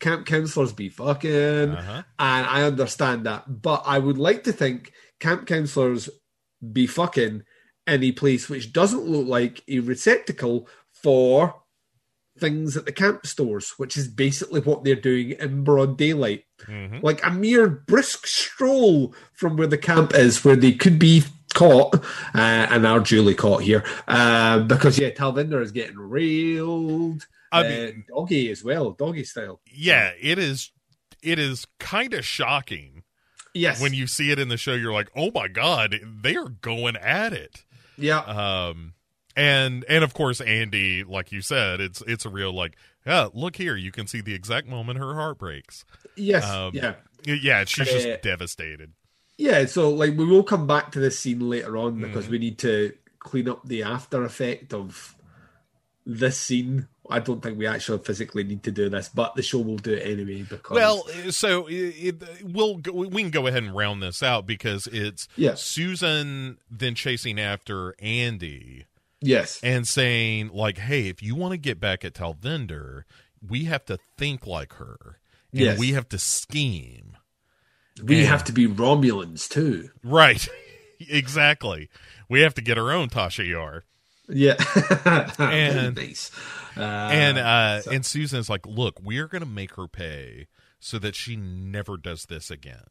Camp 0.00 0.26
counselors 0.26 0.72
be 0.72 0.88
fucking, 0.88 1.70
uh-huh 1.70 2.02
and 2.18 2.46
I 2.46 2.62
understand 2.62 3.26
that. 3.26 3.62
But 3.62 3.82
I 3.86 3.98
would 3.98 4.18
like 4.18 4.44
to 4.44 4.52
think 4.52 4.92
camp 5.20 5.46
counselors 5.46 6.08
be 6.72 6.86
fucking 6.86 7.42
any 7.86 8.12
place 8.12 8.48
which 8.48 8.72
doesn't 8.72 9.06
look 9.06 9.26
like 9.26 9.62
a 9.68 9.80
receptacle 9.80 10.68
for 10.92 11.62
things 12.38 12.76
at 12.76 12.84
the 12.84 12.92
camp 12.92 13.26
stores, 13.26 13.74
which 13.78 13.96
is 13.96 14.08
basically 14.08 14.60
what 14.60 14.84
they're 14.84 14.94
doing 14.94 15.30
in 15.30 15.64
broad 15.64 15.96
daylight. 15.98 16.44
Mhm. 16.66 17.02
Like 17.02 17.24
a 17.24 17.30
mere 17.30 17.68
brisk 17.68 18.26
stroll 18.26 19.14
from 19.32 19.56
where 19.56 19.66
the 19.66 19.78
camp 19.78 20.14
is, 20.14 20.44
where 20.44 20.56
they 20.56 20.72
could 20.72 20.98
be 20.98 21.24
caught 21.54 21.96
uh, 22.34 22.38
and 22.70 22.86
are 22.86 23.00
duly 23.00 23.34
caught 23.34 23.62
here. 23.62 23.82
Uh, 24.06 24.60
because, 24.60 24.98
yeah, 24.98 25.10
Talvinder 25.10 25.62
is 25.62 25.72
getting 25.72 25.98
railed. 25.98 27.26
I 27.52 27.60
Uh, 27.60 27.68
mean 27.68 28.04
doggy 28.08 28.50
as 28.50 28.62
well, 28.64 28.92
doggy 28.92 29.24
style. 29.24 29.60
yeah 29.72 30.12
it 30.20 30.38
is 30.38 30.70
it 31.22 31.38
is 31.38 31.66
kind 31.78 32.14
of 32.14 32.24
shocking 32.24 33.02
Yes. 33.54 33.80
when 33.80 33.92
you 33.94 34.06
see 34.06 34.30
it 34.30 34.38
in 34.38 34.48
the 34.48 34.56
show 34.56 34.74
you're 34.74 34.92
like 34.92 35.10
oh 35.16 35.30
my 35.34 35.48
god 35.48 35.96
they 36.22 36.36
are 36.36 36.48
going 36.48 36.96
at 36.96 37.32
it 37.32 37.64
yeah. 37.96 38.18
um 38.20 38.92
and 39.34 39.84
and 39.88 40.04
of 40.04 40.14
course 40.14 40.40
andy 40.40 41.02
like 41.02 41.32
you 41.32 41.40
said 41.40 41.80
it's 41.80 42.00
it's 42.06 42.24
a 42.24 42.28
real 42.28 42.52
like 42.52 42.76
yeah 43.06 43.28
look 43.32 43.56
here 43.56 43.74
you 43.74 43.90
can 43.90 44.06
see 44.06 44.20
the 44.20 44.34
exact 44.34 44.68
moment 44.68 44.98
her 44.98 45.14
heart 45.14 45.38
breaks 45.38 45.84
yes. 46.14 46.44
um, 46.44 46.72
yeah. 46.74 46.94
yeah 47.24 47.64
she's 47.64 47.88
just 47.88 48.06
Uh, 48.06 48.16
devastated 48.22 48.92
Yeah, 49.38 49.66
so 49.66 49.90
like 49.90 50.16
we 50.16 50.24
will 50.24 50.44
come 50.44 50.66
back 50.68 50.92
to 50.92 51.00
this 51.00 51.18
scene 51.18 51.40
later 51.48 51.76
on 51.76 52.00
because 52.00 52.26
Mhm. 52.26 52.30
we 52.30 52.38
need 52.38 52.58
to 52.58 52.92
clean 53.18 53.48
up 53.48 53.66
the 53.66 53.82
after 53.82 54.22
effect 54.24 54.72
of 54.74 55.16
this 56.06 56.38
scene 56.38 56.86
I 57.10 57.20
don't 57.20 57.42
think 57.42 57.58
we 57.58 57.66
actually 57.66 57.98
physically 57.98 58.44
need 58.44 58.62
to 58.64 58.70
do 58.70 58.88
this, 58.88 59.08
but 59.08 59.34
the 59.34 59.42
show 59.42 59.58
will 59.58 59.76
do 59.78 59.92
it 59.94 60.06
anyway 60.06 60.42
because 60.42 60.74
Well, 60.74 61.04
so 61.30 61.66
it, 61.66 61.72
it, 61.74 62.22
we'll 62.44 62.76
we 62.92 63.22
can 63.22 63.30
go 63.30 63.46
ahead 63.46 63.62
and 63.62 63.74
round 63.74 64.02
this 64.02 64.22
out 64.22 64.46
because 64.46 64.86
it's 64.88 65.26
Yeah. 65.36 65.54
Susan 65.54 66.58
then 66.70 66.94
chasing 66.94 67.40
after 67.40 67.94
Andy 67.98 68.84
yes, 69.20 69.58
and 69.62 69.86
saying 69.86 70.50
like, 70.52 70.78
"Hey, 70.78 71.08
if 71.08 71.22
you 71.22 71.34
want 71.34 71.52
to 71.52 71.58
get 71.58 71.80
back 71.80 72.04
at 72.04 72.14
Talvinder, 72.14 73.04
we 73.46 73.64
have 73.64 73.84
to 73.86 73.98
think 74.16 74.46
like 74.46 74.74
her, 74.74 75.18
and 75.52 75.60
Yes. 75.62 75.78
we 75.78 75.92
have 75.92 76.08
to 76.10 76.18
scheme." 76.18 77.16
we 78.02 78.18
and- 78.20 78.28
have 78.28 78.44
to 78.44 78.52
be 78.52 78.66
Romulans 78.68 79.48
too. 79.48 79.90
Right, 80.04 80.46
exactly. 81.00 81.88
We 82.28 82.40
have 82.42 82.54
to 82.54 82.62
get 82.62 82.78
our 82.78 82.92
own 82.92 83.08
Tasha 83.08 83.46
Yar. 83.48 83.84
Yeah, 84.28 84.56
And- 85.38 85.96
nice. 85.96 86.30
Uh, 86.76 86.80
and 87.10 87.38
uh 87.38 87.80
and 87.90 88.06
Susan's 88.06 88.48
like, 88.48 88.64
"Look, 88.66 89.00
we're 89.02 89.26
going 89.26 89.42
to 89.42 89.48
make 89.48 89.74
her 89.74 89.88
pay 89.88 90.46
so 90.78 90.98
that 91.00 91.16
she 91.16 91.34
never 91.34 91.96
does 91.96 92.26
this 92.26 92.50
again." 92.50 92.84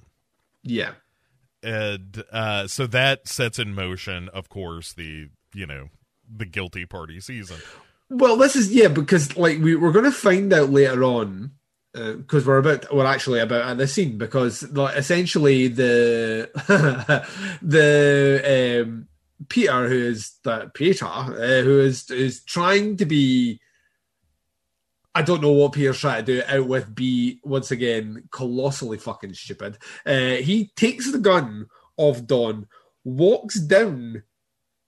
yeah, 0.63 0.91
and 1.63 2.23
uh, 2.31 2.67
so 2.67 2.85
that 2.87 3.27
sets 3.27 3.59
in 3.59 3.73
motion, 3.73 4.27
of 4.29 4.49
course, 4.49 4.91
the 4.93 5.29
you 5.53 5.65
know 5.65 5.89
the 6.29 6.45
guilty 6.45 6.85
party 6.85 7.21
season. 7.21 7.57
Well, 8.09 8.35
this 8.35 8.55
is 8.57 8.73
yeah 8.73 8.89
because 8.89 9.37
like 9.37 9.59
we 9.59 9.75
we're 9.75 9.91
going 9.93 10.05
to 10.05 10.11
find 10.11 10.51
out 10.51 10.69
later 10.69 11.03
on 11.03 11.51
because 11.93 12.45
we're 12.45 12.57
about 12.57 12.93
we're 12.93 13.05
actually 13.05 13.39
about 13.39 13.61
at 13.69 13.77
the 13.77 13.87
scene 13.87 14.17
because 14.17 14.69
like, 14.71 14.97
essentially 14.97 15.67
the 15.67 16.49
the 17.61 18.83
um, 18.85 19.06
Peter 19.49 19.87
who 19.87 19.95
is 19.95 20.33
that 20.43 20.73
Peter 20.73 21.05
uh, 21.05 21.61
who 21.61 21.79
is 21.79 22.09
is 22.09 22.43
trying 22.43 22.97
to 22.97 23.05
be. 23.05 23.59
I 25.13 25.23
don't 25.23 25.41
know 25.41 25.51
what 25.51 25.73
Peter's 25.73 25.99
trying 25.99 26.23
to 26.25 26.41
do 26.41 26.43
out 26.47 26.67
with 26.67 26.93
be 26.93 27.39
once 27.43 27.71
again 27.71 28.27
colossally 28.31 28.97
fucking 28.99 29.33
stupid. 29.33 29.77
Uh, 30.05 30.35
he 30.35 30.71
takes 30.75 31.11
the 31.11 31.17
gun 31.17 31.67
of 31.97 32.27
Dawn, 32.27 32.67
walks 33.03 33.55
down 33.55 34.23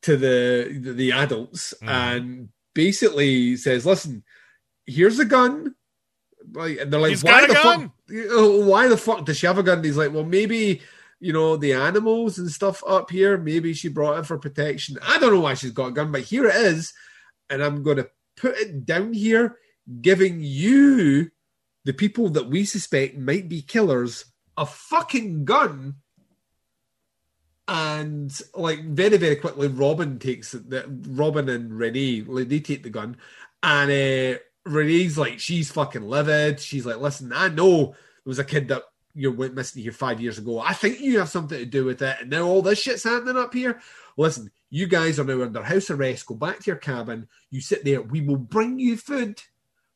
to 0.03 0.17
the 0.17 0.93
the, 0.93 1.11
adults, 1.11 1.73
Mhm. 1.81 1.87
and 1.89 2.49
basically 2.75 3.55
says, 3.57 3.85
"Listen, 3.85 4.23
here's 4.85 5.19
a 5.19 5.25
gun." 5.25 5.75
Like, 6.53 6.79
and 6.79 6.93
they're 6.93 6.99
like, 6.99 7.09
He's 7.09 7.23
"Why 7.23 7.45
the 7.47 7.53
gun!" 7.53 7.81
fuck? 7.89 7.91
Why 8.67 8.87
the 8.87 8.97
fuck 8.97 9.25
does 9.25 9.37
she 9.37 9.47
have 9.47 9.57
a 9.57 9.63
gun?" 9.63 9.79
And 9.79 9.85
he's 9.85 9.97
like, 9.97 10.13
"Well, 10.13 10.23
maybe." 10.23 10.81
You 11.19 11.33
know, 11.33 11.57
the 11.57 11.73
animals 11.73 12.37
and 12.37 12.49
stuff 12.49 12.83
up 12.87 13.11
here. 13.11 13.37
Maybe 13.37 13.73
she 13.73 13.89
brought 13.89 14.19
it 14.19 14.25
for 14.25 14.37
protection. 14.37 14.97
I 15.01 15.19
don't 15.19 15.33
know 15.33 15.41
why 15.41 15.53
she's 15.53 15.71
got 15.71 15.87
a 15.87 15.91
gun, 15.91 16.11
but 16.11 16.21
here 16.21 16.47
it 16.47 16.55
is. 16.55 16.93
And 17.49 17.61
I'm 17.61 17.83
going 17.83 17.97
to 17.97 18.09
put 18.37 18.57
it 18.57 18.85
down 18.85 19.13
here, 19.13 19.57
giving 20.01 20.39
you, 20.41 21.31
the 21.85 21.93
people 21.93 22.29
that 22.29 22.49
we 22.49 22.63
suspect 22.63 23.17
might 23.17 23.49
be 23.49 23.61
killers, 23.61 24.25
a 24.57 24.65
fucking 24.65 25.45
gun 25.45 25.95
and 27.69 28.41
like 28.55 28.83
very 28.83 29.17
very 29.17 29.35
quickly 29.35 29.67
robin 29.67 30.17
takes 30.17 30.53
the 30.53 30.83
robin 31.09 31.47
and 31.47 31.71
renee 31.71 32.23
like, 32.25 32.49
they 32.49 32.59
take 32.59 32.81
the 32.81 32.89
gun 32.89 33.15
and 33.61 33.91
uh 33.91 34.39
renee's 34.65 35.19
like 35.19 35.39
she's 35.39 35.71
fucking 35.71 36.01
livid 36.01 36.59
she's 36.59 36.85
like 36.85 36.97
listen 36.97 37.31
i 37.31 37.47
know 37.47 37.85
there 37.85 37.95
was 38.25 38.39
a 38.39 38.43
kid 38.43 38.67
that 38.67 38.81
you 39.19 39.31
went 39.31 39.53
missing 39.53 39.83
here 39.83 39.91
five 39.91 40.21
years 40.21 40.37
ago 40.37 40.59
i 40.59 40.73
think 40.73 40.99
you 40.99 41.19
have 41.19 41.29
something 41.29 41.57
to 41.57 41.65
do 41.65 41.85
with 41.85 42.01
it 42.01 42.17
and 42.21 42.29
now 42.29 42.43
all 42.43 42.61
this 42.61 42.79
shit's 42.79 43.03
happening 43.03 43.37
up 43.37 43.53
here 43.53 43.79
listen 44.17 44.49
you 44.69 44.87
guys 44.87 45.19
are 45.19 45.23
now 45.23 45.41
under 45.41 45.61
house 45.63 45.89
arrest 45.89 46.25
go 46.25 46.35
back 46.35 46.59
to 46.59 46.67
your 46.71 46.75
cabin 46.77 47.27
you 47.51 47.59
sit 47.61 47.83
there 47.83 48.01
we 48.01 48.21
will 48.21 48.37
bring 48.37 48.79
you 48.79 48.95
food 48.97 49.41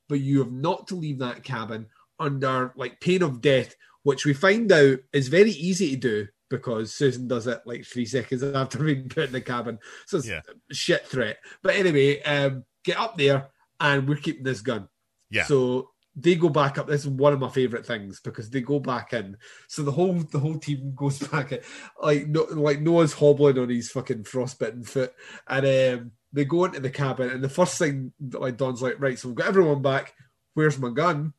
but 0.09 0.19
you 0.19 0.39
have 0.39 0.51
not 0.51 0.87
to 0.87 0.95
leave 0.95 1.19
that 1.19 1.43
cabin 1.43 1.85
under 2.19 2.73
like 2.75 2.99
pain 2.99 3.21
of 3.23 3.41
death 3.41 3.75
which 4.03 4.25
we 4.25 4.33
find 4.33 4.71
out 4.71 4.99
is 5.13 5.27
very 5.29 5.51
easy 5.51 5.91
to 5.91 5.97
do 5.97 6.27
because 6.49 6.93
Susan 6.93 7.27
does 7.27 7.47
it 7.47 7.61
like 7.65 7.83
three 7.85 8.05
seconds 8.05 8.43
after 8.55 8.77
being 8.83 9.09
put 9.09 9.23
in 9.27 9.31
the 9.31 9.41
cabin. 9.41 9.79
So 10.05 10.17
it's 10.17 10.27
Yeah. 10.27 10.41
a 10.69 10.73
shit 10.75 11.07
threat. 11.07 11.37
But 11.63 11.75
anyway, 11.75 12.21
um, 12.21 12.65
get 12.83 12.99
up 12.99 13.17
there 13.17 13.47
and 13.79 14.07
we're 14.07 14.17
keeping 14.17 14.43
this 14.43 14.61
gun. 14.61 14.87
Yeah. 15.31 15.45
So 15.45 15.89
they 16.15 16.35
go 16.35 16.49
back 16.49 16.77
up. 16.77 16.87
This 16.87 17.01
is 17.01 17.07
one 17.09 17.33
of 17.33 17.39
my 17.39 17.49
favorite 17.49 17.85
things 17.85 18.19
because 18.19 18.49
they 18.49 18.61
go 18.61 18.79
back 18.79 19.13
in. 19.13 19.35
So 19.67 19.81
the 19.83 19.91
whole 19.91 20.13
the 20.13 20.39
whole 20.39 20.59
team 20.59 20.93
goes 20.95 21.19
back 21.19 21.51
in. 21.51 21.59
Like 22.01 22.27
no, 22.27 22.43
like 22.51 22.81
Noah's 22.81 23.13
hobbling 23.13 23.57
on 23.59 23.69
his 23.69 23.89
fucking 23.91 24.23
frostbitten 24.25 24.83
foot, 24.83 25.13
and 25.47 25.65
um, 25.99 26.11
they 26.31 26.45
go 26.45 26.65
into 26.65 26.79
the 26.79 26.89
cabin. 26.89 27.29
And 27.29 27.43
the 27.43 27.49
first 27.49 27.77
thing 27.77 28.11
like 28.31 28.57
Dawn's 28.57 28.81
like, 28.81 28.99
right, 28.99 29.17
so 29.17 29.27
we've 29.29 29.37
got 29.37 29.47
everyone 29.47 29.81
back. 29.81 30.13
Where's 30.53 30.77
my 30.77 30.89
gun? 30.91 31.33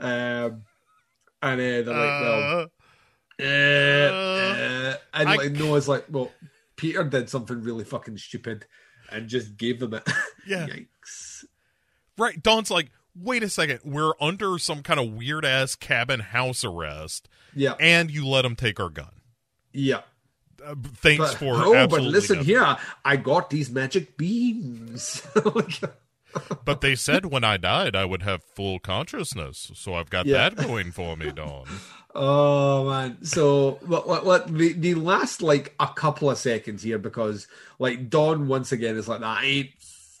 Um, 0.00 0.62
and 1.42 1.60
uh, 1.60 1.82
they're 1.82 1.84
like, 1.84 2.20
well, 2.22 2.66
Uh, 3.38 3.42
uh, 3.42 3.46
uh, 3.46 4.96
and 5.14 5.28
I- 5.28 5.36
like 5.36 5.52
Noah's 5.52 5.88
like, 5.88 6.06
well, 6.10 6.30
Peter 6.76 7.04
did 7.04 7.28
something 7.28 7.60
really 7.62 7.84
fucking 7.84 8.16
stupid 8.18 8.66
and 9.10 9.28
just 9.28 9.56
gave 9.56 9.78
them 9.80 9.94
it. 9.94 10.08
Yeah. 10.46 10.66
Yikes. 10.68 11.44
right. 12.16 12.40
Dawn's 12.42 12.70
like, 12.70 12.90
wait 13.20 13.42
a 13.42 13.48
second, 13.48 13.80
we're 13.84 14.12
under 14.20 14.58
some 14.58 14.82
kind 14.82 15.00
of 15.00 15.12
weird 15.12 15.44
ass 15.44 15.74
cabin 15.74 16.20
house 16.20 16.64
arrest, 16.64 17.28
Yeah. 17.54 17.74
and 17.80 18.10
you 18.10 18.26
let 18.26 18.42
them 18.42 18.56
take 18.56 18.78
our 18.80 18.90
gun. 18.90 19.10
Yeah. 19.72 20.00
Uh, 20.64 20.74
thanks 20.96 21.18
But, 21.32 21.34
for 21.38 21.54
oh, 21.54 21.86
but 21.86 22.00
listen 22.02 22.36
nothing. 22.38 22.46
here. 22.48 22.76
I 23.04 23.16
got 23.16 23.50
these 23.50 23.70
magic 23.70 24.16
beams. 24.16 25.22
But 26.66 26.82
they 26.82 26.94
said 26.96 27.24
when 27.26 27.44
I 27.44 27.56
died, 27.56 27.96
I 27.96 28.04
would 28.04 28.22
have 28.22 28.42
full 28.54 28.78
consciousness, 28.78 29.70
so 29.74 29.94
I've 29.94 30.10
got 30.10 30.26
Yeah. 30.26 30.50
that 30.50 30.66
going 30.66 30.92
for 30.92 31.16
me, 31.16 31.32
Dawn. 31.32 31.64
oh 32.14 32.90
man. 32.90 33.24
So 33.24 33.78
let, 33.82 34.06
let, 34.06 34.26
let 34.26 34.46
the, 34.48 34.72
the 34.74 34.94
last 34.96 35.40
like 35.40 35.74
a 35.80 35.86
couple 35.88 36.30
of 36.30 36.36
seconds 36.36 36.82
here 36.82 36.98
because 36.98 37.46
like 37.78 38.10
Dawn 38.10 38.48
once 38.48 38.70
again 38.70 38.96
is 38.98 39.08
like 39.08 39.20
that. 39.20 39.38
I 39.38 39.44
ain't 39.44 39.70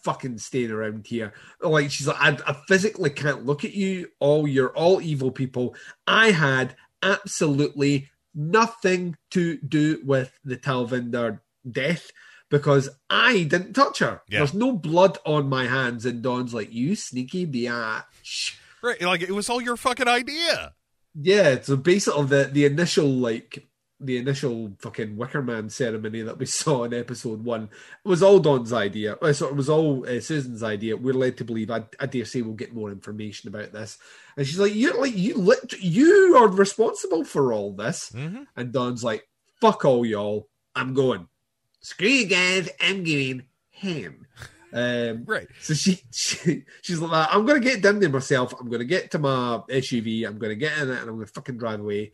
fucking 0.06 0.38
staying 0.38 0.70
around 0.70 1.04
here. 1.04 1.32
Like 1.60 1.90
she's 1.90 2.06
like, 2.06 2.20
I, 2.20 2.38
I 2.46 2.56
physically 2.68 3.10
can't 3.10 3.44
look 3.44 3.64
at 3.64 3.74
you. 3.74 4.08
All 4.20 4.46
you're 4.46 4.70
all 4.70 5.02
evil 5.02 5.32
people. 5.32 5.74
I 6.06 6.30
had 6.30 6.76
absolutely 7.02 8.08
nothing 8.32 9.16
to 9.32 9.58
do 9.58 10.00
with 10.04 10.38
the 10.44 10.56
Talvinder 10.56 11.40
death 11.68 12.12
because 12.48 12.88
I 13.10 13.42
didn't 13.42 13.72
touch 13.72 13.98
her. 13.98 14.22
Yeah. 14.28 14.38
There's 14.38 14.54
no 14.54 14.70
blood 14.70 15.18
on 15.26 15.48
my 15.48 15.66
hands. 15.66 16.06
And 16.06 16.22
Dawn's 16.22 16.54
like, 16.54 16.72
you 16.72 16.94
sneaky 16.94 17.44
bitch. 17.44 18.56
Right, 18.80 19.02
like 19.02 19.22
it 19.22 19.32
was 19.32 19.50
all 19.50 19.60
your 19.60 19.76
fucking 19.76 20.06
idea. 20.06 20.74
Yeah, 21.20 21.60
so 21.62 21.76
basically 21.76 22.26
the 22.26 22.44
the 22.52 22.64
initial 22.64 23.08
like 23.08 23.65
the 23.98 24.18
initial 24.18 24.72
fucking 24.78 25.16
Wicker 25.16 25.42
Man 25.42 25.70
ceremony 25.70 26.22
that 26.22 26.38
we 26.38 26.46
saw 26.60 26.84
in 26.84 26.92
episode 26.94 27.42
one 27.44 27.70
was 28.04 28.22
all 28.22 28.38
Dawn's 28.38 28.72
idea. 28.72 29.14
Uh, 29.22 29.32
So 29.32 29.48
it 29.48 29.56
was 29.56 29.68
all 29.70 30.04
uh, 30.06 30.20
Susan's 30.20 30.62
idea. 30.62 30.96
We're 30.96 31.14
led 31.14 31.36
to 31.38 31.44
believe. 31.44 31.70
I, 31.70 31.84
I 31.98 32.06
dare 32.06 32.24
say 32.26 32.42
we'll 32.42 32.54
get 32.54 32.74
more 32.74 32.90
information 32.90 33.48
about 33.48 33.72
this. 33.72 33.98
And 34.36 34.46
she's 34.46 34.58
like, 34.58 34.74
"You're 34.74 35.00
like 35.00 35.16
you 35.16 35.34
lit, 35.36 35.72
you 35.80 36.36
are 36.36 36.48
responsible 36.48 37.24
for 37.24 37.52
all 37.52 37.72
this." 37.72 38.10
Mm-hmm. 38.14 38.42
And 38.56 38.72
Dawn's 38.72 39.02
like, 39.04 39.26
"Fuck 39.60 39.84
all 39.84 40.04
y'all. 40.04 40.48
I'm 40.74 40.92
going. 40.92 41.26
Screw 41.80 42.08
you 42.08 42.26
guys. 42.26 42.68
I'm 42.80 43.02
getting 43.04 43.44
him." 43.70 44.26
Um, 44.72 45.24
Right. 45.24 45.46
so 45.62 45.72
she, 45.72 46.02
she 46.12 46.64
she's 46.82 46.98
like, 46.98 47.28
I'm 47.34 47.46
gonna 47.46 47.60
get 47.60 47.80
down 47.80 47.98
there 47.98 48.10
myself. 48.10 48.52
I'm 48.60 48.68
gonna 48.68 48.84
get 48.84 49.10
to 49.12 49.18
my 49.18 49.62
SUV. 49.70 50.26
I'm 50.26 50.38
gonna 50.38 50.56
get 50.56 50.76
in 50.76 50.90
it, 50.90 51.00
and 51.00 51.08
I'm 51.08 51.14
gonna 51.16 51.26
fucking 51.26 51.56
drive 51.56 51.80
away. 51.80 52.12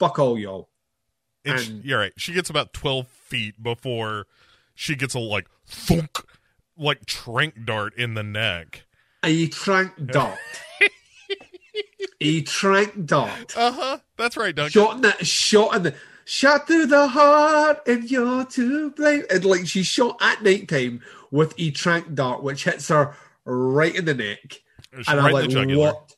Fuck 0.00 0.18
all 0.18 0.36
y'all. 0.36 0.70
And 1.44 1.60
she- 1.60 1.70
And- 1.72 1.84
you're 1.84 1.98
right. 1.98 2.12
She 2.16 2.32
gets 2.32 2.50
about 2.50 2.72
12 2.72 3.06
feet 3.08 3.62
before 3.62 4.26
she 4.74 4.94
gets 4.94 5.14
a 5.14 5.18
like 5.18 5.46
thunk, 5.66 6.18
like 6.76 7.04
trank 7.06 7.64
dart 7.64 7.94
in 7.96 8.14
the 8.14 8.22
neck. 8.22 8.84
A 9.24 9.46
trank 9.48 9.92
dart. 10.06 10.38
a 12.20 12.42
trank 12.42 13.06
dart. 13.06 13.56
Uh 13.56 13.72
huh. 13.72 13.98
That's 14.16 14.36
right, 14.36 14.54
Duncan. 14.54 14.70
Shot 14.72 14.96
in 14.96 15.02
the 15.02 15.24
shot 15.24 15.74
in 15.76 15.82
the 15.84 15.94
shot 16.24 16.66
through 16.66 16.86
the 16.86 17.08
heart, 17.08 17.86
and 17.86 18.10
you're 18.10 18.44
to 18.44 18.90
blame. 18.92 19.24
And 19.30 19.44
like 19.44 19.66
she's 19.66 19.86
shot 19.86 20.16
at 20.20 20.42
nighttime 20.42 21.00
with 21.30 21.54
a 21.58 21.70
trank 21.70 22.14
dart, 22.14 22.42
which 22.42 22.64
hits 22.64 22.88
her 22.88 23.14
right 23.44 23.94
in 23.94 24.04
the 24.04 24.14
neck. 24.14 24.62
It's 24.92 25.08
and 25.08 25.18
right 25.18 25.34
I'm 25.34 25.50
like, 25.50 25.76
what? 25.78 26.14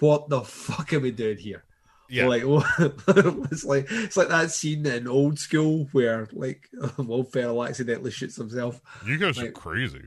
What 0.00 0.28
the 0.28 0.42
fuck 0.42 0.92
are 0.92 1.00
we 1.00 1.10
doing 1.10 1.38
here? 1.38 1.64
Yeah. 2.08 2.26
Like 2.28 2.42
it's 2.78 3.64
like 3.64 3.86
it's 3.90 4.16
like 4.16 4.28
that 4.28 4.50
scene 4.52 4.86
in 4.86 5.08
old 5.08 5.38
school 5.38 5.88
where 5.92 6.28
like 6.32 6.68
Will 6.98 7.24
Ferrell 7.24 7.64
accidentally 7.64 8.10
shoots 8.10 8.36
himself. 8.36 8.80
you 9.06 9.16
guys 9.18 9.38
are 9.38 9.44
like- 9.46 9.54
crazy. 9.54 10.02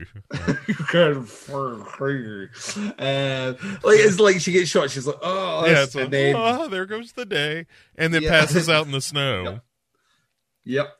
kind 0.88 1.16
of 1.16 1.28
for 1.28 1.76
crazy. 1.80 2.92
Uh, 2.98 3.54
like 3.82 3.98
it's 4.00 4.18
like 4.18 4.40
she 4.40 4.52
gets 4.52 4.70
shot. 4.70 4.90
She's 4.90 5.06
like, 5.06 5.18
oh, 5.22 5.66
yeah. 5.66 5.82
It's 5.82 5.94
and 5.94 6.04
like, 6.04 6.10
then 6.10 6.34
oh, 6.36 6.68
there 6.68 6.86
goes 6.86 7.12
the 7.12 7.26
day, 7.26 7.66
and 7.96 8.14
then 8.14 8.22
Yeah. 8.22 8.30
passes 8.30 8.68
out 8.68 8.86
in 8.86 8.92
the 8.92 9.00
snow. 9.02 9.60
Yep. 10.64 10.86
yep, 10.86 10.96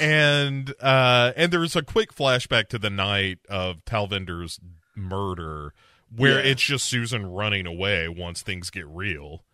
and 0.00 0.72
uh 0.80 1.32
and 1.36 1.52
there's 1.52 1.76
a 1.76 1.82
quick 1.82 2.14
flashback 2.14 2.68
to 2.68 2.78
the 2.78 2.90
night 2.90 3.38
of 3.48 3.84
Talvinder's 3.84 4.60
murder 4.96 5.74
where 6.14 6.42
Yeah. 6.44 6.50
it's 6.52 6.62
just 6.62 6.86
Susan 6.88 7.26
running 7.26 7.66
away 7.66 8.08
once 8.08 8.42
things 8.42 8.70
get 8.70 8.86
real. 8.86 9.44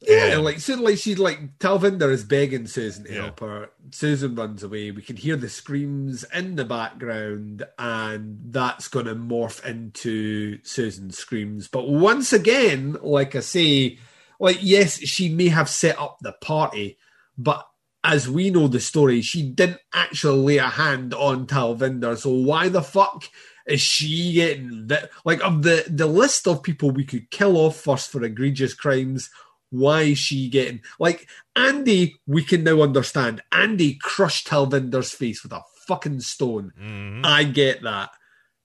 Yeah, 0.00 0.34
And- 0.34 0.44
like 0.44 0.60
so, 0.60 0.74
like 0.76 0.98
she's 0.98 1.18
like 1.18 1.58
Talvinder 1.58 2.10
is 2.12 2.22
begging 2.22 2.66
Susan 2.68 3.04
to 3.04 3.12
Yeah. 3.12 3.22
help 3.22 3.40
her. 3.40 3.70
Susan 3.90 4.34
runs 4.36 4.62
away. 4.62 4.90
We 4.92 5.02
can 5.02 5.16
hear 5.16 5.34
the 5.36 5.48
screams 5.48 6.24
in 6.32 6.54
the 6.56 6.64
background, 6.64 7.64
and 7.78 8.38
that's 8.50 8.86
going 8.88 9.06
to 9.06 9.14
morph 9.16 9.64
into 9.64 10.58
Susan's 10.62 11.18
screams. 11.18 11.66
But 11.68 11.88
once 11.88 12.32
again, 12.32 12.96
like 13.02 13.34
I 13.34 13.40
say, 13.40 13.98
like 14.38 14.58
yes, 14.60 14.98
she 15.00 15.28
may 15.30 15.48
have 15.48 15.68
set 15.68 15.98
up 15.98 16.18
the 16.20 16.32
party, 16.32 16.96
but 17.36 17.66
as 18.04 18.28
we 18.30 18.50
know 18.50 18.68
the 18.68 18.78
story, 18.80 19.20
she 19.20 19.42
didn't 19.42 19.80
actually 19.92 20.38
lay 20.38 20.56
a 20.58 20.68
hand 20.68 21.12
on 21.12 21.46
Talvinder. 21.46 22.16
So 22.16 22.30
why 22.30 22.68
the 22.68 22.82
fuck 22.82 23.24
is 23.66 23.80
she 23.80 24.34
getting 24.34 24.86
that? 24.86 25.10
Like 25.24 25.42
of 25.42 25.64
the 25.64 25.84
the 25.88 26.06
list 26.06 26.46
of 26.46 26.62
people 26.62 26.92
we 26.92 27.04
could 27.04 27.32
kill 27.32 27.56
off 27.56 27.80
first 27.80 28.10
for 28.10 28.22
egregious 28.22 28.74
crimes 28.74 29.28
why 29.70 30.02
is 30.02 30.18
she 30.18 30.48
getting 30.48 30.80
like 30.98 31.28
Andy? 31.56 32.16
We 32.26 32.42
can 32.42 32.64
now 32.64 32.82
understand. 32.82 33.42
Andy 33.52 33.98
crushed 34.00 34.46
Talvinder's 34.48 35.12
face 35.12 35.42
with 35.42 35.52
a 35.52 35.62
fucking 35.86 36.20
stone. 36.20 36.72
Mhm. 36.80 37.24
I 37.24 37.44
get 37.44 37.82
that. 37.82 38.10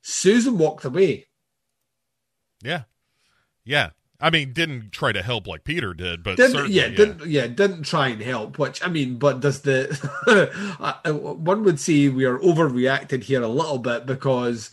Susan 0.02 0.58
walked 0.58 0.86
away. 0.86 1.28
Yeah. 2.62 2.84
Yeah. 3.66 3.92
I 4.20 4.30
mean, 4.30 4.54
didn't 4.54 4.92
try 4.92 5.12
to 5.12 5.22
help 5.22 5.48
like 5.48 5.66
Peter 5.66 5.94
did, 5.94 6.24
but 6.24 6.38
Didn't 6.38 6.54
certainly, 6.54 6.76
yeah, 6.76 6.88
didn't 6.88 7.26
yeah, 7.26 7.48
didn't 7.48 7.84
try 7.84 8.08
and 8.08 8.22
help. 8.22 8.58
Which 8.58 8.82
I 8.82 8.88
mean, 8.88 9.18
but 9.18 9.42
does 9.42 9.62
the 9.62 9.88
one 11.44 11.64
would 11.64 11.80
say 11.80 12.08
we 12.08 12.24
are 12.24 12.40
overreacted 12.40 13.24
here 13.24 13.42
a 13.42 13.50
little 13.50 13.80
bit 13.80 14.06
because 14.06 14.72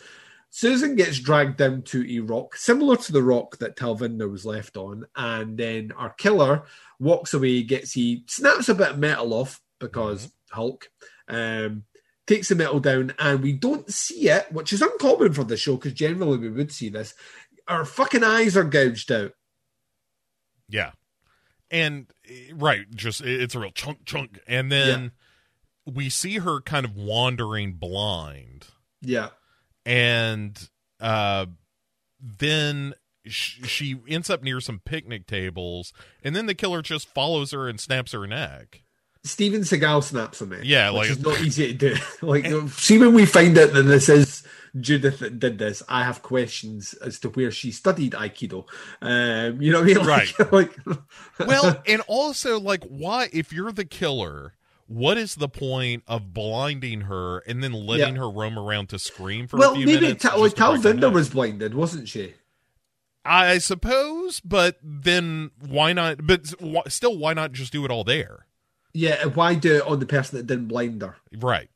Susan 0.50 0.96
gets 0.96 1.20
dragged 1.20 1.56
down 1.56 1.82
to 1.82 2.04
a 2.08 2.20
rock 2.20 2.56
similar 2.56 2.96
to 2.96 3.12
the 3.12 3.22
rock 3.22 3.58
that 3.58 3.76
Talvinder 3.76 4.30
was 4.30 4.44
left 4.44 4.76
on, 4.76 5.06
and 5.16 5.56
then 5.56 5.92
our 5.96 6.10
killer 6.10 6.64
walks 6.98 7.32
away, 7.32 7.62
gets 7.62 7.92
he 7.92 8.24
snaps 8.26 8.68
a 8.68 8.74
bit 8.74 8.90
of 8.90 8.98
metal 8.98 9.32
off 9.32 9.60
because 9.78 10.30
Hulk. 10.50 10.90
Um, 11.28 11.84
takes 12.26 12.48
the 12.48 12.54
metal 12.54 12.78
down, 12.78 13.12
and 13.18 13.42
we 13.42 13.52
don't 13.52 13.92
see 13.92 14.28
it, 14.28 14.50
which 14.52 14.72
is 14.72 14.82
uncommon 14.82 15.32
for 15.32 15.42
the 15.42 15.56
show 15.56 15.74
because 15.74 15.92
generally 15.92 16.38
we 16.38 16.48
would 16.48 16.70
see 16.70 16.88
this. 16.88 17.14
Our 17.66 17.84
fucking 17.84 18.22
eyes 18.22 18.56
are 18.56 18.64
gouged 18.64 19.10
out. 19.10 19.32
Yeah. 20.68 20.92
And 21.70 22.06
eh, 22.28 22.52
right, 22.54 22.88
just 22.94 23.20
it's 23.20 23.54
a 23.54 23.60
real 23.60 23.70
chunk 23.72 24.04
chunk 24.04 24.40
and 24.46 24.70
then 24.70 25.12
we 25.86 26.08
see 26.08 26.38
her 26.38 26.60
kind 26.60 26.84
of 26.84 26.96
wandering 26.96 27.74
blind 27.74 28.66
Yeah. 29.02 29.28
And 29.90 30.68
uh 31.00 31.46
then 32.20 32.94
sh- 33.26 33.66
she 33.66 33.96
ends 34.08 34.30
up 34.30 34.42
near 34.42 34.60
some 34.60 34.80
picnic 34.84 35.26
tables 35.26 35.92
and 36.22 36.36
then 36.36 36.46
the 36.46 36.54
killer 36.54 36.80
just 36.82 37.08
follows 37.08 37.50
her 37.50 37.68
and 37.68 37.80
snaps 37.80 38.12
her 38.12 38.26
neck. 38.26 38.82
Steven 39.24 39.60
Seagal 39.62 40.04
snaps 40.04 40.40
on 40.40 40.52
it. 40.52 40.64
Yeah, 40.64 40.90
which 40.90 41.00
like- 41.00 41.10
is 41.10 41.20
not 41.20 41.40
easy 41.40 41.66
to 41.66 41.74
do. 41.74 41.96
like, 42.26 42.46
see, 42.70 42.98
when 42.98 43.12
we 43.12 43.26
find 43.26 43.58
out 43.58 43.72
that 43.74 43.82
this 43.82 44.08
is 44.08 44.42
Judith 44.78 45.18
that 45.18 45.38
did 45.38 45.58
this, 45.58 45.82
I 45.88 46.04
have 46.04 46.22
questions 46.22 46.94
as 46.94 47.18
to 47.20 47.28
where 47.30 47.50
she 47.50 47.70
studied 47.72 48.12
Aikido. 48.12 48.64
Um, 49.02 49.60
you 49.60 49.72
know 49.72 49.82
what 49.82 49.90
I 49.90 49.94
mean? 49.94 50.06
Like, 50.06 50.52
like, 50.52 50.76
Well, 51.38 51.82
and 51.86 52.00
also 52.06 52.58
like 52.60 52.84
why 52.84 53.28
if 53.32 53.52
you're 53.52 53.72
the 53.72 53.84
killer 53.84 54.54
what 54.90 55.16
is 55.16 55.36
the 55.36 55.48
point 55.48 56.02
of 56.08 56.34
blinding 56.34 57.02
her 57.02 57.38
and 57.46 57.62
then 57.62 57.72
letting 57.72 58.16
Yeah. 58.16 58.22
her 58.22 58.28
roam 58.30 58.58
around 58.58 58.88
to 58.88 58.98
scream 58.98 59.46
for 59.46 59.56
well, 59.56 59.72
a 59.72 59.76
few 59.76 59.86
maybe 59.86 60.00
minutes? 60.00 60.22
Ta- 60.24 60.30
just 60.30 60.40
like 60.40 60.54
to 60.54 60.56
break 60.56 60.82
her 60.82 60.90
Talvinder 60.92 61.00
neck? 61.02 61.12
was 61.14 61.28
blinded, 61.30 61.74
wasn't 61.74 62.08
she? 62.08 62.34
I 63.24 63.58
suppose, 63.58 64.40
but 64.40 64.78
then 64.82 65.50
why 65.64 65.92
not? 65.92 66.26
But 66.26 66.52
wh- 66.60 66.88
still, 66.88 67.16
why 67.18 67.34
not 67.34 67.52
just 67.52 67.70
do 67.72 67.84
it 67.84 67.90
all 67.90 68.02
there? 68.02 68.46
Yeah. 68.92 69.26
Why 69.26 69.54
do 69.54 69.76
it 69.76 69.82
on 69.86 70.00
the 70.00 70.06
person 70.06 70.38
that 70.38 70.46
didn't 70.46 70.66
blind 70.68 71.02
her? 71.02 71.16
Right. 71.38 71.68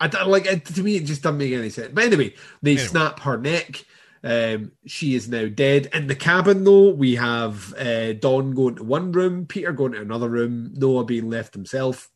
I 0.00 0.08
don't- 0.08 0.28
like 0.28 0.44
it, 0.46 0.66
to 0.66 0.82
me, 0.82 0.96
it 0.96 1.04
just 1.06 1.22
doesn't 1.22 1.38
make 1.38 1.52
any 1.52 1.70
sense. 1.70 1.92
But 1.94 2.04
anyway, 2.04 2.34
they 2.60 2.72
Anyway. 2.72 2.86
snap 2.88 3.20
her 3.20 3.38
neck. 3.38 3.84
Um, 4.22 4.72
she 4.86 5.14
is 5.14 5.28
now 5.28 5.46
dead. 5.46 5.88
In 5.94 6.08
the 6.08 6.14
cabin, 6.16 6.64
though, 6.64 6.90
we 6.90 7.14
have 7.14 7.72
uh, 7.78 8.12
Dawn 8.14 8.52
going 8.52 8.74
to 8.76 8.82
one 8.84 9.12
room, 9.12 9.46
Peter 9.46 9.72
going 9.72 9.92
to 9.92 10.00
another 10.00 10.28
room, 10.28 10.72
Noah 10.74 11.04
being 11.04 11.30
left 11.30 11.54
himself 11.54 12.10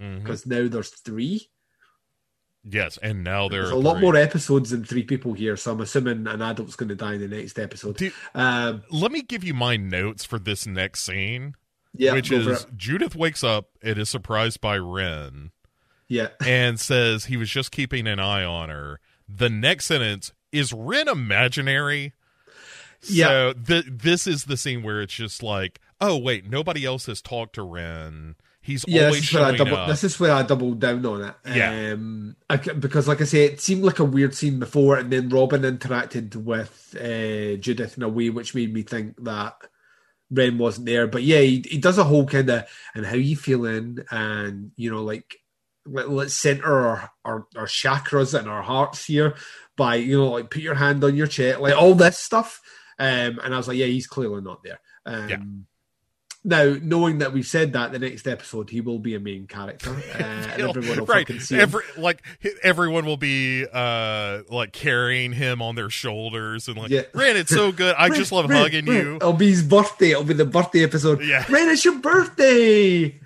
Mhm. 0.00 0.22
because 0.22 0.46
now 0.46 0.68
there's 0.68 0.90
three. 0.90 1.48
Yes, 2.68 2.98
and 3.00 3.22
now 3.22 3.48
there 3.48 3.62
There's 3.62 3.72
are 3.72 3.76
a 3.76 3.78
lot 3.78 3.94
three. 3.94 4.02
more 4.02 4.16
episodes 4.16 4.70
than 4.70 4.84
three 4.84 5.04
people 5.04 5.34
here, 5.34 5.56
so 5.56 5.70
I'm 5.72 5.80
assuming 5.80 6.26
an 6.26 6.42
adult's 6.42 6.74
going 6.74 6.88
to 6.88 6.96
die 6.96 7.14
in 7.14 7.20
the 7.20 7.28
next 7.28 7.60
episode. 7.60 8.12
Um, 8.34 8.82
let 8.90 9.12
me 9.12 9.22
give 9.22 9.44
you 9.44 9.54
my 9.54 9.76
notes 9.76 10.24
for 10.24 10.40
this 10.40 10.66
next 10.66 11.04
scene, 11.04 11.54
yeah, 11.94 12.12
which 12.12 12.32
is. 12.32 12.66
Judith 12.76 13.14
wakes 13.14 13.44
up 13.44 13.68
and 13.82 13.96
is 13.98 14.10
surprised 14.10 14.60
by 14.60 14.78
Ren 14.78 15.52
yeah, 16.08 16.30
and 16.44 16.80
says 16.80 17.26
he 17.26 17.36
was 17.36 17.50
just 17.50 17.70
keeping 17.70 18.08
an 18.08 18.18
eye 18.18 18.44
on 18.44 18.68
her. 18.68 18.98
The 19.28 19.48
next 19.48 19.84
sentence 19.86 20.32
is 20.50 20.72
Ren 20.72 21.06
imaginary. 21.06 22.14
Yeah. 23.08 23.26
So 23.26 23.52
th- 23.52 23.84
this 23.88 24.26
is 24.26 24.44
the 24.46 24.56
scene 24.56 24.82
where 24.82 25.00
it's 25.02 25.14
just 25.14 25.40
like, 25.40 25.80
oh 26.00 26.16
wait, 26.18 26.50
nobody 26.50 26.84
else 26.84 27.06
has 27.06 27.22
talked 27.22 27.54
to 27.54 27.62
Ren. 27.62 28.34
He's 28.66 28.84
yeah. 28.88 29.04
always 29.04 29.20
This 29.20 29.28
is, 29.28 29.34
where 29.34 29.44
I 29.44 29.56
double, 29.56 29.76
up. 29.76 29.88
this 29.88 30.04
is 30.04 30.20
where 30.20 30.32
I 30.32 30.42
doubled 30.42 30.80
down 30.80 31.06
on 31.06 31.22
it. 31.22 31.34
Yeah. 31.46 31.92
um, 31.92 32.34
I 32.50 32.56
because 32.56 33.06
like 33.06 33.20
I 33.20 33.24
say, 33.24 33.44
it 33.44 33.60
seemed 33.60 33.84
like 33.84 34.00
a 34.00 34.04
weird 34.04 34.34
scene 34.34 34.58
before, 34.58 34.96
and 34.96 35.12
then 35.12 35.28
Robin 35.28 35.62
interacted 35.62 36.34
with 36.34 36.96
uh, 37.00 37.60
Judith 37.60 37.96
in 37.96 38.02
a 38.02 38.08
way 38.08 38.28
which 38.30 38.56
made 38.56 38.74
me 38.74 38.82
think 38.82 39.22
that 39.22 39.54
Ren 40.32 40.58
wasn't 40.58 40.86
there. 40.86 41.06
But 41.06 41.22
yeah, 41.22 41.40
he, 41.40 41.64
he 41.64 41.78
does 41.78 41.96
a 41.96 42.04
whole 42.04 42.26
kind 42.26 42.50
of 42.50 42.68
and 42.96 43.06
how 43.06 43.14
you 43.14 43.36
feeling, 43.36 44.00
and 44.10 44.72
you 44.74 44.90
know, 44.90 45.04
like 45.04 45.36
let, 45.86 46.10
let's 46.10 46.34
center 46.34 46.86
our, 46.86 47.10
our 47.24 47.46
our 47.56 47.66
chakras 47.66 48.36
and 48.36 48.48
our 48.48 48.62
hearts 48.62 49.04
here 49.04 49.36
by 49.76 49.94
you 49.94 50.18
know, 50.18 50.30
like 50.30 50.50
put 50.50 50.62
your 50.62 50.74
hand 50.74 51.04
on 51.04 51.14
your 51.14 51.28
chest, 51.28 51.60
like 51.60 51.76
all 51.76 51.94
this 51.94 52.18
stuff. 52.18 52.60
Um, 52.98 53.38
and 53.44 53.54
I 53.54 53.56
was 53.58 53.68
like, 53.68 53.76
yeah, 53.76 53.86
he's 53.86 54.08
clearly 54.08 54.40
not 54.42 54.64
there. 54.64 54.80
Um, 55.04 55.28
Yeah. 55.28 55.36
Now, 56.48 56.76
knowing 56.80 57.18
that 57.18 57.32
we've 57.32 57.46
said 57.46 57.72
that, 57.72 57.90
the 57.90 57.98
next 57.98 58.28
episode 58.28 58.70
he 58.70 58.80
will 58.80 59.00
be 59.00 59.16
a 59.16 59.20
main 59.20 59.48
character, 59.48 59.90
uh, 59.90 60.16
and 60.22 60.62
everyone 60.62 61.00
will 61.00 61.06
right. 61.06 61.26
fucking 61.26 61.40
see 61.40 61.56
him. 61.56 61.74
Like 61.98 62.22
everyone 62.62 63.04
will 63.04 63.16
be 63.16 63.66
uh 63.70 64.42
like 64.48 64.70
carrying 64.72 65.32
him 65.32 65.60
on 65.60 65.74
their 65.74 65.90
shoulders 65.90 66.68
and 66.68 66.76
like 66.76 66.90
Yeah. 66.90 67.02
Ren, 67.14 67.36
it's 67.36 67.50
so 67.50 67.72
good. 67.82 67.96
I 67.98 68.10
just 68.10 68.30
love 68.30 68.48
Ren, 68.48 68.62
hugging 68.62 68.86
Ren. 68.86 68.96
you. 68.96 69.16
It'll 69.16 69.32
be 69.32 69.50
his 69.50 69.64
birthday. 69.64 70.12
It'll 70.12 70.22
be 70.22 70.34
the 70.34 70.44
birthday 70.44 70.84
episode. 70.84 71.20
Yeah. 71.24 71.44
Ren, 71.50 71.68
it's 71.68 71.84
your 71.84 71.98
birthday. 71.98 73.20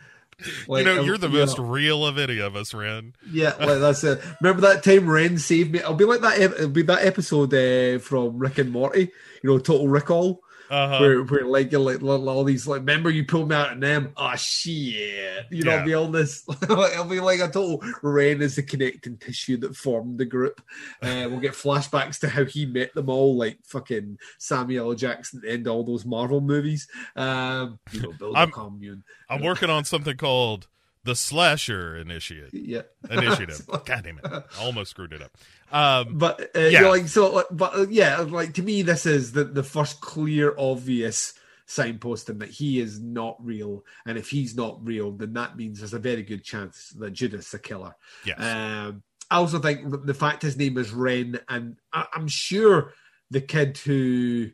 Like, 0.67 0.87
you 0.87 0.91
know, 0.95 1.01
um, 1.01 1.07
you're 1.07 1.19
the 1.19 1.29
you 1.29 1.39
most 1.41 1.59
know, 1.59 1.65
real 1.65 2.07
of 2.07 2.17
any 2.17 2.39
of 2.39 2.57
us, 2.57 2.73
Ren. 2.73 3.13
Yeah, 3.31 3.55
like 3.61 3.81
that's 3.81 4.03
it. 4.03 4.23
Remember 4.41 4.63
that 4.63 4.83
time 4.83 5.11
Ren 5.11 5.37
saved 5.37 5.73
me? 5.73 5.81
It'll 5.81 5.93
be 5.93 6.07
like 6.07 6.23
that. 6.23 6.41
It'll 6.41 6.71
be 6.71 6.81
that 6.85 7.05
episode 7.05 7.53
uh, 7.53 7.99
from 7.99 8.39
Rick 8.39 8.57
and 8.57 8.71
Morty. 8.71 9.11
You 9.43 9.51
know, 9.51 9.59
Total 9.59 9.87
Recall. 9.87 10.43
Uh-huh. 10.71 10.99
where, 11.01 11.23
where 11.25 11.45
like 11.47 11.73
like 11.73 12.01
all 12.03 12.45
these 12.45 12.65
like 12.67 12.79
remember 12.81 13.11
you 13.11 13.25
pulled 13.25 13.49
me 13.49 13.57
out 13.57 13.73
and 13.73 13.83
them 13.83 14.13
oh 14.17 14.37
shit 14.37 15.47
you 15.51 15.65
know 15.65 15.77
Yeah. 15.77 15.85
be 15.85 15.95
all 15.95 16.07
this 16.07 16.45
it'll 16.63 17.05
be 17.07 17.19
like 17.19 17.41
a 17.41 17.49
total 17.49 17.83
Ren 18.03 18.41
is 18.41 18.55
the 18.57 18.63
connecting 18.63 19.17
tissue 19.17 19.57
that 19.59 19.75
formed 19.77 20.19
the 20.19 20.25
group 20.25 20.61
uh, 21.03 21.27
we'll 21.29 21.41
get 21.41 21.53
flashbacks 21.55 22.21
to 22.21 22.29
how 22.29 22.45
he 22.45 22.67
met 22.67 22.95
them 22.95 23.09
all 23.09 23.37
like 23.37 23.59
fucking 23.65 24.19
Samuel 24.39 24.91
L. 24.93 24.97
Jackson 24.97 25.41
at 25.41 25.43
the 25.43 25.51
end 25.51 25.67
of 25.67 25.73
all 25.73 25.83
those 25.85 26.05
Marvel 26.05 26.41
movies 26.41 26.87
um 27.17 27.79
you 27.91 28.03
know 28.03 28.13
build 28.13 28.37
a 28.37 28.39
I'm- 28.39 28.51
commune 28.53 29.03
I'm 29.29 29.43
working 29.43 29.71
on 29.71 29.85
something 29.85 30.17
called 30.17 30.69
the 31.05 31.15
Slasher 31.15 31.97
Initiative. 32.07 32.51
yeah 32.53 32.83
Initiative. 33.11 33.67
God 33.67 34.03
damn 34.05 34.19
it. 34.19 34.25
I 34.27 34.43
almost 34.61 34.91
screwed 34.91 35.13
it 35.13 35.23
up. 35.23 35.37
Um 35.73 36.19
but 36.19 36.51
uh, 36.57 36.61
Yeah. 36.61 36.89
like 36.89 37.09
so 37.09 37.33
like, 37.33 37.47
but 37.51 37.75
uh, 37.75 37.87
yeah 37.89 38.19
like 38.19 38.55
to 38.55 38.63
me 38.63 38.83
this 38.83 39.07
is 39.07 39.33
the 39.33 39.45
the 39.45 39.63
first 39.63 40.01
clear 40.01 40.55
obvious 40.59 41.35
signposting 41.69 42.41
that 42.41 42.49
he 42.51 42.81
is 42.81 43.01
not 43.01 43.37
real 43.41 43.85
and 44.05 44.19
if 44.19 44.29
he's 44.29 44.57
not 44.57 44.85
real 44.85 45.13
then 45.13 45.33
that 45.35 45.57
means 45.57 45.79
there's 45.79 45.95
a 45.95 45.99
very 46.01 46.23
good 46.23 46.43
chance 46.43 46.89
that 46.99 47.13
Judith's 47.13 47.55
a 47.55 47.59
killer 47.61 47.95
yes. 48.25 48.39
um 48.41 49.03
I 49.31 49.37
also 49.37 49.61
think 49.61 50.05
the 50.07 50.15
fact 50.15 50.43
his 50.43 50.57
name 50.57 50.77
is 50.77 50.91
Ren 50.93 51.39
and 51.49 51.77
I, 51.93 52.07
I'm 52.13 52.27
sure 52.27 52.93
the 53.31 53.41
kid 53.41 53.79
who 53.79 54.51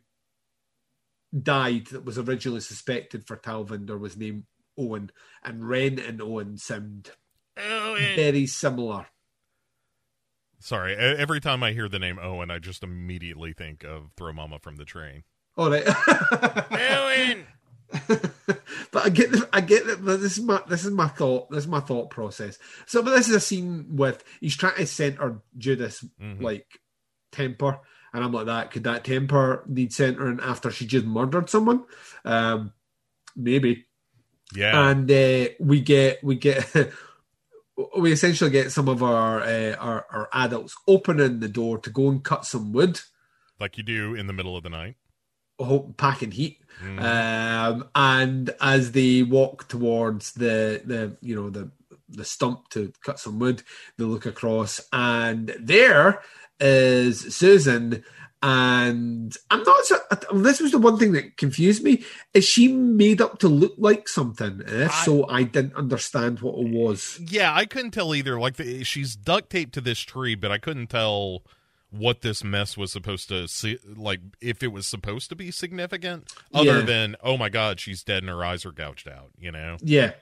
died 1.42 1.86
that 1.88 2.04
was 2.04 2.18
originally 2.18 2.60
suspected 2.60 3.26
for 3.26 3.36
Talvinder 3.36 3.98
was 3.98 4.16
named 4.16 4.44
Owen 4.78 5.10
and 5.42 5.68
Ren 5.68 5.98
and 5.98 6.20
Owen 6.20 6.56
sound 6.58 7.10
very 7.56 8.46
similar 8.46 9.06
Sorry. 10.58 10.96
Every 10.96 11.38
time 11.40 11.62
I 11.62 11.72
hear 11.72 11.86
the 11.88 11.98
name 11.98 12.18
Owen, 12.18 12.50
I 12.50 12.58
just 12.58 12.82
immediately 12.82 13.52
think 13.52 13.84
of 13.84 14.10
Throw 14.16 14.32
Momma 14.32 14.58
from 14.58 14.76
the 14.76 14.84
Train. 14.86 15.22
all 15.56 15.70
right 15.70 15.86
Owen. 16.70 17.46
but 18.90 19.04
I 19.04 19.10
get 19.10 19.30
the, 19.30 19.48
I 19.52 19.60
get 19.60 19.86
that 19.86 20.04
this 20.04 20.38
is 20.38 20.40
my 20.42 20.60
this 20.68 20.84
is 20.84 20.90
my 20.90 21.06
thought 21.08 21.50
this 21.50 21.60
is 21.64 21.68
my 21.68 21.80
thought 21.80 22.10
process. 22.10 22.58
So 22.86 23.02
but 23.02 23.10
this 23.14 23.28
is 23.28 23.34
a 23.36 23.40
scene 23.40 23.86
with 23.96 24.24
he's 24.40 24.56
trying 24.56 24.76
to 24.76 24.86
center 24.86 25.40
Judas 25.56 26.04
Mhm. 26.20 26.42
like 26.42 26.66
temper 27.32 27.78
And 28.12 28.24
I'm 28.24 28.32
like, 28.32 28.46
that 28.46 28.70
could 28.70 28.84
that 28.84 29.04
temper 29.04 29.62
need 29.68 29.92
centering 29.92 30.40
after 30.40 30.70
she 30.70 30.86
just 30.86 31.04
murdered 31.04 31.50
someone? 31.50 31.84
Um, 32.24 32.72
maybe. 33.36 33.84
Yeah. 34.54 34.90
And 34.90 35.10
uh, 35.10 35.48
we 35.60 35.80
get 35.80 36.22
we 36.22 36.36
get 36.36 36.66
we 37.98 38.12
essentially 38.12 38.50
get 38.50 38.72
some 38.72 38.88
of 38.88 39.02
our, 39.02 39.40
uh, 39.42 39.74
our 39.74 40.06
our 40.10 40.28
adults 40.32 40.74
opening 40.86 41.40
the 41.40 41.48
door 41.48 41.78
to 41.78 41.90
go 41.90 42.08
and 42.08 42.22
cut 42.22 42.44
some 42.46 42.72
wood, 42.72 43.00
like 43.60 43.76
you 43.76 43.82
do 43.82 44.14
in 44.14 44.26
the 44.26 44.32
middle 44.32 44.56
of 44.56 44.62
the 44.62 44.70
night. 44.70 44.96
ho- 45.58 45.92
packing 45.96 46.30
heat. 46.32 46.58
Mhm. 46.82 47.00
Um, 47.02 47.88
and 47.94 48.54
as 48.60 48.92
they 48.92 49.22
walk 49.22 49.68
towards 49.68 50.32
the 50.32 50.80
the 50.84 51.16
you 51.20 51.34
know 51.34 51.50
the 51.50 51.70
the 52.08 52.24
stump 52.24 52.68
to 52.70 52.92
cut 53.04 53.18
some 53.18 53.38
wood, 53.38 53.62
they 53.98 54.04
look 54.04 54.26
across, 54.26 54.80
and 54.92 55.54
there 55.58 56.22
is 56.60 57.34
Susan. 57.34 58.04
And 58.42 59.34
I'm 59.50 59.62
not. 59.62 59.84
So, 59.86 59.96
this 60.34 60.60
was 60.60 60.72
the 60.72 60.78
one 60.78 60.98
thing 60.98 61.12
that 61.12 61.36
confused 61.36 61.82
me. 61.82 62.04
Is 62.34 62.44
she 62.44 62.68
made 62.72 63.20
up 63.20 63.38
to 63.40 63.48
look 63.48 63.74
like 63.78 64.08
something? 64.08 64.60
And 64.66 64.82
if 64.82 64.92
I- 64.92 65.04
so, 65.04 65.26
I 65.28 65.42
didn't 65.42 65.74
understand 65.74 66.40
what 66.40 66.58
it 66.58 66.68
was. 66.70 67.18
yeah, 67.20 67.52
I 67.54 67.64
couldn't 67.66 67.92
tell 67.92 68.14
either. 68.14 68.38
Like 68.38 68.56
the, 68.56 68.84
she's 68.84 69.16
duct 69.16 69.50
taped 69.50 69.74
to 69.74 69.80
this 69.80 69.98
tree, 70.00 70.34
but 70.34 70.52
I 70.52 70.58
couldn't 70.58 70.88
tell 70.88 71.42
what 71.90 72.20
this 72.20 72.44
mess 72.44 72.76
was 72.76 72.92
supposed 72.92 73.28
to 73.30 73.48
see. 73.48 73.78
Like 73.84 74.20
if 74.40 74.62
it 74.62 74.68
was 74.68 74.86
supposed 74.86 75.28
to 75.30 75.36
be 75.36 75.50
significant, 75.50 76.30
other 76.52 76.80
Yeah. 76.80 76.84
than 76.84 77.16
oh 77.22 77.36
my 77.36 77.48
god, 77.48 77.80
she's 77.80 78.02
dead 78.04 78.22
and 78.22 78.28
her 78.28 78.44
eyes 78.44 78.66
are 78.66 78.72
gouged 78.72 79.08
out. 79.08 79.30
You 79.38 79.50
know. 79.52 79.76
Yeah, 79.82 80.12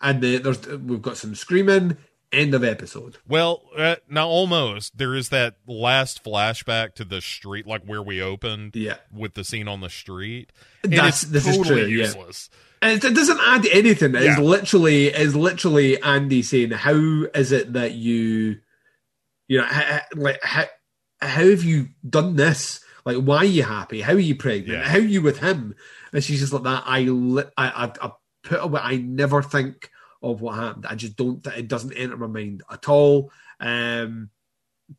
and 0.00 0.20
the, 0.20 0.38
there's 0.38 0.66
we've 0.66 1.00
got 1.02 1.16
some 1.16 1.34
screaming. 1.34 1.96
End 2.32 2.54
of 2.54 2.64
episode. 2.64 3.18
Well, 3.28 3.62
uh, 3.76 3.96
now 4.08 4.26
almost 4.26 4.96
there 4.96 5.14
is 5.14 5.28
that 5.28 5.56
last 5.66 6.24
flashback 6.24 6.94
to 6.94 7.04
the 7.04 7.20
street, 7.20 7.66
like 7.66 7.84
where 7.84 8.02
we 8.02 8.22
opened 8.22 8.74
Yeah, 8.74 8.96
with 9.12 9.34
the 9.34 9.44
scene 9.44 9.68
on 9.68 9.80
the 9.82 9.90
street. 9.90 10.50
And 10.82 10.92
That's- 10.94 11.22
this 11.22 11.46
is 11.46 11.58
totally 11.58 11.82
true, 11.82 11.88
yeah. 11.90 12.32
And 12.80 13.04
it 13.04 13.14
doesn't 13.14 13.38
add 13.40 13.66
anything. 13.66 14.14
It's 14.14 14.24
Yeah. 14.24 14.40
literally 14.40 15.06
it's 15.08 15.34
literally 15.36 16.02
Andy 16.02 16.42
saying, 16.42 16.70
"How 16.70 16.94
is 17.34 17.52
it 17.52 17.74
that 17.74 17.92
you, 17.92 18.56
you 19.46 19.58
know, 19.58 20.00
like 20.16 20.42
how 20.42 20.64
how 21.20 21.48
have 21.48 21.62
you 21.62 21.90
done 22.08 22.34
this? 22.36 22.80
Like, 23.04 23.18
why 23.18 23.36
are 23.36 23.44
you 23.44 23.62
happy? 23.62 24.00
How 24.00 24.14
are 24.14 24.18
you 24.18 24.34
pregnant? 24.34 24.80
Yeah. 24.80 24.88
How 24.88 24.96
are 24.96 25.00
you 25.00 25.22
with 25.22 25.38
him?" 25.38 25.76
And 26.12 26.24
she's 26.24 26.40
just 26.40 26.52
like 26.52 26.64
that. 26.64 26.82
I 26.86 27.00
I 27.56 27.68
I, 27.84 27.92
I 28.00 28.10
put 28.42 28.60
away. 28.64 28.80
I 28.82 28.96
never 28.96 29.42
think 29.42 29.90
of 30.22 30.40
what 30.40 30.56
happened. 30.56 30.86
I 30.86 30.94
just 30.94 31.16
don't. 31.16 31.44
It 31.46 31.68
doesn't 31.68 31.94
enter 31.94 32.16
my 32.16 32.26
mind 32.26 32.62
at 32.70 32.88
all. 32.88 33.30
Um, 33.60 34.30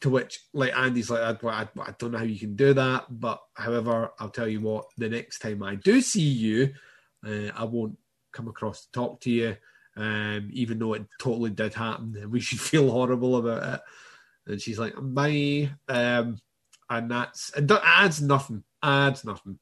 to 0.02 0.10
which, 0.10 0.40
like 0.54 0.76
Andy's 0.76 1.10
like, 1.10 1.44
I, 1.44 1.48
I, 1.50 1.68
I 1.82 1.94
don't 1.98 2.12
know 2.12 2.18
how 2.18 2.24
you 2.24 2.40
can 2.40 2.56
do 2.56 2.74
that, 2.74 3.06
but 3.10 3.42
however, 3.54 4.12
I'll 4.20 4.30
tell 4.30 4.48
you 4.48 4.62
what. 4.62 4.86
The 4.98 5.10
next 5.10 5.40
time 5.40 5.64
I 5.64 5.76
do 5.76 6.02
see 6.02 6.22
you, 6.22 6.74
uh, 7.26 7.52
I 7.56 7.64
won't 7.66 7.98
come 8.32 8.48
across 8.48 8.86
to 8.86 8.92
talk 8.92 9.22
to 9.22 9.30
you, 9.30 9.58
um, 9.96 10.50
even 10.52 10.80
though 10.80 10.94
it 10.94 11.06
totally 11.20 11.52
did 11.52 11.74
happen, 11.74 12.16
and 12.20 12.32
we 12.32 12.40
should 12.42 12.60
feel 12.60 12.92
horrible 12.92 13.38
about 13.38 13.76
it. 13.76 13.82
And 14.52 14.62
she's 14.62 14.80
like, 14.80 15.00
"My," 15.02 15.70
um, 15.88 16.40
and 16.90 17.12
that's 17.12 17.52
it. 17.56 17.72
Adds 17.72 18.22
nothing. 18.22 18.64
Adds 18.82 19.24
nothing. 19.24 19.60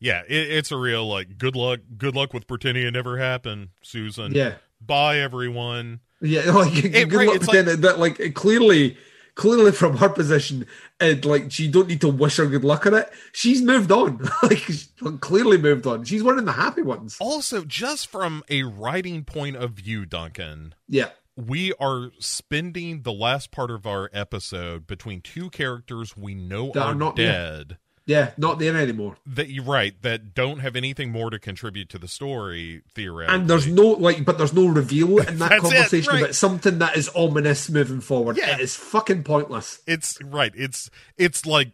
Yeah, 0.00 0.22
it, 0.28 0.50
it's 0.50 0.70
a 0.70 0.76
real 0.76 1.08
like 1.08 1.38
good 1.38 1.56
luck. 1.56 1.80
Good 1.96 2.14
luck 2.14 2.34
with 2.34 2.46
pretending 2.46 2.86
it 2.86 2.92
never 2.92 3.18
happened, 3.18 3.70
Susan. 3.82 4.32
Yeah, 4.32 4.54
Bye, 4.80 5.18
everyone. 5.20 6.00
yeah. 6.20 6.50
Like, 6.54 6.82
good 6.82 7.12
right, 7.12 7.28
luck 7.28 7.40
pretending 7.40 7.80
that. 7.82 7.98
Like, 7.98 8.34
clearly, 8.34 8.96
clearly 9.34 9.72
from 9.72 9.96
her 9.98 10.08
position, 10.08 10.66
it 11.00 11.24
like 11.24 11.50
she 11.52 11.68
don't 11.68 11.88
need 11.88 12.00
to 12.02 12.08
wish 12.08 12.36
her 12.36 12.46
good 12.46 12.64
luck 12.64 12.86
on 12.86 12.94
it. 12.94 13.10
She's 13.32 13.62
moved 13.62 13.92
on. 13.92 14.28
like, 14.42 14.58
she's 14.58 14.90
clearly 15.20 15.58
moved 15.58 15.86
on. 15.86 16.04
She's 16.04 16.22
one 16.22 16.38
of 16.38 16.44
the 16.44 16.52
happy 16.52 16.82
ones. 16.82 17.16
Also, 17.20 17.64
just 17.64 18.08
from 18.08 18.42
a 18.48 18.64
writing 18.64 19.24
point 19.24 19.56
of 19.56 19.72
view, 19.72 20.04
Duncan, 20.06 20.74
Yeah, 20.88 21.10
we 21.36 21.72
are 21.74 22.10
spending 22.18 23.02
the 23.02 23.12
last 23.12 23.52
part 23.52 23.70
of 23.70 23.86
our 23.86 24.10
episode 24.12 24.86
between 24.88 25.20
two 25.20 25.50
characters 25.50 26.16
we 26.16 26.34
know 26.34 26.72
That 26.74 26.82
are, 26.82 26.92
are 26.92 26.94
not 26.94 27.14
dead. 27.16 27.78
Yeah. 28.08 28.30
Not 28.36 28.58
there 28.58 28.76
anymore. 28.76 29.16
That 29.26 29.50
you're 29.50 29.62
right. 29.62 29.94
That 30.02 30.34
don't 30.34 30.58
have 30.58 30.74
anything 30.74 31.12
more 31.12 31.30
to 31.30 31.38
contribute 31.38 31.88
to 31.90 31.98
the 31.98 32.08
story. 32.08 32.82
Theoretically, 32.92 33.38
And 33.38 33.48
there's 33.48 33.68
no 33.68 33.82
like, 33.90 34.24
but 34.24 34.38
there's 34.38 34.52
no 34.54 34.66
reveal 34.66 35.18
in 35.18 35.38
that 35.38 35.50
That's 35.50 35.54
it, 35.54 35.60
conversation 35.74 36.12
right. 36.14 36.22
about 36.22 36.34
something 36.34 36.78
that 36.80 36.96
is 36.96 37.08
ominous 37.14 37.70
moving 37.70 38.00
forward. 38.00 38.36
Yeah. 38.38 38.54
It 38.56 38.60
is 38.62 38.74
fucking 38.74 39.22
pointless. 39.22 39.80
it's 39.86 40.20
right. 40.24 40.52
It's 40.56 40.90
it's 41.16 41.46
like 41.46 41.72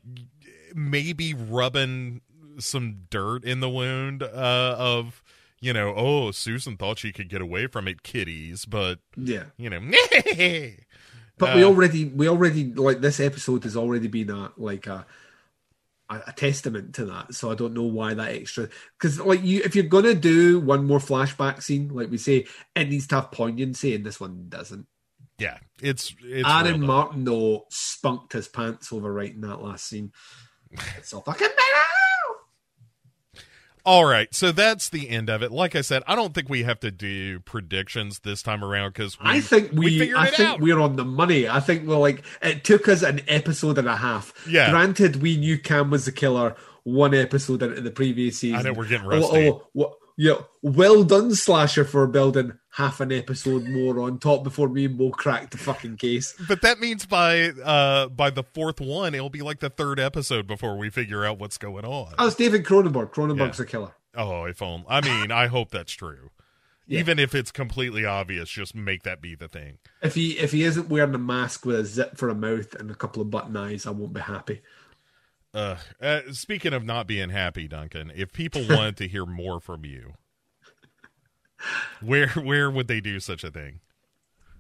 maybe 0.75 1.33
rubbing 1.35 2.21
some 2.59 3.07
dirt 3.11 3.45
in 3.45 3.61
the 3.61 3.71
wound 3.71 4.23
uh, 4.23 4.77
of 4.79 5.23
you 5.61 5.73
know. 5.73 5.95
Oh, 5.97 6.31
Susan 6.33 6.77
thought 6.77 6.99
she 6.99 7.13
could 7.13 7.29
get 7.29 7.41
away 7.41 7.67
from 7.69 7.89
it, 7.89 8.03
kitties, 8.03 8.65
but 8.65 8.99
Yeah, 9.17 9.45
you 9.57 9.71
know. 9.71 9.81
but 11.39 11.55
we 11.57 11.63
Uh, 11.63 11.67
already, 11.67 12.05
we 12.07 12.29
already 12.29 12.65
like 12.75 13.01
this 13.01 13.21
episode 13.21 13.65
has 13.65 13.77
already 13.77 14.09
been 14.09 14.31
a 14.31 14.53
like 14.57 14.87
a 14.87 15.07
a, 16.09 16.21
a 16.29 16.33
testament 16.33 16.95
to 16.97 17.07
that. 17.07 17.35
So 17.35 17.51
I 17.51 17.55
don't 17.55 17.75
know 17.75 17.85
why 17.85 18.15
that 18.15 18.33
extra 18.33 18.69
because 18.99 19.21
like 19.21 19.43
you, 19.43 19.63
if 19.65 19.75
you're 19.75 19.85
gonna 19.85 20.15
do 20.15 20.61
one 20.61 20.87
more 20.87 20.99
flashback 20.99 21.63
scene, 21.63 21.89
like 21.89 22.11
we 22.11 22.19
say, 22.19 22.47
it 22.75 22.89
needs 22.89 23.07
to 23.09 23.17
have 23.17 23.33
poignancy, 23.33 23.95
and 23.95 24.05
this 24.05 24.21
one 24.21 24.47
doesn't. 24.49 24.87
Yeah, 25.39 25.59
it's 25.83 26.15
it's 26.23 26.49
Aaron. 26.49 26.81
Martin 26.81 27.25
though 27.25 27.67
spunked 27.71 28.33
his 28.33 28.49
pants 28.49 28.93
over 28.93 29.13
writing 29.13 29.41
that 29.43 29.63
last 29.63 29.87
scene. 29.87 30.13
It's 30.71 31.11
so 31.11 31.21
fucking 31.21 31.49
better. 31.49 32.04
All 33.87 34.07
right, 34.07 34.35
so 34.35 34.51
that's 34.51 34.89
the 34.89 35.11
end 35.11 35.29
of 35.29 35.43
it. 35.43 35.53
Like 35.53 35.77
I 35.77 35.83
said, 35.83 36.03
I 36.07 36.15
don't 36.15 36.33
think 36.33 36.49
we 36.49 36.63
have 36.63 36.81
to 36.81 36.91
do 36.91 37.41
predictions 37.41 38.21
this 38.21 38.43
time 38.43 38.65
around 38.65 38.91
because 38.95 39.19
I 39.21 39.41
think 39.41 39.73
we, 39.73 39.99
figured 39.99 40.17
I 40.17 40.31
think 40.31 40.49
out. 40.49 40.61
we're 40.61 40.81
on 40.81 40.97
the 40.97 41.05
money. 41.05 41.47
I 41.49 41.61
think 41.61 41.87
we're 41.87 41.97
like 41.99 42.25
it 42.41 42.65
took 42.65 42.89
us 42.89 43.03
an 43.03 43.21
episode 43.29 43.77
and 43.77 43.87
a 43.87 43.97
half. 43.97 44.33
Yeah. 44.49 44.71
Granted, 44.71 45.21
we 45.21 45.37
knew 45.37 45.59
Cam 45.59 45.91
was 45.91 46.07
the 46.07 46.13
killer 46.13 46.57
one 46.85 47.15
episode 47.15 47.63
into 47.63 47.81
the 47.83 47.91
previous 47.91 48.39
season. 48.39 48.59
I 48.59 48.63
know 48.63 48.73
we're 48.73 48.87
getting 48.89 49.07
Oh, 49.07 49.11
rusty. 49.21 49.49
oh, 49.51 49.67
wha- 49.75 49.93
yeah, 50.17 50.37
well 50.63 51.03
done, 51.03 51.35
Slasher, 51.35 51.85
for 51.85 52.07
building 52.07 52.59
half 52.71 53.01
an 53.01 53.13
episode 53.13 53.69
more 53.69 54.01
on 54.01 54.19
top 54.19 54.45
before 54.45 54.69
me 54.69 54.85
and 54.87 54.99
Mo 54.99 55.11
cracked 55.11 55.53
the 55.53 55.59
fucking 55.59 55.97
case. 55.97 56.35
But 56.49 56.63
that 56.63 56.81
means 56.81 57.07
by 57.07 57.49
uh 57.49 58.09
by 58.09 58.31
the 58.31 58.43
fourth 58.43 58.81
one, 58.81 59.15
it'll 59.15 59.31
be 59.31 59.43
like 59.43 59.61
the 59.61 59.71
third 59.71 59.99
episode 60.01 60.47
before 60.47 60.77
we 60.77 60.91
figure 60.91 61.25
out 61.25 61.39
what's 61.39 61.59
going 61.59 61.85
on. 61.85 62.15
Oh, 62.19 62.27
it's 62.27 62.37
David 62.37 62.65
Cronenberg. 62.65 63.13
Cronenberg's 63.13 63.61
a 63.61 63.67
killer. 63.67 63.93
Oh, 64.17 64.45
if 64.45 64.63
only. 64.63 64.87
I 64.89 65.01
mean, 65.01 65.31
I 65.31 65.49
hope 65.49 65.71
that's 65.71 65.93
true. 65.93 66.31
Yeah. 66.87 67.01
Even 67.01 67.19
if 67.19 67.35
it's 67.35 67.51
completely 67.51 68.05
obvious, 68.05 68.51
just 68.51 68.75
make 68.75 69.05
that 69.05 69.23
be 69.23 69.35
the 69.35 69.49
thing. 69.49 69.79
If 70.03 70.15
he 70.15 70.33
if 70.33 70.53
he 70.53 70.65
isn't 70.65 70.91
wearing 70.91 71.15
a 71.15 71.19
mask 71.19 71.65
with 71.65 71.77
a 71.77 71.85
zip 71.85 72.17
for 72.17 72.29
a 72.29 72.35
mouth 72.35 72.75
and 72.75 72.91
a 72.91 72.95
couple 72.95 73.23
of 73.23 73.31
button 73.31 73.57
eyes, 73.57 73.87
I 73.87 73.91
won't 73.91 74.13
be 74.13 74.21
happy. 74.21 74.61
Uh, 75.55 75.77
uh, 76.03 76.21
speaking 76.33 76.73
of 76.73 76.85
not 76.85 77.07
being 77.07 77.31
happy, 77.31 77.69
Duncan, 77.69 78.11
if 78.15 78.33
people 78.33 78.67
wanted 78.69 78.97
to 78.99 79.09
hear 79.09 79.25
more 79.25 79.61
from 79.61 79.85
you, 79.85 80.15
where 82.03 82.29
where 82.31 82.71
would 82.71 82.89
they 82.89 83.01
do 83.01 83.21
such 83.21 83.45
a 83.45 83.51
thing? 83.51 83.81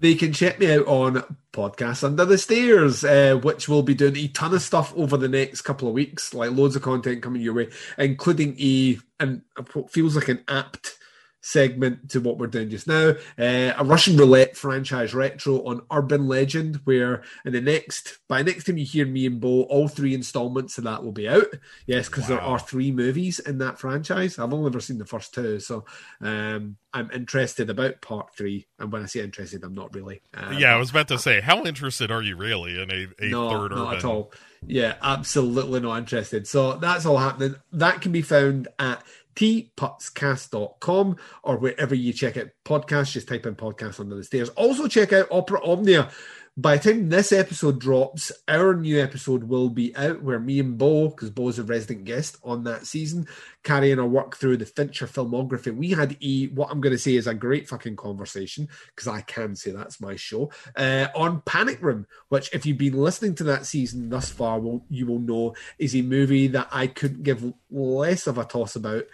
They 0.00 0.14
can 0.14 0.32
check 0.32 0.58
me 0.58 0.72
out 0.72 0.86
on 0.86 1.24
Podcasts 1.52 2.04
Under 2.04 2.24
the 2.24 2.36
Stairs, 2.36 3.04
uh, 3.04 3.38
which 3.42 3.68
will 3.68 3.82
be 3.82 3.94
doing 3.94 4.16
a 4.16 4.28
ton 4.28 4.52
of 4.52 4.60
stuff 4.60 4.92
over 4.96 5.16
the 5.16 5.28
next 5.28 5.62
couple 5.62 5.88
of 5.88 5.94
weeks, 5.94 6.34
like 6.34 6.50
loads 6.50 6.76
of 6.76 6.82
content 6.82 7.22
coming 7.22 7.42
your 7.42 7.54
way, 7.54 7.70
including 7.96 8.56
a 8.60 8.98
and 9.18 9.42
what 9.72 9.90
feels 9.90 10.14
like 10.14 10.28
an 10.28 10.44
apt 10.48 10.96
segment 11.44 12.08
to 12.08 12.20
what 12.20 12.38
we're 12.38 12.46
doing 12.46 12.70
just 12.70 12.88
now, 12.88 13.10
uh, 13.38 13.74
a 13.76 13.84
Russian 13.84 14.16
roulette 14.16 14.56
franchise 14.56 15.12
retro 15.12 15.62
on 15.66 15.82
Urban 15.92 16.26
Legend, 16.26 16.80
where 16.84 17.22
in 17.44 17.52
the 17.52 17.60
next 17.60 18.18
by 18.28 18.42
next 18.42 18.64
time 18.64 18.78
you 18.78 18.86
hear 18.86 19.04
me 19.04 19.26
and 19.26 19.40
Bo, 19.40 19.62
all 19.64 19.86
three 19.86 20.14
installments 20.14 20.78
of 20.78 20.84
that 20.84 21.04
will 21.04 21.12
be 21.12 21.28
out. 21.28 21.46
Yes, 21.86 22.08
because 22.08 22.26
there 22.26 22.40
are 22.40 22.58
three 22.58 22.90
movies 22.90 23.40
in 23.40 23.58
that 23.58 23.78
franchise. 23.78 24.38
I've 24.38 24.54
only 24.54 24.68
ever 24.68 24.80
seen 24.80 24.98
the 24.98 25.04
first 25.04 25.34
two, 25.34 25.60
so 25.60 25.84
um, 26.22 26.76
I'm 26.94 27.10
interested 27.10 27.68
about 27.68 28.00
part 28.00 28.34
three. 28.34 28.66
And 28.78 28.90
when 28.90 29.02
I 29.02 29.06
say 29.06 29.20
interested, 29.20 29.64
I'm 29.64 29.74
not 29.74 29.94
really. 29.94 30.22
Uh, 30.32 30.56
yeah, 30.58 30.74
I 30.74 30.78
was 30.78 30.90
about 30.90 31.08
to 31.08 31.18
say, 31.18 31.42
how 31.42 31.64
interested 31.64 32.10
are 32.10 32.22
you 32.22 32.36
really 32.36 32.80
in 32.80 32.90
a, 32.90 33.06
a 33.22 33.28
no, 33.30 33.50
third 33.50 33.72
not 33.72 33.88
urban? 33.88 33.98
at 33.98 34.04
all. 34.04 34.32
Yeah, 34.66 34.94
absolutely 35.02 35.80
not 35.80 35.98
interested. 35.98 36.46
So 36.46 36.76
that's 36.76 37.04
all 37.04 37.18
happening. 37.18 37.56
That 37.72 38.00
can 38.00 38.12
be 38.12 38.22
found 38.22 38.68
at 38.78 39.02
teapotscast.com 39.34 41.16
or 41.42 41.56
wherever 41.56 41.94
you 41.94 42.12
check 42.12 42.36
out 42.36 42.48
podcasts. 42.64 43.12
Just 43.12 43.28
type 43.28 43.46
in 43.46 43.54
podcast 43.54 44.00
under 44.00 44.16
the 44.16 44.24
stairs. 44.24 44.48
Also 44.50 44.88
check 44.88 45.12
out 45.12 45.28
Opera 45.30 45.60
Omnia, 45.64 46.10
by 46.56 46.76
the 46.76 46.92
time 46.92 47.08
this 47.08 47.32
episode 47.32 47.80
drops, 47.80 48.30
our 48.46 48.74
new 48.74 49.00
episode 49.00 49.44
will 49.44 49.68
be 49.68 49.94
out 49.96 50.22
where 50.22 50.38
me 50.38 50.60
and 50.60 50.78
Bo, 50.78 51.08
because 51.08 51.30
Bo's 51.30 51.58
a 51.58 51.64
resident 51.64 52.04
guest 52.04 52.36
on 52.44 52.62
that 52.62 52.86
season, 52.86 53.26
carrying 53.64 53.98
our 53.98 54.06
work 54.06 54.36
through 54.36 54.58
the 54.58 54.64
Fincher 54.66 55.08
filmography. 55.08 55.74
We 55.76 55.90
had 55.90 56.16
a 56.22 56.44
what 56.46 56.70
I'm 56.70 56.80
going 56.80 56.94
to 56.94 56.98
say 56.98 57.16
is 57.16 57.26
a 57.26 57.34
great 57.34 57.68
fucking 57.68 57.96
conversation 57.96 58.68
because 58.94 59.08
I 59.08 59.22
can 59.22 59.56
say 59.56 59.72
that's 59.72 60.00
my 60.00 60.14
show 60.14 60.52
uh, 60.76 61.08
on 61.16 61.42
Panic 61.44 61.82
Room, 61.82 62.06
which 62.28 62.54
if 62.54 62.64
you've 62.64 62.78
been 62.78 62.94
listening 62.98 63.34
to 63.36 63.44
that 63.44 63.66
season 63.66 64.08
thus 64.08 64.30
far, 64.30 64.60
will 64.60 64.84
you 64.88 65.06
will 65.06 65.18
know 65.18 65.56
is 65.80 65.96
a 65.96 66.02
movie 66.02 66.46
that 66.46 66.68
I 66.70 66.86
couldn't 66.86 67.24
give 67.24 67.52
less 67.68 68.28
of 68.28 68.38
a 68.38 68.44
toss 68.44 68.76
about. 68.76 69.04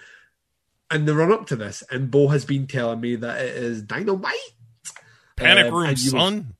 And 0.91 1.07
the 1.09 1.15
run 1.15 1.33
up 1.33 1.47
to 1.47 1.57
this, 1.57 1.83
and 1.91 2.11
Bo 2.11 2.29
has 2.29 2.45
been 2.45 2.67
telling 2.67 3.01
me 3.01 3.15
that 3.17 3.41
it 3.41 3.57
is 3.57 3.81
dynamite. 3.81 4.35
Panic 5.37 5.67
Um, 5.67 5.75
Room, 5.75 5.95
you 5.97 6.13
will- 6.13 6.21
son. 6.21 6.55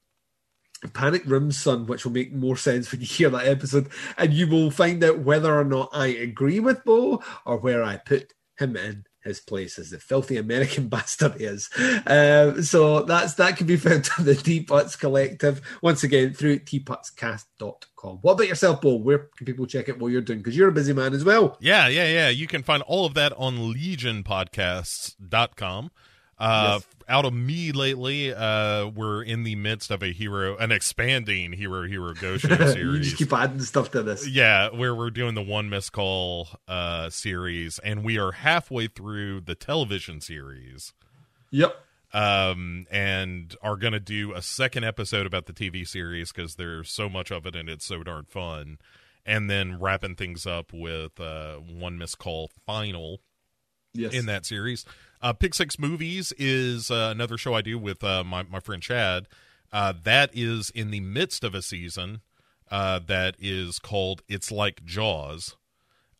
Panic 0.95 1.23
Room 1.27 1.53
Son, 1.53 1.87
which 1.87 2.05
will 2.05 2.13
make 2.13 2.33
more 2.33 2.57
sense 2.57 2.91
when 2.91 3.01
you 3.01 3.07
hear 3.07 3.29
that 3.31 3.47
episode, 3.47 3.89
and 4.17 4.33
you 4.33 4.47
will 4.49 4.71
find 4.71 5.03
out 5.05 5.19
whether 5.21 5.59
or 5.59 5.65
not 5.65 5.91
I 5.93 6.07
agree 6.09 6.61
with 6.61 6.85
Bo 6.85 7.23
or 7.45 7.59
where 7.59 7.83
I 7.83 7.97
put 7.99 8.33
him 8.59 8.77
in 8.77 9.05
his 9.23 9.41
place 9.41 9.79
as 9.79 9.91
the 9.91 9.99
filthy 9.99 10.39
American 10.39 10.89
bastard 10.89 11.35
he 11.35 11.45
is. 11.45 11.69
Um, 12.07 12.63
so 12.63 13.03
that's 13.03 13.35
that 13.35 13.59
can 13.59 13.67
be 13.67 13.77
found 13.77 14.09
on 14.19 14.25
the 14.25 14.35
Teapots 14.35 14.97
Collective 14.97 15.61
once 15.83 16.03
again 16.03 16.33
through 16.33 16.61
teapotscast.com. 16.61 18.19
What 18.23 18.33
about 18.33 18.49
yourself, 18.49 18.81
Bo? 18.81 18.95
Where 18.95 19.29
can 19.37 19.45
people 19.45 19.67
check 19.67 19.91
out 19.91 19.99
what 19.99 20.11
you're 20.13 20.23
doing? 20.23 20.39
Because 20.39 20.57
you're 20.57 20.71
a 20.71 20.73
busy 20.73 20.95
man 20.95 21.13
as 21.13 21.23
well. 21.25 21.59
Yeah, 21.61 21.89
yeah, 21.89 22.09
yeah. 22.09 22.29
You 22.31 22.47
can 22.47 22.63
find 22.63 22.83
all 22.85 23.05
of 23.05 23.13
that 23.15 23.35
on 23.37 23.59
legionpodcasts.com. 23.59 25.91
Uh, 26.39 26.79
Yes. 26.81 26.87
Out 27.11 27.25
of 27.25 27.35
me 27.35 27.73
lately, 27.73 28.33
uh, 28.33 28.87
we're 28.87 29.23
in 29.23 29.43
the 29.43 29.57
midst 29.57 29.91
of 29.91 30.01
a 30.03 30.13
hero, 30.13 30.57
an 30.59 30.71
expanding 30.71 31.53
Hero 31.53 31.87
Hero 31.87 32.15
Go 32.15 32.37
Show 32.39 32.49
you 32.77 33.01
just 33.01 33.17
keep 33.17 33.33
adding 33.33 33.61
stuff 33.61 33.91
to 33.91 34.03
this. 34.05 34.29
Yeah, 34.29 34.69
where 34.71 34.95
we're 34.95 35.11
doing 35.11 35.35
the 35.35 35.43
One 35.43 35.69
Missed 35.69 35.91
Call 35.93 36.49
uh, 36.69 37.11
series, 37.11 37.81
and 37.81 38.05
we 38.05 38.17
are 38.17 38.31
halfway 38.33 38.87
through 38.87 39.41
the 39.41 39.55
television 39.57 40.21
series. 40.21 40.93
Yep. 41.51 41.75
um, 42.13 42.87
and 42.93 43.57
are 43.61 43.77
going 43.77 43.93
to 43.93 43.99
do 44.01 44.33
a 44.33 44.41
second 44.41 44.85
episode 44.85 45.27
about 45.27 45.47
the 45.47 45.53
TV 45.53 45.87
series 45.87 46.31
because 46.31 46.55
there's 46.55 46.91
so 46.93 47.09
much 47.09 47.33
of 47.33 47.45
it 47.45 47.57
and 47.57 47.69
it's 47.69 47.85
so 47.85 48.05
darn 48.05 48.25
fun. 48.27 48.79
And 49.27 49.51
then 49.51 49.81
wrapping 49.81 50.15
things 50.15 50.47
up 50.47 50.73
with 50.73 51.19
uh, 51.21 51.57
One 51.57 51.99
Missed 51.99 52.19
Call 52.19 52.51
final 52.65 53.19
Yes. 53.93 54.15
in 54.15 54.27
that 54.27 54.47
series. 54.47 54.85
Uh, 55.23 55.33
Pick 55.33 55.55
Six 55.55 55.79
Movies 55.79 56.33
is 56.39 56.91
uh, 56.91 57.11
another 57.13 57.37
show 57.37 57.55
I 57.55 57.63
do 57.63 57.79
with 57.79 58.03
uh, 58.03 58.25
my, 58.25 58.43
my 58.45 58.61
friend 58.61 58.83
Chad. 58.83 59.27
Uh, 59.73 59.93
that 60.03 60.31
is 60.33 60.71
in 60.71 60.91
the 60.91 61.01
midst 61.01 61.45
of 61.45 61.55
a 61.55 61.63
season 61.63 62.23
uh, 62.71 63.01
that 63.07 63.37
is 63.39 63.79
called 63.79 64.23
It's 64.29 64.51
Like 64.51 64.85
Jaws, 64.85 65.57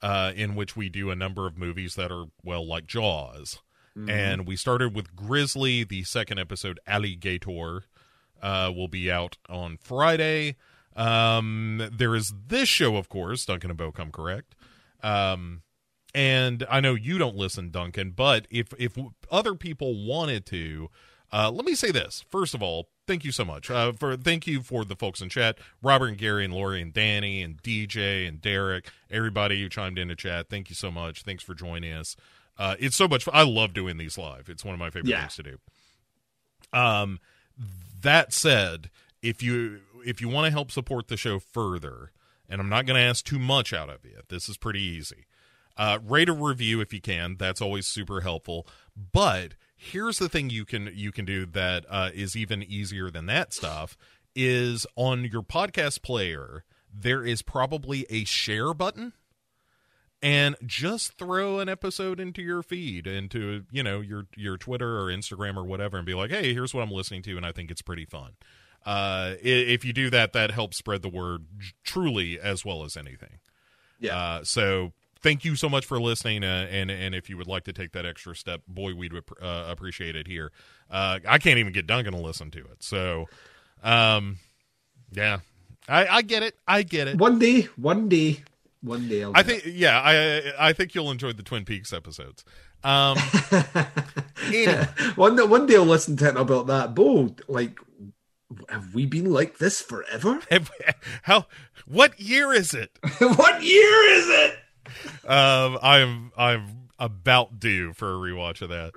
uh, 0.03 0.33
in 0.37 0.55
which 0.55 0.77
we 0.77 0.89
do 0.89 1.11
a 1.11 1.17
number 1.17 1.47
of 1.47 1.57
movies 1.57 1.95
that 1.95 2.13
are, 2.13 2.27
well, 2.45 2.67
like 2.67 2.87
Jaws. 2.87 3.61
And 4.09 4.47
we 4.47 4.57
started 4.57 4.95
with 4.95 5.17
Grizzly. 5.17 5.85
The 5.85 6.05
second 6.05 6.39
episode, 6.39 6.79
Alligator, 6.87 7.85
uh, 8.41 8.73
will 8.75 8.89
be 8.89 9.11
out 9.11 9.37
on 9.49 9.79
Friday. 9.79 10.57
Um, 10.95 11.91
there 11.93 12.15
is 12.15 12.33
this 12.47 12.69
show, 12.69 12.97
of 12.97 13.09
course, 13.09 13.45
Duncan 13.45 13.71
and 13.71 13.77
Bo 13.77 13.93
come 13.93 14.11
correct. 14.11 14.55
Um, 15.03 15.63
and 16.15 16.67
I 16.71 16.81
know 16.81 16.95
you 16.95 17.19
don't 17.19 17.37
listen, 17.37 17.71
Duncan, 17.71 18.11
but 18.13 18.47
if 18.51 18.69
if 18.79 18.97
other 19.31 19.55
people 19.55 20.05
wanted 20.07 20.47
to, 20.47 20.91
uh, 21.33 21.51
let 21.53 21.65
me 21.65 21.75
say 21.75 21.91
this. 21.91 22.25
First 22.31 22.55
of 22.55 22.63
all, 22.63 22.89
thank 23.07 23.25
you 23.25 23.33
so 23.33 23.45
much 23.45 23.71
uh, 23.71 23.93
for 23.93 24.17
thank 24.17 24.47
you 24.47 24.63
for 24.63 24.85
the 24.85 24.97
folks 24.97 25.21
in 25.21 25.29
chat, 25.29 25.59
Robert 25.83 26.09
and 26.09 26.19
Gary 26.19 26.45
and 26.45 26.55
Lori 26.55 26.81
and 26.83 26.93
Danny 26.93 27.43
and 27.43 27.63
DJ 27.63 28.27
and 28.27 28.41
Derek, 28.41 28.89
everybody 29.11 29.61
who 29.61 29.69
chimed 29.69 29.99
in 29.99 30.09
to 30.09 30.17
chat. 30.17 30.49
Thank 30.49 30.69
you 30.69 30.75
so 30.75 30.91
much. 30.91 31.23
Thanks 31.23 31.43
for 31.45 31.55
joining 31.55 31.93
us. 31.93 32.17
Uh, 32.59 32.77
it's 32.79 32.97
so 32.97 33.09
much. 33.09 33.25
Fun. 33.25 33.35
I 33.35 33.43
love 33.43 33.73
doing 33.73 33.97
these 33.97 34.19
live. 34.19 34.49
It's 34.49 34.65
one 34.65 34.75
of 34.75 34.79
my 34.81 34.91
favorite 34.91 35.11
Yeah. 35.11 35.21
things 35.21 35.37
to 35.37 35.43
do. 35.43 35.59
Um, 36.73 37.21
that 38.03 38.33
said, 38.33 38.91
if 39.23 39.43
you 39.43 39.81
if 40.05 40.21
you 40.21 40.29
want 40.29 40.47
to 40.47 40.51
help 40.51 40.71
support 40.71 41.09
the 41.09 41.17
show 41.17 41.39
further, 41.39 42.13
and 42.49 42.61
I'm 42.61 42.69
not 42.69 42.87
going 42.87 42.97
to 42.97 43.03
ask 43.07 43.25
too 43.25 43.39
much 43.39 43.73
out 43.73 43.91
of 43.91 44.05
you, 44.05 44.19
this 44.29 44.49
is 44.49 44.57
pretty 44.57 44.81
easy. 44.83 45.27
Uh, 45.77 45.99
rate 46.07 46.29
a 46.29 46.33
review 46.33 46.81
if 46.81 46.93
you 46.93 47.01
can. 47.01 47.37
That's 47.39 47.61
always 47.63 47.87
super 47.87 48.21
helpful. 48.21 48.67
But 49.13 49.55
here's 49.77 50.19
the 50.19 50.29
thing 50.29 50.51
you 50.51 50.65
can 50.65 50.91
you 50.95 51.11
can 51.13 51.25
do 51.25 51.47
that 51.47 51.87
uh, 51.89 52.11
is 52.13 52.37
even 52.37 52.63
easier 52.63 53.11
than 53.11 53.27
that 53.27 53.53
stuff 53.55 53.97
is 54.35 54.87
on 54.97 55.25
your 55.25 55.43
podcast 55.43 56.03
player. 56.03 56.65
There 56.93 57.25
is 57.25 57.41
probably 57.43 58.05
a 58.11 58.25
share 58.25 58.75
button 58.75 59.13
and 60.23 60.55
just 60.67 61.15
throw 61.17 61.61
an 61.61 61.69
episode 61.69 62.21
into 62.21 62.43
your 62.43 62.63
feed 62.63 63.07
into 63.07 63.65
you 63.71 63.83
know 63.83 64.01
your 64.01 64.27
your 64.37 64.59
twitter 64.59 64.99
or 64.99 65.05
instagram 65.07 65.57
or 65.57 65.65
whatever 65.65 65.97
and 65.97 66.05
be 66.05 66.13
like 66.13 66.31
hey 66.31 66.53
here's 66.53 66.75
what 66.75 66.83
i'm 66.83 66.91
listening 66.91 67.23
to 67.23 67.37
and 67.39 67.47
i 67.47 67.53
think 67.53 67.71
it's 67.71 67.81
pretty 67.81 68.05
fun 68.05 68.33
uh 68.85 69.33
if 69.41 69.83
you 69.83 69.95
do 69.95 70.11
that 70.11 70.35
that 70.35 70.51
helps 70.51 70.77
spread 70.77 71.01
the 71.01 71.09
word 71.09 71.47
truly 71.85 72.39
as 72.39 72.67
well 72.67 72.85
as 72.85 72.99
anything 72.99 73.39
Yeah. 73.99 74.15
uh 74.19 74.45
so 74.45 74.93
thank 75.23 75.45
you 75.45 75.57
so 75.57 75.69
much 75.69 75.85
for 75.87 76.01
listening 76.01 76.43
uh, 76.45 76.67
and 76.71 76.91
and 76.91 77.15
if 77.15 77.29
you 77.31 77.37
would 77.37 77.47
like 77.47 77.65
to 77.65 77.73
take 77.73 77.93
that 77.93 78.07
extra 78.07 78.35
step 78.35 78.63
boy 78.69 78.95
we'd 78.95 79.13
uh, 79.15 79.65
appreciate 79.69 80.17
it 80.17 80.27
here 80.27 80.51
uh 80.91 81.19
i 81.29 81.39
can't 81.39 81.59
even 81.59 81.73
get 81.73 81.87
duncan 81.87 82.13
to 82.13 82.19
listen 82.19 82.51
to 82.51 82.59
it 82.61 82.83
so 82.83 83.27
um 83.83 84.39
yeah 85.13 85.39
i 85.89 86.07
i 86.07 86.23
get 86.23 86.43
it 86.43 86.55
i 86.67 86.83
get 86.83 87.09
it 87.09 87.17
One 87.19 87.39
day, 87.39 87.63
one 87.77 88.09
day, 88.09 88.43
one 88.83 89.09
day. 89.09 89.23
I'll 89.25 89.33
I 89.35 89.43
do 89.43 89.51
it. 89.51 89.63
think 89.63 89.75
yeah, 89.77 90.01
I 90.01 90.69
I 90.69 90.73
think 90.73 90.95
you'll 90.95 91.11
enjoy 91.11 91.33
the 91.33 91.43
Twin 91.43 91.65
Peaks 91.65 91.93
episodes. 91.93 92.45
Um 92.83 93.19
anyway, 94.47 94.87
one 95.17 95.37
day, 95.37 95.43
one 95.45 95.67
day 95.67 95.77
I'll 95.77 95.85
listen 95.85 96.17
to 96.17 96.25
it 96.27 96.29
and 96.31 96.39
I'll 96.39 96.45
be 96.47 96.55
like 96.55 96.67
that. 96.67 96.95
Bo, 96.95 97.35
like, 97.47 97.79
have 98.71 98.95
we 98.95 99.05
been 99.07 99.31
like 99.31 99.59
this 99.59 99.81
forever? 99.83 100.41
how 101.23 101.47
what 101.87 102.19
year 102.19 102.53
is 102.55 102.73
it? 102.73 102.99
what 103.19 103.63
year 103.63 104.11
is 104.13 104.29
it? 104.29 104.40
Um 105.31 105.79
I'm 105.83 106.33
I'm 106.37 106.89
about 106.99 107.59
due 107.61 107.93
for 107.93 108.11
a 108.13 108.19
rewatch 108.19 108.63
of 108.63 108.69
that. 108.71 108.93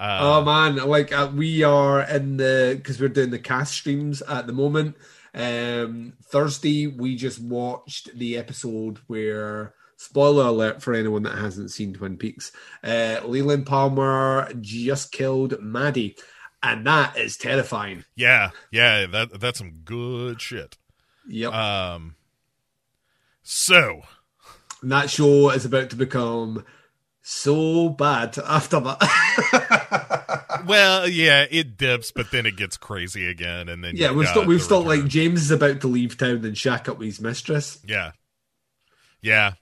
Uh, 0.00 0.18
oh 0.20 0.44
man, 0.44 0.76
like 0.88 1.12
uh, 1.12 1.30
we 1.32 1.62
are 1.62 2.02
in 2.02 2.36
the 2.36 2.74
because 2.76 3.00
we're 3.00 3.08
doing 3.08 3.30
the 3.30 3.38
cast 3.38 3.72
streams 3.74 4.20
at 4.22 4.46
the 4.46 4.52
moment. 4.52 4.96
Um, 5.34 6.14
Thursday 6.24 6.86
we 6.88 7.14
just 7.16 7.40
watched 7.40 8.16
the 8.18 8.36
episode 8.36 8.98
where 9.06 9.74
spoiler 9.96 10.46
alert 10.46 10.82
for 10.82 10.94
anyone 10.94 11.22
that 11.22 11.38
hasn't 11.38 11.70
seen 11.70 11.94
Twin 11.94 12.16
Peaks. 12.16 12.52
Uh, 12.82 13.20
Leland 13.24 13.66
Palmer 13.66 14.50
just 14.60 15.12
killed 15.12 15.60
Maddie, 15.60 16.16
and 16.62 16.86
that 16.86 17.16
is 17.16 17.36
terrifying. 17.36 18.04
yeah, 18.16 18.50
yeah, 18.70 19.06
that 19.06 19.40
that's 19.40 19.58
some 19.58 19.82
good 19.84 20.40
shit. 20.40 20.76
Yep. 21.28 21.52
Um 21.52 22.16
so 23.44 24.02
And 24.82 24.92
that 24.92 25.10
show 25.10 25.50
is 25.50 25.64
about 25.64 25.90
to 25.90 25.96
become 25.96 26.64
so 27.22 27.88
bad 27.88 28.36
after 28.38 28.80
that. 28.80 30.62
well, 30.66 31.08
yeah, 31.08 31.46
it 31.50 31.76
dips, 31.76 32.12
but 32.12 32.30
then 32.30 32.46
it 32.46 32.56
gets 32.56 32.76
crazy 32.76 33.28
again, 33.28 33.68
and 33.68 33.82
then 33.82 33.96
yeah, 33.96 34.12
we've 34.12 34.28
still 34.28 34.44
we've 34.44 34.62
still 34.62 34.82
like. 34.82 35.06
James 35.06 35.42
is 35.42 35.50
about 35.50 35.80
to 35.80 35.88
leave 35.88 36.18
town 36.18 36.44
and 36.44 36.58
shack 36.58 36.88
up 36.88 36.98
with 36.98 37.06
his 37.06 37.20
mistress. 37.20 37.78
Yeah. 37.86 38.12
Yeah. 39.20 39.52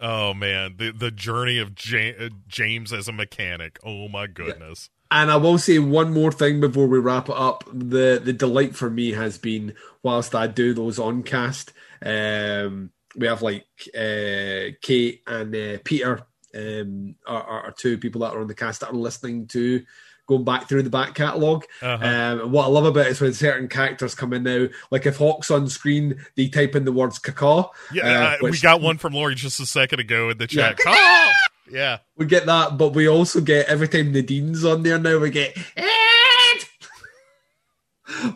Oh 0.00 0.32
man, 0.32 0.76
the 0.78 0.92
the 0.92 1.10
journey 1.10 1.58
of 1.58 1.72
ja- 1.84 2.14
uh, 2.18 2.30
James 2.48 2.92
as 2.92 3.08
a 3.08 3.12
mechanic. 3.12 3.78
Oh 3.84 4.08
my 4.08 4.26
goodness. 4.26 4.88
And 5.10 5.30
I 5.30 5.36
will 5.36 5.58
say 5.58 5.78
one 5.78 6.12
more 6.12 6.30
thing 6.30 6.60
before 6.60 6.86
we 6.86 6.98
wrap 6.98 7.28
it 7.28 7.36
up. 7.36 7.64
The 7.70 8.20
the 8.22 8.32
delight 8.32 8.74
for 8.76 8.88
me 8.88 9.12
has 9.12 9.36
been 9.36 9.74
whilst 10.02 10.34
I 10.34 10.46
do 10.46 10.72
those 10.72 10.98
on 10.98 11.22
cast, 11.22 11.72
um, 12.02 12.92
we 13.16 13.26
have 13.26 13.42
like 13.42 13.66
uh, 13.94 14.76
Kate 14.80 15.22
and 15.26 15.54
uh, 15.54 15.78
Peter 15.84 16.26
um, 16.54 17.14
are, 17.26 17.42
are 17.42 17.74
two 17.76 17.98
people 17.98 18.22
that 18.22 18.34
are 18.34 18.40
on 18.40 18.46
the 18.46 18.54
cast 18.54 18.80
that 18.80 18.90
are 18.90 18.94
listening 18.94 19.46
to 19.48 19.82
going 20.26 20.44
back 20.44 20.68
through 20.68 20.82
the 20.82 20.90
back 20.90 21.14
catalogue. 21.14 21.64
Uh-huh. 21.82 22.06
Um, 22.06 22.52
what 22.52 22.64
I 22.64 22.68
love 22.68 22.84
about 22.84 23.06
it 23.06 23.10
is 23.10 23.20
when 23.20 23.34
certain 23.34 23.68
characters 23.68 24.14
come 24.14 24.32
in 24.32 24.44
now, 24.44 24.68
like 24.90 25.06
if 25.06 25.16
Hawk's 25.16 25.50
on 25.50 25.68
screen, 25.68 26.24
they 26.36 26.48
type 26.48 26.76
in 26.76 26.84
the 26.84 26.92
words 26.92 27.18
caca. 27.18 27.68
Yeah, 27.92 28.04
uh, 28.04 28.46
uh, 28.46 28.50
we 28.50 28.58
got 28.58 28.80
one 28.80 28.98
from 28.98 29.14
Laurie 29.14 29.34
just 29.34 29.58
a 29.58 29.66
second 29.66 29.98
ago 29.98 30.30
in 30.30 30.38
the 30.38 30.46
chat. 30.46 30.78
Yeah. 30.86 31.32
Yeah. 31.70 31.98
We 32.16 32.26
get 32.26 32.46
that, 32.46 32.78
but 32.78 32.94
we 32.94 33.08
also 33.08 33.40
get 33.40 33.66
every 33.66 33.88
time 33.88 34.12
Nadine's 34.12 34.64
on 34.64 34.82
there 34.82 34.98
now, 34.98 35.18
we 35.18 35.30
get 35.30 35.56
Ed! 35.76 35.99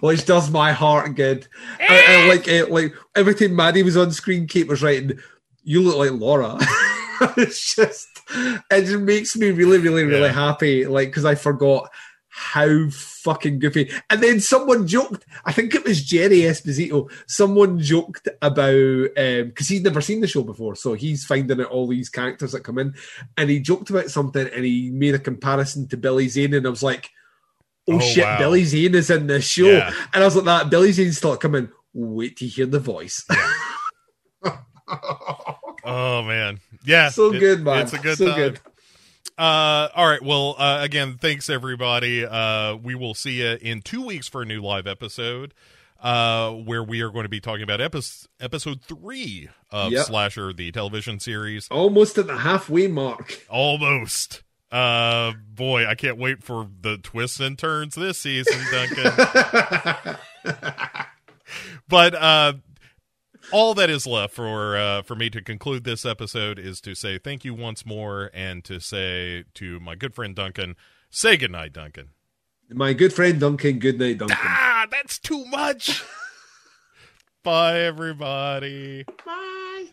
Which 0.01 0.25
does 0.27 0.51
my 0.51 0.73
heart 0.73 1.15
good. 1.15 1.47
I, 1.81 2.05
I 2.09 2.29
like 2.29 2.49
it. 2.49 2.71
Like 2.71 2.95
every 3.15 3.35
time 3.35 3.57
Maddie 3.57 3.83
was 3.83 3.97
on 3.97 4.13
screen, 4.13 4.47
Kate 4.47 4.69
was 4.69 4.83
writing, 4.83 5.19
"You 5.63 5.83
look 5.83 5.97
like 5.97 6.13
Laura." 6.13 6.57
it's 7.37 7.75
just, 7.75 8.09
it 8.71 8.83
just 8.85 8.99
makes 9.01 9.37
me 9.37 9.51
really, 9.51 9.79
really, 9.79 10.05
really 10.05 10.23
Yeah. 10.29 10.33
happy. 10.33 10.87
Like 10.87 11.09
because 11.09 11.25
I 11.25 11.35
forgot 11.35 11.91
how 12.37 12.89
fucking 12.91 13.61
goofy. 13.61 13.89
And 14.11 14.21
then 14.21 14.41
someone 14.41 14.89
joked, 14.89 15.25
I 15.45 15.53
think 15.53 15.73
it 15.73 15.85
was 15.85 16.03
Jerry 16.03 16.39
Esposito, 16.41 17.09
someone 17.29 17.79
joked 17.79 18.29
about, 18.43 18.75
um, 19.17 19.47
because 19.47 19.69
he's 19.69 19.83
never 19.83 20.01
seen 20.01 20.21
the 20.21 20.27
show 20.27 20.43
before, 20.43 20.75
so 20.75 20.95
he's 20.95 21.25
finding 21.25 21.61
out 21.61 21.69
all 21.69 21.87
these 21.87 22.09
characters 22.09 22.51
that 22.51 22.65
come 22.65 22.79
in, 22.79 22.93
and 23.37 23.49
he 23.51 23.61
joked 23.61 23.89
about 23.91 24.11
something 24.11 24.49
and 24.53 24.65
he 24.65 24.91
made 24.91 25.15
a 25.15 25.21
comparison 25.21 25.87
to 25.87 25.97
Billy 25.97 26.27
Zane, 26.29 26.55
and 26.55 26.67
I 26.67 26.71
was 26.71 26.83
like, 26.83 27.09
oh, 27.89 27.95
Oh, 27.97 27.99
shit, 28.01 28.25
wow. 28.25 28.39
Billy 28.39 28.65
Zane 28.65 28.95
is 28.95 29.11
in 29.11 29.27
this 29.27 29.47
show. 29.47 29.67
Yeah. 29.67 29.93
And 30.13 30.23
I 30.23 30.27
was 30.27 30.37
like, 30.37 30.45
that, 30.47 30.71
Billy 30.71 30.93
Zane's 30.93 31.19
still 31.19 31.37
coming, 31.37 31.69
wait 31.93 32.37
to 32.39 32.47
hear 32.47 32.67
the 32.67 32.81
voice. 32.81 33.25
Oh 35.87 36.23
man, 36.23 36.61
yeah, 36.87 37.11
so 37.11 37.33
it- 37.33 37.41
good, 37.41 37.63
man. 37.63 37.83
It's 37.83 37.93
a 37.93 37.99
good 37.99 38.17
so 38.17 38.27
time. 38.29 38.37
good. 38.37 38.61
Uh, 39.37 39.89
all 39.95 40.09
right. 40.09 40.23
Well, 40.23 40.55
uh, 40.59 40.79
again, 40.81 41.19
thanks 41.21 41.51
everybody. 41.51 42.25
Uh, 42.25 42.77
we 42.77 42.95
will 42.95 43.15
see 43.15 43.43
you 43.43 43.59
in 43.61 43.83
two 43.83 44.05
weeks 44.05 44.29
for 44.29 44.43
a 44.43 44.45
new 44.47 44.63
live 44.63 44.87
episode, 44.87 45.53
uh, 46.01 46.51
where 46.53 46.83
we 46.83 47.01
are 47.03 47.11
going 47.11 47.25
to 47.25 47.29
be 47.29 47.41
talking 47.41 47.63
about 47.65 47.81
episode 47.83 48.29
episode 48.41 48.81
three 48.83 49.49
of 49.71 49.93
Yep. 49.93 50.07
Slasher, 50.07 50.53
the 50.55 50.71
television 50.73 51.19
series. 51.21 51.69
Almost 51.69 52.17
at 52.17 52.29
the 52.29 52.39
halfway 52.39 52.87
mark. 52.87 53.45
Almost. 53.51 54.43
Uh, 54.75 55.35
boy, 55.55 55.87
I 55.87 55.95
can't 55.95 56.19
wait 56.19 56.43
for 56.43 56.69
the 56.81 56.99
twists 56.99 57.39
and 57.39 57.57
turns 57.57 57.95
this 57.95 58.19
season, 58.19 58.59
Duncan. 58.73 60.17
but 61.89 62.13
uh, 62.17 62.55
all 63.53 63.75
that 63.75 63.89
is 63.89 64.05
left 64.05 64.35
for 64.35 64.77
uh, 64.77 65.03
for 65.03 65.15
me 65.15 65.31
to 65.31 65.41
conclude 65.41 65.85
this 65.85 66.05
episode 66.05 66.59
is 66.59 66.81
to 66.81 66.97
say 66.97 67.19
thank 67.19 67.45
you 67.45 67.55
once 67.55 67.87
more, 67.87 68.33
and 68.35 68.65
to 68.65 68.81
say 68.81 69.45
to 69.55 69.79
my 69.79 69.95
good 69.95 70.13
friend 70.13 70.35
Duncan, 70.35 70.75
say 71.09 71.37
goodnight, 71.37 71.73
Duncan. 71.73 72.09
My 72.69 72.95
good 72.95 73.13
friend 73.13 73.39
Duncan, 73.39 73.79
good 73.79 74.01
night, 74.01 74.19
Duncan. 74.19 74.37
Ah, 74.41 74.89
that's 74.91 75.21
too 75.21 75.45
much. 75.45 76.03
Bye, 77.45 77.79
everybody. 77.79 79.05
Bye. 79.25 79.87